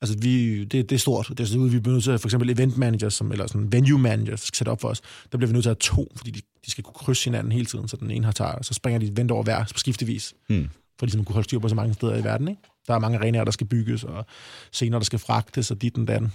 Altså, 0.01 0.19
vi, 0.19 0.65
det, 0.65 0.91
det 0.91 0.93
er 0.93 0.99
stort. 0.99 1.29
Det 1.29 1.41
er 1.41 1.45
sådan, 1.45 1.73
vi 1.73 1.81
bliver 1.81 1.95
nødt 1.95 2.05
til 2.05 2.11
at 2.11 2.21
for 2.21 2.29
eksempel 2.29 2.51
event 2.51 2.77
managers, 2.77 3.15
som, 3.15 3.33
eller 3.33 3.47
sådan 3.47 3.73
venue 3.73 3.99
managers, 3.99 4.41
der 4.41 4.47
skal 4.47 4.57
sætte 4.57 4.71
op 4.71 4.81
for 4.81 4.89
os. 4.89 5.01
Der 5.33 5.39
bliver 5.39 5.49
vi 5.49 5.53
nødt 5.53 5.63
til 5.63 5.71
at 5.71 5.77
have 5.91 6.05
to, 6.05 6.13
fordi 6.17 6.31
de, 6.31 6.41
de 6.67 6.71
skal 6.71 6.85
kunne 6.85 6.95
krydse 6.95 7.25
hinanden 7.25 7.53
hele 7.53 7.67
tiden, 7.67 7.89
så 7.89 7.97
den 7.97 8.11
ene 8.11 8.25
har 8.25 8.33
tager, 8.33 8.63
så 8.63 8.75
springer 8.75 8.99
de 8.99 9.07
et 9.07 9.13
event 9.13 9.31
over 9.31 9.43
hver 9.43 9.65
på 9.73 9.79
skiftevis. 9.79 10.35
Hmm. 10.49 10.69
For 10.99 11.07
ligesom 11.07 11.21
at 11.21 11.27
kunne 11.27 11.35
holde 11.35 11.45
styr 11.45 11.59
på 11.59 11.69
så 11.69 11.75
mange 11.75 11.95
steder 11.95 12.17
i 12.17 12.25
verden, 12.25 12.49
ikke? 12.49 12.63
Der 12.87 12.95
er 12.95 12.99
mange 12.99 13.19
arenaer, 13.19 13.45
der 13.45 13.51
skal 13.51 13.67
bygges, 13.67 14.05
og 14.05 14.27
scener, 14.73 14.99
der 14.99 15.05
skal 15.05 15.19
fragtes, 15.19 15.71
og 15.71 15.83
dit 15.83 15.99
og 15.99 16.09
datten. 16.09 16.33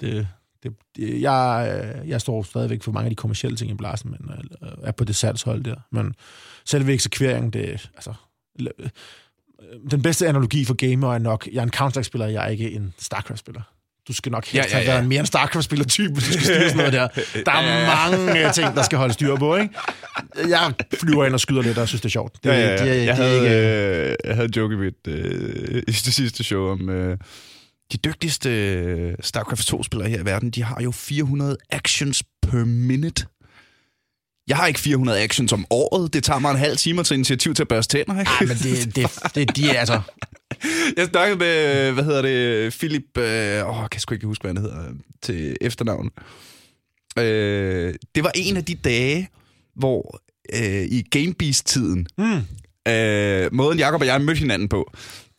Det, 0.00 0.28
det, 0.62 0.72
det, 0.96 1.22
jeg, 1.22 2.02
jeg 2.06 2.20
står 2.20 2.42
stadigvæk 2.42 2.82
for 2.82 2.92
mange 2.92 3.06
af 3.06 3.10
de 3.10 3.16
kommercielle 3.16 3.56
ting 3.56 3.70
i 3.70 3.74
blasen, 3.74 4.10
men 4.10 4.30
øh, 4.62 4.70
er 4.82 4.92
på 4.92 5.04
det 5.04 5.16
salgshold 5.16 5.64
der. 5.64 5.76
Men 5.90 6.14
selve 6.64 6.92
eksekveringen, 6.92 7.50
det 7.50 7.72
er, 7.72 7.78
altså, 7.94 8.14
den 9.90 10.02
bedste 10.02 10.28
analogi 10.28 10.64
for 10.64 10.74
gamer 10.74 11.14
er 11.14 11.18
nok, 11.18 11.48
jeg 11.52 11.58
er 11.58 11.62
en 11.62 11.70
Counter-Strike-spiller, 11.76 12.26
jeg 12.26 12.44
er 12.44 12.48
ikke 12.48 12.70
en 12.72 12.94
StarCraft-spiller. 12.98 13.62
Du 14.08 14.12
skal 14.12 14.32
nok 14.32 14.46
helst 14.46 14.72
Ja, 14.72 14.78
ja, 14.78 14.84
ja, 14.84 14.84
ja, 14.84 14.84
ja. 14.84 14.84
ja. 14.84 14.90
have 14.90 14.96
været 14.96 15.08
mere 15.08 15.20
en 15.20 15.26
StarCraft-spiller-type, 15.26 16.12
hvis 16.12 16.24
du 16.26 16.32
skal 16.32 16.44
styre 16.44 16.60
sådan 16.60 16.76
noget 16.76 16.92
der. 16.92 17.08
Der 17.46 17.52
er 17.52 17.86
mange 17.86 18.46
øh, 18.46 18.52
ting, 18.52 18.76
der 18.76 18.82
skal 18.82 18.98
holde 18.98 19.14
styr 19.14 19.36
på, 19.36 19.56
ikke? 19.56 19.74
Jeg 20.48 20.72
flyver 21.00 21.24
ind 21.24 21.34
og 21.34 21.40
skyder 21.40 21.62
lidt, 21.62 21.78
og 21.78 21.88
synes, 21.88 22.00
det 22.00 22.08
er 22.08 22.10
sjovt. 22.10 22.44
Det, 22.44 22.50
Ja, 22.50 22.60
ja, 22.60 22.66
ja. 22.66 22.72
Det, 22.72 22.80
det, 22.80 22.86
jeg, 22.86 23.06
det, 23.06 23.14
havde, 23.16 23.38
er 23.38 23.94
ikke, 23.94 24.10
øh, 24.10 24.16
jeg 24.24 24.34
havde 24.34 24.46
en 24.46 24.54
joke 24.56 24.74
i 24.74 24.78
mit 24.78 24.94
øh, 25.08 25.82
i 25.88 25.92
det 25.92 26.14
sidste 26.14 26.44
show 26.44 26.70
om... 26.70 26.88
Øh, 26.88 27.18
de 27.92 27.96
dygtigste 27.96 28.50
øh, 28.50 29.14
StarCraft 29.20 29.74
2-spillere 29.74 30.08
her 30.08 30.20
i 30.20 30.24
verden, 30.24 30.50
de 30.50 30.62
har 30.64 30.82
jo 30.82 30.90
400 30.90 31.56
actions 31.70 32.22
per 32.42 32.64
minute. 32.64 33.26
Jeg 34.48 34.56
har 34.56 34.66
ikke 34.66 34.80
400 34.80 35.20
actions 35.20 35.52
om 35.52 35.66
året. 35.70 36.12
Det 36.12 36.24
tager 36.24 36.38
mig 36.38 36.50
en 36.50 36.56
halv 36.56 36.76
time 36.76 37.00
at 37.00 37.06
tage 37.06 37.16
initiativ 37.16 37.54
til 37.54 37.62
at 37.62 37.68
børste 37.68 37.98
tænder. 37.98 38.20
Ikke? 38.20 38.30
Ej, 38.40 38.46
men 38.46 38.56
det, 38.56 38.86
det, 38.96 39.06
det, 39.34 39.56
de 39.56 39.68
er 39.70 39.80
altså... 39.80 40.00
Jeg 40.96 41.06
snakkede 41.06 41.38
med, 41.38 41.92
hvad 41.92 42.04
hedder 42.04 42.22
det, 42.22 42.72
Philip, 42.78 43.18
øh, 43.18 43.68
åh, 43.68 43.76
jeg 43.80 43.88
kan 43.90 44.00
sgu 44.00 44.14
ikke 44.14 44.26
huske, 44.26 44.42
hvad 44.42 44.54
han 44.54 44.62
hedder 44.62 44.84
til 45.22 45.56
efternavn. 45.60 46.10
Øh, 47.18 47.94
det 48.14 48.24
var 48.24 48.32
en 48.34 48.56
af 48.56 48.64
de 48.64 48.74
dage, 48.74 49.28
hvor 49.76 50.20
øh, 50.54 50.82
i 50.84 51.02
Gamebeast-tiden, 51.10 52.06
Mm. 52.18 52.92
øh, 52.92 53.48
måden 53.54 53.78
Jacob 53.78 54.00
og 54.00 54.06
jeg 54.06 54.20
mødte 54.20 54.38
hinanden 54.38 54.68
på, 54.68 54.92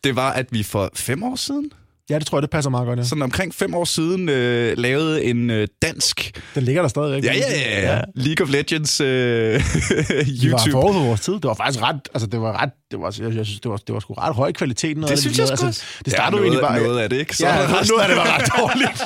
det 0.04 0.16
var, 0.16 0.32
at 0.32 0.46
vi 0.50 0.62
for 0.62 0.90
fem 0.94 1.22
år 1.22 1.36
siden, 1.36 1.70
Ja, 2.10 2.18
det 2.18 2.26
tror 2.26 2.38
jeg, 2.38 2.42
det 2.42 2.50
passer 2.50 2.70
meget 2.70 2.86
godt, 2.86 2.98
ja. 2.98 3.04
sådan 3.04 3.22
omkring 3.22 3.54
fem 3.54 3.74
år 3.74 3.84
siden, 3.84 4.28
øh, 4.28 4.78
lavede 4.78 5.24
en 5.24 5.50
øh, 5.50 5.68
dansk, 5.82 6.40
Den 6.54 6.62
ligger 6.62 6.82
der 6.82 6.88
stadigvæk. 6.88 7.24
ja, 7.24 7.32
ja, 7.34 7.40
ja, 7.80 7.94
ja, 7.96 8.00
League 8.14 8.44
of 8.46 8.52
Legends 8.52 9.00
øh, 9.00 9.06
Vi 9.06 10.50
var 10.50 10.58
YouTube. 10.58 10.70
forud 10.70 10.92
for 10.94 11.00
vores 11.06 11.20
tid. 11.20 11.32
Det 11.34 11.44
var 11.44 11.54
faktisk 11.54 11.82
ret, 11.82 12.00
altså 12.14 12.26
det 12.26 12.40
var 12.40 12.62
ret, 12.62 12.70
det 12.90 13.00
var, 13.00 13.16
jeg, 13.20 13.36
jeg 13.36 13.46
synes, 13.46 13.60
det 13.60 13.70
var, 13.70 13.76
det 13.76 13.92
var 13.94 14.00
sgu 14.00 14.12
ret 14.14 14.34
høj 14.34 14.52
kvalitet. 14.52 14.96
Noget 14.96 15.08
Det 15.08 15.12
af 15.12 15.18
synes 15.18 15.38
jeg 15.38 15.46
sgu 15.46 15.52
altså, 15.52 15.66
også. 15.66 15.82
Det 16.04 16.12
startede 16.12 16.42
ja, 16.42 16.46
jo 16.46 16.52
noget, 16.52 16.62
egentlig 16.62 16.68
bare... 16.68 16.82
noget 16.88 16.98
af 17.02 17.10
det, 17.10 17.16
ikke? 17.18 17.36
Så 17.36 17.46
ja, 17.46 17.56
noget 17.90 18.02
af 18.02 18.08
det 18.08 18.16
var 18.16 18.38
ret 18.38 18.48
dårligt. 18.58 19.02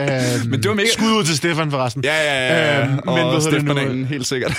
øhm, 0.40 0.50
Men 0.50 0.62
det 0.62 0.68
var 0.68 0.74
mega- 0.76 0.92
Skud 0.92 1.12
ud 1.18 1.24
til 1.24 1.36
Stefan 1.36 1.70
forresten. 1.70 2.04
Ja, 2.04 2.14
ja, 2.22 2.46
ja. 2.48 2.80
Øhm, 2.82 2.92
Øhm, 2.92 3.00
men 3.06 3.24
og 3.24 3.42
det? 3.42 3.66
Bananen, 3.66 4.04
helt 4.04 4.26
sikkert. 4.26 4.52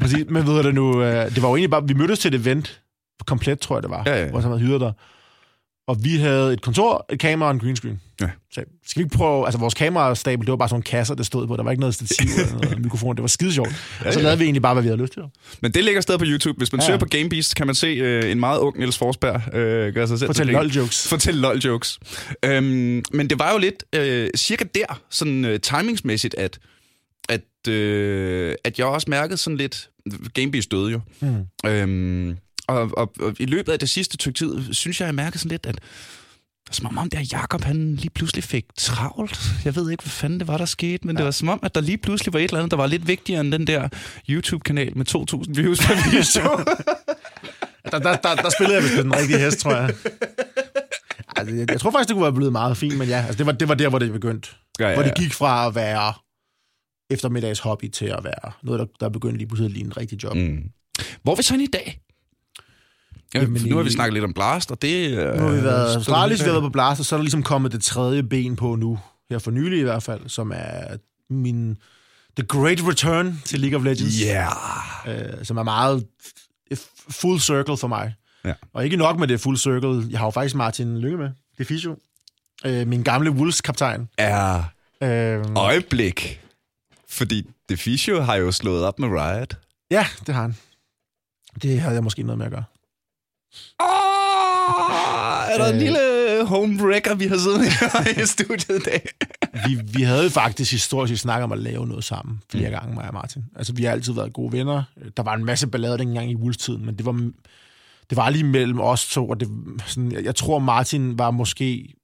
Præcis, 0.00 0.24
men 0.28 0.46
ved 0.46 0.54
du 0.54 0.62
det 0.62 0.74
nu, 0.74 1.02
øh, 1.02 1.34
det 1.34 1.42
var 1.42 1.48
jo 1.48 1.54
egentlig 1.56 1.70
bare, 1.70 1.82
vi 1.86 1.94
mødtes 1.94 2.18
til 2.18 2.34
et 2.34 2.40
event, 2.40 2.80
komplet 3.26 3.60
tror 3.60 3.76
jeg 3.76 3.82
det 3.82 3.90
var, 3.90 4.02
Ja, 4.06 4.20
ja. 4.22 4.28
hvor 4.30 4.40
han 4.40 4.50
havde 4.50 4.60
hyret 4.62 4.80
der. 4.80 4.92
Og 5.90 6.04
vi 6.04 6.16
havde 6.16 6.52
et 6.52 6.62
kontor, 6.62 7.06
et 7.12 7.18
kamera 7.18 7.48
og 7.48 7.54
en 7.54 7.60
green 7.60 7.76
screen. 7.76 8.00
Ja. 8.20 8.30
Så 8.52 8.64
skal 8.86 9.00
vi 9.00 9.04
ikke 9.04 9.16
prøve, 9.16 9.44
altså 9.44 9.58
vores 9.58 9.74
kamerastabel, 9.74 10.46
det 10.46 10.50
var 10.50 10.56
bare 10.56 10.68
sådan 10.68 10.74
nogle 10.74 10.82
kasser, 10.82 11.14
der 11.14 11.22
stod 11.22 11.46
på, 11.46 11.56
der 11.56 11.62
var 11.62 11.70
ikke 11.70 11.80
noget 11.80 11.94
stativ 11.94 12.30
eller 12.38 12.52
noget 12.52 12.80
mikrofon, 12.86 13.16
det 13.16 13.22
var 13.22 13.28
skide 13.28 13.52
sjovt. 13.52 13.68
Ja, 14.00 14.06
og 14.06 14.12
så 14.12 14.18
ja. 14.18 14.22
lavede 14.22 14.38
vi 14.38 14.44
egentlig 14.44 14.62
bare, 14.62 14.74
hvad 14.74 14.82
vi 14.82 14.88
havde 14.88 15.00
lyst 15.02 15.12
til. 15.12 15.22
Men 15.62 15.72
det 15.72 15.84
ligger 15.84 16.00
stadig 16.00 16.18
på 16.18 16.24
YouTube. 16.28 16.58
Hvis 16.58 16.72
man 16.72 16.80
Ja, 16.80 16.82
ja. 16.82 16.86
søger 16.86 16.94
ja. 16.94 16.98
på 16.98 17.06
GameBeast, 17.06 17.54
kan 17.56 17.66
man 17.66 17.74
se 17.74 17.86
øh, 17.86 18.30
en 18.30 18.40
meget 18.40 18.58
ung 18.58 18.78
Niels 18.78 18.98
Forsberg 18.98 19.54
øh, 19.54 19.94
gøre 19.94 20.08
sig 20.08 20.18
selv. 20.18 20.28
Fortæl 20.28 20.46
til 20.46 20.52
lol 20.54 20.66
jokes. 20.66 21.08
Fortæl 21.08 21.34
lol 21.34 21.58
jokes. 21.58 21.98
Øhm, 22.44 23.02
men 23.12 23.30
det 23.30 23.38
var 23.38 23.52
jo 23.52 23.58
lidt 23.58 23.84
øh, 23.94 24.28
cirka 24.36 24.64
der, 24.74 25.00
sådan 25.10 25.44
øh, 25.44 25.60
timingsmæssigt, 25.60 26.34
at, 26.34 26.58
at, 27.28 27.68
øh, 27.72 28.54
at 28.64 28.78
jeg 28.78 28.86
også 28.86 29.06
mærkede 29.10 29.36
sådan 29.36 29.56
lidt... 29.56 29.90
GameBeast 30.34 30.70
døde 30.70 30.90
jo. 30.92 31.00
Mm. 31.20 31.68
Øhm, 31.70 32.36
og, 32.70 32.90
og, 32.96 33.12
og 33.20 33.34
i 33.38 33.46
løbet 33.46 33.72
af 33.72 33.78
det 33.78 33.90
sidste 33.90 34.14
stykke 34.14 34.38
tid, 34.38 34.74
synes 34.74 35.00
jeg, 35.00 35.06
jeg 35.06 35.14
mærkede 35.14 35.38
sådan 35.38 35.50
lidt, 35.50 35.66
at 35.66 35.80
som 36.70 36.98
om 36.98 37.10
der 37.10 37.26
Jakob 37.32 37.64
han 37.64 37.96
lige 37.96 38.10
pludselig 38.10 38.44
fik 38.44 38.64
travlt. 38.78 39.40
Jeg 39.64 39.76
ved 39.76 39.90
ikke, 39.90 40.02
hvad 40.02 40.10
fanden 40.10 40.40
det 40.40 40.48
var, 40.48 40.58
der 40.58 40.64
skete, 40.64 41.06
men 41.06 41.16
ja. 41.16 41.18
det 41.18 41.24
var 41.24 41.30
som 41.30 41.48
om, 41.48 41.60
at 41.62 41.74
der 41.74 41.80
lige 41.80 41.98
pludselig 41.98 42.32
var 42.32 42.38
et 42.38 42.44
eller 42.44 42.58
andet, 42.58 42.70
der 42.70 42.76
var 42.76 42.86
lidt 42.86 43.08
vigtigere 43.08 43.40
end 43.40 43.52
den 43.52 43.66
der 43.66 43.88
YouTube-kanal 44.28 44.98
med 44.98 45.06
2.000 45.08 45.60
views 45.60 45.78
per 45.78 46.10
video. 46.10 46.22
Der, 47.92 47.98
der, 47.98 48.16
der, 48.16 48.34
der 48.34 48.50
spillede 48.50 48.76
jeg 48.76 48.84
vist 48.84 48.96
den 48.96 49.16
rigtige 49.16 49.38
hest, 49.38 49.60
tror 49.60 49.74
jeg. 49.74 49.94
Altså, 51.36 51.54
jeg, 51.54 51.70
jeg 51.70 51.80
tror 51.80 51.90
faktisk, 51.90 52.08
det 52.08 52.14
kunne 52.14 52.22
være 52.22 52.32
blevet 52.32 52.52
meget 52.52 52.76
fint, 52.76 52.98
men 52.98 53.08
ja, 53.08 53.24
altså, 53.26 53.38
det, 53.38 53.46
var, 53.46 53.52
det 53.52 53.68
var 53.68 53.74
der, 53.74 53.88
hvor 53.88 53.98
det 53.98 54.12
begyndte. 54.12 54.48
ja, 54.80 54.88
ja, 54.88 54.94
Hvor 54.94 55.02
det 55.02 55.14
gik 55.14 55.32
fra 55.32 55.66
at 55.66 55.74
være 55.74 56.12
eftermiddags 57.10 57.60
hobby 57.60 57.88
til 57.88 58.06
at 58.06 58.24
være 58.24 58.52
noget, 58.62 58.78
der, 58.78 58.86
der 59.00 59.08
begyndte 59.08 59.38
lige 59.38 59.48
pludselig 59.48 59.66
at 59.66 59.72
ligne 59.72 59.86
en 59.86 59.96
rigtig 59.96 60.22
job. 60.24 60.36
Mm. 60.36 60.62
Hvor 61.22 61.32
er 61.32 61.36
vi 61.36 61.42
så 61.42 61.54
i 61.54 61.66
dag? 61.66 62.00
Ja, 63.34 63.40
Jamen, 63.40 63.62
nu 63.66 63.76
har 63.76 63.82
vi 63.82 63.90
snakket 63.90 64.12
lidt 64.14 64.24
om 64.24 64.32
Blast, 64.34 64.70
og 64.70 64.82
det... 64.82 65.10
Nu 65.38 65.42
har 65.44 65.50
vi 65.54 65.62
været 65.62 65.94
Australis, 65.94 66.40
vi 66.40 66.44
har 66.44 66.50
været 66.52 66.62
på 66.62 66.68
Blast, 66.68 67.00
og 67.00 67.06
så 67.06 67.14
er 67.14 67.18
der 67.18 67.22
ligesom 67.24 67.42
kommet 67.42 67.72
det 67.72 67.82
tredje 67.82 68.22
ben 68.22 68.56
på 68.56 68.76
nu, 68.76 68.98
her 69.30 69.38
for 69.38 69.50
nylig 69.50 69.78
i 69.78 69.82
hvert 69.82 70.02
fald, 70.02 70.28
som 70.28 70.52
er 70.54 70.96
min 71.30 71.76
The 72.36 72.46
Great 72.46 72.80
Return 72.88 73.42
til 73.44 73.60
League 73.60 73.78
of 73.78 73.84
Legends, 73.84 74.20
Ja. 74.20 74.48
øh, 75.08 75.44
som 75.44 75.56
er 75.56 75.62
meget 75.62 76.06
full 77.10 77.40
circle 77.40 77.76
for 77.76 77.88
mig. 77.88 78.14
Ja. 78.44 78.52
Og 78.72 78.84
ikke 78.84 78.96
nok 78.96 79.18
med 79.18 79.28
det 79.28 79.40
full 79.40 79.56
circle, 79.58 80.06
jeg 80.10 80.18
har 80.18 80.26
jo 80.26 80.30
faktisk 80.30 80.54
Martin 80.54 80.98
Lynge 80.98 81.16
med, 81.18 81.26
det 81.26 81.60
er 81.60 81.64
Fisio. 81.64 81.96
Øh, 82.64 82.86
min 82.86 83.02
gamle 83.02 83.30
Wolves-kaptajn. 83.30 84.08
Ja. 84.18 84.64
Øhm, 85.02 85.56
Øjeblik. 85.56 86.40
Fordi 87.08 87.46
Deficio 87.68 88.20
har 88.20 88.34
jo 88.34 88.52
slået 88.52 88.84
op 88.84 88.98
med 88.98 89.08
Riot. 89.08 89.56
ja, 89.90 90.06
det 90.26 90.34
har 90.34 90.42
han. 90.42 90.56
Det 91.62 91.80
havde 91.80 91.94
jeg 91.94 92.04
måske 92.04 92.22
noget 92.22 92.38
med 92.38 92.46
at 92.46 92.52
gøre. 92.52 92.64
Oh, 93.80 95.50
er 95.52 95.58
der 95.58 95.66
en 95.66 95.74
Øh. 95.74 95.80
lille 95.80 96.46
homebreaker, 96.46 97.14
vi 97.14 97.26
har 97.26 97.36
siddet 97.36 98.22
i 98.22 98.26
studiet 98.26 98.76
i 98.76 98.82
dag? 98.90 99.08
Vi, 99.66 99.78
vi 99.84 100.02
havde 100.02 100.30
faktisk 100.30 100.72
historisk 100.72 101.16
snakket 101.22 101.44
om 101.44 101.52
at 101.52 101.58
lave 101.58 101.86
noget 101.86 102.04
sammen 102.04 102.42
flere 102.50 102.70
gange, 102.70 102.94
mig 102.94 103.08
og 103.08 103.14
Martin. 103.14 103.44
Altså, 103.56 103.72
vi 103.72 103.84
har 103.84 103.92
altid 103.92 104.12
været 104.12 104.32
gode 104.32 104.52
venner. 104.52 104.82
Der 105.16 105.22
var 105.22 105.34
en 105.34 105.44
masse 105.44 105.66
ballade 105.66 105.98
dengang 105.98 106.30
i 106.30 106.34
Wolves-tiden, 106.34 106.86
men 106.86 106.94
det 106.98 107.06
var, 107.06 107.12
det 108.10 108.16
var 108.16 108.30
lige 108.30 108.44
mellem 108.44 108.80
os 108.80 109.08
to, 109.08 109.28
og 109.28 109.40
det, 109.40 109.48
sådan, 109.86 110.12
jeg, 110.12 110.24
jeg 110.24 110.34
tror, 110.34 110.58
Martin 110.58 111.18
var 111.18 111.30
måske, 111.30 111.94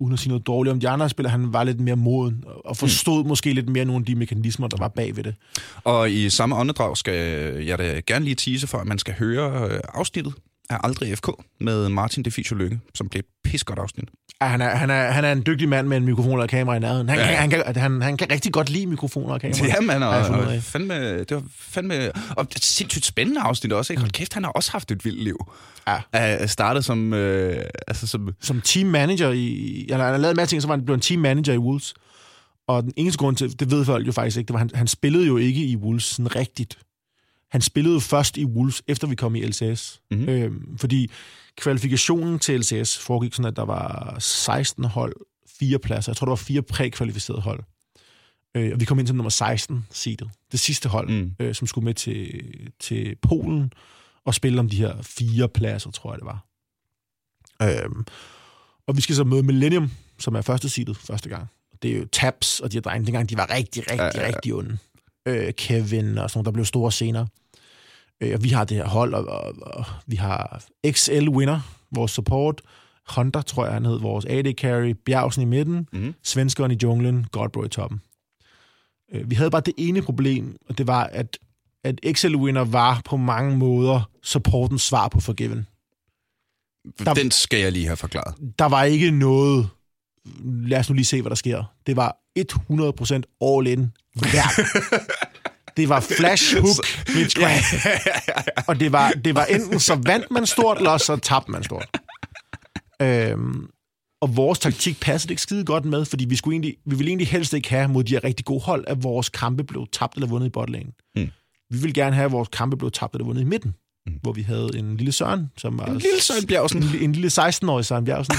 uden 0.00 0.12
at 0.12 0.18
sige 0.18 0.28
noget 0.28 0.46
dårligt 0.46 0.72
om 0.72 0.80
de 0.80 0.88
andre 0.88 1.08
spillere, 1.08 1.30
han 1.30 1.52
var 1.52 1.64
lidt 1.64 1.80
mere 1.80 1.96
moden, 1.96 2.44
og 2.64 2.76
forstod 2.76 3.22
mm. 3.22 3.28
måske 3.28 3.52
lidt 3.52 3.68
mere 3.68 3.84
nogle 3.84 4.02
af 4.02 4.06
de 4.06 4.14
mekanismer, 4.14 4.68
der 4.68 4.76
var 4.76 4.88
bag 4.88 5.16
ved 5.16 5.24
det. 5.24 5.34
Og 5.84 6.10
i 6.10 6.30
samme 6.30 6.56
åndedrag 6.56 6.96
skal 6.96 7.14
jeg 7.64 7.78
da 7.78 8.00
gerne 8.06 8.24
lige 8.24 8.34
tease 8.34 8.66
for, 8.66 8.78
at 8.78 8.86
man 8.86 8.98
skal 8.98 9.14
høre 9.14 9.68
øh, 9.70 9.80
afsnittet 9.94 10.34
af 10.70 10.76
Aldrig 10.84 11.18
FK 11.18 11.28
med 11.60 11.88
Martin 11.88 12.22
Deficio 12.22 12.56
Lykke, 12.56 12.80
som 12.94 13.08
blev 13.08 13.18
et 13.18 13.24
pissegodt 13.50 13.78
afsnit. 13.78 14.04
Ja, 14.42 14.46
han, 14.46 14.60
er, 14.60 14.68
han, 14.76 14.90
er, 14.90 15.10
han 15.10 15.24
er 15.24 15.32
en 15.32 15.42
dygtig 15.46 15.68
mand 15.68 15.86
med 15.88 15.96
en 15.96 16.04
mikrofon 16.04 16.40
og 16.40 16.48
kamera 16.48 16.76
i 16.76 16.78
nærheden. 16.78 17.08
Han, 17.08 17.18
Ja. 17.18 17.24
kan, 17.26 17.36
han, 17.36 17.50
kan, 17.50 17.76
han, 17.76 18.02
han 18.02 18.16
kan 18.16 18.30
rigtig 18.30 18.52
godt 18.52 18.70
lide 18.70 18.86
mikrofoner 18.86 19.34
og 19.34 19.40
kamera. 19.40 19.66
Ja, 19.74 19.80
man, 19.80 20.02
og, 20.02 20.08
og 20.08 20.62
fandme, 20.62 21.18
det 21.18 21.34
var 21.34 21.42
fandme... 21.58 21.94
Og 22.36 22.48
det 22.48 22.54
er 22.54 22.58
et 22.58 22.64
sindssygt 22.64 23.04
spændende 23.06 23.40
afsnit 23.40 23.72
også, 23.72 23.92
ikke? 23.92 24.00
Hold 24.00 24.10
kæft, 24.10 24.34
han 24.34 24.44
har 24.44 24.50
også 24.50 24.72
haft 24.72 24.90
et 24.90 25.04
vildt 25.04 25.24
liv. 25.24 25.52
Ja. 25.88 26.00
Jeg 26.12 26.50
startede 26.50 26.82
som... 26.82 27.12
Øh, 27.14 27.64
altså 27.88 28.06
som 28.06 28.28
som 28.40 28.60
team 28.60 28.86
manager 28.86 29.30
i... 29.30 29.82
Eller 29.88 30.04
han 30.04 30.12
har 30.12 30.18
lavet 30.18 30.32
en 30.32 30.36
masse 30.36 30.52
ting, 30.52 30.62
så 30.62 30.68
var 30.68 30.74
han 30.76 30.84
blevet 30.84 30.98
en 30.98 31.02
team 31.02 31.20
manager 31.20 31.52
i 31.52 31.58
Wolves. 31.58 31.94
Og 32.68 32.82
den 32.82 32.92
eneste 32.96 33.18
grund 33.18 33.36
til, 33.36 33.60
det 33.60 33.70
ved 33.70 33.84
folk 33.84 34.06
jo 34.06 34.12
faktisk 34.12 34.36
ikke, 34.36 34.48
det 34.48 34.52
var, 34.54 34.58
han, 34.58 34.70
han 34.74 34.86
spillede 34.86 35.26
jo 35.26 35.36
ikke 35.36 35.64
i 35.64 35.76
Wolves 35.76 36.04
sådan 36.04 36.36
rigtigt. 36.36 36.78
Han 37.50 37.60
spillede 37.60 38.00
først 38.00 38.36
i 38.36 38.44
Wolves, 38.44 38.82
efter 38.88 39.06
vi 39.06 39.14
kom 39.14 39.34
i 39.34 39.40
LCS. 39.46 40.00
Mhm. 40.10 40.20
Mm-hmm. 40.20 40.34
Øhm, 40.34 40.78
fordi 40.78 41.10
kvalifikationen 41.56 42.38
til 42.38 42.60
LCS 42.60 42.98
foregik 42.98 43.34
sådan, 43.34 43.48
at 43.50 43.56
der 43.56 43.64
var 43.64 44.16
16 44.18 44.84
hold, 44.84 45.16
fire 45.58 45.78
pladser. 45.78 46.12
Jeg 46.12 46.16
tror, 46.16 46.24
der 46.24 46.30
var 46.30 46.36
fire 46.36 46.62
prækvalificerede 46.62 47.42
hold. 47.42 47.62
Øh, 48.56 48.70
og 48.74 48.80
vi 48.80 48.84
kom 48.84 48.98
ind 48.98 49.06
som 49.06 49.16
nummer 49.16 49.30
16 49.30 49.86
seedet. 49.90 50.30
Det 50.52 50.60
sidste 50.60 50.88
hold, 50.88 51.08
Mm. 51.10 51.32
øh, 51.40 51.54
som 51.54 51.66
skulle 51.66 51.84
med 51.84 51.94
til, 51.94 52.42
til 52.80 53.16
Polen 53.22 53.72
og 54.24 54.34
spille 54.34 54.60
om 54.60 54.68
de 54.68 54.76
her 54.76 55.02
fire 55.02 55.48
pladser, 55.48 55.90
tror 55.90 56.12
jeg 56.12 56.18
det 56.18 56.26
var. 56.26 56.46
Øhm, 57.62 58.04
og 58.86 58.96
vi 58.96 59.00
skal 59.00 59.14
så 59.16 59.24
møde 59.24 59.42
Millennium, 59.42 59.90
som 60.18 60.34
er 60.34 60.40
første 60.42 60.68
seedet 60.68 60.96
første 60.96 61.28
gang. 61.28 61.46
Det 61.82 61.92
er 61.92 61.98
jo 61.98 62.06
Taps 62.12 62.60
og 62.60 62.72
de 62.72 62.76
her 62.76 62.80
drenge, 62.82 63.06
dengang 63.06 63.30
de 63.30 63.36
var 63.36 63.50
rigtig, 63.50 63.82
rigtig, 63.82 63.96
Ja, 63.98 64.04
ja, 64.04 64.10
ja, 64.14 64.20
ja, 64.20 64.28
ja. 64.28 64.34
rigtig 64.36 64.54
onde. 64.54 64.78
Øh, 65.26 65.52
Kevin 65.54 66.18
og 66.18 66.30
sådan 66.30 66.38
nogle, 66.38 66.44
der 66.44 66.50
blev 66.52 66.64
store 66.64 66.92
senere. 66.92 67.26
Øh, 68.20 68.42
vi 68.42 68.48
har 68.48 68.64
det 68.64 68.76
her 68.76 68.86
hold, 68.88 69.14
og, 69.14 69.24
og, 69.26 69.54
og 69.62 69.84
vi 70.06 70.16
har 70.16 70.64
XL 70.90 71.28
Winner, 71.28 71.60
vores 71.94 72.12
support, 72.12 72.60
Hunter, 73.16 73.42
tror 73.42 73.64
jeg, 73.64 73.74
han 73.74 73.84
hed, 73.84 74.00
vores 74.00 74.24
AD 74.24 74.52
Carry, 74.52 74.94
Bjergsen 75.06 75.42
i 75.42 75.44
midten, 75.44 75.88
Mhm. 75.92 76.14
svenskeren 76.22 76.70
i 76.70 76.76
junglen, 76.82 77.26
Godbro 77.32 77.64
i 77.64 77.68
toppen. 77.68 78.00
Øh, 79.14 79.30
vi 79.30 79.34
havde 79.34 79.50
bare 79.50 79.62
det 79.66 79.74
ene 79.78 80.02
problem, 80.02 80.56
og 80.68 80.78
det 80.78 80.86
var, 80.86 81.04
at, 81.04 81.38
at 81.84 82.00
XL 82.12 82.34
Winner 82.34 82.64
var 82.64 83.02
på 83.04 83.16
mange 83.16 83.56
måder 83.56 84.10
supportens 84.22 84.82
svar 84.82 85.08
på 85.08 85.20
Forgiven. 85.20 85.66
Der- 86.98 87.14
Den 87.14 87.30
skal 87.30 87.60
jeg 87.60 87.72
lige 87.72 87.86
have 87.86 87.96
forklaret. 87.96 88.34
Der 88.58 88.64
var 88.66 88.84
ikke 88.84 89.10
noget, 89.10 89.68
lad 90.44 90.78
os 90.78 90.88
nu 90.90 90.94
lige 90.94 91.04
se, 91.04 91.20
hvad 91.22 91.30
der 91.30 91.36
sker. 91.36 91.64
Det 91.86 91.96
var 91.96 92.16
100% 92.38 93.22
all 93.40 93.66
in 93.66 93.92
hver. 94.14 94.62
Det 95.80 95.88
var 95.88 96.00
flash 96.00 96.56
hook, 96.60 96.86
blitzcrank. 97.06 97.64
Og 98.66 98.80
det 98.80 98.92
var, 98.92 99.10
det 99.10 99.34
var 99.34 99.44
enten 99.44 99.80
så 99.80 99.94
vandt 99.94 100.30
man 100.30 100.46
stort, 100.46 100.76
eller 100.76 100.90
også 100.90 101.06
så 101.06 101.16
tabte 101.16 101.50
man 101.50 101.64
stort. 101.64 101.88
Øhm, 103.02 103.66
og 104.20 104.36
vores 104.36 104.58
taktik 104.58 105.00
passede 105.00 105.32
ikke 105.32 105.42
skide 105.42 105.64
godt 105.64 105.84
med, 105.84 106.04
fordi 106.04 106.24
vi, 106.24 106.36
skulle 106.36 106.54
egentlig, 106.54 106.76
vi 106.86 106.96
ville 106.96 107.08
egentlig 107.08 107.28
helst 107.28 107.52
ikke 107.52 107.70
have 107.70 107.88
mod 107.88 108.04
de 108.04 108.12
her 108.12 108.24
rigtig 108.24 108.46
gode 108.46 108.60
hold, 108.60 108.84
at 108.86 109.02
vores 109.02 109.28
kampe 109.28 109.64
blev 109.64 109.86
tabt 109.92 110.14
eller 110.14 110.28
vundet 110.28 110.46
i 110.46 110.50
botlane. 110.50 110.90
Mm. 111.16 111.30
Vi 111.70 111.78
ville 111.78 111.94
gerne 111.94 112.16
have, 112.16 112.24
at 112.24 112.32
vores 112.32 112.48
kampe 112.52 112.76
blev 112.76 112.90
tabt 112.90 113.14
eller 113.14 113.24
vundet 113.24 113.42
i 113.42 113.44
midten, 113.44 113.74
mm. 114.06 114.12
hvor 114.22 114.32
vi 114.32 114.42
havde 114.42 114.70
en 114.74 114.96
lille 114.96 115.12
Søren, 115.12 115.50
som 115.56 115.78
var... 115.78 115.86
En 115.86 115.92
lille 115.92 116.20
Søren 116.20 116.46
Bjergsen. 116.46 116.82
En, 116.82 117.00
en 117.00 117.12
lille 117.12 117.28
16-årig 117.28 117.84
Søren 117.84 118.04
Bjergsen. 118.04 118.34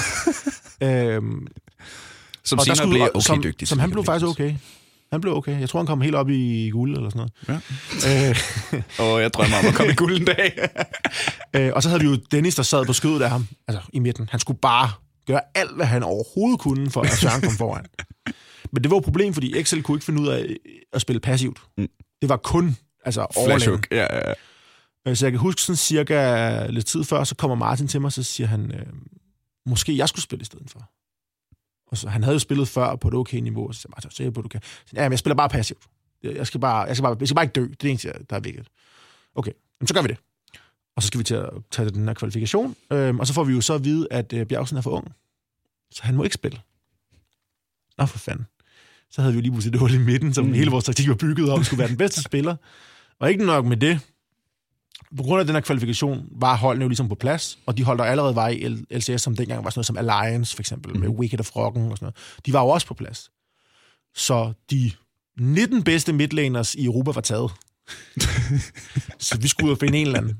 øhm, 0.88 1.48
Som 2.44 2.60
og 2.60 2.66
senere 2.66 2.78
skulle, 2.78 2.92
blev 2.92 3.12
okay 3.16 3.22
som, 3.22 3.44
dygtig. 3.44 3.68
Som 3.68 3.80
han 3.80 3.92
blev 3.92 4.06
faktisk 4.06 4.26
okay. 4.26 4.56
Han 5.12 5.22
blev 5.22 5.36
okay. 5.36 5.60
Jeg 5.60 5.70
tror, 5.70 5.80
han 5.80 5.88
kom 5.88 6.02
helt 6.02 6.16
op 6.16 6.30
i 6.30 6.70
guld 6.70 6.96
eller 6.98 7.10
sådan 7.10 7.30
noget. 7.48 7.62
Ja. 8.06 8.30
Øh, 8.30 8.36
Og 9.00 9.22
jeg 9.22 9.34
drømmer 9.34 9.58
om 9.58 9.66
at 9.66 9.74
komme 9.74 9.92
i 9.92 9.96
guld 9.96 10.18
en 10.18 10.26
dag. 10.26 10.70
øh, 11.56 11.72
og 11.76 11.84
så 11.84 11.90
havde 11.90 12.02
vi 12.02 12.08
jo 12.08 12.16
Dennis, 12.32 12.56
der 12.56 12.64
sad 12.64 12.86
på 12.86 12.94
skødet 12.94 13.22
af 13.22 13.30
ham, 13.30 13.48
altså 13.68 13.82
i 13.94 14.00
midten. 14.00 14.30
Han 14.32 14.40
skulle 14.40 14.60
bare 14.60 14.92
gøre 15.28 15.42
alt, 15.56 15.76
hvad 15.76 15.86
han 15.86 16.04
overhovedet 16.04 16.60
kunne, 16.60 16.92
for 16.92 17.02
at 17.02 17.10
Søren 17.12 17.42
kom 17.42 17.54
foran. 17.54 17.86
Men 18.72 18.84
det 18.84 18.92
var 18.92 18.98
et 18.98 19.04
problem, 19.04 19.34
fordi 19.34 19.64
XL 19.64 19.82
kunne 19.82 19.96
ikke 19.96 20.06
finde 20.06 20.22
ud 20.22 20.28
af 20.28 20.56
at 20.94 21.02
spille 21.02 21.20
passivt. 21.20 21.58
Mm. 21.78 21.88
Det 22.22 22.30
var 22.30 22.38
kun 22.38 22.78
altså 23.06 23.22
hook. 23.22 23.88
Ja, 23.92 23.98
ja, 24.16 24.28
ja. 24.28 24.34
Øh, 25.08 25.16
Så 25.16 25.26
jeg 25.26 25.32
kan 25.32 25.40
huske 25.40 25.62
sådan 25.62 25.78
cirka 25.78 26.66
lidt 26.68 26.86
tid 26.86 27.04
før, 27.04 27.24
så 27.24 27.36
kommer 27.36 27.56
Martin 27.56 27.88
til 27.88 28.02
mig, 28.02 28.12
så 28.12 28.24
siger 28.24 28.48
han, 28.48 28.72
øh, 28.76 28.86
måske 29.66 29.98
jeg 29.98 30.10
skulle 30.10 30.24
spille 30.24 30.42
i 30.42 30.46
stedet 30.46 30.70
for. 30.72 30.90
Og 31.92 31.98
så, 31.98 32.10
han 32.10 32.24
havde 32.24 32.36
jo 32.36 32.40
spillet 32.40 32.68
før 32.68 32.96
på 32.96 33.08
et 33.08 33.14
okay 33.14 33.38
niveau, 33.38 33.68
og 33.68 33.76
så 33.76 33.82
sagde 33.82 33.96
jeg, 34.08 34.12
så 34.12 34.32
på, 34.32 34.42
du 34.42 34.48
kan. 34.48 34.62
Så, 34.64 34.94
ja, 34.94 35.04
men 35.04 35.12
jeg 35.12 35.20
spiller 35.20 35.36
bare 35.36 35.50
passivt. 35.50 35.80
Jeg 36.24 36.48
skal 36.48 36.60
bare, 36.60 36.82
jeg 36.82 36.96
skal 36.96 37.04
bare, 37.04 37.18
jeg 37.20 37.28
skal 37.28 37.36
bare 37.36 37.46
ikke 37.46 37.54
dø. 37.54 37.62
Det 37.62 37.72
er 37.72 37.76
det 37.82 37.90
eneste, 37.90 38.14
der 38.30 38.36
er 38.36 38.40
vigtigt. 38.40 38.68
Okay, 39.36 39.52
jamen, 39.80 39.88
så 39.88 39.94
gør 39.94 40.02
vi 40.02 40.08
det. 40.08 40.18
Og 40.96 41.04
så 41.04 41.08
skal 41.08 41.18
vi 41.18 41.24
til 41.24 41.36
at 41.36 41.50
tage 41.72 41.90
den 41.90 42.08
her 42.08 42.14
kvalifikation. 42.14 42.76
Øhm, 42.92 43.20
og 43.20 43.28
så 43.28 43.34
får 43.34 43.44
vi 43.44 43.54
jo 43.54 43.62
så 43.62 43.74
at 43.74 43.84
vide, 43.84 44.08
at 44.12 44.34
øh, 44.34 44.46
Bjergsen 44.46 44.78
er 44.78 44.82
for 44.82 44.92
ung. 44.92 45.12
Så 45.92 46.04
han 46.04 46.16
må 46.16 46.24
ikke 46.24 46.34
spille. 46.34 46.60
Nå, 47.98 48.06
for 48.06 48.18
fanden. 48.18 48.46
Så 49.10 49.22
havde 49.22 49.34
vi 49.34 49.38
jo 49.38 49.42
lige 49.42 49.52
pludselig 49.52 49.74
det 49.74 49.80
hul 49.80 49.94
i 49.94 49.98
midten, 49.98 50.34
som 50.34 50.46
mm. 50.46 50.54
hele 50.54 50.72
vores 50.72 50.86
taktik 50.86 51.08
var 51.10 51.16
bygget 51.16 51.50
om, 51.50 51.64
skulle 51.64 51.80
være 51.80 51.88
den 51.88 51.98
bedste 51.98 52.22
spiller. 52.24 52.56
Og 53.20 53.32
ikke 53.32 53.46
nok 53.46 53.66
med 53.66 53.78
det. 53.78 54.00
På 55.18 55.24
grund 55.24 55.40
af 55.40 55.46
den 55.46 55.56
her 55.56 55.62
kvalifikation 55.62 56.26
var 56.32 56.56
holdene 56.58 56.84
jo 56.84 56.90
ligesom 56.90 57.10
på 57.10 57.16
plads, 57.16 57.58
og 57.66 57.78
de 57.78 57.84
hold, 57.84 57.98
der 57.98 58.04
allerede 58.06 58.36
var 58.36 58.48
i 58.48 58.68
LCS, 58.92 59.22
som 59.22 59.36
dengang 59.36 59.64
var 59.64 59.70
sådan 59.70 59.80
noget 59.80 59.86
som 59.88 59.98
Alliance, 59.98 60.56
for 60.56 60.62
eksempel, 60.62 61.00
med 61.00 61.10
Mhm. 61.10 61.18
Wicked 61.18 61.40
of 61.40 61.56
Rocken 61.56 61.92
og 61.92 61.98
sådan 61.98 62.06
noget, 62.06 62.16
de 62.46 62.54
var 62.54 62.62
jo 62.62 62.68
også 62.68 62.88
på 62.88 62.94
plads. 62.94 63.32
Så 64.16 64.54
de 64.72 64.92
19 65.40 65.84
bedste 65.84 66.14
midlaners 66.14 66.76
i 66.76 66.86
Europa 66.86 67.12
var 67.12 67.22
taget. 67.22 67.52
så 69.20 69.38
vi 69.42 69.48
skulle 69.48 69.68
ud 69.68 69.72
og 69.72 69.78
finde 69.80 69.98
en 69.98 70.08
eller 70.08 70.20
anden. 70.20 70.38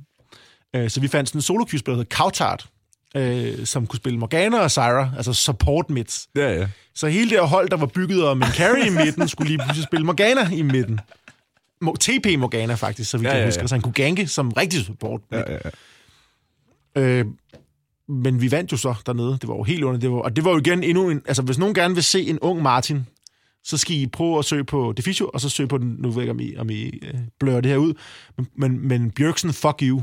Øh, 0.76 0.90
Så 0.90 1.00
vi 1.02 1.08
fandt 1.08 1.30
sådan 1.30 1.38
en 1.40 1.42
solo 1.42 1.64
der 1.86 1.96
hed 1.96 2.06
Kautart, 2.06 2.68
øh, 3.16 3.66
som 3.66 3.88
kunne 3.88 3.98
spille 3.98 4.20
Morgana 4.20 4.60
og 4.60 4.72
Syra, 4.72 5.12
altså 5.18 5.34
support 5.34 5.90
mids. 5.90 6.28
Ja, 6.36 6.60
ja. 6.60 6.68
Så 6.96 7.08
hele 7.08 7.30
det 7.30 7.48
hold, 7.48 7.70
der 7.70 7.78
var 7.78 7.86
bygget 7.86 8.24
om 8.28 8.42
en 8.42 8.48
carry 8.48 8.86
i 8.86 8.90
midten, 9.06 9.28
skulle 9.28 9.48
lige 9.48 9.58
pludselig 9.58 9.84
spille 9.84 10.06
Morgana 10.06 10.50
i 10.50 10.62
midten. 10.62 11.00
TP 12.00 12.40
Morgana 12.40 12.74
faktisk, 12.74 13.10
så 13.12 13.18
vi 13.18 13.24
Ja, 13.26 13.30
kan 13.30 13.38
ja, 13.38 13.42
ja. 13.44 13.48
huske, 13.48 13.68
så 13.68 13.76
han 13.76 13.82
kunne 13.82 13.94
ganke 13.94 14.28
som 14.28 14.52
rigtig 14.52 14.86
support. 14.86 15.22
ja, 15.32 15.38
ja, 15.52 15.58
ja. 16.96 17.02
Øh, 17.02 17.26
men 18.10 18.42
vi 18.42 18.52
vandt 18.52 18.72
jo 18.72 18.78
så 18.78 18.96
dernede. 19.06 19.38
Det 19.42 19.48
var 19.48 19.56
jo 19.56 19.64
helt 19.64 19.84
under. 19.84 20.00
Det 20.00 20.12
var, 20.12 20.18
og 20.18 20.36
det 20.36 20.46
var 20.46 20.52
jo 20.52 20.58
igen 20.58 20.84
endnu 20.84 21.10
en... 21.10 21.22
Altså, 21.28 21.42
hvis 21.44 21.58
nogen 21.58 21.74
gerne 21.76 21.94
vil 21.94 22.04
se 22.04 22.22
en 22.22 22.40
ung 22.40 22.62
Martin, 22.62 23.06
så 23.64 23.78
skal 23.78 23.96
I 23.96 24.08
prøve 24.08 24.40
at 24.40 24.46
søge 24.46 24.64
på 24.64 24.94
Deficio, 24.98 25.30
og 25.34 25.42
så 25.42 25.50
søge 25.50 25.68
på 25.68 25.78
den... 25.78 25.96
Nu 26.00 26.10
ved 26.10 26.16
jeg 26.16 26.24
ikke, 26.24 26.32
om 26.32 26.40
I, 26.40 26.56
om 26.58 26.70
I 26.70 26.84
øh, 27.04 27.14
blør 27.40 27.62
det 27.62 27.72
her 27.72 27.78
ud. 27.78 27.94
Men, 28.38 28.48
men, 28.56 28.88
men 28.88 29.12
Bjørksen, 29.12 29.54
fuck 29.54 29.80
you. 29.82 30.02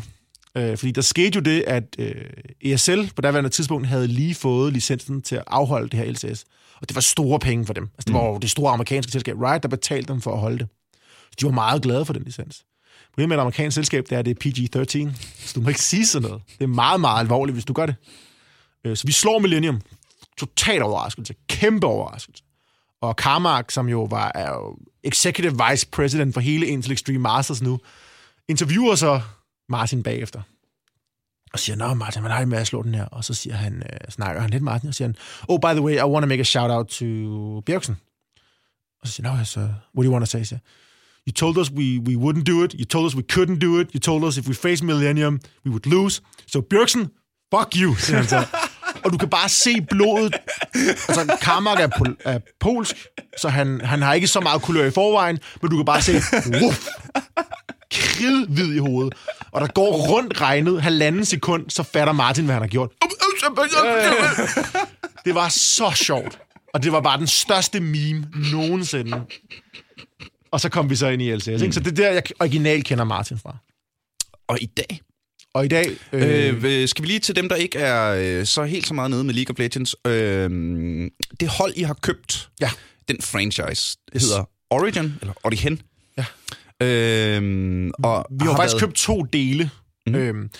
Øh, 0.57 0.77
fordi 0.77 0.93
der 0.93 1.01
skete 1.03 1.37
jo 1.37 1.41
det, 1.41 1.65
at 1.67 1.85
øh, 1.99 2.15
ESL 2.61 3.01
på 3.17 3.23
daværende 3.23 3.51
tidspunkt 3.51 3.87
havde 3.87 4.07
lige 4.07 4.35
fået 4.35 4.73
licensen 4.73 5.23
til 5.23 5.37
at 5.37 5.45
afholde 5.47 5.89
det 5.89 5.99
her 5.99 6.13
LCS. 6.13 6.45
Og 6.81 6.89
det 6.89 6.95
var 6.95 7.01
store 7.01 7.39
penge 7.39 7.67
for 7.67 7.73
dem. 7.73 7.85
Altså, 7.85 8.05
det 8.07 8.15
var 8.15 8.27
jo 8.29 8.39
det 8.39 8.51
store 8.51 8.73
amerikanske 8.73 9.13
selskab, 9.13 9.37
Riot, 9.41 9.63
der 9.63 9.69
betalte 9.69 10.13
dem 10.13 10.21
for 10.21 10.33
at 10.33 10.39
holde 10.41 10.59
det. 10.59 10.69
De 11.41 11.47
var 11.47 11.53
meget 11.53 11.83
glade 11.83 12.05
for 12.05 12.13
den 12.13 12.23
licens. 12.23 12.65
Problemet 13.11 13.29
med 13.29 13.37
et 13.37 13.41
amerikansk 13.41 13.75
selskab, 13.75 14.05
det 14.05 14.13
er, 14.13 14.19
at 14.19 14.25
det 14.25 14.31
er 14.31 14.41
PG-13. 14.45 15.17
Så 15.39 15.53
du 15.55 15.61
må 15.61 15.69
ikke 15.69 15.83
sige 15.83 16.07
sådan 16.07 16.29
noget. 16.29 16.43
Det 16.59 16.65
er 16.65 16.69
meget, 16.69 17.01
meget 17.01 17.21
alvorligt, 17.21 17.55
hvis 17.55 17.65
du 17.65 17.73
gør 17.73 17.87
det. 17.87 17.95
Øh, 18.85 18.97
så 18.97 19.07
vi 19.07 19.13
slår 19.13 19.39
Millennium. 19.39 19.81
Total 20.39 20.83
overraskelse. 20.83 21.35
Kæmpe 21.49 21.87
overraskelse. 21.87 22.45
Og 23.01 23.15
Carmack, 23.15 23.71
som 23.71 23.89
jo 23.89 24.05
var 24.05 24.33
er 24.35 24.51
jo 24.51 24.77
executive 25.05 25.61
vice 25.71 25.87
president 25.89 26.35
for 26.35 26.41
hele 26.41 26.67
Intel 26.67 26.93
Extreme 26.93 27.19
Masters 27.19 27.63
nu, 27.63 27.81
interviewer 28.49 28.95
så 28.95 29.21
Martin 29.69 30.03
bagefter. 30.03 30.43
Og 31.53 31.59
siger, 31.59 31.77
nå 31.77 31.95
Martin, 31.95 32.21
hvordan 32.21 32.35
har 32.35 32.41
det 32.41 32.49
med 32.49 32.59
at 32.59 32.67
slå 32.67 32.83
den 32.83 32.95
her? 32.95 33.05
Og 33.05 33.25
så 33.25 33.35
siger 33.35 33.57
han, 33.57 33.77
øh, 33.77 33.99
snakker 34.09 34.41
han 34.41 34.51
lidt 34.51 34.63
med 34.63 34.73
Martin, 34.73 34.89
og 34.89 34.95
siger 34.95 35.09
han, 35.09 35.17
oh, 35.49 35.61
by 35.61 35.73
the 35.79 35.83
way, 35.83 35.95
I 35.95 36.03
want 36.03 36.23
to 36.23 36.29
make 36.29 36.41
a 36.41 36.45
shout 36.45 36.71
out 36.71 36.87
to 36.87 37.61
Bjergsen. 37.61 37.97
Og 39.01 39.09
så 39.09 39.13
siger 39.13 39.29
han, 39.29 39.39
no, 39.39 39.45
så, 39.45 39.61
what 39.61 39.75
do 39.97 40.03
you 40.03 40.13
want 40.13 40.23
to 40.23 40.31
say? 40.31 40.43
Siger, 40.43 40.59
You 41.29 41.33
told 41.33 41.59
us 41.59 41.71
we, 41.71 41.99
we 42.09 42.15
wouldn't 42.17 42.45
do 42.53 42.65
it. 42.65 42.73
You 42.81 42.85
told 42.85 43.07
us 43.07 43.15
we 43.15 43.23
couldn't 43.33 43.59
do 43.59 43.81
it. 43.81 43.89
You 43.95 44.01
told 44.01 44.25
us 44.25 44.37
if 44.39 44.49
we 44.49 44.55
face 44.55 44.85
Millennium, 44.85 45.41
we 45.65 45.71
would 45.71 45.87
lose. 45.87 46.23
So 46.53 46.61
Bjørksen, 46.61 47.01
fuck 47.55 47.69
you, 47.77 47.95
siger 47.97 48.17
han 48.17 48.29
så. 48.29 48.45
og 49.05 49.13
du 49.13 49.19
kan 49.19 49.29
bare 49.29 49.49
se 49.49 49.81
blodet. 49.91 50.35
Altså, 50.75 51.37
Karmak 51.43 51.81
er, 51.81 51.89
pol- 51.89 52.17
er 52.25 52.39
polsk, 52.61 52.97
så 53.41 53.49
han, 53.49 53.81
han 53.81 54.03
har 54.03 54.15
ikke 54.15 54.27
så 54.27 54.41
meget 54.41 54.63
kulør 54.63 54.85
i 54.85 54.91
forvejen, 54.91 55.39
men 55.63 55.71
du 55.71 55.77
kan 55.77 55.85
bare 55.85 56.03
se, 56.03 56.17
uff, 56.67 56.87
kridhvid 57.93 58.75
i 58.75 58.79
hovedet. 58.79 59.15
Og 59.53 59.61
der 59.61 59.67
går 59.67 59.93
rundt 60.09 60.41
regnet 60.41 60.83
halvanden 60.83 61.25
sekund, 61.25 61.71
så 61.71 61.83
fatter 61.83 62.13
Martin, 62.13 62.45
hvad 62.45 62.55
han 62.55 62.63
har 62.63 62.69
gjort. 62.69 62.91
Det 65.25 65.35
var 65.35 65.49
så 65.49 65.91
sjovt. 65.95 66.39
Og 66.75 66.83
det 66.83 66.93
var 66.93 67.01
bare 67.01 67.19
den 67.19 67.27
største 67.27 67.81
meme 67.81 68.27
nogensinde. 68.53 69.23
Og 70.51 70.61
så 70.61 70.69
kom 70.69 70.91
vi 70.91 70.97
så 70.97 71.09
ind 71.09 71.23
i 71.23 71.35
LCS. 71.35 71.49
Ikke? 71.49 71.73
Så 71.73 71.81
det 71.81 71.87
er 71.87 71.95
der, 71.95 72.11
jeg 72.11 72.23
originalt 72.41 72.85
kender 72.85 73.05
Martin 73.05 73.39
fra. 73.39 73.57
Og 74.49 74.63
i 74.63 74.67
dag, 74.67 75.01
Og 75.55 75.65
i 75.65 75.69
dag... 75.69 75.87
Øh, 76.13 76.65
øh, 76.65 76.89
skal 76.89 77.03
vi 77.03 77.09
lige 77.09 77.19
til 77.19 77.37
dem, 77.37 77.49
der 77.49 77.57
ikke 77.57 77.79
er 77.79 78.39
øh, 78.41 78.47
så 78.47 78.65
helt 78.65 78.87
så 78.87 78.95
meget 78.95 79.11
nede 79.11 79.25
med 79.25 79.35
League 79.35 79.55
of 79.55 79.59
Legends. 79.59 79.97
Øh, 80.07 80.51
det 81.41 81.49
hold, 81.49 81.73
I 81.77 81.83
har 81.83 81.95
købt, 81.95 82.51
ja, 82.61 82.71
den 83.09 83.17
franchise, 83.23 83.99
det 84.13 84.23
hedder 84.23 84.45
Origin, 84.71 85.15
eller 85.21 85.35
Origin. 85.45 85.83
Ja. 86.19 86.25
Øh, 86.87 87.91
og 88.03 88.27
vi 88.31 88.47
har, 88.47 88.57
faktisk 88.57 88.81
købt 88.81 88.95
to 88.95 89.23
dele. 89.23 89.71
Mm. 90.07 90.15
Øhm, 90.15 90.51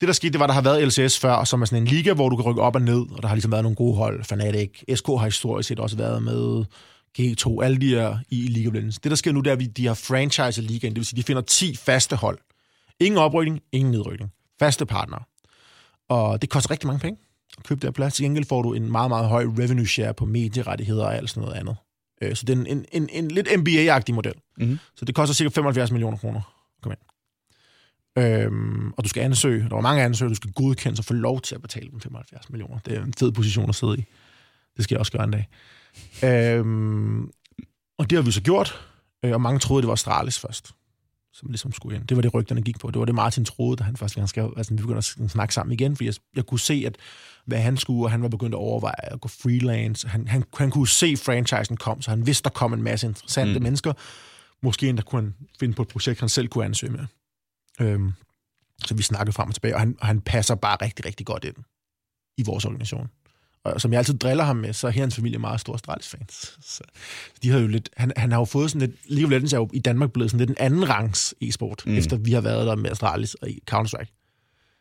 det, 0.00 0.06
der 0.06 0.12
skete, 0.12 0.32
det 0.32 0.40
var, 0.40 0.44
at 0.44 0.48
der 0.48 0.54
har 0.54 0.62
været 0.62 0.88
LCS 0.88 1.18
før, 1.18 1.44
som 1.44 1.62
er 1.62 1.66
sådan 1.66 1.82
en 1.82 1.88
liga, 1.88 2.12
hvor 2.12 2.28
du 2.28 2.36
kan 2.36 2.44
rykke 2.44 2.62
op 2.62 2.74
og 2.74 2.82
ned, 2.82 3.00
og 3.12 3.22
der 3.22 3.28
har 3.28 3.34
ligesom 3.34 3.52
været 3.52 3.64
nogle 3.64 3.76
gode 3.76 3.96
hold. 3.96 4.24
Fnatic, 4.24 4.70
SK 4.94 5.06
har 5.06 5.24
historisk 5.24 5.68
set 5.68 5.80
også 5.80 5.96
været 5.96 6.22
med, 6.22 6.64
G2, 7.18 7.62
alle 7.62 7.78
de 7.78 7.88
her 7.88 8.18
i 8.30 8.48
League 8.48 8.68
of 8.68 8.74
Legends. 8.74 8.98
Det, 8.98 9.10
der 9.10 9.16
sker 9.16 9.32
nu, 9.32 9.40
det 9.40 9.50
er, 9.50 9.56
at 9.56 9.76
de 9.76 9.86
har 9.86 9.94
franchise 9.94 10.62
ligaen, 10.62 10.92
det 10.94 10.98
vil 11.00 11.06
sige, 11.06 11.16
de 11.16 11.22
finder 11.22 11.42
10 11.42 11.76
faste 11.76 12.16
hold. 12.16 12.38
Ingen 13.00 13.18
oprykning, 13.18 13.60
ingen 13.72 13.90
nedrykning. 13.92 14.32
Faste 14.58 14.86
partnere. 14.86 15.22
Og 16.08 16.42
det 16.42 16.50
koster 16.50 16.70
rigtig 16.70 16.86
mange 16.86 17.00
penge 17.00 17.20
at 17.58 17.64
købe 17.64 17.80
det 17.80 17.86
her 17.86 17.92
plads. 17.92 18.14
Til 18.14 18.24
gengæld 18.24 18.44
får 18.44 18.62
du 18.62 18.72
en 18.72 18.92
meget, 18.92 19.10
meget 19.10 19.28
høj 19.28 19.44
revenue 19.44 19.86
share 19.86 20.14
på 20.14 20.24
medierettigheder 20.24 21.04
og 21.04 21.16
alt 21.16 21.30
sådan 21.30 21.40
noget 21.40 21.56
andet. 21.56 21.76
Øh, 22.22 22.36
Så 22.36 22.44
det 22.46 22.58
er 22.58 22.60
en, 22.60 22.66
en, 22.66 22.86
en, 22.92 23.08
en 23.12 23.30
lidt 23.30 23.48
NBA-agtig 23.48 24.14
model. 24.14 24.34
Mhm. 24.58 24.78
Så 24.96 25.04
det 25.04 25.14
koster 25.14 25.34
cirka 25.34 25.48
75 25.48 25.90
millioner 25.90 26.18
kroner 26.18 26.40
komme 26.82 26.94
ind. 26.94 27.08
Øhm, 28.24 28.92
og 28.92 29.04
du 29.04 29.08
skal 29.08 29.22
ansøge, 29.22 29.62
der 29.68 29.74
var 29.74 29.80
mange 29.80 30.02
ansøgere, 30.02 30.30
du 30.30 30.34
skal 30.34 30.52
godkende 30.52 31.00
og 31.00 31.04
få 31.04 31.14
lov 31.14 31.40
til 31.40 31.54
at 31.54 31.62
betale 31.62 31.90
dem 31.90 32.00
75 32.00 32.50
millioner. 32.50 32.78
Det 32.78 32.96
er 32.96 33.04
en 33.04 33.14
fed 33.18 33.32
position 33.32 33.68
at 33.68 33.74
sidde 33.74 33.98
i. 33.98 34.04
Det 34.76 34.84
skal 34.84 34.94
jeg 34.94 35.00
også 35.00 35.12
gøre 35.12 35.24
en 35.24 35.30
dag. 35.30 35.48
Øhm, 36.24 37.30
og 37.98 38.10
det 38.10 38.16
har 38.16 38.22
vi 38.22 38.30
så 38.30 38.42
gjort, 38.42 38.80
øh, 39.24 39.32
og 39.32 39.40
mange 39.40 39.58
troede, 39.58 39.82
det 39.82 39.86
var 39.86 39.92
Astralis 39.92 40.38
først, 40.38 40.70
som 41.32 41.48
ligesom 41.48 41.72
skulle 41.72 41.96
ind. 41.96 42.06
Det 42.06 42.16
var 42.16 42.22
det, 42.22 42.34
rygterne 42.34 42.62
gik 42.62 42.78
på. 42.78 42.90
Det 42.90 42.98
var 42.98 43.04
det, 43.04 43.14
Martin 43.14 43.44
troede, 43.44 43.76
da 43.76 43.84
han 43.84 43.96
første 43.96 44.16
gang 44.16 44.28
skrev, 44.28 44.54
altså, 44.56 44.74
vi 44.74 44.80
begyndte 44.80 45.22
at 45.24 45.30
snakke 45.30 45.54
sammen 45.54 45.72
igen, 45.72 45.96
fordi 45.96 46.06
jeg, 46.06 46.14
jeg 46.36 46.46
kunne 46.46 46.60
se, 46.60 46.82
at 46.86 46.96
hvad 47.44 47.58
han 47.58 47.76
skulle, 47.76 48.06
og 48.06 48.10
han 48.10 48.22
var 48.22 48.28
begyndt 48.28 48.54
at 48.54 48.58
overveje 48.58 49.12
at 49.12 49.20
gå 49.20 49.28
freelance. 49.28 50.08
Han, 50.08 50.28
han, 50.28 50.44
han 50.58 50.70
kunne 50.70 50.88
se, 50.88 51.06
at 51.06 51.18
franchisen 51.18 51.76
kom, 51.76 52.02
så 52.02 52.10
han 52.10 52.26
vidste, 52.26 52.44
der 52.44 52.50
kom 52.50 52.72
en 52.72 52.82
masse 52.82 53.06
interessante 53.06 53.58
mm. 53.58 53.62
mennesker. 53.62 53.92
Måske 54.62 54.88
endda 54.88 55.02
kunne 55.02 55.22
han 55.22 55.34
finde 55.60 55.74
på 55.74 55.82
et 55.82 55.88
projekt, 55.88 56.20
han 56.20 56.28
selv 56.28 56.48
kunne 56.48 56.64
ansøge 56.64 56.92
med. 56.92 57.06
Øhm, 57.80 58.12
så 58.84 58.94
vi 58.94 59.02
snakkede 59.02 59.32
frem 59.32 59.48
og 59.48 59.54
tilbage, 59.54 59.74
og 59.74 59.80
han, 59.80 59.96
og 60.00 60.06
han 60.06 60.20
passer 60.20 60.54
bare 60.54 60.76
rigtig, 60.82 61.04
rigtig 61.04 61.26
godt 61.26 61.44
ind 61.44 61.56
i 62.36 62.42
vores 62.42 62.64
organisation. 62.64 63.08
Og 63.74 63.80
som 63.80 63.92
jeg 63.92 63.98
altid 63.98 64.18
driller 64.18 64.44
ham 64.44 64.56
med, 64.56 64.72
så 64.72 64.86
er 64.86 64.90
hans 64.90 65.14
familie 65.16 65.38
meget 65.38 65.60
store 65.60 65.74
Astralis-fans. 65.74 66.56
Så 66.62 66.82
de 67.42 67.50
har 67.50 67.58
jo 67.58 67.66
lidt, 67.66 67.88
han, 67.96 68.12
han 68.16 68.32
har 68.32 68.38
jo 68.38 68.44
fået 68.44 68.70
sådan 68.70 68.88
lidt, 68.88 69.00
League 69.10 69.26
of 69.26 69.30
Legends 69.30 69.52
er 69.52 69.56
jo 69.56 69.70
i 69.72 69.78
Danmark 69.78 70.12
blevet 70.12 70.30
sådan 70.30 70.46
lidt 70.46 70.50
en 70.50 70.64
anden 70.64 70.88
rangs 70.88 71.34
e-sport, 71.40 71.82
mm. 71.86 71.96
efter 71.96 72.16
vi 72.16 72.32
har 72.32 72.40
været 72.40 72.66
der 72.66 72.76
med 72.76 72.90
Astralis 72.90 73.34
og 73.34 73.48
i 73.50 73.58
Counter-Strike. 73.70 74.14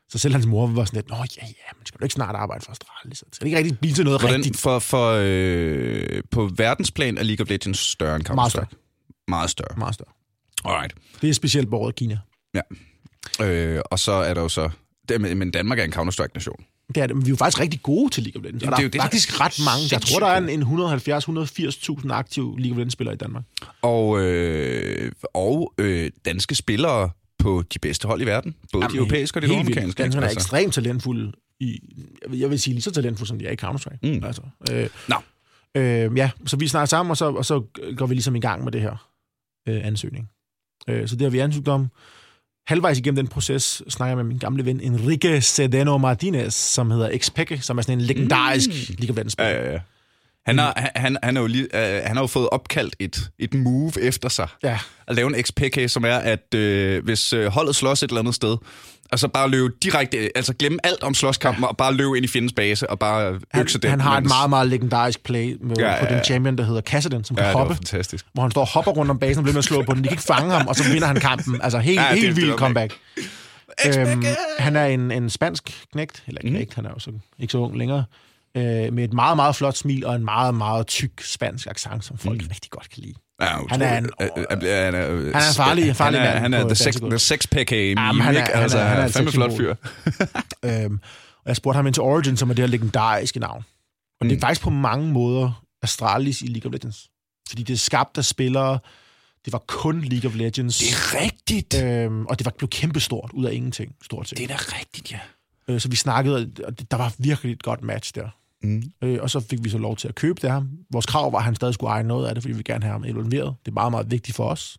Så 0.09 0.17
selv 0.19 0.33
hans 0.33 0.45
mor 0.45 0.67
var 0.67 0.85
sådan 0.85 0.97
lidt, 0.97 1.09
nå 1.09 1.15
ja, 1.15 1.21
ja, 1.41 1.71
men 1.77 1.85
skal 1.85 1.99
du 1.99 2.05
ikke 2.05 2.13
snart 2.13 2.35
arbejde 2.35 2.65
for 2.65 2.71
Astralis? 2.71 3.17
Så 3.17 3.25
skal 3.31 3.45
det 3.45 3.49
ikke 3.49 3.57
rigtig 3.57 3.79
blive 3.79 3.93
til 3.93 4.05
noget 4.05 4.21
Hvordan, 4.21 4.37
rigtigt? 4.37 4.57
for, 4.59 4.79
for, 4.79 5.19
øh, 5.23 6.23
på 6.31 6.51
verdensplan 6.55 7.17
er 7.17 7.23
League 7.23 7.43
of 7.43 7.49
Legends 7.49 7.79
større 7.79 8.15
end 8.15 8.25
Meget 8.35 8.51
større. 8.51 8.65
Counter-Strike? 8.65 9.23
Meget 9.27 9.49
større. 9.49 9.77
Meget 9.77 9.93
større. 9.95 10.11
Alright. 10.65 10.93
Det 11.21 11.29
er 11.29 11.33
specielt 11.33 11.69
borget 11.69 11.95
Kina. 11.95 12.19
Øh, 13.41 13.81
og 13.85 13.99
så 13.99 14.11
er 14.11 14.33
der 14.33 14.41
jo 14.41 14.49
så... 14.49 14.69
Det, 15.09 15.21
men- 15.21 15.37
men 15.37 15.51
Danmark 15.51 15.79
er 15.79 15.83
en 15.83 15.93
Counter-Strike-nation. 15.93 16.65
Det 16.95 17.03
er 17.03 17.07
det, 17.07 17.15
men 17.15 17.25
vi 17.25 17.29
er 17.29 17.31
jo 17.31 17.35
faktisk 17.35 17.59
rigtig 17.59 17.81
gode 17.83 18.09
til 18.13 18.23
League 18.23 18.39
of 18.39 18.43
Legends. 18.43 18.63
Jamen, 18.63 18.73
Og 18.73 18.77
det 18.79 18.85
er 18.85 18.87
der 18.87 18.87
jo 18.87 18.87
er 18.87 18.91
det, 18.91 18.93
der 18.99 19.01
faktisk 19.01 19.29
er 19.29 19.41
ret 19.41 19.59
mange. 19.65 19.87
Jeg 19.91 20.01
tror, 20.01 20.19
der 20.19 20.27
er 20.27 20.37
en, 20.37 20.49
en 20.49 22.03
170-180.000 22.05 22.13
aktive 22.13 22.59
League 22.59 22.71
of 22.73 22.77
Legends-spillere 22.77 23.13
i 23.13 23.17
Danmark. 23.17 23.43
Og, 23.81 24.21
øh, 24.21 25.11
og 25.33 25.73
øh, 25.77 26.11
danske 26.25 26.55
spillere 26.55 27.09
på 27.39 27.63
de 27.73 27.79
bedste 27.79 28.07
hold 28.07 28.21
i 28.21 28.25
verden. 28.25 28.55
Både 28.73 28.83
Jamen, 28.83 28.93
de 28.93 28.97
europæiske 28.97 29.37
og 29.37 29.41
de 29.41 29.47
nordamerikanske. 29.47 30.03
Danskerne 30.03 30.25
er 30.25 30.29
altså. 30.29 30.39
ekstremt 30.45 30.73
talentfulde. 30.73 31.31
I, 31.59 31.79
jeg 32.33 32.49
vil- 32.49 32.59
sige 32.59 32.73
lige 32.73 32.81
så 32.81 32.91
talentfulde, 32.91 33.27
som 33.27 33.39
de 33.39 33.47
er 33.47 33.51
i 33.51 33.55
Counter-Strike. 33.63 33.97
Mm. 34.03 34.23
Altså, 34.23 34.41
øh, 34.71 34.89
Nå. 35.09 35.15
øh, 35.75 36.17
ja, 36.17 36.29
så 36.45 36.57
vi 36.57 36.67
snakker 36.67 36.85
sammen, 36.85 37.09
og 37.11 37.17
så, 37.17 37.25
og 37.31 37.45
så 37.45 37.63
går 37.97 38.05
vi 38.05 38.13
ligesom 38.13 38.35
i 38.35 38.39
gang 38.39 38.63
med 38.63 38.71
det 38.71 38.81
her 38.81 39.09
øh, 39.69 39.85
ansøgning. 39.87 40.29
Øh, 40.89 41.07
så 41.07 41.15
det 41.15 41.21
har 41.21 41.29
vi 41.29 41.39
ansøgt 41.39 41.67
om. 41.67 41.87
Halvvejs 42.67 42.97
igennem 42.97 43.15
den 43.15 43.27
proces 43.27 43.81
snakker 43.89 44.09
jeg 44.09 44.17
med 44.17 44.23
min 44.23 44.37
gamle 44.37 44.65
ven 44.65 44.81
Enrique 44.81 45.41
Cedeno 45.41 45.97
Martinez, 45.97 46.53
som 46.53 46.91
hedder 46.91 47.17
Xpeke, 47.17 47.59
som 47.61 47.77
er 47.77 47.81
sådan 47.81 47.97
en 47.99 48.05
legendarisk 48.05 48.69
mm. 48.69 48.95
League 48.99 49.23
of 49.23 49.33
Ja, 49.39 49.49
ja, 49.49 49.71
ja. 49.73 49.79
Han 50.45 50.57
har, 50.57 50.91
han- 50.95 51.17
han, 51.23 51.37
er 51.37 51.41
jo 51.41 51.47
lige, 51.47 51.63
øh, 51.97 52.01
han 52.05 52.15
har 52.15 52.23
jo 52.23 52.27
fået 52.27 52.49
opkaldt 52.49 52.95
et, 52.99 53.29
et 53.39 53.53
move 53.53 54.01
efter 54.01 54.29
sig. 54.29 54.47
ja. 54.63 54.79
At 55.07 55.15
lave 55.15 55.37
en 55.37 55.43
XPK, 55.43 55.79
som 55.89 56.03
er, 56.05 56.15
at 56.15 56.53
øh, 56.55 57.03
hvis 57.03 57.33
øh, 57.33 57.45
holdet 57.47 57.75
slås 57.75 58.03
et 58.03 58.07
eller 58.09 58.19
andet 58.19 58.35
sted, 58.35 58.57
og 59.11 59.19
så 59.19 59.27
bare 59.27 59.49
løbe 59.49 59.73
direkte, 59.83 60.17
altså 60.37 60.53
glemme 60.53 60.79
alt 60.83 61.03
om 61.03 61.13
slåskampen, 61.13 61.63
ja. 61.63 61.67
og 61.67 61.77
bare 61.77 61.93
løbe 61.93 62.17
ind 62.17 62.25
i 62.25 62.27
fjendens 62.27 62.53
base, 62.53 62.89
og 62.89 62.99
bare 62.99 63.39
Han, 63.53 63.61
økse 63.61 63.79
den. 63.79 63.89
han 63.89 64.01
har 64.01 64.17
et 64.17 64.23
mens- 64.23 64.27
meget, 64.33 64.49
meget 64.49 64.67
legendarisk 64.67 65.23
play 65.23 65.57
med, 65.61 65.75
Ja, 65.77 65.85
ja, 65.87 65.95
ja, 65.95 66.05
på 66.05 66.13
den 66.13 66.23
champion, 66.23 66.57
der 66.57 66.63
hedder 66.63 66.81
Kassadin, 66.81 67.23
som 67.23 67.35
kan 67.35 67.45
Ja, 67.45 67.51
hoppe. 67.51 67.75
fantastisk. 67.75 68.25
hvor 68.33 68.41
han 68.43 68.51
står 68.51 68.61
og 68.61 68.67
hopper 68.67 68.91
rundt 68.91 69.11
om 69.11 69.19
basen 69.19 69.37
og 69.37 69.43
bliver 69.43 69.53
med 69.53 69.59
at 69.59 69.63
slå 69.65 69.83
på 69.83 69.93
den. 69.93 70.03
De 70.03 70.07
kan 70.07 70.13
ikke 70.13 70.23
fange 70.23 70.51
ham, 70.53 70.67
og 70.67 70.75
så 70.75 70.91
vinder 70.91 71.07
han 71.07 71.15
kampen. 71.19 71.61
Altså 71.61 71.79
helt, 71.79 71.99
Ja, 72.01 72.13
helt 72.13 72.27
det 72.27 72.35
vild 72.35 72.49
var 72.49 72.57
comeback. 72.57 72.93
Øhm, 73.97 74.23
han 74.59 74.75
er 74.75 74.85
en, 74.85 75.11
en 75.11 75.29
spansk 75.29 75.87
knægt, 75.93 76.23
eller 76.27 76.41
Mhm. 76.43 76.51
knægt, 76.53 76.69
mm. 76.69 76.75
han 76.75 76.85
er 76.85 76.89
jo 76.89 76.99
så, 76.99 77.11
ikke 77.39 77.51
så 77.51 77.57
ung 77.57 77.77
længere, 77.77 78.03
øh, 78.57 78.63
med 78.93 79.03
et 79.03 79.13
meget, 79.13 79.35
meget 79.35 79.55
flot 79.55 79.77
smil 79.77 80.05
og 80.05 80.15
en 80.15 80.25
meget, 80.25 80.55
meget 80.55 80.87
tyk 80.87 81.11
spansk 81.21 81.67
accent, 81.67 82.05
som 82.05 82.17
folk 82.17 82.41
mm. 82.41 82.47
rigtig 82.51 82.71
godt 82.71 82.89
kan 82.89 83.03
lide. 83.03 83.13
Ja, 83.41 83.57
Han 83.69 83.81
er 83.81 83.97
en-. 83.97 84.09
Øh, 84.21 84.27
øh, 84.37 84.45
han 84.49 84.95
er, 84.95 85.09
øh, 85.09 85.25
Han 85.25 85.33
er 85.35 85.39
farlig- 85.55 85.95
farlig 85.95 86.19
han 86.19 86.27
er, 86.27 86.33
mand 86.33 86.39
han 86.39 86.53
er 86.53 86.63
the, 86.67 86.75
sex, 86.75 86.95
the 86.95 87.19
sex 87.19 87.47
meme, 87.51 87.65
Jamen, 88.01 88.21
han 88.21 88.35
er- 88.35 88.39
han 88.39 88.49
er- 88.53 88.59
altså, 88.59 88.79
han 88.79 88.97
er 88.99 89.05
et 89.05 89.13
fandme 89.13 89.31
flot 89.31 89.57
fyr. 89.57 89.75
Øhm, 90.65 90.99
og 91.35 91.47
jeg 91.47 91.55
spurgte 91.55 91.75
ham 91.75 91.87
ind 91.87 91.93
til 91.93 92.03
Origin, 92.03 92.37
som 92.37 92.49
er 92.49 92.53
det 92.53 92.63
her 92.63 92.67
legendariske 92.69 93.39
navn. 93.39 93.65
Og 94.19 94.25
mm. 94.25 94.29
det 94.29 94.35
er 94.35 94.37
Mm. 94.37 94.41
faktisk 94.41 94.61
på 94.61 94.69
mange 94.69 95.11
måder 95.11 95.63
Astralis 95.81 96.41
i 96.41 96.47
League 96.47 96.69
of 96.69 96.73
Legends. 96.73 97.09
Fordi 97.49 97.63
det 97.63 97.73
er 97.73 97.77
skabt 97.77 98.17
af 98.17 98.25
spillere, 98.25 98.79
det 99.45 99.53
var 99.53 99.63
kun 99.67 100.01
League 100.01 100.29
of 100.29 100.35
Legends. 100.35 100.77
Det 100.77 100.89
er 100.89 101.21
rigtigt. 101.23 101.83
Øhm, 101.83 102.25
og 102.25 102.39
det 102.39 102.45
var 102.45 102.51
blevet 102.57 102.71
kæmpestort 102.71 103.31
ud 103.33 103.45
af 103.45 103.53
ingenting, 103.53 103.95
stort 104.03 104.29
set. 104.29 104.37
Det 104.37 104.43
er 104.43 104.47
da 104.47 104.63
rigtigt, 104.79 105.11
ja. 105.11 105.19
Øh, 105.67 105.81
så 105.81 105.89
vi 105.89 105.95
snakkede, 105.95 106.51
og 106.63 106.91
der 106.91 106.97
var 106.97 107.13
virkelig 107.17 107.51
et 107.53 107.63
godt 107.63 107.83
match 107.83 108.15
der. 108.15 108.29
Mm. 108.63 108.83
Øh, 109.01 109.19
og 109.21 109.29
så 109.29 109.39
fik 109.39 109.63
vi 109.63 109.69
så 109.69 109.77
lov 109.77 109.95
til 109.95 110.07
at 110.07 110.15
købe 110.15 110.41
det 110.41 110.51
her. 110.51 110.61
Vores 110.91 111.05
krav 111.05 111.31
var, 111.31 111.37
at 111.37 111.43
han 111.43 111.55
stadig 111.55 111.73
skulle 111.73 111.89
eje 111.91 112.03
noget 112.03 112.27
af 112.27 112.35
det, 112.35 112.43
fordi 112.43 112.51
vi 112.51 112.55
vil 112.55 112.65
gerne 112.65 112.83
have 112.83 112.91
ham 112.91 113.03
involveret. 113.03 113.55
Det 113.65 113.71
er 113.71 113.73
meget, 113.73 113.91
meget 113.91 114.11
vigtigt 114.11 114.35
for 114.37 114.49
os. 114.49 114.77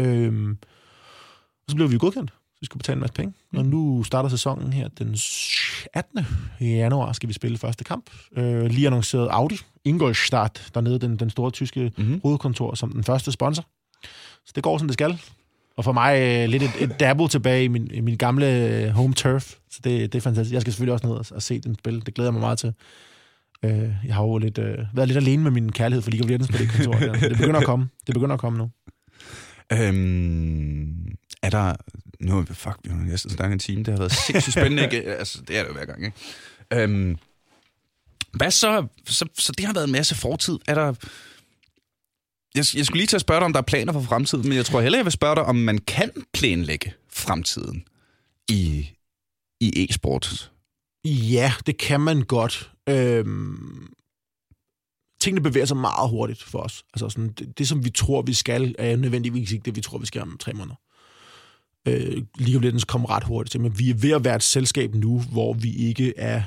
Øhm, 0.00 0.58
og 1.66 1.70
så 1.70 1.76
blev 1.76 1.90
vi 1.90 1.98
godkendt. 1.98 2.30
Så 2.30 2.60
vi 2.60 2.66
skulle 2.66 2.78
betale 2.78 2.96
en 2.96 3.00
masse 3.00 3.14
penge. 3.14 3.34
Og 3.56 3.64
nu 3.66 4.02
starter 4.02 4.28
sæsonen 4.28 4.72
her 4.72 4.88
den 4.88 5.16
18. 5.94 6.26
januar 6.60 7.12
skal 7.12 7.28
vi 7.28 7.34
spille 7.34 7.58
første 7.58 7.84
kamp. 7.84 8.10
Øh, 8.36 8.64
lige 8.66 8.86
annonceret 8.86 9.28
Audi, 9.30 9.56
Ingolstadt, 9.84 10.70
dernede, 10.74 10.98
den, 10.98 11.16
den 11.16 11.30
store 11.30 11.50
tyske 11.50 11.92
Mhm. 11.98 12.20
hovedkontor, 12.22 12.74
som 12.74 12.92
den 12.92 13.04
første 13.04 13.32
sponsor. 13.32 13.64
Så 14.46 14.52
det 14.54 14.62
går, 14.62 14.78
som 14.78 14.88
det 14.88 14.94
skal. 14.94 15.20
Og 15.78 15.84
for 15.84 15.92
mig 15.92 16.20
øh, 16.20 16.48
lidt 16.48 16.62
et, 16.62 16.70
et 16.80 17.00
dabble 17.00 17.28
tilbage 17.28 17.64
i 17.64 17.68
min, 17.68 17.90
i 17.94 18.00
min 18.00 18.16
gamle 18.16 18.46
øh, 18.46 18.88
home 18.88 19.14
turf. 19.14 19.54
Så 19.70 19.80
det, 19.84 20.12
det 20.12 20.18
er 20.18 20.22
fantastisk. 20.22 20.52
Jeg 20.52 20.60
skal 20.60 20.72
selvfølgelig 20.72 20.92
også 20.92 21.06
ned 21.06 21.14
og, 21.14 21.24
og 21.30 21.42
se 21.42 21.60
den 21.60 21.74
spil. 21.74 22.06
Det 22.06 22.14
glæder 22.14 22.28
jeg 22.28 22.32
mig 22.32 22.40
meget 22.40 22.58
til. 22.58 22.72
Øh, 23.64 23.90
jeg 24.06 24.14
har 24.14 24.22
jo 24.22 24.38
lidt, 24.38 24.58
øh, 24.58 24.78
været 24.94 25.08
lidt 25.08 25.16
alene 25.16 25.42
med 25.42 25.50
min 25.50 25.72
kærlighed 25.72 26.02
for 26.02 26.10
League 26.10 26.24
of 26.24 26.28
Legends 26.28 26.50
på 26.50 26.58
det 26.58 26.70
kontor. 26.70 26.92
Der. 26.92 27.12
Det 27.28 27.36
begynder 27.36 27.60
at 27.60 27.66
komme. 27.66 27.88
Det 28.06 28.14
begynder 28.14 28.34
at 28.34 28.40
komme 28.40 28.58
nu. 28.58 28.70
Øhm, 29.72 31.06
er 31.42 31.50
der... 31.50 31.76
Nu, 32.20 32.44
fuck, 32.50 32.76
vi 32.84 32.90
har 32.90 32.96
næsten 32.96 33.30
snakket 33.30 33.52
en 33.52 33.58
time. 33.58 33.82
Det 33.82 33.88
har 33.88 33.98
været 33.98 34.12
sindssygt 34.12 34.52
spændende, 34.52 34.82
ikke? 34.84 35.02
Altså, 35.18 35.42
det 35.48 35.58
er 35.58 35.62
det 35.62 35.68
jo 35.68 35.74
hver 35.74 35.84
gang, 35.84 36.04
ikke? 36.04 36.16
Øhm, 36.72 37.16
hvad 38.32 38.50
så, 38.50 38.86
så... 39.06 39.28
Så 39.38 39.52
det 39.58 39.66
har 39.66 39.72
været 39.72 39.86
en 39.86 39.92
masse 39.92 40.14
fortid. 40.14 40.58
Er 40.68 40.74
der... 40.74 40.94
Jeg, 42.54 42.64
jeg 42.76 42.86
skulle 42.86 43.00
lige 43.00 43.06
til 43.06 43.16
at 43.16 43.20
spørge 43.20 43.40
dig, 43.40 43.46
om 43.46 43.52
der 43.52 43.60
er 43.60 43.64
planer 43.64 43.92
for 43.92 44.00
fremtiden, 44.00 44.48
men 44.48 44.56
jeg 44.56 44.66
tror 44.66 44.80
heller, 44.80 44.98
jeg 44.98 45.04
vil 45.04 45.12
spørge 45.12 45.36
dig, 45.36 45.44
om 45.44 45.56
man 45.56 45.78
kan 45.78 46.10
planlægge 46.34 46.94
fremtiden 47.08 47.84
i, 48.50 48.88
i 49.60 49.86
e-sport. 49.90 50.52
Ja, 51.04 51.52
det 51.66 51.78
kan 51.78 52.00
man 52.00 52.22
godt. 52.22 52.70
Øhm, 52.88 53.92
tingene 55.20 55.42
bevæger 55.42 55.66
sig 55.66 55.76
meget 55.76 56.10
hurtigt 56.10 56.42
for 56.42 56.58
os. 56.58 56.84
Altså 56.94 57.08
sådan, 57.08 57.32
det, 57.32 57.58
det, 57.58 57.68
som 57.68 57.84
vi 57.84 57.90
tror, 57.90 58.22
vi 58.22 58.34
skal, 58.34 58.74
er 58.78 58.96
nødvendigvis 58.96 59.52
ikke 59.52 59.64
det, 59.64 59.76
vi 59.76 59.80
tror, 59.80 59.98
vi 59.98 60.06
skal 60.06 60.22
om 60.22 60.36
tre 60.40 60.52
måneder. 60.52 60.76
Øh, 61.88 62.22
League 62.38 62.56
of 62.56 62.62
Legends 62.62 62.84
kommer 62.84 63.10
ret 63.10 63.24
hurtigt 63.24 63.50
til, 63.50 63.60
men 63.60 63.78
vi 63.78 63.90
er 63.90 63.94
ved 63.94 64.10
at 64.10 64.24
være 64.24 64.36
et 64.36 64.42
selskab 64.42 64.94
nu, 64.94 65.20
hvor 65.20 65.52
vi 65.52 65.76
ikke 65.76 66.14
er 66.16 66.42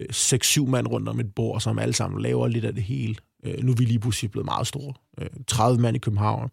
øh, 0.00 0.06
6-7 0.10 0.66
mand 0.66 0.88
rundt 0.88 1.08
om 1.08 1.20
et 1.20 1.34
bord, 1.34 1.60
som 1.60 1.78
alle 1.78 1.94
sammen 1.94 2.22
laver 2.22 2.48
lidt 2.48 2.64
af 2.64 2.74
det 2.74 2.82
hele. 2.82 3.16
Øh, 3.44 3.64
nu 3.64 3.72
er 3.72 3.76
vi 3.76 3.84
lige 3.84 3.98
pludselig 3.98 4.30
blevet 4.30 4.44
meget 4.44 4.66
store. 4.66 4.94
Øh, 5.20 5.28
30 5.46 5.80
mand 5.80 5.96
i 5.96 5.98
København. 5.98 6.50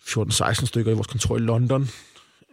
14-16 0.00 0.66
stykker 0.66 0.92
i 0.92 0.94
vores 0.94 1.06
kontor 1.06 1.36
i 1.36 1.40
London 1.40 1.88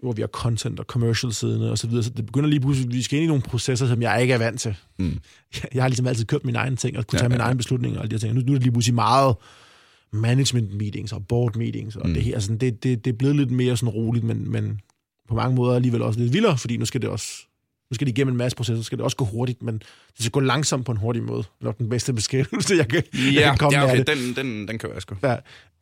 hvor 0.01 0.11
vi 0.11 0.21
har 0.21 0.27
content 0.27 0.79
og 0.79 0.85
commercial 0.85 1.33
siddende 1.33 1.71
og 1.71 1.77
så 1.77 1.87
videre. 1.87 2.03
Så 2.03 2.09
det 2.09 2.25
begynder 2.25 2.49
lige 2.49 2.59
pludselig, 2.59 2.91
vi 2.91 3.01
skal 3.01 3.17
ind 3.17 3.23
i 3.23 3.27
nogle 3.27 3.41
processer, 3.41 3.87
som 3.87 4.01
jeg 4.01 4.21
ikke 4.21 4.33
er 4.33 4.37
vant 4.37 4.61
til. 4.61 4.75
Mm. 4.99 5.19
Jeg, 5.55 5.67
jeg 5.73 5.83
har 5.83 5.87
ligesom 5.87 6.07
altid 6.07 6.25
kørt 6.25 6.45
mine 6.45 6.57
egne 6.57 6.75
ting, 6.75 6.97
og 6.97 7.07
kunne 7.07 7.19
tage 7.19 7.23
ja, 7.23 7.33
ja, 7.33 7.37
mine 7.37 7.43
egne 7.43 7.57
beslutninger 7.57 7.99
og 7.99 8.03
alle 8.03 8.09
de 8.09 8.15
her 8.15 8.19
ting. 8.19 8.33
Nu, 8.33 8.41
nu 8.41 8.51
er 8.51 8.55
det 8.55 8.63
lige 8.63 8.71
pludselig 8.71 8.95
meget 8.95 9.35
management 10.11 10.73
meetings 10.73 11.13
og 11.13 11.27
board 11.27 11.55
meetings, 11.55 11.95
og 11.95 12.07
mm. 12.07 12.13
det 12.13 12.23
her. 12.23 12.33
Altså, 12.33 12.55
det, 12.55 12.83
det, 12.83 13.05
det 13.05 13.13
er 13.13 13.17
blevet 13.17 13.35
lidt 13.35 13.51
mere 13.51 13.77
sådan 13.77 13.93
roligt, 13.93 14.25
men, 14.25 14.51
men 14.51 14.81
på 15.27 15.35
mange 15.35 15.55
måder 15.55 15.75
alligevel 15.75 16.01
også 16.01 16.19
lidt 16.19 16.33
vildere, 16.33 16.57
fordi 16.57 16.77
nu 16.77 16.85
skal 16.85 17.01
det 17.01 17.09
også 17.09 17.46
nu 17.91 17.95
skal 17.95 18.07
de 18.07 18.11
igennem 18.11 18.33
en 18.33 18.37
masse 18.37 18.55
processer, 18.55 18.81
så 18.81 18.85
skal 18.85 18.97
det 18.97 19.03
også 19.03 19.17
gå 19.17 19.25
hurtigt, 19.25 19.63
men 19.63 19.73
det 19.77 20.19
skal 20.19 20.31
gå 20.31 20.39
langsomt 20.39 20.85
på 20.85 20.91
en 20.91 20.97
hurtig 20.97 21.23
måde. 21.23 21.43
Det 21.59 21.67
er 21.67 21.71
den 21.71 21.89
bedste 21.89 22.13
beskrivelse, 22.13 22.75
jeg 22.81 22.87
kan, 22.87 23.03
ja, 23.13 23.19
jeg 23.33 23.43
kan 23.43 23.57
komme 23.57 23.79
ja, 23.79 23.85
okay, 23.85 23.97
med 23.97 24.05
den, 24.05 24.35
den, 24.35 24.67
den 24.67 24.79
kører 24.79 24.93
jeg 24.93 25.01
sgu. 25.01 25.15
Ja, 25.23 25.35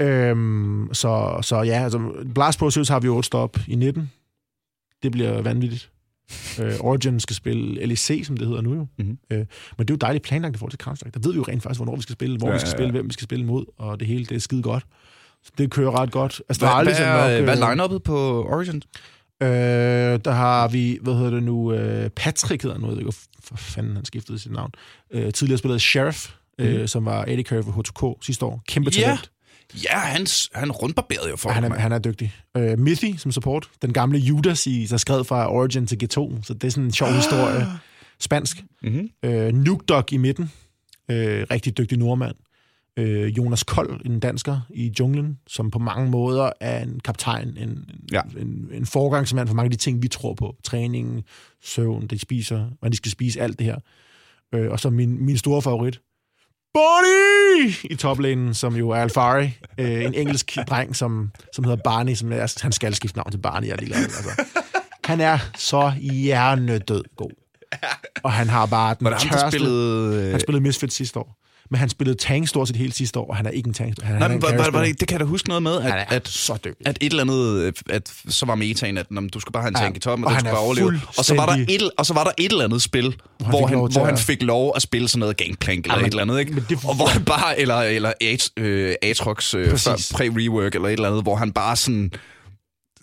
øhm, 0.05 0.89
så, 0.93 1.39
så 1.41 1.61
ja, 1.61 1.83
altså 1.83 2.11
Blast 2.35 2.59
Process 2.59 2.89
har 2.89 2.99
vi 2.99 3.07
8 3.07 3.27
stop 3.27 3.57
i 3.67 3.75
19. 3.75 4.11
Det 5.03 5.11
bliver 5.11 5.41
vanvittigt. 5.41 5.89
uh, 6.59 6.65
Origin 6.79 7.19
skal 7.19 7.35
spille 7.35 7.85
LEC, 7.85 8.21
som 8.25 8.37
det 8.37 8.47
hedder 8.47 8.61
nu 8.61 8.73
jo. 8.73 8.87
Mm-hmm. 8.97 9.17
Uh, 9.31 9.37
men 9.37 9.47
det 9.77 9.89
er 9.89 9.93
jo 9.93 9.95
dejligt 9.95 10.23
planlagt 10.23 10.55
i 10.55 10.59
forhold 10.59 10.71
til 10.71 10.79
Counter-Strike. 10.83 11.11
Der 11.13 11.19
ved 11.19 11.31
vi 11.31 11.37
jo 11.37 11.45
rent 11.47 11.63
faktisk, 11.63 11.79
hvornår 11.79 11.95
vi 11.95 12.01
skal 12.01 12.13
spille, 12.13 12.37
hvor 12.37 12.47
ja, 12.47 12.53
vi 12.53 12.59
skal 12.59 12.67
ja, 12.67 12.71
ja. 12.71 12.77
spille, 12.77 12.91
hvem 12.91 13.07
vi 13.07 13.13
skal 13.13 13.23
spille 13.23 13.45
mod, 13.45 13.65
og 13.77 13.99
det 13.99 14.07
hele, 14.07 14.25
det 14.25 14.35
er 14.35 14.39
skide 14.39 14.61
godt. 14.61 14.85
Så 15.43 15.51
det 15.57 15.71
kører 15.71 15.99
ret 15.99 16.11
godt. 16.11 16.41
Astralis 16.49 16.97
hvad, 16.97 17.07
hvad, 17.07 17.27
er, 17.27 17.37
nok, 17.37 17.43
hvad 17.43 17.57
er 17.57 17.69
line-uppet 17.69 18.03
på 18.03 18.43
Origin? 18.43 18.81
Øh, 19.43 20.19
der 20.25 20.31
har 20.31 20.67
vi, 20.67 20.99
hvad 21.01 21.13
hedder 21.13 21.29
det 21.29 21.43
nu, 21.43 21.73
øh, 21.73 22.09
Patrick 22.09 22.63
hedder 22.63 22.77
nu, 22.77 22.87
jeg 22.87 22.91
ved 22.91 22.99
ikke, 22.99 23.17
hvor 23.47 23.57
fanden 23.57 23.95
han 23.95 24.05
skiftede 24.05 24.39
sit 24.39 24.51
navn. 24.51 24.71
Øh, 25.11 25.33
tidligere 25.33 25.57
spillet 25.57 25.81
Sheriff, 25.81 26.29
mm. 26.59 26.65
øh, 26.65 26.87
som 26.87 27.05
var 27.05 27.25
Carry 27.25 27.63
for 27.63 27.71
H2K 27.71 28.25
sidste 28.25 28.45
år. 28.45 28.61
Kæmpe 28.67 28.91
talent. 28.91 29.19
Ja. 29.19 29.29
Ja, 29.83 29.99
han, 29.99 30.27
han 30.53 30.71
rundbarberede 30.71 31.29
jo 31.29 31.35
for 31.35 31.49
han 31.49 31.63
er, 31.63 31.75
han 31.75 31.91
er 31.91 31.99
dygtig. 31.99 32.35
Uh, 32.57 32.79
Mithy 32.79 33.15
som 33.17 33.31
support. 33.31 33.69
Den 33.81 33.93
gamle 33.93 34.17
Judas, 34.17 34.67
i, 34.67 34.85
der 34.85 34.97
skred 34.97 35.23
fra 35.23 35.51
Origin 35.51 35.87
til 35.87 35.95
G2. 36.03 36.43
Så 36.43 36.53
det 36.53 36.63
er 36.63 36.71
sådan 36.71 36.83
en 36.83 36.91
sjov 36.91 37.09
ah. 37.09 37.15
historie. 37.15 37.67
Spansk. 38.19 38.63
Mm-hmm. 38.83 39.09
Uh, 39.27 39.47
Nuke 39.47 39.85
Dog 39.85 40.13
i 40.13 40.17
midten. 40.17 40.43
Uh, 41.09 41.15
rigtig 41.15 41.77
dygtig 41.77 41.97
nordmand. 41.97 42.35
Uh, 42.99 43.25
Jonas 43.37 43.63
Kold, 43.63 44.01
en 44.05 44.19
dansker 44.19 44.61
i 44.69 44.93
junglen, 44.99 45.39
som 45.47 45.71
på 45.71 45.79
mange 45.79 46.11
måder 46.11 46.49
er 46.59 46.83
en 46.83 46.99
kaptajn, 46.99 47.57
en, 47.57 47.89
ja. 48.11 48.21
en, 48.37 48.69
en 48.71 48.85
forgangsmand 48.85 49.47
for 49.47 49.55
mange 49.55 49.67
af 49.67 49.71
de 49.71 49.77
ting, 49.77 50.01
vi 50.01 50.07
tror 50.07 50.33
på. 50.33 50.55
Træning, 50.63 51.23
søvn, 51.61 52.07
de 52.07 52.19
spiser, 52.19 52.57
hvordan 52.57 52.91
de 52.91 52.97
skal 52.97 53.11
spise, 53.11 53.41
alt 53.41 53.59
det 53.59 53.65
her. 53.65 53.77
Uh, 54.57 54.71
og 54.71 54.79
så 54.79 54.89
min, 54.89 55.25
min 55.25 55.37
store 55.37 55.61
favorit, 55.61 56.01
Bonnie 56.75 57.75
i 57.83 57.95
toplanen, 57.95 58.53
som 58.53 58.75
jo 58.75 58.89
er 58.89 58.95
Alfari, 58.95 59.57
øh, 59.77 60.03
en 60.03 60.13
engelsk 60.13 60.57
dreng, 60.67 60.95
som, 60.95 61.31
som 61.53 61.63
hedder 61.63 61.83
Barney, 61.83 62.15
som 62.15 62.31
er, 62.31 62.59
han 62.61 62.71
skal 62.71 62.95
skifte 62.95 63.17
navn 63.17 63.31
til 63.31 63.37
Barney, 63.37 63.67
jeg 63.67 63.77
lige 63.79 63.95
altså. 63.95 64.43
Han 65.03 65.21
er 65.21 65.37
så 65.57 65.91
hjernedød 66.01 67.03
god. 67.15 67.31
Og 68.23 68.31
han 68.31 68.49
har 68.49 68.65
bare 68.65 68.95
den 68.99 69.07
tørste... 69.07 69.51
Spillede... 69.51 70.31
Han 70.31 70.39
spillede 70.39 70.63
Misfits 70.63 70.95
sidste 70.95 71.19
år 71.19 71.41
men 71.71 71.79
han 71.79 71.89
spillede 71.89 72.17
tank 72.17 72.47
stort 72.47 72.67
set 72.67 72.77
hele 72.77 72.93
sidste 72.93 73.19
år, 73.19 73.29
og 73.29 73.35
han 73.35 73.45
er 73.45 73.49
ikke 73.49 73.67
en 73.67 73.73
tank. 73.73 74.01
Han, 74.01 74.15
Nej, 74.15 74.21
han 74.21 74.31
men, 74.31 74.41
var, 74.41 74.71
var, 74.71 74.83
det, 74.83 74.99
det 74.99 75.07
kan 75.07 75.15
jeg 75.15 75.19
da 75.19 75.25
huske 75.25 75.47
noget 75.47 75.63
med, 75.63 75.81
at, 75.81 76.07
at, 76.09 76.27
så 76.27 76.53
at 76.85 76.97
et 77.01 77.11
eller 77.11 77.23
andet, 77.23 77.73
at 77.89 78.13
så 78.27 78.45
var 78.45 78.55
metaen, 78.55 78.97
at 78.97 79.11
når, 79.11 79.21
du 79.21 79.39
skal 79.39 79.51
bare 79.51 79.63
have 79.63 79.69
en 79.69 79.75
tank 79.75 79.95
ja, 79.95 79.97
i 79.97 79.99
toppen, 79.99 80.25
og, 80.25 80.31
og 80.31 80.35
du 80.35 80.39
skal 80.39 80.51
bare 80.51 80.61
overleve. 80.61 81.01
Og 81.17 81.25
så, 81.25 81.35
var 81.35 81.45
der 81.45 81.65
et, 81.69 81.91
og 81.97 82.05
så 82.05 82.13
var 82.13 82.23
der 82.23 82.31
et 82.37 82.51
eller 82.51 82.63
andet 82.63 82.81
spil, 82.81 83.15
hvor, 83.37 83.49
hvor, 83.49 83.67
han, 83.67 83.77
hvor 83.77 84.05
han 84.05 84.17
fik 84.17 84.43
lov 84.43 84.73
at 84.75 84.81
spille 84.81 85.07
sådan 85.07 85.19
noget 85.19 85.37
gangplank 85.37 85.85
eller 85.85 85.95
ja, 85.95 86.01
men, 86.01 86.07
et 86.07 86.11
eller 86.11 86.21
andet, 86.21 86.39
ikke? 86.39 86.55
Det, 86.69 86.79
og 86.85 86.95
hvor 86.95 87.05
han 87.07 87.25
bare, 87.25 87.59
eller, 87.59 87.75
eller 87.75 88.13
Atrox 89.01 89.53
øh, 89.53 89.73
pre-rework 89.73 90.75
eller 90.75 90.87
et 90.87 90.93
eller 90.93 91.09
andet, 91.09 91.23
hvor 91.23 91.35
han 91.35 91.51
bare 91.51 91.75
sådan 91.75 92.11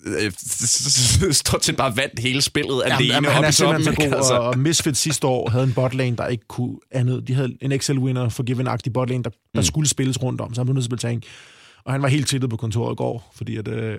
øh, 0.06 0.32
stort 1.42 1.64
set 1.64 1.76
bare 1.76 1.96
vandt 1.96 2.18
hele 2.18 2.42
spillet 2.42 2.82
jamen, 2.86 2.92
alene 2.92 3.14
jamen, 3.14 3.30
han 3.30 3.44
er 3.44 3.50
simpelthen 3.50 3.94
så 3.94 4.00
god, 4.00 4.16
altså. 4.16 4.34
og 4.34 4.58
Misfit 4.58 4.96
sidste 4.96 5.26
år 5.26 5.50
havde 5.50 5.64
en 5.64 5.72
botlane, 5.72 6.16
der 6.16 6.26
ikke 6.26 6.44
kunne 6.48 6.76
andet. 6.90 7.28
De 7.28 7.34
havde 7.34 7.56
en 7.60 7.72
Excel-winner, 7.72 8.28
forgiven-agtig 8.28 8.92
botlane, 8.92 9.24
der, 9.24 9.30
der 9.30 9.60
mm. 9.60 9.62
skulle 9.62 9.88
spilles 9.88 10.22
rundt 10.22 10.40
om, 10.40 10.54
så 10.54 10.60
han 10.60 10.66
blev 10.66 10.74
nødt 10.74 10.84
til 10.84 10.92
at 10.92 10.98
tank. 10.98 11.24
Og 11.84 11.92
han 11.92 12.02
var 12.02 12.08
helt 12.08 12.28
tittet 12.28 12.50
på 12.50 12.56
kontoret 12.56 12.94
i 12.94 12.96
går, 12.96 13.32
fordi 13.34 13.56
at 13.56 13.68
øh, 13.68 13.98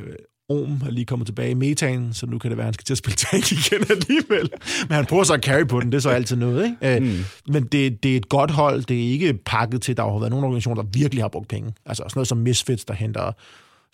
Om 0.50 0.82
er 0.86 0.92
lige 0.92 1.06
kommet 1.06 1.26
tilbage 1.26 1.52
i 1.52 1.54
metan, 1.54 2.10
så 2.14 2.26
nu 2.26 2.38
kan 2.38 2.52
det 2.52 2.58
være, 2.58 2.64
at 2.64 2.68
han 2.68 2.74
skal 2.74 2.86
til 2.86 2.94
at 2.94 2.98
spille 2.98 3.16
tank 3.32 3.52
igen 3.52 3.86
alligevel. 3.90 4.50
Men 4.88 4.96
han 4.96 5.06
prøver 5.06 5.24
så 5.24 5.34
at 5.34 5.44
carry 5.44 5.68
på 5.68 5.80
den, 5.80 5.92
det 5.92 5.98
er 5.98 6.02
så 6.02 6.10
altid 6.10 6.36
noget. 6.36 6.66
Ikke? 6.66 6.96
Øh, 6.96 7.02
mm. 7.02 7.24
Men 7.48 7.64
det, 7.64 8.04
det 8.04 8.14
er 8.14 8.18
et 8.18 8.30
godt 8.30 8.52
hold, 8.52 8.84
det 8.84 8.98
er 8.98 9.12
ikke 9.12 9.34
pakket 9.46 9.82
til, 9.82 9.98
der 9.98 10.04
har 10.04 10.20
været 10.20 10.30
nogle 10.30 10.46
organisationer, 10.46 10.82
der 10.82 10.90
virkelig 10.94 11.24
har 11.24 11.28
brugt 11.28 11.48
penge. 11.48 11.74
Altså 11.86 12.04
sådan 12.04 12.12
noget 12.16 12.28
som 12.28 12.38
Misfits, 12.38 12.86
der 12.86 12.94
henter 12.94 13.32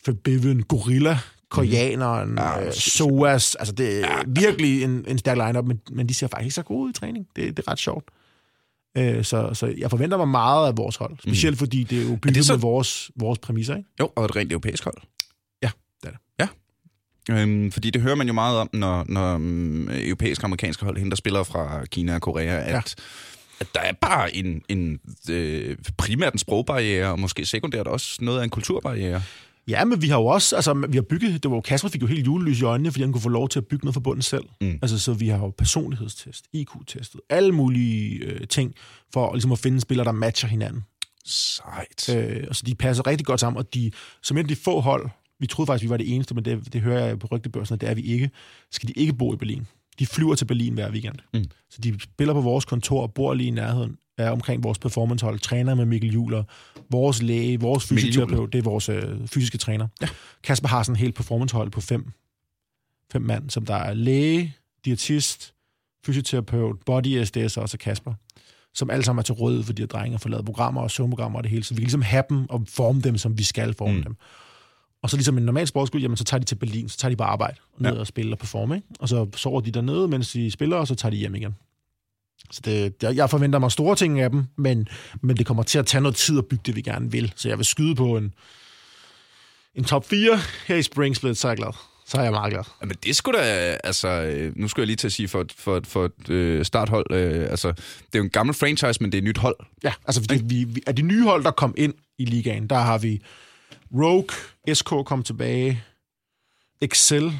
Forbidden 0.05 0.63
Gorilla 0.63 1.17
koreaneren, 1.49 2.37
ja, 2.37 2.65
øh, 2.65 2.73
Soas. 2.73 3.55
Altså, 3.55 3.73
det 3.73 3.99
er 3.99 3.99
ja. 3.99 4.21
virkelig 4.27 4.83
en, 4.83 5.05
en 5.07 5.17
stærk 5.17 5.37
lineup, 5.37 5.65
men, 5.65 5.81
men 5.91 6.09
de 6.09 6.13
ser 6.13 6.27
faktisk 6.27 6.45
ikke 6.45 6.55
så 6.55 6.63
gode 6.63 6.85
ud 6.85 6.89
i 6.89 6.93
træning. 6.93 7.27
Det, 7.35 7.57
det 7.57 7.65
er 7.67 7.71
ret 7.71 7.79
sjovt. 7.79 8.05
Øh, 8.97 9.23
så, 9.23 9.53
så 9.53 9.73
jeg 9.77 9.89
forventer 9.89 10.17
mig 10.17 10.27
meget 10.27 10.67
af 10.67 10.77
vores 10.77 10.95
hold. 10.95 11.17
Specielt 11.19 11.53
mm. 11.53 11.57
fordi 11.57 11.83
det 11.83 12.01
er 12.01 12.09
jo 12.09 12.15
bygget 12.15 12.45
så... 12.45 12.53
med 12.53 12.61
vores, 12.61 13.11
vores 13.15 13.39
præmisser. 13.39 13.75
Ikke? 13.75 13.89
Jo, 13.99 14.09
og 14.15 14.25
et 14.25 14.35
rent 14.35 14.51
europæisk 14.51 14.83
hold. 14.83 14.97
Ja, 15.63 15.69
det 16.01 16.07
er 16.07 16.11
det. 16.11 16.19
Ja. 16.39 16.47
Øhm, 17.41 17.71
fordi 17.71 17.89
det 17.89 18.01
hører 18.01 18.15
man 18.15 18.27
jo 18.27 18.33
meget 18.33 18.57
om, 18.57 18.69
når, 18.73 19.05
når 19.07 19.35
um, 19.35 19.89
europæiske 19.91 20.43
og 20.43 20.45
amerikanske 20.45 20.85
hold, 20.85 20.97
hende 20.97 21.09
der 21.09 21.15
spiller 21.15 21.43
fra 21.43 21.85
Kina 21.85 22.15
og 22.15 22.21
Korea, 22.21 22.59
at, 22.59 22.73
ja. 22.73 22.81
at 23.59 23.67
der 23.73 23.79
er 23.79 23.93
bare 23.93 24.35
en, 24.35 24.61
en 24.69 24.99
øh, 25.29 25.77
primært 25.97 26.33
en 26.33 26.39
sprogbarriere, 26.39 27.11
og 27.11 27.19
måske 27.19 27.45
sekundært 27.45 27.87
også 27.87 28.17
noget 28.21 28.39
af 28.39 28.43
en 28.43 28.49
kulturbarriere. 28.49 29.21
Ja, 29.69 29.85
men 29.85 30.01
vi 30.01 30.07
har 30.07 30.17
jo 30.17 30.25
også, 30.25 30.55
altså 30.55 30.73
vi 30.89 30.97
har 30.97 31.01
bygget, 31.01 31.43
det 31.43 31.51
var 31.51 31.57
jo, 31.57 31.61
Kasper 31.61 31.89
fik 31.89 32.01
jo 32.01 32.07
helt 32.07 32.25
julelys 32.25 32.61
i 32.61 32.63
øjnene, 32.63 32.91
fordi 32.91 33.03
han 33.03 33.11
kunne 33.11 33.21
få 33.21 33.29
lov 33.29 33.49
til 33.49 33.59
at 33.59 33.67
bygge 33.67 33.85
noget 33.85 33.93
for 33.93 34.01
bunden 34.01 34.21
selv. 34.21 34.43
Mm. 34.61 34.79
Altså, 34.81 34.99
så 34.99 35.13
vi 35.13 35.27
har 35.27 35.39
jo 35.39 35.53
personlighedstest, 35.57 36.45
IQ-testet, 36.53 37.21
alle 37.29 37.51
mulige 37.51 38.15
øh, 38.15 38.47
ting, 38.47 38.75
for 39.13 39.33
ligesom 39.33 39.51
at 39.51 39.59
finde 39.59 39.81
spillere, 39.81 40.05
der 40.05 40.11
matcher 40.11 40.49
hinanden. 40.49 40.83
Sejt. 41.25 42.09
Øh, 42.15 42.37
altså, 42.37 42.63
de 42.65 42.75
passer 42.75 43.07
rigtig 43.07 43.25
godt 43.25 43.39
sammen, 43.39 43.57
og 43.57 43.73
de, 43.73 43.91
som 44.23 44.37
en 44.37 44.43
af 44.43 44.47
de 44.47 44.55
få 44.55 44.79
hold, 44.79 45.09
vi 45.39 45.47
troede 45.47 45.67
faktisk, 45.67 45.83
vi 45.83 45.89
var 45.89 45.97
det 45.97 46.15
eneste, 46.15 46.35
men 46.35 46.45
det, 46.45 46.73
det 46.73 46.81
hører 46.81 47.05
jeg 47.05 47.19
på 47.19 47.27
rygtebørsen, 47.31 47.73
at 47.73 47.81
det 47.81 47.89
er 47.89 47.93
vi 47.93 48.01
ikke, 48.01 48.29
skal 48.71 48.89
de 48.89 48.93
ikke 48.93 49.13
bo 49.13 49.33
i 49.33 49.37
Berlin. 49.37 49.67
De 49.99 50.05
flyver 50.05 50.35
til 50.35 50.45
Berlin 50.45 50.73
hver 50.73 50.91
weekend. 50.91 51.15
Mm. 51.33 51.43
Så 51.69 51.81
de 51.81 51.99
spiller 51.99 52.33
på 52.33 52.41
vores 52.41 52.65
kontor 52.65 53.01
og 53.01 53.13
bor 53.13 53.33
lige 53.33 53.47
i 53.47 53.51
nærheden 53.51 53.97
er 54.19 54.31
omkring 54.31 54.63
vores 54.63 54.79
performancehold, 54.79 55.39
træner 55.39 55.75
med 55.75 55.85
Mikkel 55.85 56.11
Juler, 56.13 56.43
vores 56.89 57.21
læge, 57.21 57.59
vores 57.59 57.87
fysioterapeut, 57.87 58.53
det 58.53 58.59
er 58.59 58.63
vores 58.63 58.89
øh, 58.89 59.27
fysiske 59.27 59.57
træner. 59.57 59.87
Ja. 60.01 60.07
Kasper 60.43 60.67
har 60.67 60.83
sådan 60.83 60.95
en 60.95 60.99
helt 60.99 61.15
performancehold 61.15 61.71
på 61.71 61.81
fem, 61.81 62.11
fem 63.11 63.21
mand, 63.21 63.49
som 63.49 63.65
der 63.65 63.75
er 63.75 63.93
læge, 63.93 64.55
diætist, 64.85 65.53
fysioterapeut, 66.05 66.79
body 66.85 67.23
SDS 67.23 67.57
og 67.57 67.63
også 67.63 67.77
Kasper, 67.77 68.13
som 68.73 68.89
alle 68.89 69.03
sammen 69.03 69.19
er 69.19 69.23
til 69.23 69.33
råd 69.33 69.63
for 69.63 69.73
de 69.73 69.81
her 69.81 69.87
drenge 69.87 70.15
og 70.15 70.21
får 70.21 70.29
lavet 70.29 70.45
programmer 70.45 70.81
og 70.81 70.91
søvnprogrammer 70.91 71.39
og 71.39 71.43
det 71.43 71.51
hele, 71.51 71.63
så 71.63 71.73
vi 71.73 71.79
kan 71.79 71.83
ligesom 71.83 72.01
have 72.01 72.23
dem 72.29 72.49
og 72.49 72.63
forme 72.67 73.01
dem, 73.01 73.17
som 73.17 73.37
vi 73.37 73.43
skal 73.43 73.73
forme 73.73 73.97
mm. 73.97 74.03
dem. 74.03 74.15
Og 75.01 75.09
så 75.09 75.17
ligesom 75.17 75.37
en 75.37 75.43
normal 75.43 75.67
sportsklub, 75.67 76.03
jamen 76.03 76.17
så 76.17 76.23
tager 76.23 76.39
de 76.39 76.45
til 76.45 76.55
Berlin, 76.55 76.89
så 76.89 76.97
tager 76.97 77.09
de 77.09 77.15
bare 77.15 77.29
arbejde 77.29 77.57
ned 77.77 77.93
ja. 77.93 77.99
og 77.99 78.07
spiller 78.07 78.31
og 78.31 78.39
performe, 78.39 78.75
ikke? 78.75 78.87
og 78.99 79.09
så 79.09 79.27
sover 79.35 79.61
de 79.61 79.71
dernede, 79.71 80.07
mens 80.07 80.31
de 80.31 80.51
spiller, 80.51 80.77
og 80.77 80.87
så 80.87 80.95
tager 80.95 81.09
de 81.09 81.17
hjem 81.17 81.35
igen. 81.35 81.55
Så 82.51 82.61
det, 82.65 83.03
jeg 83.15 83.29
forventer 83.29 83.59
mig 83.59 83.71
store 83.71 83.95
ting 83.95 84.19
af 84.19 84.29
dem, 84.29 84.43
men, 84.57 84.87
men 85.21 85.37
det 85.37 85.45
kommer 85.45 85.63
til 85.63 85.79
at 85.79 85.85
tage 85.85 86.01
noget 86.01 86.15
tid 86.15 86.37
at 86.37 86.45
bygge 86.45 86.63
det, 86.65 86.75
vi 86.75 86.81
gerne 86.81 87.11
vil. 87.11 87.33
Så 87.35 87.49
jeg 87.49 87.57
vil 87.57 87.65
skyde 87.65 87.95
på 87.95 88.17
en, 88.17 88.33
en 89.75 89.83
top 89.83 90.05
4 90.05 90.39
her 90.67 90.75
i 90.75 90.83
Spring 90.83 91.15
Split, 91.15 91.37
så 91.37 91.47
er 91.47 91.51
jeg 91.51 91.57
glad. 91.57 91.73
Så 92.05 92.17
er 92.17 92.23
jeg 92.23 92.31
meget 92.31 92.53
glad. 92.53 92.63
Ja, 92.81 92.85
men 92.85 92.95
det 93.03 93.15
skulle 93.15 93.39
da, 93.39 93.77
altså, 93.83 94.31
nu 94.55 94.67
skulle 94.67 94.83
jeg 94.83 94.87
lige 94.87 94.95
til 94.95 95.07
at 95.07 95.13
sige 95.13 95.27
for, 95.27 95.45
for, 95.57 95.81
for 95.83 96.05
et 96.05 96.29
øh, 96.29 96.65
starthold, 96.65 97.05
øh, 97.11 97.49
altså, 97.49 97.71
det 97.71 98.13
er 98.13 98.19
jo 98.19 98.23
en 98.23 98.29
gammel 98.29 98.55
franchise, 98.55 99.01
men 99.01 99.11
det 99.11 99.17
er 99.17 99.21
et 99.21 99.27
nyt 99.27 99.37
hold. 99.37 99.55
Ja, 99.83 99.93
altså, 100.07 100.21
fordi 100.21 100.43
vi, 100.43 100.63
vi, 100.63 100.81
af 100.87 100.95
de 100.95 101.01
nye 101.01 101.23
hold, 101.23 101.43
der 101.43 101.51
kom 101.51 101.73
ind 101.77 101.93
i 102.17 102.25
ligaen, 102.25 102.67
der 102.67 102.75
har 102.75 102.97
vi 102.97 103.21
Rogue, 103.93 104.75
SK 104.75 104.89
kom 105.05 105.23
tilbage, 105.23 105.83
Excel, 106.81 107.39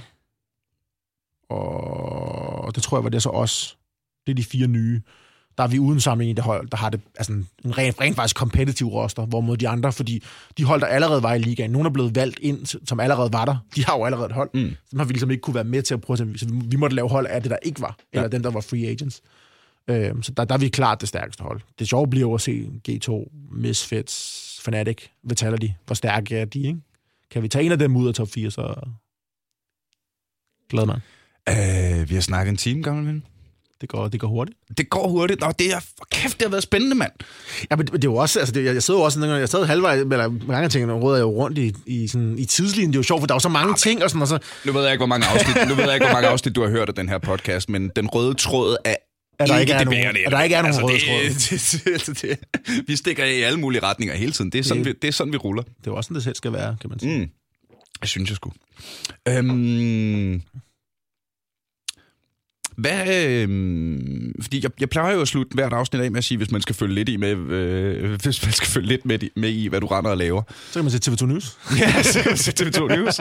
og 1.50 2.76
det 2.76 2.84
tror 2.84 2.98
jeg 2.98 3.04
var 3.04 3.10
det 3.10 3.24
så 3.24 3.30
også. 3.30 3.76
Det 4.28 4.32
er 4.32 4.36
de 4.36 4.44
fire 4.44 4.68
nye. 4.68 5.02
Der 5.58 5.64
er 5.64 5.68
vi 5.68 5.80
uden 5.80 6.00
samling 6.00 6.32
i 6.32 6.34
det 6.34 6.44
hold, 6.44 6.68
der 6.70 6.78
har 6.78 6.90
det 6.90 7.02
altså 7.18 7.34
en 7.34 7.78
rent, 7.78 8.02
rent 8.02 8.16
faktisk 8.16 8.36
kompetitiv 8.36 8.88
roster, 8.88 9.26
hvorimod 9.26 9.58
de 9.58 9.68
andre, 9.68 9.92
fordi 9.94 10.24
de 10.58 10.64
hold, 10.64 10.82
der 10.82 10.88
allerede 10.88 11.24
var 11.24 11.34
i 11.34 11.40
ligaen, 11.40 11.72
nogle 11.72 11.88
er 11.88 11.94
blevet 11.94 12.16
valgt 12.16 12.40
ind, 12.40 12.66
som 12.66 13.00
allerede 13.00 13.34
var 13.34 13.46
der. 13.46 13.58
De 13.76 13.86
har 13.86 13.98
jo 13.98 14.06
allerede 14.06 14.26
et 14.26 14.32
hold. 14.32 14.50
Mm. 14.54 14.76
Så 14.90 14.98
har 14.98 15.06
vi 15.06 15.14
ligesom 15.14 15.32
ikke 15.32 15.42
kunne 15.42 15.56
være 15.56 15.64
med 15.64 15.82
til 15.82 15.94
at 15.94 16.02
prøve 16.02 16.18
så 16.18 16.48
vi 16.52 16.76
måtte 16.78 16.96
lave 16.96 17.10
hold 17.10 17.28
af 17.28 17.42
det, 17.42 17.52
der 17.52 17.58
ikke 17.64 17.82
var, 17.82 17.98
eller 18.14 18.24
ja. 18.24 18.28
den, 18.28 18.44
der 18.44 18.52
var 18.52 18.62
free 18.62 18.88
agents. 18.88 19.22
Øhm, 19.90 20.24
så 20.24 20.32
der, 20.32 20.46
der 20.46 20.56
er 20.56 20.60
vi 20.60 20.70
klart 20.70 21.02
det 21.02 21.10
stærkeste 21.10 21.44
hold. 21.44 21.62
Det 21.80 21.90
sjove 21.90 22.08
bliver 22.08 22.28
jo 22.28 22.34
at 22.34 22.42
se 22.42 22.70
G2, 22.90 23.30
Misfits, 23.52 24.60
Fnatic, 24.64 24.98
Vitality, 25.24 25.68
hvor 25.86 25.96
stærke 25.96 26.38
er 26.38 26.46
de, 26.46 26.60
ikke? 26.60 26.80
Kan 27.32 27.44
vi 27.44 27.48
tage 27.48 27.66
en 27.66 27.72
af 27.72 27.80
dem 27.80 27.96
ud 27.96 28.08
af 28.08 28.14
top 28.14 28.28
4, 28.30 28.52
så 28.52 28.76
glad 30.70 30.86
man. 30.86 31.02
Uh, 31.50 32.10
vi 32.10 32.14
har 32.16 32.22
snakket 32.22 32.52
en 32.52 32.58
time, 32.58 32.84
gammel 32.84 33.08
ven. 33.08 33.24
Det 33.82 33.90
går, 33.90 34.08
det 34.08 34.20
går 34.20 34.28
hurtigt. 34.28 34.58
Det 34.78 34.90
går 34.90 35.08
hurtigt. 35.08 35.40
Nå, 35.42 35.52
det 35.60 35.74
er, 35.74 35.80
for 35.80 36.08
kæft, 36.12 36.38
det 36.38 36.42
har 36.46 36.50
været 36.50 36.64
spændende, 36.64 36.96
mand. 36.96 37.12
Ja, 37.72 37.76
men 37.76 37.86
det, 37.86 37.94
det 37.94 38.04
er 38.04 38.12
jo 38.12 38.16
også, 38.16 38.40
altså 38.40 38.54
det, 38.54 38.66
jeg, 38.66 38.74
jeg 38.74 38.84
sidder 38.84 39.00
jo 39.00 39.04
også, 39.04 39.20
sådan, 39.20 39.40
jeg 39.40 39.50
sad 39.50 39.66
halvvejs, 39.66 40.00
eller 40.02 40.30
mange 40.48 40.70
ting, 40.70 40.92
og 40.92 41.02
råder 41.02 41.18
jeg 41.18 41.22
jo 41.24 41.30
rundt 41.30 41.58
i, 41.58 41.74
i, 41.86 42.08
sådan, 42.08 42.40
i 42.40 42.46
tidslinjen. 42.46 42.92
Det 42.94 42.96
er 42.96 43.00
jo 43.00 43.04
sjovt, 43.04 43.22
for 43.22 43.28
der 43.28 43.34
er 43.34 43.36
jo 43.36 43.40
så 43.40 43.50
mange 43.50 43.76
ting, 43.76 44.04
og 44.04 44.10
sådan, 44.10 44.22
og 44.22 44.28
så 44.28 44.40
Nu 44.66 44.72
ved 44.72 44.82
jeg 44.84 44.92
ikke, 44.92 45.00
hvor 45.00 45.06
mange 45.08 45.28
afsnit, 45.28 45.56
nu 45.70 45.76
ved 45.76 45.84
jeg 45.84 45.94
ikke, 45.94 46.06
hvor 46.06 46.14
mange 46.14 46.28
afsnit 46.28 46.56
du 46.56 46.62
har 46.64 46.70
hørt 46.70 46.90
af 46.90 46.96
den 46.96 47.10
her 47.10 47.18
podcast, 47.18 47.70
men 47.70 47.92
den 47.96 48.08
røde 48.08 48.34
tråd 48.34 48.78
er 48.86 48.96
at 49.40 49.48
der 49.50 49.60
ikke 49.60 49.74
er 49.74 49.78
det 49.78 49.86
nogen, 49.88 50.06
at 50.26 50.32
der 50.32 50.42
ikke 50.42 50.56
er 50.56 50.62
nogen 50.62 50.76
altså, 50.76 50.88
røde 50.88 50.94
det, 50.94 52.02
tråd. 52.02 52.06
det, 52.08 52.22
det, 52.22 52.40
det, 52.68 52.88
vi 52.88 52.96
stikker 52.96 53.24
af 53.24 53.30
i 53.32 53.42
alle 53.42 53.60
mulige 53.60 53.84
retninger 53.84 54.16
hele 54.16 54.32
tiden. 54.32 54.52
Det 54.52 54.60
er 54.60 54.64
sådan, 54.64 54.84
Det- 54.84 54.94
vi, 54.94 54.98
det 55.02 55.08
er 55.08 55.12
sådan 55.12 55.34
vi 55.34 55.38
ruller. 55.38 55.64
Det 55.64 55.88
er 55.88 55.92
også 55.92 56.08
sådan, 56.08 56.16
det 56.16 56.24
selv 56.24 56.36
skal 56.36 56.54
være, 56.54 56.78
kan 56.82 56.90
man 56.90 57.00
sige. 57.00 57.18
Mm. 57.20 57.30
Jeg 58.02 58.10
synes, 58.10 58.30
jeg 58.30 58.36
skulle. 58.36 58.56
Øhm, 59.28 60.42
hvad, 62.82 63.26
øhm, 63.26 64.32
fordi 64.42 64.64
jeg, 64.64 64.72
jeg 64.80 64.90
plejer 64.90 65.14
jo 65.16 65.22
at 65.22 65.28
slutte 65.28 65.54
hvert 65.54 65.74
afsnit 65.74 66.02
af 66.02 66.12
med 66.12 66.18
at 66.18 66.24
sige, 66.24 66.38
hvis 66.38 66.52
man 66.52 66.62
skal 66.62 66.76
følge 66.76 66.96
lidt 66.96 67.10
i 67.10 67.18
med, 67.18 67.30
øh, 67.38 68.12
hvis 68.24 68.44
man 68.46 68.54
skal 68.54 68.68
følge 68.68 68.88
lidt 68.88 69.06
med, 69.06 69.24
i- 69.24 69.30
med 69.36 69.50
i, 69.50 69.68
hvad 69.68 69.82
du 69.82 69.88
render 69.88 70.12
og 70.12 70.18
laver. 70.18 70.42
Så 70.72 70.74
kan 70.80 70.84
man 70.84 70.92
se 70.92 71.12
TV2 71.12 71.26
News. 71.26 71.58
Ja, 71.80 72.04
så 72.04 72.20
så 72.36 72.54
TV2 72.64 72.96
News. 72.96 73.20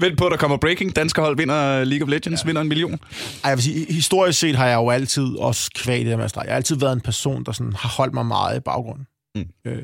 Vent 0.00 0.18
på, 0.18 0.28
der 0.28 0.36
kommer 0.36 0.56
breaking. 0.56 0.96
Danske 0.96 1.20
hold 1.20 1.36
vinder 1.36 1.84
League 1.84 2.04
of 2.06 2.10
Legends, 2.10 2.42
ja. 2.42 2.46
vinder 2.46 2.62
en 2.62 2.68
million. 2.68 2.92
Ej, 2.92 3.48
jeg 3.48 3.56
vil 3.56 3.64
sige, 3.64 3.92
historisk 3.92 4.38
set 4.38 4.56
har 4.56 4.66
jeg 4.66 4.76
jo 4.76 4.90
altid, 4.90 5.24
også 5.38 5.70
kvæg 5.74 6.06
det 6.06 6.16
med 6.18 6.24
at 6.24 6.36
jeg 6.36 6.42
har 6.48 6.56
altid 6.56 6.76
været 6.76 6.92
en 6.92 7.00
person, 7.00 7.44
der 7.44 7.52
sådan 7.52 7.72
har 7.72 7.88
holdt 7.88 8.14
mig 8.14 8.26
meget 8.26 8.56
i 8.56 8.60
baggrunden. 8.60 9.06
Mm. 9.34 9.44
Øh, 9.66 9.82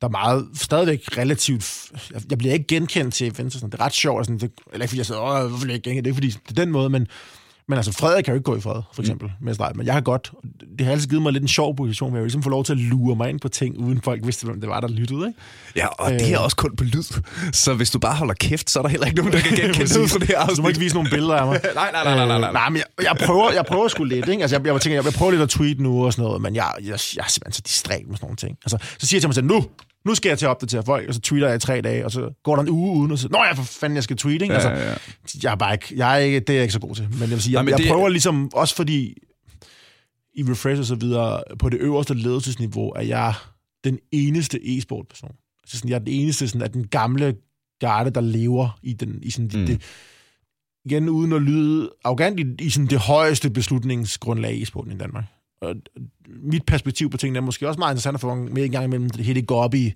der 0.00 0.06
er 0.06 0.10
meget, 0.10 0.46
stadigvæk 0.54 1.00
relativt, 1.18 1.90
jeg, 2.30 2.38
bliver 2.38 2.52
ikke 2.54 2.66
genkendt 2.66 3.14
til 3.14 3.26
events 3.26 3.54
og 3.54 3.60
sådan, 3.60 3.70
det 3.72 3.80
er 3.80 3.84
ret 3.84 3.92
sjovt, 3.92 4.18
og 4.18 4.24
sådan, 4.24 4.38
det, 4.38 4.50
eller 4.72 4.84
ikke 4.84 4.90
fordi 4.90 4.98
jeg 4.98 5.06
siger, 5.06 5.18
åh, 5.20 5.40
hvorfor 5.48 5.64
bliver 5.64 5.72
jeg 5.72 5.74
ikke 5.76 5.90
genkendt, 5.90 6.04
det 6.04 6.10
er 6.10 6.14
ikke 6.20 6.34
fordi, 6.34 6.48
det 6.48 6.58
er 6.58 6.64
den 6.64 6.72
måde, 6.72 6.90
men, 6.90 7.06
men 7.68 7.76
altså, 7.78 7.92
Frederik 7.92 8.24
kan 8.24 8.32
jo 8.32 8.36
ikke 8.36 8.44
gå 8.44 8.56
i 8.56 8.60
fred, 8.60 8.82
for 8.92 9.02
eksempel, 9.02 9.28
mm. 9.40 9.46
med 9.46 9.54
streg, 9.54 9.72
men 9.74 9.86
jeg 9.86 9.94
har 9.94 10.00
godt, 10.00 10.32
det 10.78 10.86
har 10.86 10.92
altid 10.92 11.08
givet 11.08 11.22
mig 11.22 11.32
lidt 11.32 11.42
en 11.42 11.48
sjov 11.48 11.76
position, 11.76 12.10
hvor 12.10 12.18
jeg 12.18 12.24
ligesom 12.24 12.42
får 12.42 12.50
lov 12.50 12.64
til 12.64 12.72
at 12.72 12.78
lure 12.78 13.16
mig 13.16 13.30
ind 13.30 13.40
på 13.40 13.48
ting, 13.48 13.78
uden 13.78 14.00
folk 14.00 14.26
vidste, 14.26 14.46
hvem 14.46 14.60
det 14.60 14.68
var, 14.68 14.80
der 14.80 14.88
lyttede, 14.88 15.26
ikke? 15.26 15.40
Ja, 15.76 15.86
og 15.86 16.12
øh. 16.12 16.18
det 16.18 16.32
er 16.32 16.38
også 16.38 16.56
kun 16.56 16.76
på 16.76 16.84
lyd. 16.84 17.02
Så 17.52 17.74
hvis 17.74 17.90
du 17.90 17.98
bare 17.98 18.14
holder 18.14 18.34
kæft, 18.34 18.70
så 18.70 18.78
er 18.78 18.82
der 18.82 18.90
heller 18.90 19.06
ikke 19.06 19.18
nogen, 19.18 19.32
der 19.32 19.40
kan 19.40 19.56
genkende 19.60 20.00
ud 20.02 20.08
fra 20.08 20.18
det 20.18 20.28
her 20.28 20.46
Så 20.48 20.54
du 20.54 20.62
må 20.62 20.68
ikke 20.68 20.76
afsnit. 20.76 20.80
vise 20.80 20.94
nogle 20.94 21.10
billeder 21.10 21.34
af 21.34 21.46
mig. 21.46 21.60
Nej, 21.74 21.90
nej, 21.92 22.04
nej, 22.04 22.16
nej, 22.16 22.26
nej, 22.26 22.38
nej. 22.38 22.48
Øh, 22.48 22.52
nej, 22.52 22.68
men 22.68 22.76
jeg, 22.76 23.04
jeg, 23.04 23.26
prøver, 23.26 23.52
jeg 23.52 23.64
prøver 23.68 23.88
sgu 23.88 24.04
lidt, 24.04 24.28
ikke? 24.28 24.42
Altså, 24.42 24.56
jeg, 24.56 24.66
jeg, 24.66 24.80
tænker, 24.80 24.96
jeg, 24.96 25.04
jeg 25.04 25.12
prøver 25.12 25.30
lidt 25.30 25.42
at 25.42 25.48
tweet 25.48 25.80
nu 25.80 26.04
og 26.04 26.12
sådan 26.12 26.24
noget, 26.24 26.42
men 26.42 26.54
jeg, 26.54 26.72
jeg, 26.78 26.84
jeg 26.86 26.94
er 26.94 26.98
simpelthen 27.28 27.52
så 27.52 27.62
distræt 27.66 28.02
med 28.08 28.16
sådan 28.16 28.26
nogle 28.26 28.36
ting. 28.36 28.58
Altså, 28.64 28.78
så 28.98 29.06
siger 29.06 29.16
jeg 29.18 29.22
til 29.22 29.28
mig 29.28 29.34
selv, 29.34 29.46
nu, 29.46 29.64
nu 30.06 30.14
skal 30.14 30.28
jeg 30.28 30.38
til 30.38 30.46
at 30.46 30.50
opdatere 30.50 30.82
folk, 30.82 31.08
og 31.08 31.14
så 31.14 31.20
tweeter 31.20 31.46
jeg 31.46 31.56
i 31.56 31.58
tre 31.58 31.80
dage, 31.80 32.04
og 32.04 32.12
så 32.12 32.30
går 32.42 32.56
der 32.56 32.62
en 32.62 32.68
uge 32.68 32.98
uden, 33.00 33.12
og 33.12 33.18
så, 33.18 33.28
nå 33.28 33.38
ja, 33.38 33.52
for 33.52 33.62
fanden, 33.62 33.94
jeg 33.96 34.04
skal 34.04 34.16
tweete, 34.16 34.44
ikke? 34.44 34.54
Altså, 34.54 34.68
ja, 34.70 34.90
ja. 34.90 34.96
jeg 35.42 35.50
er 35.52 35.56
bare 35.56 35.74
ikke, 35.74 35.86
jeg 35.96 36.14
er 36.14 36.16
ikke, 36.18 36.40
det 36.40 36.50
er 36.50 36.54
jeg 36.54 36.62
ikke 36.62 36.72
så 36.72 36.80
god 36.80 36.94
til. 36.94 37.08
Men 37.10 37.20
jeg 37.20 37.30
vil 37.30 37.42
sige, 37.42 37.52
Nej, 37.52 37.58
jeg, 37.58 37.64
men 37.64 37.70
jeg 37.70 37.78
det- 37.78 37.88
prøver 37.88 38.08
ligesom, 38.08 38.50
også 38.54 38.76
fordi 38.76 39.14
i 40.34 40.42
Refresh 40.42 40.80
og 40.80 40.86
så 40.86 40.94
videre, 40.94 41.42
på 41.58 41.68
det 41.68 41.78
øverste 41.80 42.14
ledelsesniveau, 42.14 42.88
er 42.90 43.00
jeg 43.02 43.34
den 43.84 43.98
eneste 44.12 44.76
e-sport-person. 44.78 45.30
Altså 45.64 45.76
sådan, 45.76 45.88
jeg 45.90 45.94
er 45.94 45.98
den 45.98 46.08
eneste 46.08 46.48
sådan, 46.48 46.62
af 46.62 46.70
den 46.72 46.86
gamle 46.88 47.36
garde, 47.80 48.10
der 48.10 48.20
lever 48.20 48.78
i, 48.82 48.92
den, 48.92 49.18
i 49.22 49.30
sådan, 49.30 49.50
Mm. 49.60 49.66
det, 49.66 49.80
igen 50.84 51.08
uden 51.08 51.32
at 51.32 51.42
lyde 51.42 51.90
arrogant, 52.04 52.40
i, 52.40 52.44
i 52.64 52.70
sådan 52.70 52.86
det 52.86 52.98
højeste 52.98 53.50
beslutningsgrundlag 53.50 54.54
i 54.54 54.62
e-sporten 54.62 54.92
i 54.92 54.96
Danmark. 54.98 55.24
Og 55.60 55.74
mit 56.26 56.66
perspektiv 56.66 57.10
på 57.10 57.16
tingene 57.16 57.36
er 57.36 57.42
måske 57.42 57.68
også 57.68 57.78
meget 57.78 57.92
interessant 57.92 58.14
få 58.20 58.34
med 58.34 58.64
en 58.64 58.70
gang 58.70 58.84
imellem, 58.84 59.10
det 59.10 59.24
hele 59.24 59.42
i 59.74 59.92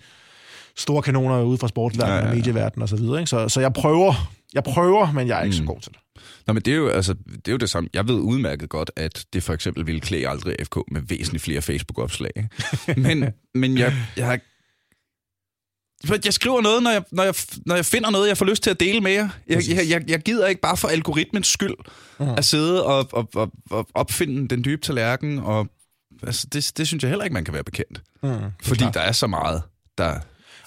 store 0.76 1.02
kanoner 1.02 1.42
ude 1.42 1.58
fra 1.58 1.68
sportsverdenen 1.68 2.16
Ja, 2.16 2.20
ja, 2.20 2.26
ja, 2.26 2.30
og 2.30 2.36
medieverdenen 2.36 2.82
og 2.82 2.88
så? 2.88 3.26
Så, 3.26 3.48
så 3.48 3.60
jeg 3.60 3.72
prøver, 3.72 4.32
jeg 4.54 4.64
prøver, 4.64 5.12
men 5.12 5.28
jeg 5.28 5.38
er 5.38 5.44
ikke 5.44 5.54
mm. 5.60 5.66
Så 5.66 5.72
god 5.72 5.80
til 5.80 5.92
det. 5.92 6.00
Nå, 6.46 6.52
men 6.52 6.62
det 6.62 6.72
er, 6.72 6.76
jo, 6.76 6.88
altså, 6.88 7.14
det 7.14 7.48
er 7.48 7.52
jo 7.52 7.58
det 7.58 7.70
samme. 7.70 7.90
Jeg 7.94 8.08
ved 8.08 8.14
udmærket 8.14 8.68
godt, 8.68 8.90
at 8.96 9.24
det 9.32 9.42
for 9.42 9.52
eksempel 9.52 9.86
ville 9.86 10.00
klæde 10.00 10.28
aldrig 10.28 10.56
FK 10.64 10.76
med 10.90 11.00
væsentligt 11.08 11.44
flere 11.44 11.62
Facebook-opslag. 11.62 12.48
Men, 12.96 13.24
men 13.54 13.78
jeg, 13.78 13.94
jeg 14.16 14.26
har 14.26 14.38
jeg 16.24 16.32
skriver 16.34 16.60
noget, 16.60 16.82
når 16.82 16.90
jeg, 16.90 17.02
når, 17.12 17.22
jeg, 17.22 17.34
når 17.66 17.74
jeg 17.74 17.84
finder 17.86 18.10
noget, 18.10 18.28
jeg 18.28 18.36
får 18.36 18.44
lyst 18.46 18.62
til 18.62 18.70
at 18.70 18.80
dele 18.80 19.00
med 19.00 19.12
jer. 19.12 19.28
Jeg, 19.48 19.62
jeg, 19.68 19.88
jeg, 19.88 20.10
jeg 20.10 20.20
gider 20.20 20.46
ikke 20.46 20.60
bare 20.60 20.76
for 20.76 20.88
algoritmens 20.88 21.46
skyld 21.46 21.74
Mhm. 22.18 22.30
at 22.36 22.44
sidde 22.44 22.86
og, 22.86 23.08
og, 23.12 23.28
og, 23.34 23.52
og 23.70 23.88
opfinde 23.94 24.48
den 24.48 24.64
dybe 24.64 24.82
tallerken. 24.82 25.38
Og, 25.38 25.68
altså, 26.22 26.46
det, 26.52 26.72
det 26.76 26.86
synes 26.88 27.02
jeg 27.02 27.08
heller 27.08 27.24
ikke, 27.24 27.34
man 27.34 27.44
kan 27.44 27.54
være 27.54 27.64
bekendt. 27.64 28.02
Mm, 28.22 28.30
Fordi 28.62 28.78
klart. 28.78 28.94
der 28.94 29.00
er 29.00 29.12
så 29.12 29.26
meget, 29.26 29.62
der 29.98 30.18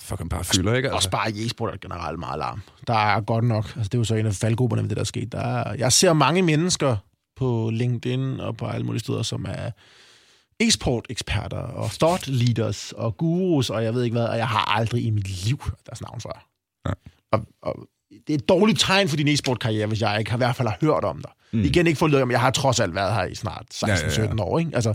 fucking 0.01 0.29
bare 0.29 0.43
fylder, 0.43 0.73
ikke? 0.73 0.93
Også 0.93 1.09
bare 1.09 1.31
i 1.31 1.45
e-sport 1.45 1.73
er 1.73 1.77
generelt 1.77 2.19
meget 2.19 2.39
larm. 2.39 2.61
Der 2.87 2.93
er 3.15 3.21
godt 3.21 3.43
nok, 3.45 3.65
altså 3.65 3.83
det 3.89 3.93
er 3.93 3.97
jo 3.97 4.03
så 4.03 4.15
en 4.15 4.25
af 4.25 4.33
faldgrupperne 4.33 4.81
ved 4.81 4.89
det, 4.89 4.97
der 4.97 5.01
er 5.03 5.05
sket. 5.05 5.31
Der 5.31 5.39
er, 5.39 5.73
jeg 5.73 5.91
ser 5.93 6.13
mange 6.13 6.41
mennesker 6.41 6.97
på 7.35 7.69
LinkedIn 7.73 8.39
og 8.39 8.57
på 8.57 8.65
alle 8.67 8.85
mulige 8.85 8.99
steder, 8.99 9.23
som 9.23 9.45
er 9.49 9.71
e-sport-eksperter 10.67 11.57
og 11.57 11.91
thought 11.91 12.27
leaders 12.27 12.91
og 12.91 13.17
gurus, 13.17 13.69
og 13.69 13.83
jeg 13.83 13.93
ved 13.93 14.03
ikke 14.03 14.13
hvad, 14.13 14.25
og 14.27 14.37
jeg 14.37 14.47
har 14.47 14.77
aldrig 14.77 15.05
i 15.05 15.09
mit 15.09 15.45
liv 15.45 15.59
deres 15.85 16.01
navn 16.01 16.21
før. 16.21 16.45
Nej. 16.85 16.95
Og, 17.31 17.39
og 17.61 17.87
det 18.27 18.33
er 18.33 18.37
et 18.37 18.49
dårligt 18.49 18.79
tegn 18.79 19.09
for 19.09 19.17
din 19.17 19.27
e-sport-karriere, 19.27 19.87
hvis 19.87 20.01
jeg 20.01 20.19
ikke 20.19 20.31
har, 20.31 20.37
i 20.37 20.39
hvert 20.39 20.55
fald 20.55 20.67
har 20.67 20.77
hørt 20.81 21.03
om 21.03 21.21
dig. 21.21 21.31
Mm. 21.53 21.63
Igen 21.63 21.87
ikke 21.87 21.97
for 21.97 22.05
at 22.23 22.31
jeg 22.31 22.39
har 22.41 22.51
trods 22.51 22.79
alt 22.79 22.95
været 22.95 23.13
her 23.15 23.23
i 23.25 23.35
snart 23.35 23.65
16-17 23.73 23.87
Ja, 23.87 23.95
ja, 24.17 24.23
ja. 24.23 24.43
år, 24.43 24.59
ikke? 24.59 24.71
Altså, 24.75 24.93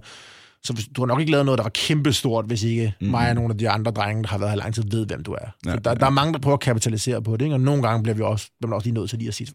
så 0.63 0.73
hvis, 0.73 0.89
du 0.97 1.01
har 1.01 1.07
nok 1.07 1.21
ikke 1.21 1.33
lavet 1.33 1.45
noget, 1.47 1.59
der 1.59 1.63
var 1.65 1.71
kæmpestort, 1.71 2.45
hvis 2.47 2.63
ikke 2.63 2.95
Mm. 3.01 3.07
mig 3.07 3.29
og 3.29 3.35
nogle 3.35 3.51
af 3.53 3.59
de 3.59 3.71
andre 3.71 3.91
drenge, 3.93 4.23
der 4.23 4.29
har 4.29 4.39
været 4.39 4.51
her 4.51 4.57
lang 4.57 4.75
tid, 4.75 4.85
ved, 4.91 5.07
hvem 5.07 5.23
du 5.25 5.33
er. 5.33 5.39
Ja, 5.67 5.71
Ja, 5.71 5.77
der, 5.77 5.91
ja. 5.91 5.95
der 5.95 6.07
er 6.07 6.11
mange, 6.11 6.33
der 6.33 6.39
prøver 6.39 6.57
at 6.57 6.61
kapitalisere 6.61 7.23
på 7.23 7.37
det, 7.37 7.45
ikke? 7.45 7.55
og 7.55 7.61
nogle 7.61 7.83
gange 7.83 8.03
bliver 8.03 8.15
vi 8.17 8.23
også, 8.23 8.47
bliver 8.61 8.69
man 8.69 8.75
også 8.77 8.87
lige 8.87 8.95
nødt 8.95 9.11
til 9.11 9.19
lige 9.19 9.29
at 9.29 9.35
sige, 9.35 9.49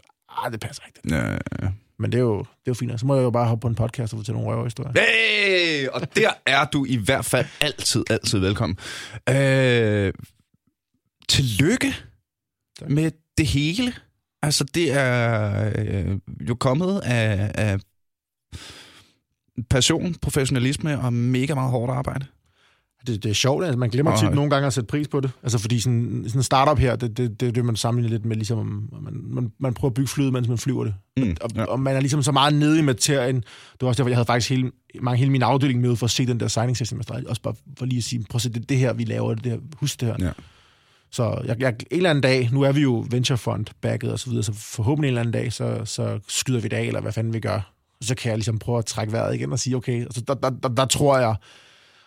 ah, 0.45 0.51
det 0.51 0.59
passer 0.59 0.83
ikke. 0.87 1.15
Ja, 1.15 1.31
ja, 1.31 1.37
ja. 1.61 1.67
Men 2.03 2.11
det 2.11 2.17
er 2.17 2.21
jo, 2.21 2.37
det 2.37 2.45
er 2.45 2.47
jo 2.67 2.73
fint. 2.73 2.99
Så 2.99 3.05
må 3.05 3.15
jeg 3.15 3.23
jo 3.23 3.29
bare 3.29 3.47
hoppe 3.47 3.61
på 3.61 3.67
en 3.67 3.75
podcast 3.75 4.13
og 4.13 4.19
fortælle 4.19 4.41
nogle 4.41 4.55
røverhistorier. 4.55 4.91
Hey! 4.95 5.87
Og 5.87 6.15
der 6.15 6.31
er 6.45 6.65
du 6.65 6.85
i 6.85 6.95
hvert 6.95 7.25
fald 7.25 7.45
altid, 7.61 8.03
altid 8.09 8.39
velkommen. 8.39 8.77
Øh, 9.29 10.13
tillykke 11.29 11.93
Tak. 12.79 12.89
med 12.89 13.11
det 13.37 13.47
hele. 13.47 13.93
Altså, 14.41 14.63
det 14.75 14.91
er 14.91 15.71
øh, 15.77 16.19
jo 16.49 16.55
kommet 16.55 16.99
af, 16.99 17.51
af 17.55 17.79
passion, 19.69 20.15
professionalisme 20.15 20.99
og 20.99 21.13
mega 21.13 21.53
meget 21.53 21.71
hårdt 21.71 21.91
arbejde. 21.91 22.25
Det, 23.07 23.23
det 23.23 23.29
er 23.29 23.33
sjovt, 23.33 23.65
altså 23.65 23.77
man 23.79 23.89
glemmer 23.89 24.11
Og- 24.11 24.19
tit 24.19 24.33
nogle 24.33 24.49
gange 24.49 24.67
at 24.67 24.73
sætte 24.73 24.87
pris 24.87 25.07
på 25.07 25.19
det. 25.19 25.31
Altså 25.43 25.57
fordi 25.57 25.79
sådan, 25.79 26.23
sådan 26.27 26.39
en 26.39 26.43
startup 26.43 26.79
her, 26.79 26.95
det, 26.95 27.17
det, 27.17 27.39
det 27.39 27.47
er 27.47 27.51
det, 27.51 27.65
man 27.65 27.75
sammenligner 27.75 28.17
lidt 28.17 28.25
med, 28.25 28.35
ligesom 28.35 28.89
man, 29.01 29.13
man, 29.23 29.51
man 29.59 29.73
prøver 29.73 29.89
at 29.89 29.93
bygge 29.93 30.07
flyet, 30.07 30.33
mens 30.33 30.47
man 30.47 30.57
flyver 30.57 30.83
det. 30.83 30.93
Mm, 31.17 31.35
Og, 31.41 31.49
ja. 31.55 31.63
og 31.65 31.79
man 31.79 31.95
er 31.95 31.99
ligesom 31.99 32.23
så 32.23 32.31
meget 32.31 32.53
nede 32.53 32.79
i 32.79 32.81
materien. 32.81 33.35
Det 33.35 33.81
var 33.81 33.87
også 33.87 33.97
derfor, 34.03 34.09
jeg 34.09 34.17
havde 34.17 34.25
faktisk 34.25 34.49
hele, 34.49 34.71
mange, 35.01 35.17
hele 35.17 35.31
min 35.31 35.41
afdeling 35.43 35.81
med 35.81 35.95
for 35.95 36.05
at 36.05 36.11
se 36.11 36.25
den 36.25 36.39
der 36.39 36.47
signing 36.47 36.77
session 36.77 36.97
med. 36.97 37.25
Også 37.27 37.41
bare 37.41 37.53
for 37.79 37.85
lige 37.85 37.97
at 37.97 38.03
sige, 38.03 38.25
prøv 38.29 38.37
at 38.37 38.41
se, 38.41 38.49
det, 38.49 38.61
er 38.61 38.65
det 38.65 38.77
her, 38.77 38.93
vi 38.93 39.03
laver, 39.03 39.33
det 39.35 39.51
her, 39.51 39.59
husk 39.79 39.99
det 39.99 40.07
her. 40.07 40.15
Ja. 40.19 40.31
Så 41.11 41.41
jeg, 41.45 41.55
jeg, 41.61 41.69
en 41.69 41.97
eller 41.97 42.09
anden 42.09 42.21
dag, 42.21 42.49
nu 42.51 42.61
er 42.61 42.71
vi 42.71 42.81
jo 42.81 43.05
venture 43.09 43.37
fund 43.37 43.65
backet 43.81 44.11
og 44.11 44.19
så 44.19 44.29
videre, 44.29 44.43
så 44.43 44.53
forhåbentlig 44.53 45.07
en 45.07 45.11
eller 45.11 45.21
anden 45.21 45.33
dag, 45.33 45.53
så, 45.53 45.81
så 45.85 46.19
skyder 46.27 46.59
vi 46.59 46.67
det 46.67 46.77
af, 46.77 46.83
eller 46.83 47.01
hvad 47.01 47.11
fanden 47.11 47.33
vi 47.33 47.39
gør. 47.39 47.73
Så 48.01 48.15
kan 48.15 48.29
jeg 48.29 48.37
ligesom 48.37 48.59
prøve 48.59 48.77
at 48.77 48.85
trække 48.85 49.13
vejret 49.13 49.35
igen 49.35 49.51
og 49.51 49.59
sige, 49.59 49.75
okay, 49.75 50.01
altså 50.01 50.21
der, 50.27 50.33
der, 50.33 50.49
der, 50.49 50.69
der 50.69 50.85
tror 50.85 51.17
jeg, 51.19 51.35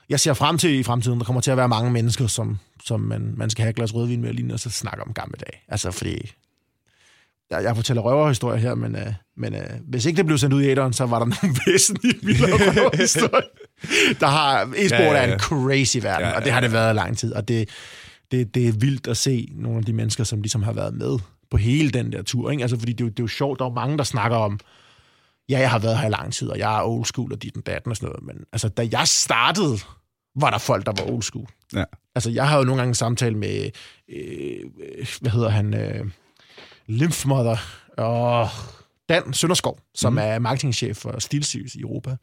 jeg 0.08 0.20
ser 0.20 0.32
frem 0.32 0.58
til 0.58 0.78
i 0.78 0.82
fremtiden, 0.82 1.18
der 1.18 1.24
kommer 1.24 1.40
til 1.40 1.50
at 1.50 1.56
være 1.56 1.68
mange 1.68 1.90
mennesker, 1.90 2.26
som, 2.26 2.58
som 2.84 3.00
man, 3.00 3.34
man 3.36 3.50
skal 3.50 3.62
have 3.62 3.70
et 3.70 3.76
glas 3.76 3.94
rødvin 3.94 4.20
med 4.20 4.32
lige 4.32 4.54
og 4.54 4.60
så 4.60 4.70
snakke 4.70 5.02
om 5.02 5.12
gamle 5.12 5.36
dage. 5.38 5.62
Altså 5.68 5.90
fordi, 5.90 6.32
jeg, 7.50 7.62
jeg 7.62 7.76
fortæller 7.76 8.02
røverhistorier 8.02 8.58
her, 8.58 8.74
men, 8.74 8.96
øh, 8.96 9.12
men 9.36 9.54
øh, 9.54 9.70
hvis 9.88 10.06
ikke 10.06 10.16
det 10.16 10.26
blev 10.26 10.38
sendt 10.38 10.54
ud 10.54 10.62
i 10.62 10.68
æderen, 10.68 10.92
så 10.92 11.06
var 11.06 11.18
der 11.18 11.26
nogle 11.26 11.56
væsentlige 11.66 12.18
vildere 12.22 12.52
røverhistorier. 12.52 13.48
Der 14.20 14.26
har, 14.26 14.62
e-sport 14.76 15.00
Ja, 15.00 15.04
ja, 15.04 15.12
ja. 15.12 15.28
er 15.28 15.32
en 15.32 15.38
crazy 15.38 15.98
verden, 15.98 16.26
Ja, 16.26 16.28
ja, 16.28 16.36
og 16.36 16.44
det 16.44 16.52
har 16.52 16.60
det 16.60 16.68
ja. 16.68 16.72
været 16.72 16.94
i 16.94 16.96
lang 16.96 17.18
tid, 17.18 17.32
og 17.32 17.48
det, 17.48 17.68
det, 18.30 18.54
det 18.54 18.68
er 18.68 18.72
vildt 18.72 19.06
at 19.06 19.16
se 19.16 19.48
nogle 19.52 19.78
af 19.78 19.84
de 19.84 19.92
mennesker, 19.92 20.24
som 20.24 20.40
ligesom 20.40 20.62
har 20.62 20.72
været 20.72 20.94
med 20.94 21.18
på 21.50 21.56
hele 21.56 21.90
den 21.90 22.12
der 22.12 22.22
tur. 22.22 22.50
Ikke? 22.50 22.62
Altså, 22.62 22.78
fordi 22.78 22.92
det 22.92 23.00
er, 23.00 23.04
jo, 23.04 23.08
det 23.08 23.18
er 23.18 23.24
jo 23.24 23.28
sjovt, 23.28 23.58
der 23.58 23.64
er 23.64 23.70
jo 23.70 23.74
mange, 23.74 23.98
der 23.98 24.04
snakker 24.04 24.36
om, 24.36 24.60
ja, 25.48 25.58
jeg 25.58 25.70
har 25.70 25.78
været 25.78 25.98
her 25.98 26.06
i 26.06 26.10
lang 26.10 26.32
tid, 26.32 26.48
og 26.48 26.58
jeg 26.58 26.78
er 26.78 26.82
old 26.82 27.04
school 27.04 27.32
og 27.32 27.42
dit 27.42 27.56
og 27.56 27.66
datten 27.66 27.90
og 27.90 27.96
sådan 27.96 28.08
noget, 28.08 28.26
men 28.26 28.44
altså, 28.52 28.68
da 28.68 28.88
jeg 28.92 29.08
startede, 29.08 29.78
var 30.40 30.50
der 30.50 30.58
folk, 30.58 30.86
der 30.86 30.92
var 30.98 31.10
old 31.12 31.22
school. 31.22 31.46
Ja. 31.74 31.84
Altså, 32.14 32.30
jeg 32.30 32.48
har 32.48 32.58
jo 32.58 32.64
nogle 32.64 32.80
gange 32.80 32.90
en 32.90 32.94
samtale 32.94 33.34
med, 33.36 33.70
øh, 34.08 34.60
øh, 34.98 35.06
hvad 35.20 35.30
hedder 35.30 35.48
han, 35.48 35.74
øh, 35.74 36.04
Lymphmother, 36.86 37.56
og 37.98 38.48
Dan 39.08 39.32
Sønderskov, 39.32 39.78
som 39.94 40.12
mm. 40.12 40.18
er 40.18 40.38
marketingchef 40.38 40.96
for 40.96 41.18
Stilsys 41.18 41.74
i 41.74 41.80
Europa. 41.80 42.16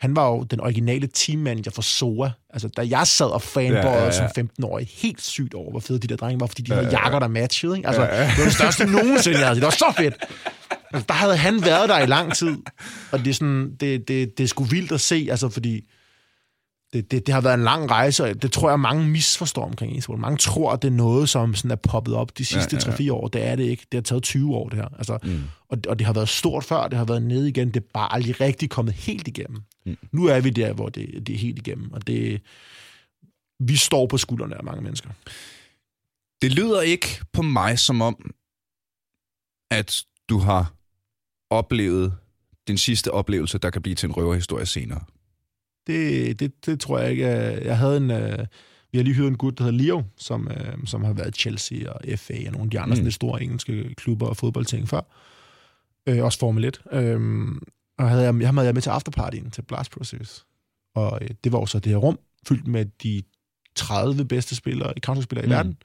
Han 0.00 0.16
var 0.16 0.28
jo 0.30 0.42
den 0.42 0.60
originale 0.60 1.06
teammanager 1.06 1.70
for 1.70 1.82
SOA. 1.82 2.30
Altså, 2.50 2.68
da 2.68 2.86
jeg 2.90 3.06
sad 3.06 3.26
og 3.26 3.42
fanboyede 3.42 3.78
Ja, 3.78 3.88
ja, 3.88 3.96
ja, 3.96 4.00
ja, 4.00 4.22
ja. 4.22 4.28
som 4.34 4.48
15-årig, 4.60 4.88
helt 4.92 5.22
sygt 5.22 5.54
over, 5.54 5.70
hvor 5.70 5.80
fede 5.80 5.98
de 5.98 6.06
der 6.06 6.16
drenge 6.16 6.40
var, 6.40 6.46
fordi 6.46 6.62
de 6.62 6.68
Ja, 6.74 6.74
havde 6.74 6.88
ja, 6.88 6.96
ja. 6.98 7.02
jakker, 7.04 7.18
der 7.18 7.28
matchede. 7.28 7.76
Ikke? 7.76 7.86
Altså, 7.88 8.02
Ja, 8.02 8.16
ja. 8.22 8.28
det 8.28 8.38
var 8.38 8.44
det 8.44 8.52
største 8.54 8.86
nogensinde, 8.86 9.38
jeg 9.38 9.46
havde. 9.46 9.56
set. 9.56 9.62
Det 9.62 9.64
var 9.82 9.92
så 9.92 9.94
fedt. 9.98 10.14
Altså, 10.92 11.04
der 11.08 11.14
havde 11.14 11.36
han 11.36 11.64
været 11.64 11.88
der 11.88 11.98
i 11.98 12.06
lang 12.06 12.34
tid, 12.34 12.56
og 13.12 13.18
det 13.18 13.26
er, 13.28 13.34
sådan, 13.34 13.76
det, 13.80 14.08
det, 14.08 14.38
det 14.38 14.44
er 14.44 14.48
sgu 14.48 14.64
vildt 14.64 14.92
at 14.92 15.00
se, 15.00 15.26
altså, 15.30 15.48
fordi 15.48 15.90
det, 16.92 17.10
det, 17.10 17.26
det 17.26 17.34
har 17.34 17.40
været 17.40 17.54
en 17.54 17.64
lang 17.64 17.90
rejse, 17.90 18.24
og 18.24 18.42
det 18.42 18.52
tror 18.52 18.68
jeg, 18.70 18.80
mange 18.80 19.08
misforstår 19.08 19.64
omkring 19.64 19.98
e-sport. 19.98 20.18
Mange 20.18 20.36
tror, 20.38 20.72
at 20.72 20.82
det 20.82 20.88
er 20.88 20.92
noget, 20.92 21.28
som 21.28 21.54
sådan 21.54 21.70
er 21.70 21.76
poppet 21.76 22.14
op 22.14 22.38
de 22.38 22.44
sidste 22.44 22.76
Ja, 22.76 22.82
ja, 22.86 22.90
ja. 22.90 22.96
3-4 22.96 23.12
år. 23.12 23.28
Det 23.28 23.44
er 23.46 23.56
det 23.56 23.64
ikke. 23.64 23.86
Det 23.92 23.98
har 23.98 24.02
taget 24.02 24.22
20 24.22 24.54
år, 24.56 24.68
det 24.68 24.78
her. 24.78 24.88
Altså, 24.98 25.18
Mm. 25.22 25.42
og, 25.68 25.78
og 25.88 25.98
det 25.98 26.06
har 26.06 26.12
været 26.14 26.28
stort 26.28 26.64
før, 26.64 26.88
det 26.88 26.98
har 26.98 27.04
været 27.04 27.22
nede 27.22 27.48
igen. 27.48 27.68
Det 27.68 27.76
er 27.76 27.86
bare 27.94 28.12
aldrig 28.12 28.40
rigtig 28.40 28.70
kommet 28.70 28.94
helt 28.94 29.28
igennem. 29.28 29.62
Mm. 29.86 29.96
Nu 30.12 30.26
er 30.26 30.40
vi 30.40 30.50
der, 30.50 30.72
hvor 30.72 30.88
det, 30.88 31.26
det 31.26 31.34
er 31.34 31.38
helt 31.38 31.58
igennem, 31.58 31.92
og 31.92 32.06
det, 32.06 32.40
vi 33.60 33.76
står 33.76 34.06
på 34.06 34.18
skuldrene 34.18 34.56
af 34.56 34.64
mange 34.64 34.82
mennesker. 34.82 35.10
Det 36.42 36.52
lyder 36.52 36.80
ikke 36.80 37.06
på 37.32 37.42
mig 37.42 37.78
som 37.78 38.02
om, 38.02 38.30
at 39.70 40.02
du 40.28 40.38
har 40.38 40.72
oplevet 41.50 42.14
din 42.68 42.78
sidste 42.78 43.10
oplevelse, 43.10 43.58
der 43.58 43.70
kan 43.70 43.82
blive 43.82 43.94
til 43.94 44.06
en 44.06 44.12
røverhistorie 44.12 44.66
senere. 44.66 45.00
Det, 45.88 46.40
det, 46.40 46.66
det 46.66 46.80
tror 46.80 46.98
jeg 46.98 47.10
ikke. 47.10 47.26
Jeg 47.66 47.78
havde 47.78 47.96
en... 47.96 48.10
øh, 48.10 48.46
Vi 48.92 48.98
har 48.98 49.02
lige 49.04 49.14
hørt 49.14 49.28
en 49.28 49.36
gut, 49.38 49.58
der 49.58 49.64
hedder 49.64 49.78
Leo, 49.78 50.02
som, 50.16 50.48
øh, 50.50 50.86
som 50.86 51.04
har 51.04 51.12
været 51.12 51.36
Chelsea 51.36 51.90
og 51.90 52.00
FA 52.18 52.34
og 52.46 52.52
nogle 52.52 52.64
af 52.66 52.70
de 52.70 52.80
andre 52.80 52.96
Mm. 52.96 53.02
mm. 53.04 53.10
store 53.10 53.42
engelske 53.42 53.94
klubber 53.94 54.26
og 54.26 54.36
fodboldting 54.36 54.88
før. 54.88 55.00
Øh, 56.06 56.24
også 56.24 56.38
Formel 56.38 56.64
1. 56.64 56.80
Øhm, 56.92 57.58
og 57.98 58.08
havde 58.10 58.22
jeg, 58.22 58.40
jeg 58.40 58.48
havde 58.54 58.66
jeg 58.66 58.74
med 58.74 58.82
til 58.82 58.90
afterpartyen 58.90 59.50
til 59.50 59.62
Blast 59.62 59.90
Pro 59.90 60.04
Series. 60.04 60.44
Og 60.94 61.18
øh, 61.22 61.30
det 61.44 61.52
var 61.52 61.64
så 61.64 61.78
det 61.78 61.92
her 61.92 61.96
rum, 61.96 62.18
fyldt 62.48 62.66
med 62.66 62.86
de 63.02 63.22
30 63.76 64.24
bedste 64.24 64.54
spillere, 64.54 64.92
counterspillere 65.00 65.46
Mm. 65.46 65.52
i 65.52 65.54
verden. 65.54 65.76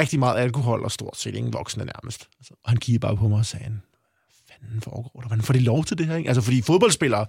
Rigtig 0.00 0.18
meget 0.18 0.38
alkohol 0.40 0.84
og 0.84 0.90
stort 0.92 1.16
set 1.16 1.34
ingen 1.34 1.52
voksne 1.52 1.84
nærmest. 1.84 2.28
Altså, 2.38 2.54
og 2.64 2.70
han 2.70 2.78
kiggede 2.78 3.00
bare 3.00 3.16
på 3.16 3.28
mig 3.28 3.38
og 3.38 3.46
sagde, 3.46 3.64
hvad 3.68 4.56
fanden 4.60 4.80
foregår 4.80 5.20
der? 5.20 5.28
Hvordan 5.28 5.42
får 5.44 5.54
de 5.54 5.60
lov 5.60 5.84
til 5.84 5.98
det 5.98 6.06
her? 6.06 6.16
Ikke? 6.16 6.28
Altså, 6.28 6.42
fordi 6.42 6.62
fodboldspillere, 6.62 7.26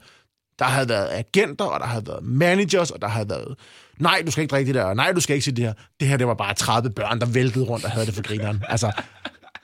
der 0.60 0.65
havde 0.65 0.90
været 0.90 1.10
agenter, 1.11 1.65
og 1.65 1.80
der 1.80 1.86
havde 1.86 2.07
været 2.07 2.23
managers, 2.23 2.91
og 2.91 3.02
der 3.02 3.07
havde 3.07 3.30
været, 3.30 3.56
nej, 3.99 4.23
du 4.26 4.31
skal 4.31 4.41
ikke 4.41 4.52
drikke 4.52 4.68
det 4.68 4.76
der, 4.76 4.84
og 4.84 4.95
nej, 4.95 5.11
du 5.11 5.19
skal 5.19 5.34
ikke 5.34 5.44
sige 5.44 5.56
det 5.56 5.65
her. 5.65 5.73
Det 5.99 6.07
her, 6.07 6.18
det 6.18 6.27
var 6.27 6.34
bare 6.34 6.53
30 6.53 6.90
børn, 6.90 7.19
der 7.19 7.26
væltede 7.26 7.65
rundt 7.65 7.86
og 7.86 7.91
havde 7.91 8.06
det 8.06 8.14
for 8.14 8.22
grineren. 8.22 8.64
Altså, 8.69 8.91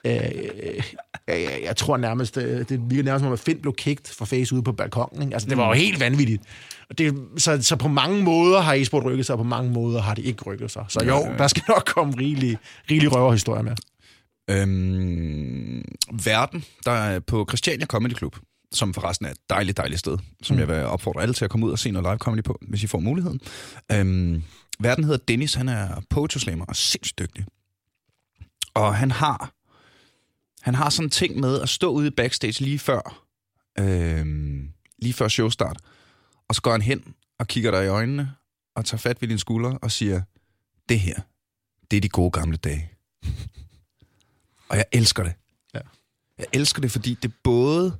øh, 0.05 0.15
øh 0.63 0.84
jeg, 1.27 1.41
jeg, 1.41 1.61
jeg 1.63 1.76
tror 1.76 1.97
nærmest, 1.97 2.38
øh, 2.38 2.69
det 2.69 2.81
virker 2.89 3.03
nærmest 3.03 3.23
som, 3.23 3.34
at 3.34 3.39
Finn 3.39 3.61
blev 3.61 3.73
kigt 3.73 4.15
for 4.17 4.26
face 4.26 4.55
ude 4.55 4.63
på 4.63 4.72
balkongen. 4.72 5.22
Ikke? 5.22 5.34
Altså, 5.34 5.49
det 5.49 5.57
var 5.57 5.67
jo 5.67 5.73
helt 5.73 5.99
vanvittigt. 5.99 6.43
Og 6.89 6.97
det, 6.97 7.15
så, 7.38 7.61
så 7.61 7.76
på 7.76 7.88
mange 7.88 8.23
måder 8.23 8.61
har 8.61 8.73
e-sport 8.73 9.05
rykket 9.05 9.26
sig, 9.26 9.34
og 9.34 9.38
på 9.38 9.43
mange 9.43 9.72
måder 9.72 10.01
har 10.01 10.13
det 10.13 10.26
ikke 10.26 10.43
rykket 10.43 10.72
sig. 10.72 10.85
Så 10.89 11.03
jo, 11.07 11.27
der 11.38 11.47
skal 11.47 11.63
nok 11.67 11.84
komme 11.85 12.13
rigelig, 12.17 12.57
rigelig 12.91 13.15
røverhistorier 13.15 13.61
med. 13.61 13.76
Øhm, 14.49 15.84
Verden, 16.26 16.65
der 16.85 16.91
er 16.91 17.19
på 17.19 17.45
Christiania 17.49 17.85
Comedy 17.85 18.17
Club, 18.17 18.35
som 18.71 18.93
forresten 18.93 19.25
er 19.25 19.31
et 19.31 19.37
dejligt, 19.49 19.77
dejligt 19.77 19.99
sted, 19.99 20.17
som 20.43 20.55
Mm. 20.55 20.59
jeg 20.59 20.67
vil 20.67 20.75
opfordre 20.75 21.21
alle 21.21 21.33
til 21.33 21.45
at 21.45 21.51
komme 21.51 21.65
ud 21.65 21.71
og 21.71 21.79
se 21.79 21.91
noget 21.91 22.05
live 22.05 22.17
comedy 22.17 22.43
på, 22.43 22.59
hvis 22.61 22.83
I 22.83 22.87
får 22.87 22.99
muligheden. 22.99 23.39
Øhm, 23.91 24.43
Verden 24.79 25.03
hedder 25.03 25.19
Dennis, 25.27 25.53
han 25.53 25.69
er 25.69 26.01
poetry 26.09 26.37
slammer 26.37 26.65
og 26.65 26.75
sindssygt 26.75 27.19
dygtig. 27.19 27.45
Og 28.73 28.95
han 28.95 29.11
har, 29.11 29.53
han 30.61 30.75
har 30.75 30.89
sådan 30.89 31.05
en 31.05 31.09
ting 31.09 31.39
med 31.39 31.61
at 31.61 31.69
stå 31.69 31.91
ude 31.91 32.07
i 32.07 32.09
backstage 32.09 32.63
lige 32.63 32.79
før, 32.79 33.25
øhm, 33.79 34.69
lige 34.99 35.13
før 35.13 35.27
showstart, 35.27 35.77
og 36.49 36.55
så 36.55 36.61
går 36.61 36.71
han 36.71 36.81
hen 36.81 37.13
og 37.39 37.47
kigger 37.47 37.71
dig 37.71 37.85
i 37.85 37.87
øjnene 37.87 38.31
og 38.75 38.85
tager 38.85 38.99
fat 38.99 39.21
ved 39.21 39.27
din 39.29 39.39
skulder 39.39 39.71
og 39.71 39.91
siger, 39.91 40.21
det 40.89 40.99
her, 40.99 41.19
det 41.91 41.97
er 41.97 42.01
de 42.01 42.09
gode 42.09 42.31
gamle 42.31 42.57
dage. 42.57 42.89
Og 44.69 44.77
jeg 44.77 44.85
elsker 44.91 45.23
det. 45.23 45.33
Ja. 45.73 45.79
Jeg 46.37 46.45
elsker 46.53 46.81
det, 46.81 46.91
fordi 46.91 47.17
det 47.23 47.33
både... 47.43 47.97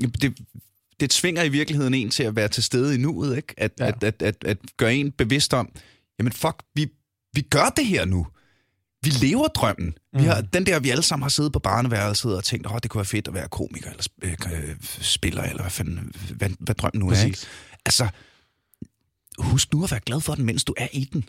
Det, 0.00 0.38
det 1.00 1.10
tvinger 1.10 1.42
i 1.42 1.48
virkeligheden 1.48 1.94
en 1.94 2.10
til 2.10 2.22
at 2.22 2.36
være 2.36 2.48
til 2.48 2.62
stede 2.62 2.94
i 2.94 2.98
nuet, 2.98 3.36
ikke? 3.36 3.54
At, 3.56 3.72
ja. 3.78 3.86
At, 3.86 4.02
at, 4.02 4.22
at, 4.22 4.44
at 4.44 4.58
gøre 4.76 4.94
en 4.94 5.12
bevidst 5.12 5.54
om, 5.54 5.68
jamen 6.18 6.32
fuck, 6.32 6.62
vi, 6.74 6.86
vi 7.32 7.40
gør 7.40 7.72
det 7.76 7.86
her 7.86 8.04
nu. 8.04 8.26
Vi 9.02 9.10
lever 9.10 9.48
drømmen. 9.48 9.94
Mm. 10.12 10.20
Vi 10.20 10.24
har, 10.24 10.40
den 10.40 10.66
der, 10.66 10.80
vi 10.80 10.90
alle 10.90 11.02
sammen 11.02 11.22
har 11.22 11.28
siddet 11.28 11.52
på 11.52 11.58
barneværelset 11.58 12.36
og 12.36 12.44
tænkt, 12.44 12.66
åh, 12.66 12.78
det 12.82 12.90
kunne 12.90 12.98
være 12.98 13.04
fedt 13.04 13.28
at 13.28 13.34
være 13.34 13.48
komiker 13.48 13.90
eller 13.90 14.02
sp- 14.02 14.54
øh, 14.54 14.76
spiller, 15.00 15.42
eller 15.42 15.62
hvad, 15.62 15.70
fanden, 15.70 16.12
hvad, 16.36 16.50
hvad 16.58 16.74
drømmen 16.74 17.00
nu 17.00 17.08
er. 17.08 17.24
Ikke? 17.24 17.38
Altså, 17.86 18.08
husk 19.38 19.72
nu 19.72 19.84
at 19.84 19.90
være 19.90 20.00
glad 20.00 20.20
for 20.20 20.34
den, 20.34 20.44
mens 20.44 20.64
du 20.64 20.74
er 20.76 20.88
i 20.92 21.04
den. 21.04 21.24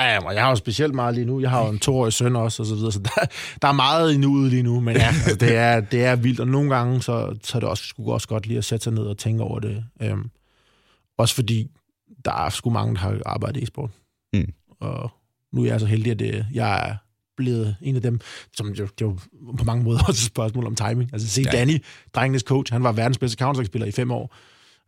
Ja, 0.00 0.18
og 0.24 0.34
jeg 0.34 0.42
har 0.42 0.50
jo 0.50 0.56
specielt 0.56 0.94
meget 0.94 1.14
lige 1.14 1.24
nu. 1.24 1.40
Jeg 1.40 1.50
har 1.50 1.64
jo 1.64 1.70
en 1.70 1.78
toårig 1.78 2.12
søn 2.12 2.36
også, 2.36 2.62
og 2.62 2.66
så 2.66 2.74
videre, 2.74 2.92
så 2.92 2.98
der, 2.98 3.26
der 3.62 3.68
er 3.68 3.72
meget 3.72 4.14
i 4.14 4.16
nuet 4.16 4.50
lige 4.50 4.62
nu, 4.62 4.80
men 4.80 4.96
ja, 4.96 5.06
altså, 5.06 5.36
det, 5.40 5.56
er, 5.56 5.80
det 5.80 6.04
er 6.04 6.16
vildt, 6.16 6.40
og 6.40 6.48
nogle 6.48 6.74
gange, 6.74 7.02
så, 7.02 7.36
så 7.42 7.58
er 7.58 7.60
det 7.60 7.68
også, 7.68 7.84
sgu 7.84 8.12
også 8.12 8.28
godt 8.28 8.46
lige 8.46 8.58
at 8.58 8.64
sætte 8.64 8.84
sig 8.84 8.92
ned 8.92 9.02
og 9.02 9.18
tænke 9.18 9.42
over 9.42 9.60
det. 9.60 9.84
Øhm, 10.02 10.30
også 11.18 11.34
fordi, 11.34 11.70
der 12.24 12.32
er 12.32 12.50
sgu 12.50 12.70
mange, 12.70 12.94
der 12.94 13.00
har 13.00 13.20
arbejdet 13.26 13.60
i 13.60 13.62
e-sport. 13.62 13.90
Mm. 14.34 14.52
Og 14.80 15.10
nu 15.52 15.62
er 15.62 15.66
jeg 15.66 15.80
så 15.80 15.86
heldig, 15.86 16.12
at 16.12 16.18
det, 16.18 16.46
jeg 16.52 16.88
er 16.88 16.96
blevet 17.36 17.76
en 17.82 17.96
af 17.96 18.02
dem, 18.02 18.20
som 18.56 18.68
jo, 18.68 18.88
jo 19.00 19.18
på 19.58 19.64
mange 19.64 19.84
måder 19.84 19.98
også 20.08 20.20
et 20.20 20.26
spørgsmål 20.26 20.66
om 20.66 20.74
timing. 20.74 21.10
Altså 21.12 21.28
se 21.28 21.42
ja. 21.42 21.50
Danny, 21.50 21.84
drengenes 22.14 22.42
coach, 22.42 22.72
han 22.72 22.82
var 22.82 22.92
verdens 22.92 23.18
bedste 23.18 23.44
Counter-Strike-spiller 23.44 23.86
i 23.86 23.92
fem 23.92 24.10
år. 24.10 24.34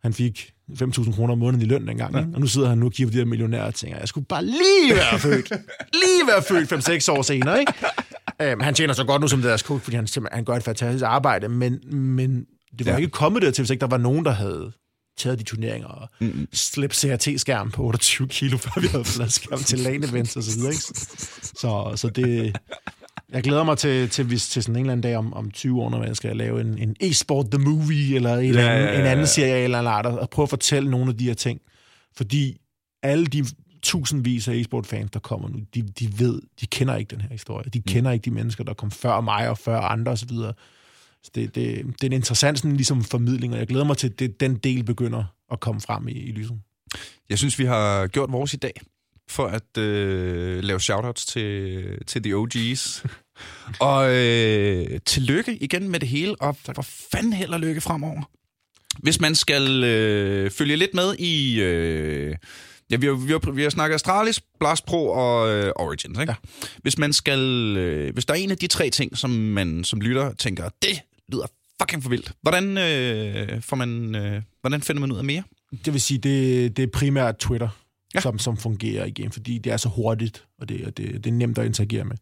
Han 0.01 0.13
fik 0.13 0.53
5.000 0.73 1.15
kroner 1.15 1.31
om 1.33 1.37
måneden 1.39 1.61
i 1.65 1.65
løn 1.69 1.87
dengang, 1.87 2.15
ja. 2.15 2.25
og 2.33 2.39
nu 2.41 2.47
sidder 2.47 2.69
han 2.69 2.77
nu 2.77 2.85
og 2.85 2.91
kigger 2.91 3.09
på 3.11 3.13
de 3.13 3.17
her 3.17 3.25
millionærer 3.25 3.63
og 3.63 3.75
tænker, 3.75 3.97
jeg 3.99 4.07
skulle 4.07 4.25
bare 4.25 4.45
lige 4.45 4.95
være 4.95 5.19
født. 5.19 5.49
lige 5.93 6.27
være 6.27 6.43
født 6.49 7.07
5-6 7.07 7.11
år 7.11 7.21
senere, 7.21 7.59
ikke? 7.59 7.73
Øhm, 8.41 8.61
han 8.61 8.73
tjener 8.73 8.93
så 8.93 9.03
godt 9.03 9.21
nu 9.21 9.27
som 9.27 9.41
deres 9.41 9.61
coach, 9.61 9.83
fordi 9.83 9.95
han, 9.95 10.07
han 10.31 10.45
gør 10.45 10.53
et 10.55 10.63
fantastisk 10.63 11.05
arbejde, 11.05 11.49
men, 11.49 11.79
men 11.95 12.45
det 12.79 12.85
var 12.85 12.91
Ja. 12.91 12.97
ikke 12.97 13.09
kommet 13.09 13.41
dertil, 13.41 13.61
hvis 13.61 13.69
ikke 13.69 13.81
der 13.81 13.87
var 13.87 13.97
nogen, 13.97 14.25
der 14.25 14.31
havde 14.31 14.71
taget 15.17 15.39
de 15.39 15.43
turneringer 15.43 15.87
og 15.87 16.09
Mm. 16.19 16.47
slæbt 16.53 16.95
CRT-skærm 16.95 17.71
på 17.71 17.83
28 17.83 18.27
kilo, 18.27 18.57
før 18.57 18.81
vi 18.81 18.87
havde 18.87 19.05
fået 19.05 19.33
skærm 19.33 19.59
til 19.59 19.79
lane 19.89 20.07
events 20.07 20.35
og 20.35 20.43
så 20.43 20.55
videre. 20.55 20.71
Ikke? 20.71 20.83
Så, 21.43 21.93
så 21.95 22.09
det... 22.15 22.55
Jeg 23.33 23.43
glæder 23.43 23.63
mig 23.63 23.77
til, 23.77 24.09
til, 24.09 24.25
hvis, 24.25 24.49
til 24.49 24.63
sådan 24.63 24.75
en 24.75 24.79
eller 24.79 24.91
anden 24.91 25.03
dag 25.03 25.17
om, 25.17 25.33
om 25.33 25.51
20 25.51 25.81
år, 25.81 25.89
når 25.89 26.03
jeg 26.03 26.15
skal 26.15 26.37
lave 26.37 26.61
en, 26.61 26.77
en 26.77 26.95
e-sport 27.01 27.45
The 27.51 27.63
Movie, 27.63 28.15
eller 28.15 28.37
en, 28.37 28.53
Ja, 28.53 28.71
anden, 28.71 28.87
ja, 28.87 28.93
ja, 28.93 28.99
en 28.99 29.05
anden 29.05 29.27
serie 29.27 29.63
eller 29.63 29.79
en 29.79 29.87
art, 29.87 30.05
og 30.05 30.29
prøve 30.29 30.43
at 30.43 30.49
fortælle 30.49 30.91
nogle 30.91 31.09
af 31.09 31.17
de 31.17 31.25
her 31.25 31.33
ting. 31.33 31.61
Fordi 32.17 32.57
alle 33.03 33.25
de 33.25 33.45
tusindvis 33.83 34.47
af 34.47 34.53
e-sport-fans, 34.53 35.11
der 35.11 35.19
kommer 35.19 35.49
nu, 35.49 35.59
de, 35.75 35.81
de 35.81 36.19
ved, 36.19 36.41
de 36.61 36.67
kender 36.67 36.95
ikke 36.95 37.15
den 37.15 37.21
her 37.21 37.29
historie. 37.29 37.69
De 37.73 37.81
kender 37.81 38.11
ikke 38.11 38.25
de 38.25 38.31
mennesker, 38.31 38.63
der 38.63 38.73
kom 38.73 38.91
før 38.91 39.21
mig 39.21 39.49
og 39.49 39.57
før 39.57 39.79
andre 39.79 40.11
osv. 40.11 40.29
Så 41.23 41.31
det, 41.35 41.55
det, 41.55 41.85
det 41.85 42.03
er 42.03 42.05
en 42.05 42.13
interessant 42.13 42.59
sådan, 42.59 42.75
ligesom 42.75 43.03
formidling, 43.03 43.53
og 43.53 43.59
jeg 43.59 43.67
glæder 43.67 43.85
mig 43.85 43.97
til, 43.97 44.09
at 44.09 44.19
det, 44.19 44.39
den 44.39 44.55
del 44.55 44.83
begynder 44.83 45.23
at 45.51 45.59
komme 45.59 45.81
frem 45.81 46.07
i, 46.07 46.11
i 46.11 46.31
lyset. 46.31 46.59
Jeg 47.29 47.37
synes, 47.37 47.59
vi 47.59 47.65
har 47.65 48.07
gjort 48.07 48.31
vores 48.31 48.53
i 48.53 48.57
dag 48.57 48.81
for 49.29 49.47
at 49.47 49.77
øh, 49.77 50.63
lave 50.63 50.79
shoutouts 50.79 51.25
til, 51.25 51.83
til 52.07 52.23
The 52.23 52.33
OG's. 52.33 53.05
og 53.79 54.15
øh, 54.15 54.99
tillykke 55.05 55.57
igen 55.57 55.89
med 55.89 55.99
det 55.99 56.09
hele, 56.09 56.35
og 56.41 56.57
hvor 56.73 56.85
fanden 57.11 57.33
held 57.33 57.49
og 57.49 57.59
lykke 57.59 57.81
fremover. 57.81 58.21
Hvis 58.97 59.19
man 59.19 59.35
skal 59.35 59.83
øh, 59.83 60.51
følge 60.51 60.75
lidt 60.75 60.93
med 60.93 61.15
i... 61.19 61.61
Øh, 61.61 62.35
ja, 62.91 62.95
vi 62.95 63.05
har, 63.05 63.13
vi, 63.13 63.31
har, 63.31 63.51
vi 63.51 63.63
har 63.63 63.69
snakket 63.69 63.95
Astralis, 63.95 64.41
Blast 64.59 64.85
Pro 64.85 65.09
og 65.09 65.49
øh, 65.49 65.71
Origins, 65.75 66.19
ikke? 66.19 66.31
Ja. 66.31 66.35
Hvis 66.77 66.97
man 66.97 67.13
skal... 67.13 67.39
Øh, 67.77 68.13
hvis 68.13 68.25
der 68.25 68.33
er 68.33 68.37
en 68.37 68.51
af 68.51 68.57
de 68.57 68.67
tre 68.67 68.89
ting, 68.89 69.17
som 69.17 69.29
man 69.29 69.83
som 69.83 70.01
lytter 70.01 70.33
tænker, 70.33 70.69
det 70.81 71.01
lyder 71.31 71.45
fucking 71.81 72.03
for 72.03 72.09
vildt. 72.09 72.31
Hvordan, 72.41 72.77
øh, 72.77 73.61
får 73.61 73.75
man, 73.75 74.15
øh, 74.15 74.41
hvordan 74.61 74.81
finder 74.81 74.99
man 74.99 75.11
ud 75.11 75.17
af 75.17 75.23
mere? 75.23 75.43
Det 75.85 75.93
vil 75.93 76.01
sige, 76.01 76.17
det, 76.17 76.77
det 76.77 76.83
er 76.83 76.87
primært 76.93 77.37
Twitter, 77.37 77.69
Ja. 78.15 78.19
som, 78.19 78.39
som 78.39 78.57
fungerer 78.57 79.05
igen, 79.05 79.31
fordi 79.31 79.57
det 79.57 79.73
er 79.73 79.77
så 79.77 79.89
hurtigt, 79.89 80.43
og 80.61 80.69
det, 80.69 80.85
og 80.87 80.97
det, 80.97 81.23
det 81.23 81.27
er 81.29 81.33
nemt 81.33 81.57
at 81.57 81.65
interagere 81.65 82.03
med. 82.03 82.15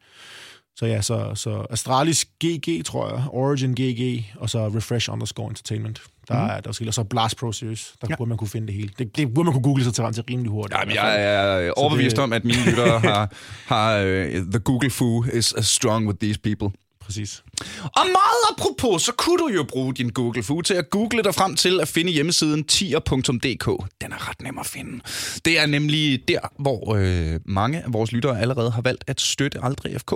Så 0.75 0.85
ja, 0.85 1.01
så, 1.01 1.31
så 1.35 1.65
Astralis 1.69 2.25
GG, 2.25 2.85
tror 2.85 3.09
jeg, 3.15 3.23
Origin 3.29 3.75
GG, 3.75 4.25
og 4.35 4.49
så 4.49 4.67
Refresh 4.67 5.11
underscore 5.13 5.47
Entertainment. 5.49 6.01
Der 6.27 6.33
Mhm. 6.35 6.43
mm. 6.43 6.49
er 6.49 6.59
der 6.61 6.71
skiller 6.71 6.91
så 6.91 7.03
Blast 7.03 7.37
Pro 7.37 7.51
Series, 7.51 7.93
der 8.01 8.07
Ja. 8.09 8.15
burde 8.15 8.29
man 8.29 8.37
kunne 8.37 8.47
finde 8.47 8.67
det 8.67 8.75
hele. 8.75 8.89
Det, 8.99 9.17
det 9.17 9.33
burde 9.33 9.45
man 9.45 9.53
kunne 9.53 9.63
google 9.63 9.83
sig 9.83 9.93
til, 9.93 10.03
til 10.13 10.23
rimelig 10.29 10.51
hurtigt. 10.51 10.79
Jamen, 10.79 10.93
i 10.95 10.97
fald. 10.97 11.19
jeg 11.21 11.65
er 11.67 11.71
overbevist 11.71 12.15
det- 12.15 12.23
om, 12.23 12.33
at 12.33 12.45
mine 12.45 12.65
lyttere 12.65 12.99
har, 12.99 13.33
har 13.67 14.01
uh, 14.03 14.51
the 14.51 14.59
Google 14.59 14.89
foo 14.89 15.23
is 15.33 15.53
as 15.53 15.65
strong 15.67 16.07
with 16.07 16.19
these 16.19 16.39
people. 16.39 16.69
Præcis. 17.07 17.43
Og 17.83 18.05
meget 18.05 18.43
apropos, 18.51 19.01
så 19.01 19.11
kunne 19.11 19.37
du 19.37 19.47
jo 19.47 19.63
bruge 19.63 19.93
din 19.93 20.09
Google 20.09 20.43
Food 20.43 20.63
til 20.63 20.73
at 20.73 20.89
google 20.89 21.23
dig 21.23 21.35
frem 21.35 21.55
til 21.55 21.81
at 21.81 21.87
finde 21.87 22.11
hjemmesiden 22.11 22.63
tier.dk. 22.63 23.65
Den 24.01 24.11
er 24.11 24.29
ret 24.29 24.41
nem 24.41 24.57
at 24.59 24.65
finde. 24.65 25.01
Det 25.45 25.59
er 25.59 25.65
nemlig 25.65 26.27
der, 26.27 26.39
hvor 26.59 26.95
øh, 26.95 27.39
mange 27.45 27.83
af 27.83 27.93
vores 27.93 28.11
lyttere 28.11 28.41
allerede 28.41 28.71
har 28.71 28.81
valgt 28.81 29.03
at 29.07 29.21
støtte 29.21 29.59
Aldrig 29.63 30.01
FK. 30.01 30.11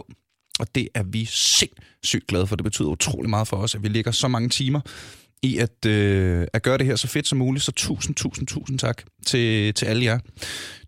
Og 0.60 0.76
det 0.76 0.88
er 0.94 1.04
vi 1.04 1.26
sindssygt 1.26 2.28
glade 2.28 2.48
for. 2.48 2.56
Det 2.56 2.64
betyder 2.64 2.88
utrolig 2.88 3.30
meget 3.30 3.48
for 3.48 3.58
os, 3.58 3.76
at 3.76 3.84
vi 3.84 3.88
ligger 3.88 4.12
så 4.12 4.28
mange 4.28 4.50
timer 4.50 4.80
i 5.44 5.58
at, 5.58 5.86
øh, 5.86 6.48
at 6.54 6.64
gøre 6.64 6.78
det 6.78 6.86
her 6.86 6.96
så 6.96 7.08
fedt 7.08 7.28
som 7.28 7.38
muligt. 7.38 7.66
Så 7.66 7.72
tusind, 7.72 8.16
tusind, 8.16 8.48
tusind 8.48 8.80
tak 8.80 9.04
til, 9.26 9.74
til 9.74 9.86
alle 9.86 10.04
jer. 10.04 10.20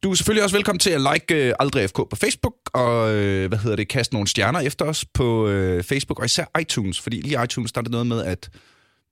Du 0.04 0.12
er 0.12 0.16
selvfølgelig 0.16 0.44
også 0.44 0.56
velkommen 0.56 0.80
til 0.80 0.90
at 0.90 1.02
like 1.14 1.36
øh, 1.36 1.54
Aldrig 1.60 1.90
FK 1.90 1.96
på 1.96 2.16
Facebook, 2.16 2.54
og 2.74 3.16
øh, 3.16 3.48
hvad 3.48 3.58
hedder 3.58 3.76
det, 3.76 3.88
kaste 3.88 4.14
nogle 4.14 4.28
stjerner 4.28 4.60
efter 4.60 4.86
os 4.86 5.06
på 5.06 5.48
øh, 5.48 5.84
Facebook, 5.84 6.20
og 6.20 6.26
især 6.26 6.60
iTunes, 6.62 7.00
fordi 7.00 7.22
lige 7.22 7.44
iTunes, 7.44 7.72
der 7.72 7.82
er 7.82 7.84
det 7.84 7.92
noget 7.92 8.08
med, 8.08 8.24
at 8.24 8.50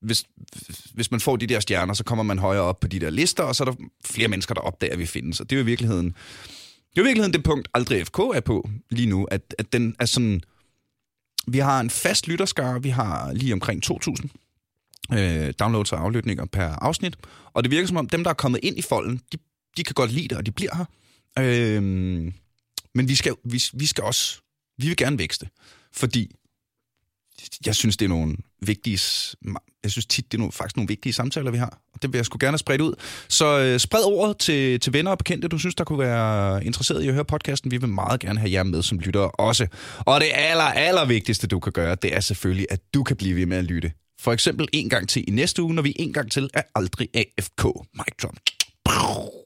hvis, 0.01 0.23
hvis 0.93 1.11
man 1.11 1.19
får 1.19 1.35
de 1.35 1.47
der 1.47 1.59
stjerner, 1.59 1.93
så 1.93 2.03
kommer 2.03 2.23
man 2.23 2.39
højere 2.39 2.63
op 2.63 2.80
på 2.80 2.88
de 2.88 2.99
der 2.99 3.09
lister, 3.09 3.43
og 3.43 3.55
så 3.55 3.63
er 3.63 3.65
der 3.65 3.76
flere 4.05 4.27
mennesker, 4.27 4.53
der 4.53 4.61
opdager, 4.61 4.93
at 4.93 4.99
vi 4.99 5.05
findes. 5.05 5.39
Og 5.39 5.49
det 5.49 5.55
er 5.55 5.59
jo 5.59 5.63
i 5.63 5.65
virkeligheden, 5.65 6.05
det 6.05 6.97
er 6.97 7.01
jo 7.01 7.03
i 7.03 7.05
virkeligheden 7.05 7.34
det 7.34 7.43
punkt, 7.43 7.68
Aldrig 7.73 8.07
FK 8.07 8.19
er 8.19 8.41
på 8.45 8.69
lige 8.89 9.09
nu, 9.09 9.23
at, 9.23 9.55
at 9.59 9.73
den 9.73 9.95
er 9.99 10.05
sådan... 10.05 10.41
Vi 11.47 11.57
har 11.57 11.80
en 11.80 11.89
fast 11.89 12.27
lytterskare, 12.27 12.84
vi 12.84 12.89
har 12.89 13.34
lige 13.34 13.53
omkring 13.53 13.84
2.000 13.91 14.27
øh, 15.13 15.53
downloads 15.59 15.91
og 15.91 16.01
aflytninger 16.01 16.45
per 16.45 16.67
afsnit, 16.67 17.17
og 17.53 17.63
det 17.63 17.71
virker 17.71 17.87
som 17.87 17.97
om, 17.97 18.09
dem, 18.09 18.23
der 18.23 18.29
er 18.29 18.35
kommet 18.35 18.59
ind 18.63 18.77
i 18.77 18.81
folden, 18.81 19.21
de, 19.31 19.37
de 19.77 19.83
kan 19.83 19.93
godt 19.93 20.11
lide 20.11 20.27
det, 20.27 20.37
og 20.37 20.45
de 20.45 20.51
bliver 20.51 20.75
her. 20.75 20.85
Øh, 21.39 21.83
men 22.95 23.07
vi 23.07 23.15
skal, 23.15 23.35
vi, 23.43 23.63
vi 23.73 23.85
skal 23.85 24.03
også, 24.03 24.41
vi 24.77 24.87
vil 24.87 24.97
gerne 24.97 25.17
vækste, 25.17 25.49
fordi 25.93 26.31
jeg 27.65 27.75
synes, 27.75 27.97
det 27.97 28.05
er 28.05 28.09
nogle 28.09 28.37
vigtige, 28.61 28.99
jeg 29.83 29.91
synes 29.91 30.05
tit, 30.05 30.31
det 30.31 30.37
er 30.37 30.39
nogle, 30.39 30.51
faktisk 30.51 30.77
nogle 30.77 30.87
vigtige 30.87 31.13
samtaler, 31.13 31.51
vi 31.51 31.57
har. 31.57 31.81
Og 31.93 32.01
det 32.01 32.13
vil 32.13 32.17
jeg 32.17 32.25
sgu 32.25 32.37
gerne 32.39 32.51
have 32.51 32.57
spredt 32.57 32.81
ud. 32.81 32.93
Så 33.27 33.59
øh, 33.59 33.79
spred 33.79 34.03
ordet 34.05 34.37
til, 34.37 34.79
til 34.79 34.93
venner 34.93 35.11
og 35.11 35.17
bekendte, 35.17 35.47
du 35.47 35.57
synes, 35.57 35.75
der 35.75 35.83
kunne 35.83 35.99
være 35.99 36.65
interesseret 36.65 37.03
i 37.03 37.07
at 37.07 37.13
høre 37.13 37.25
podcasten. 37.25 37.71
Vi 37.71 37.77
vil 37.77 37.89
meget 37.89 38.19
gerne 38.19 38.39
have 38.39 38.51
jer 38.51 38.63
med 38.63 38.81
som 38.81 38.99
lyttere 38.99 39.31
også. 39.31 39.67
Og 39.99 40.21
det 40.21 40.27
aller, 40.33 40.63
aller 40.63 41.05
vigtigste, 41.05 41.47
du 41.47 41.59
kan 41.59 41.71
gøre, 41.71 41.95
det 41.95 42.15
er 42.15 42.19
selvfølgelig, 42.19 42.67
at 42.69 42.79
du 42.93 43.03
kan 43.03 43.15
blive 43.17 43.35
ved 43.35 43.45
med 43.45 43.57
at 43.57 43.63
lytte. 43.63 43.91
For 44.22 44.34
eksempel 44.34 44.68
en 44.73 44.89
gang 44.89 45.10
til 45.10 45.23
i 45.27 45.31
næste 45.31 45.64
uge, 45.64 45.73
når 45.73 45.81
vi 45.81 45.95
en 45.99 46.14
gang 46.14 46.31
til 46.31 46.49
er 46.53 46.61
aldrig 46.76 47.10
AFK. 47.14 47.65
Mic 47.93 48.15
drop. 48.22 49.40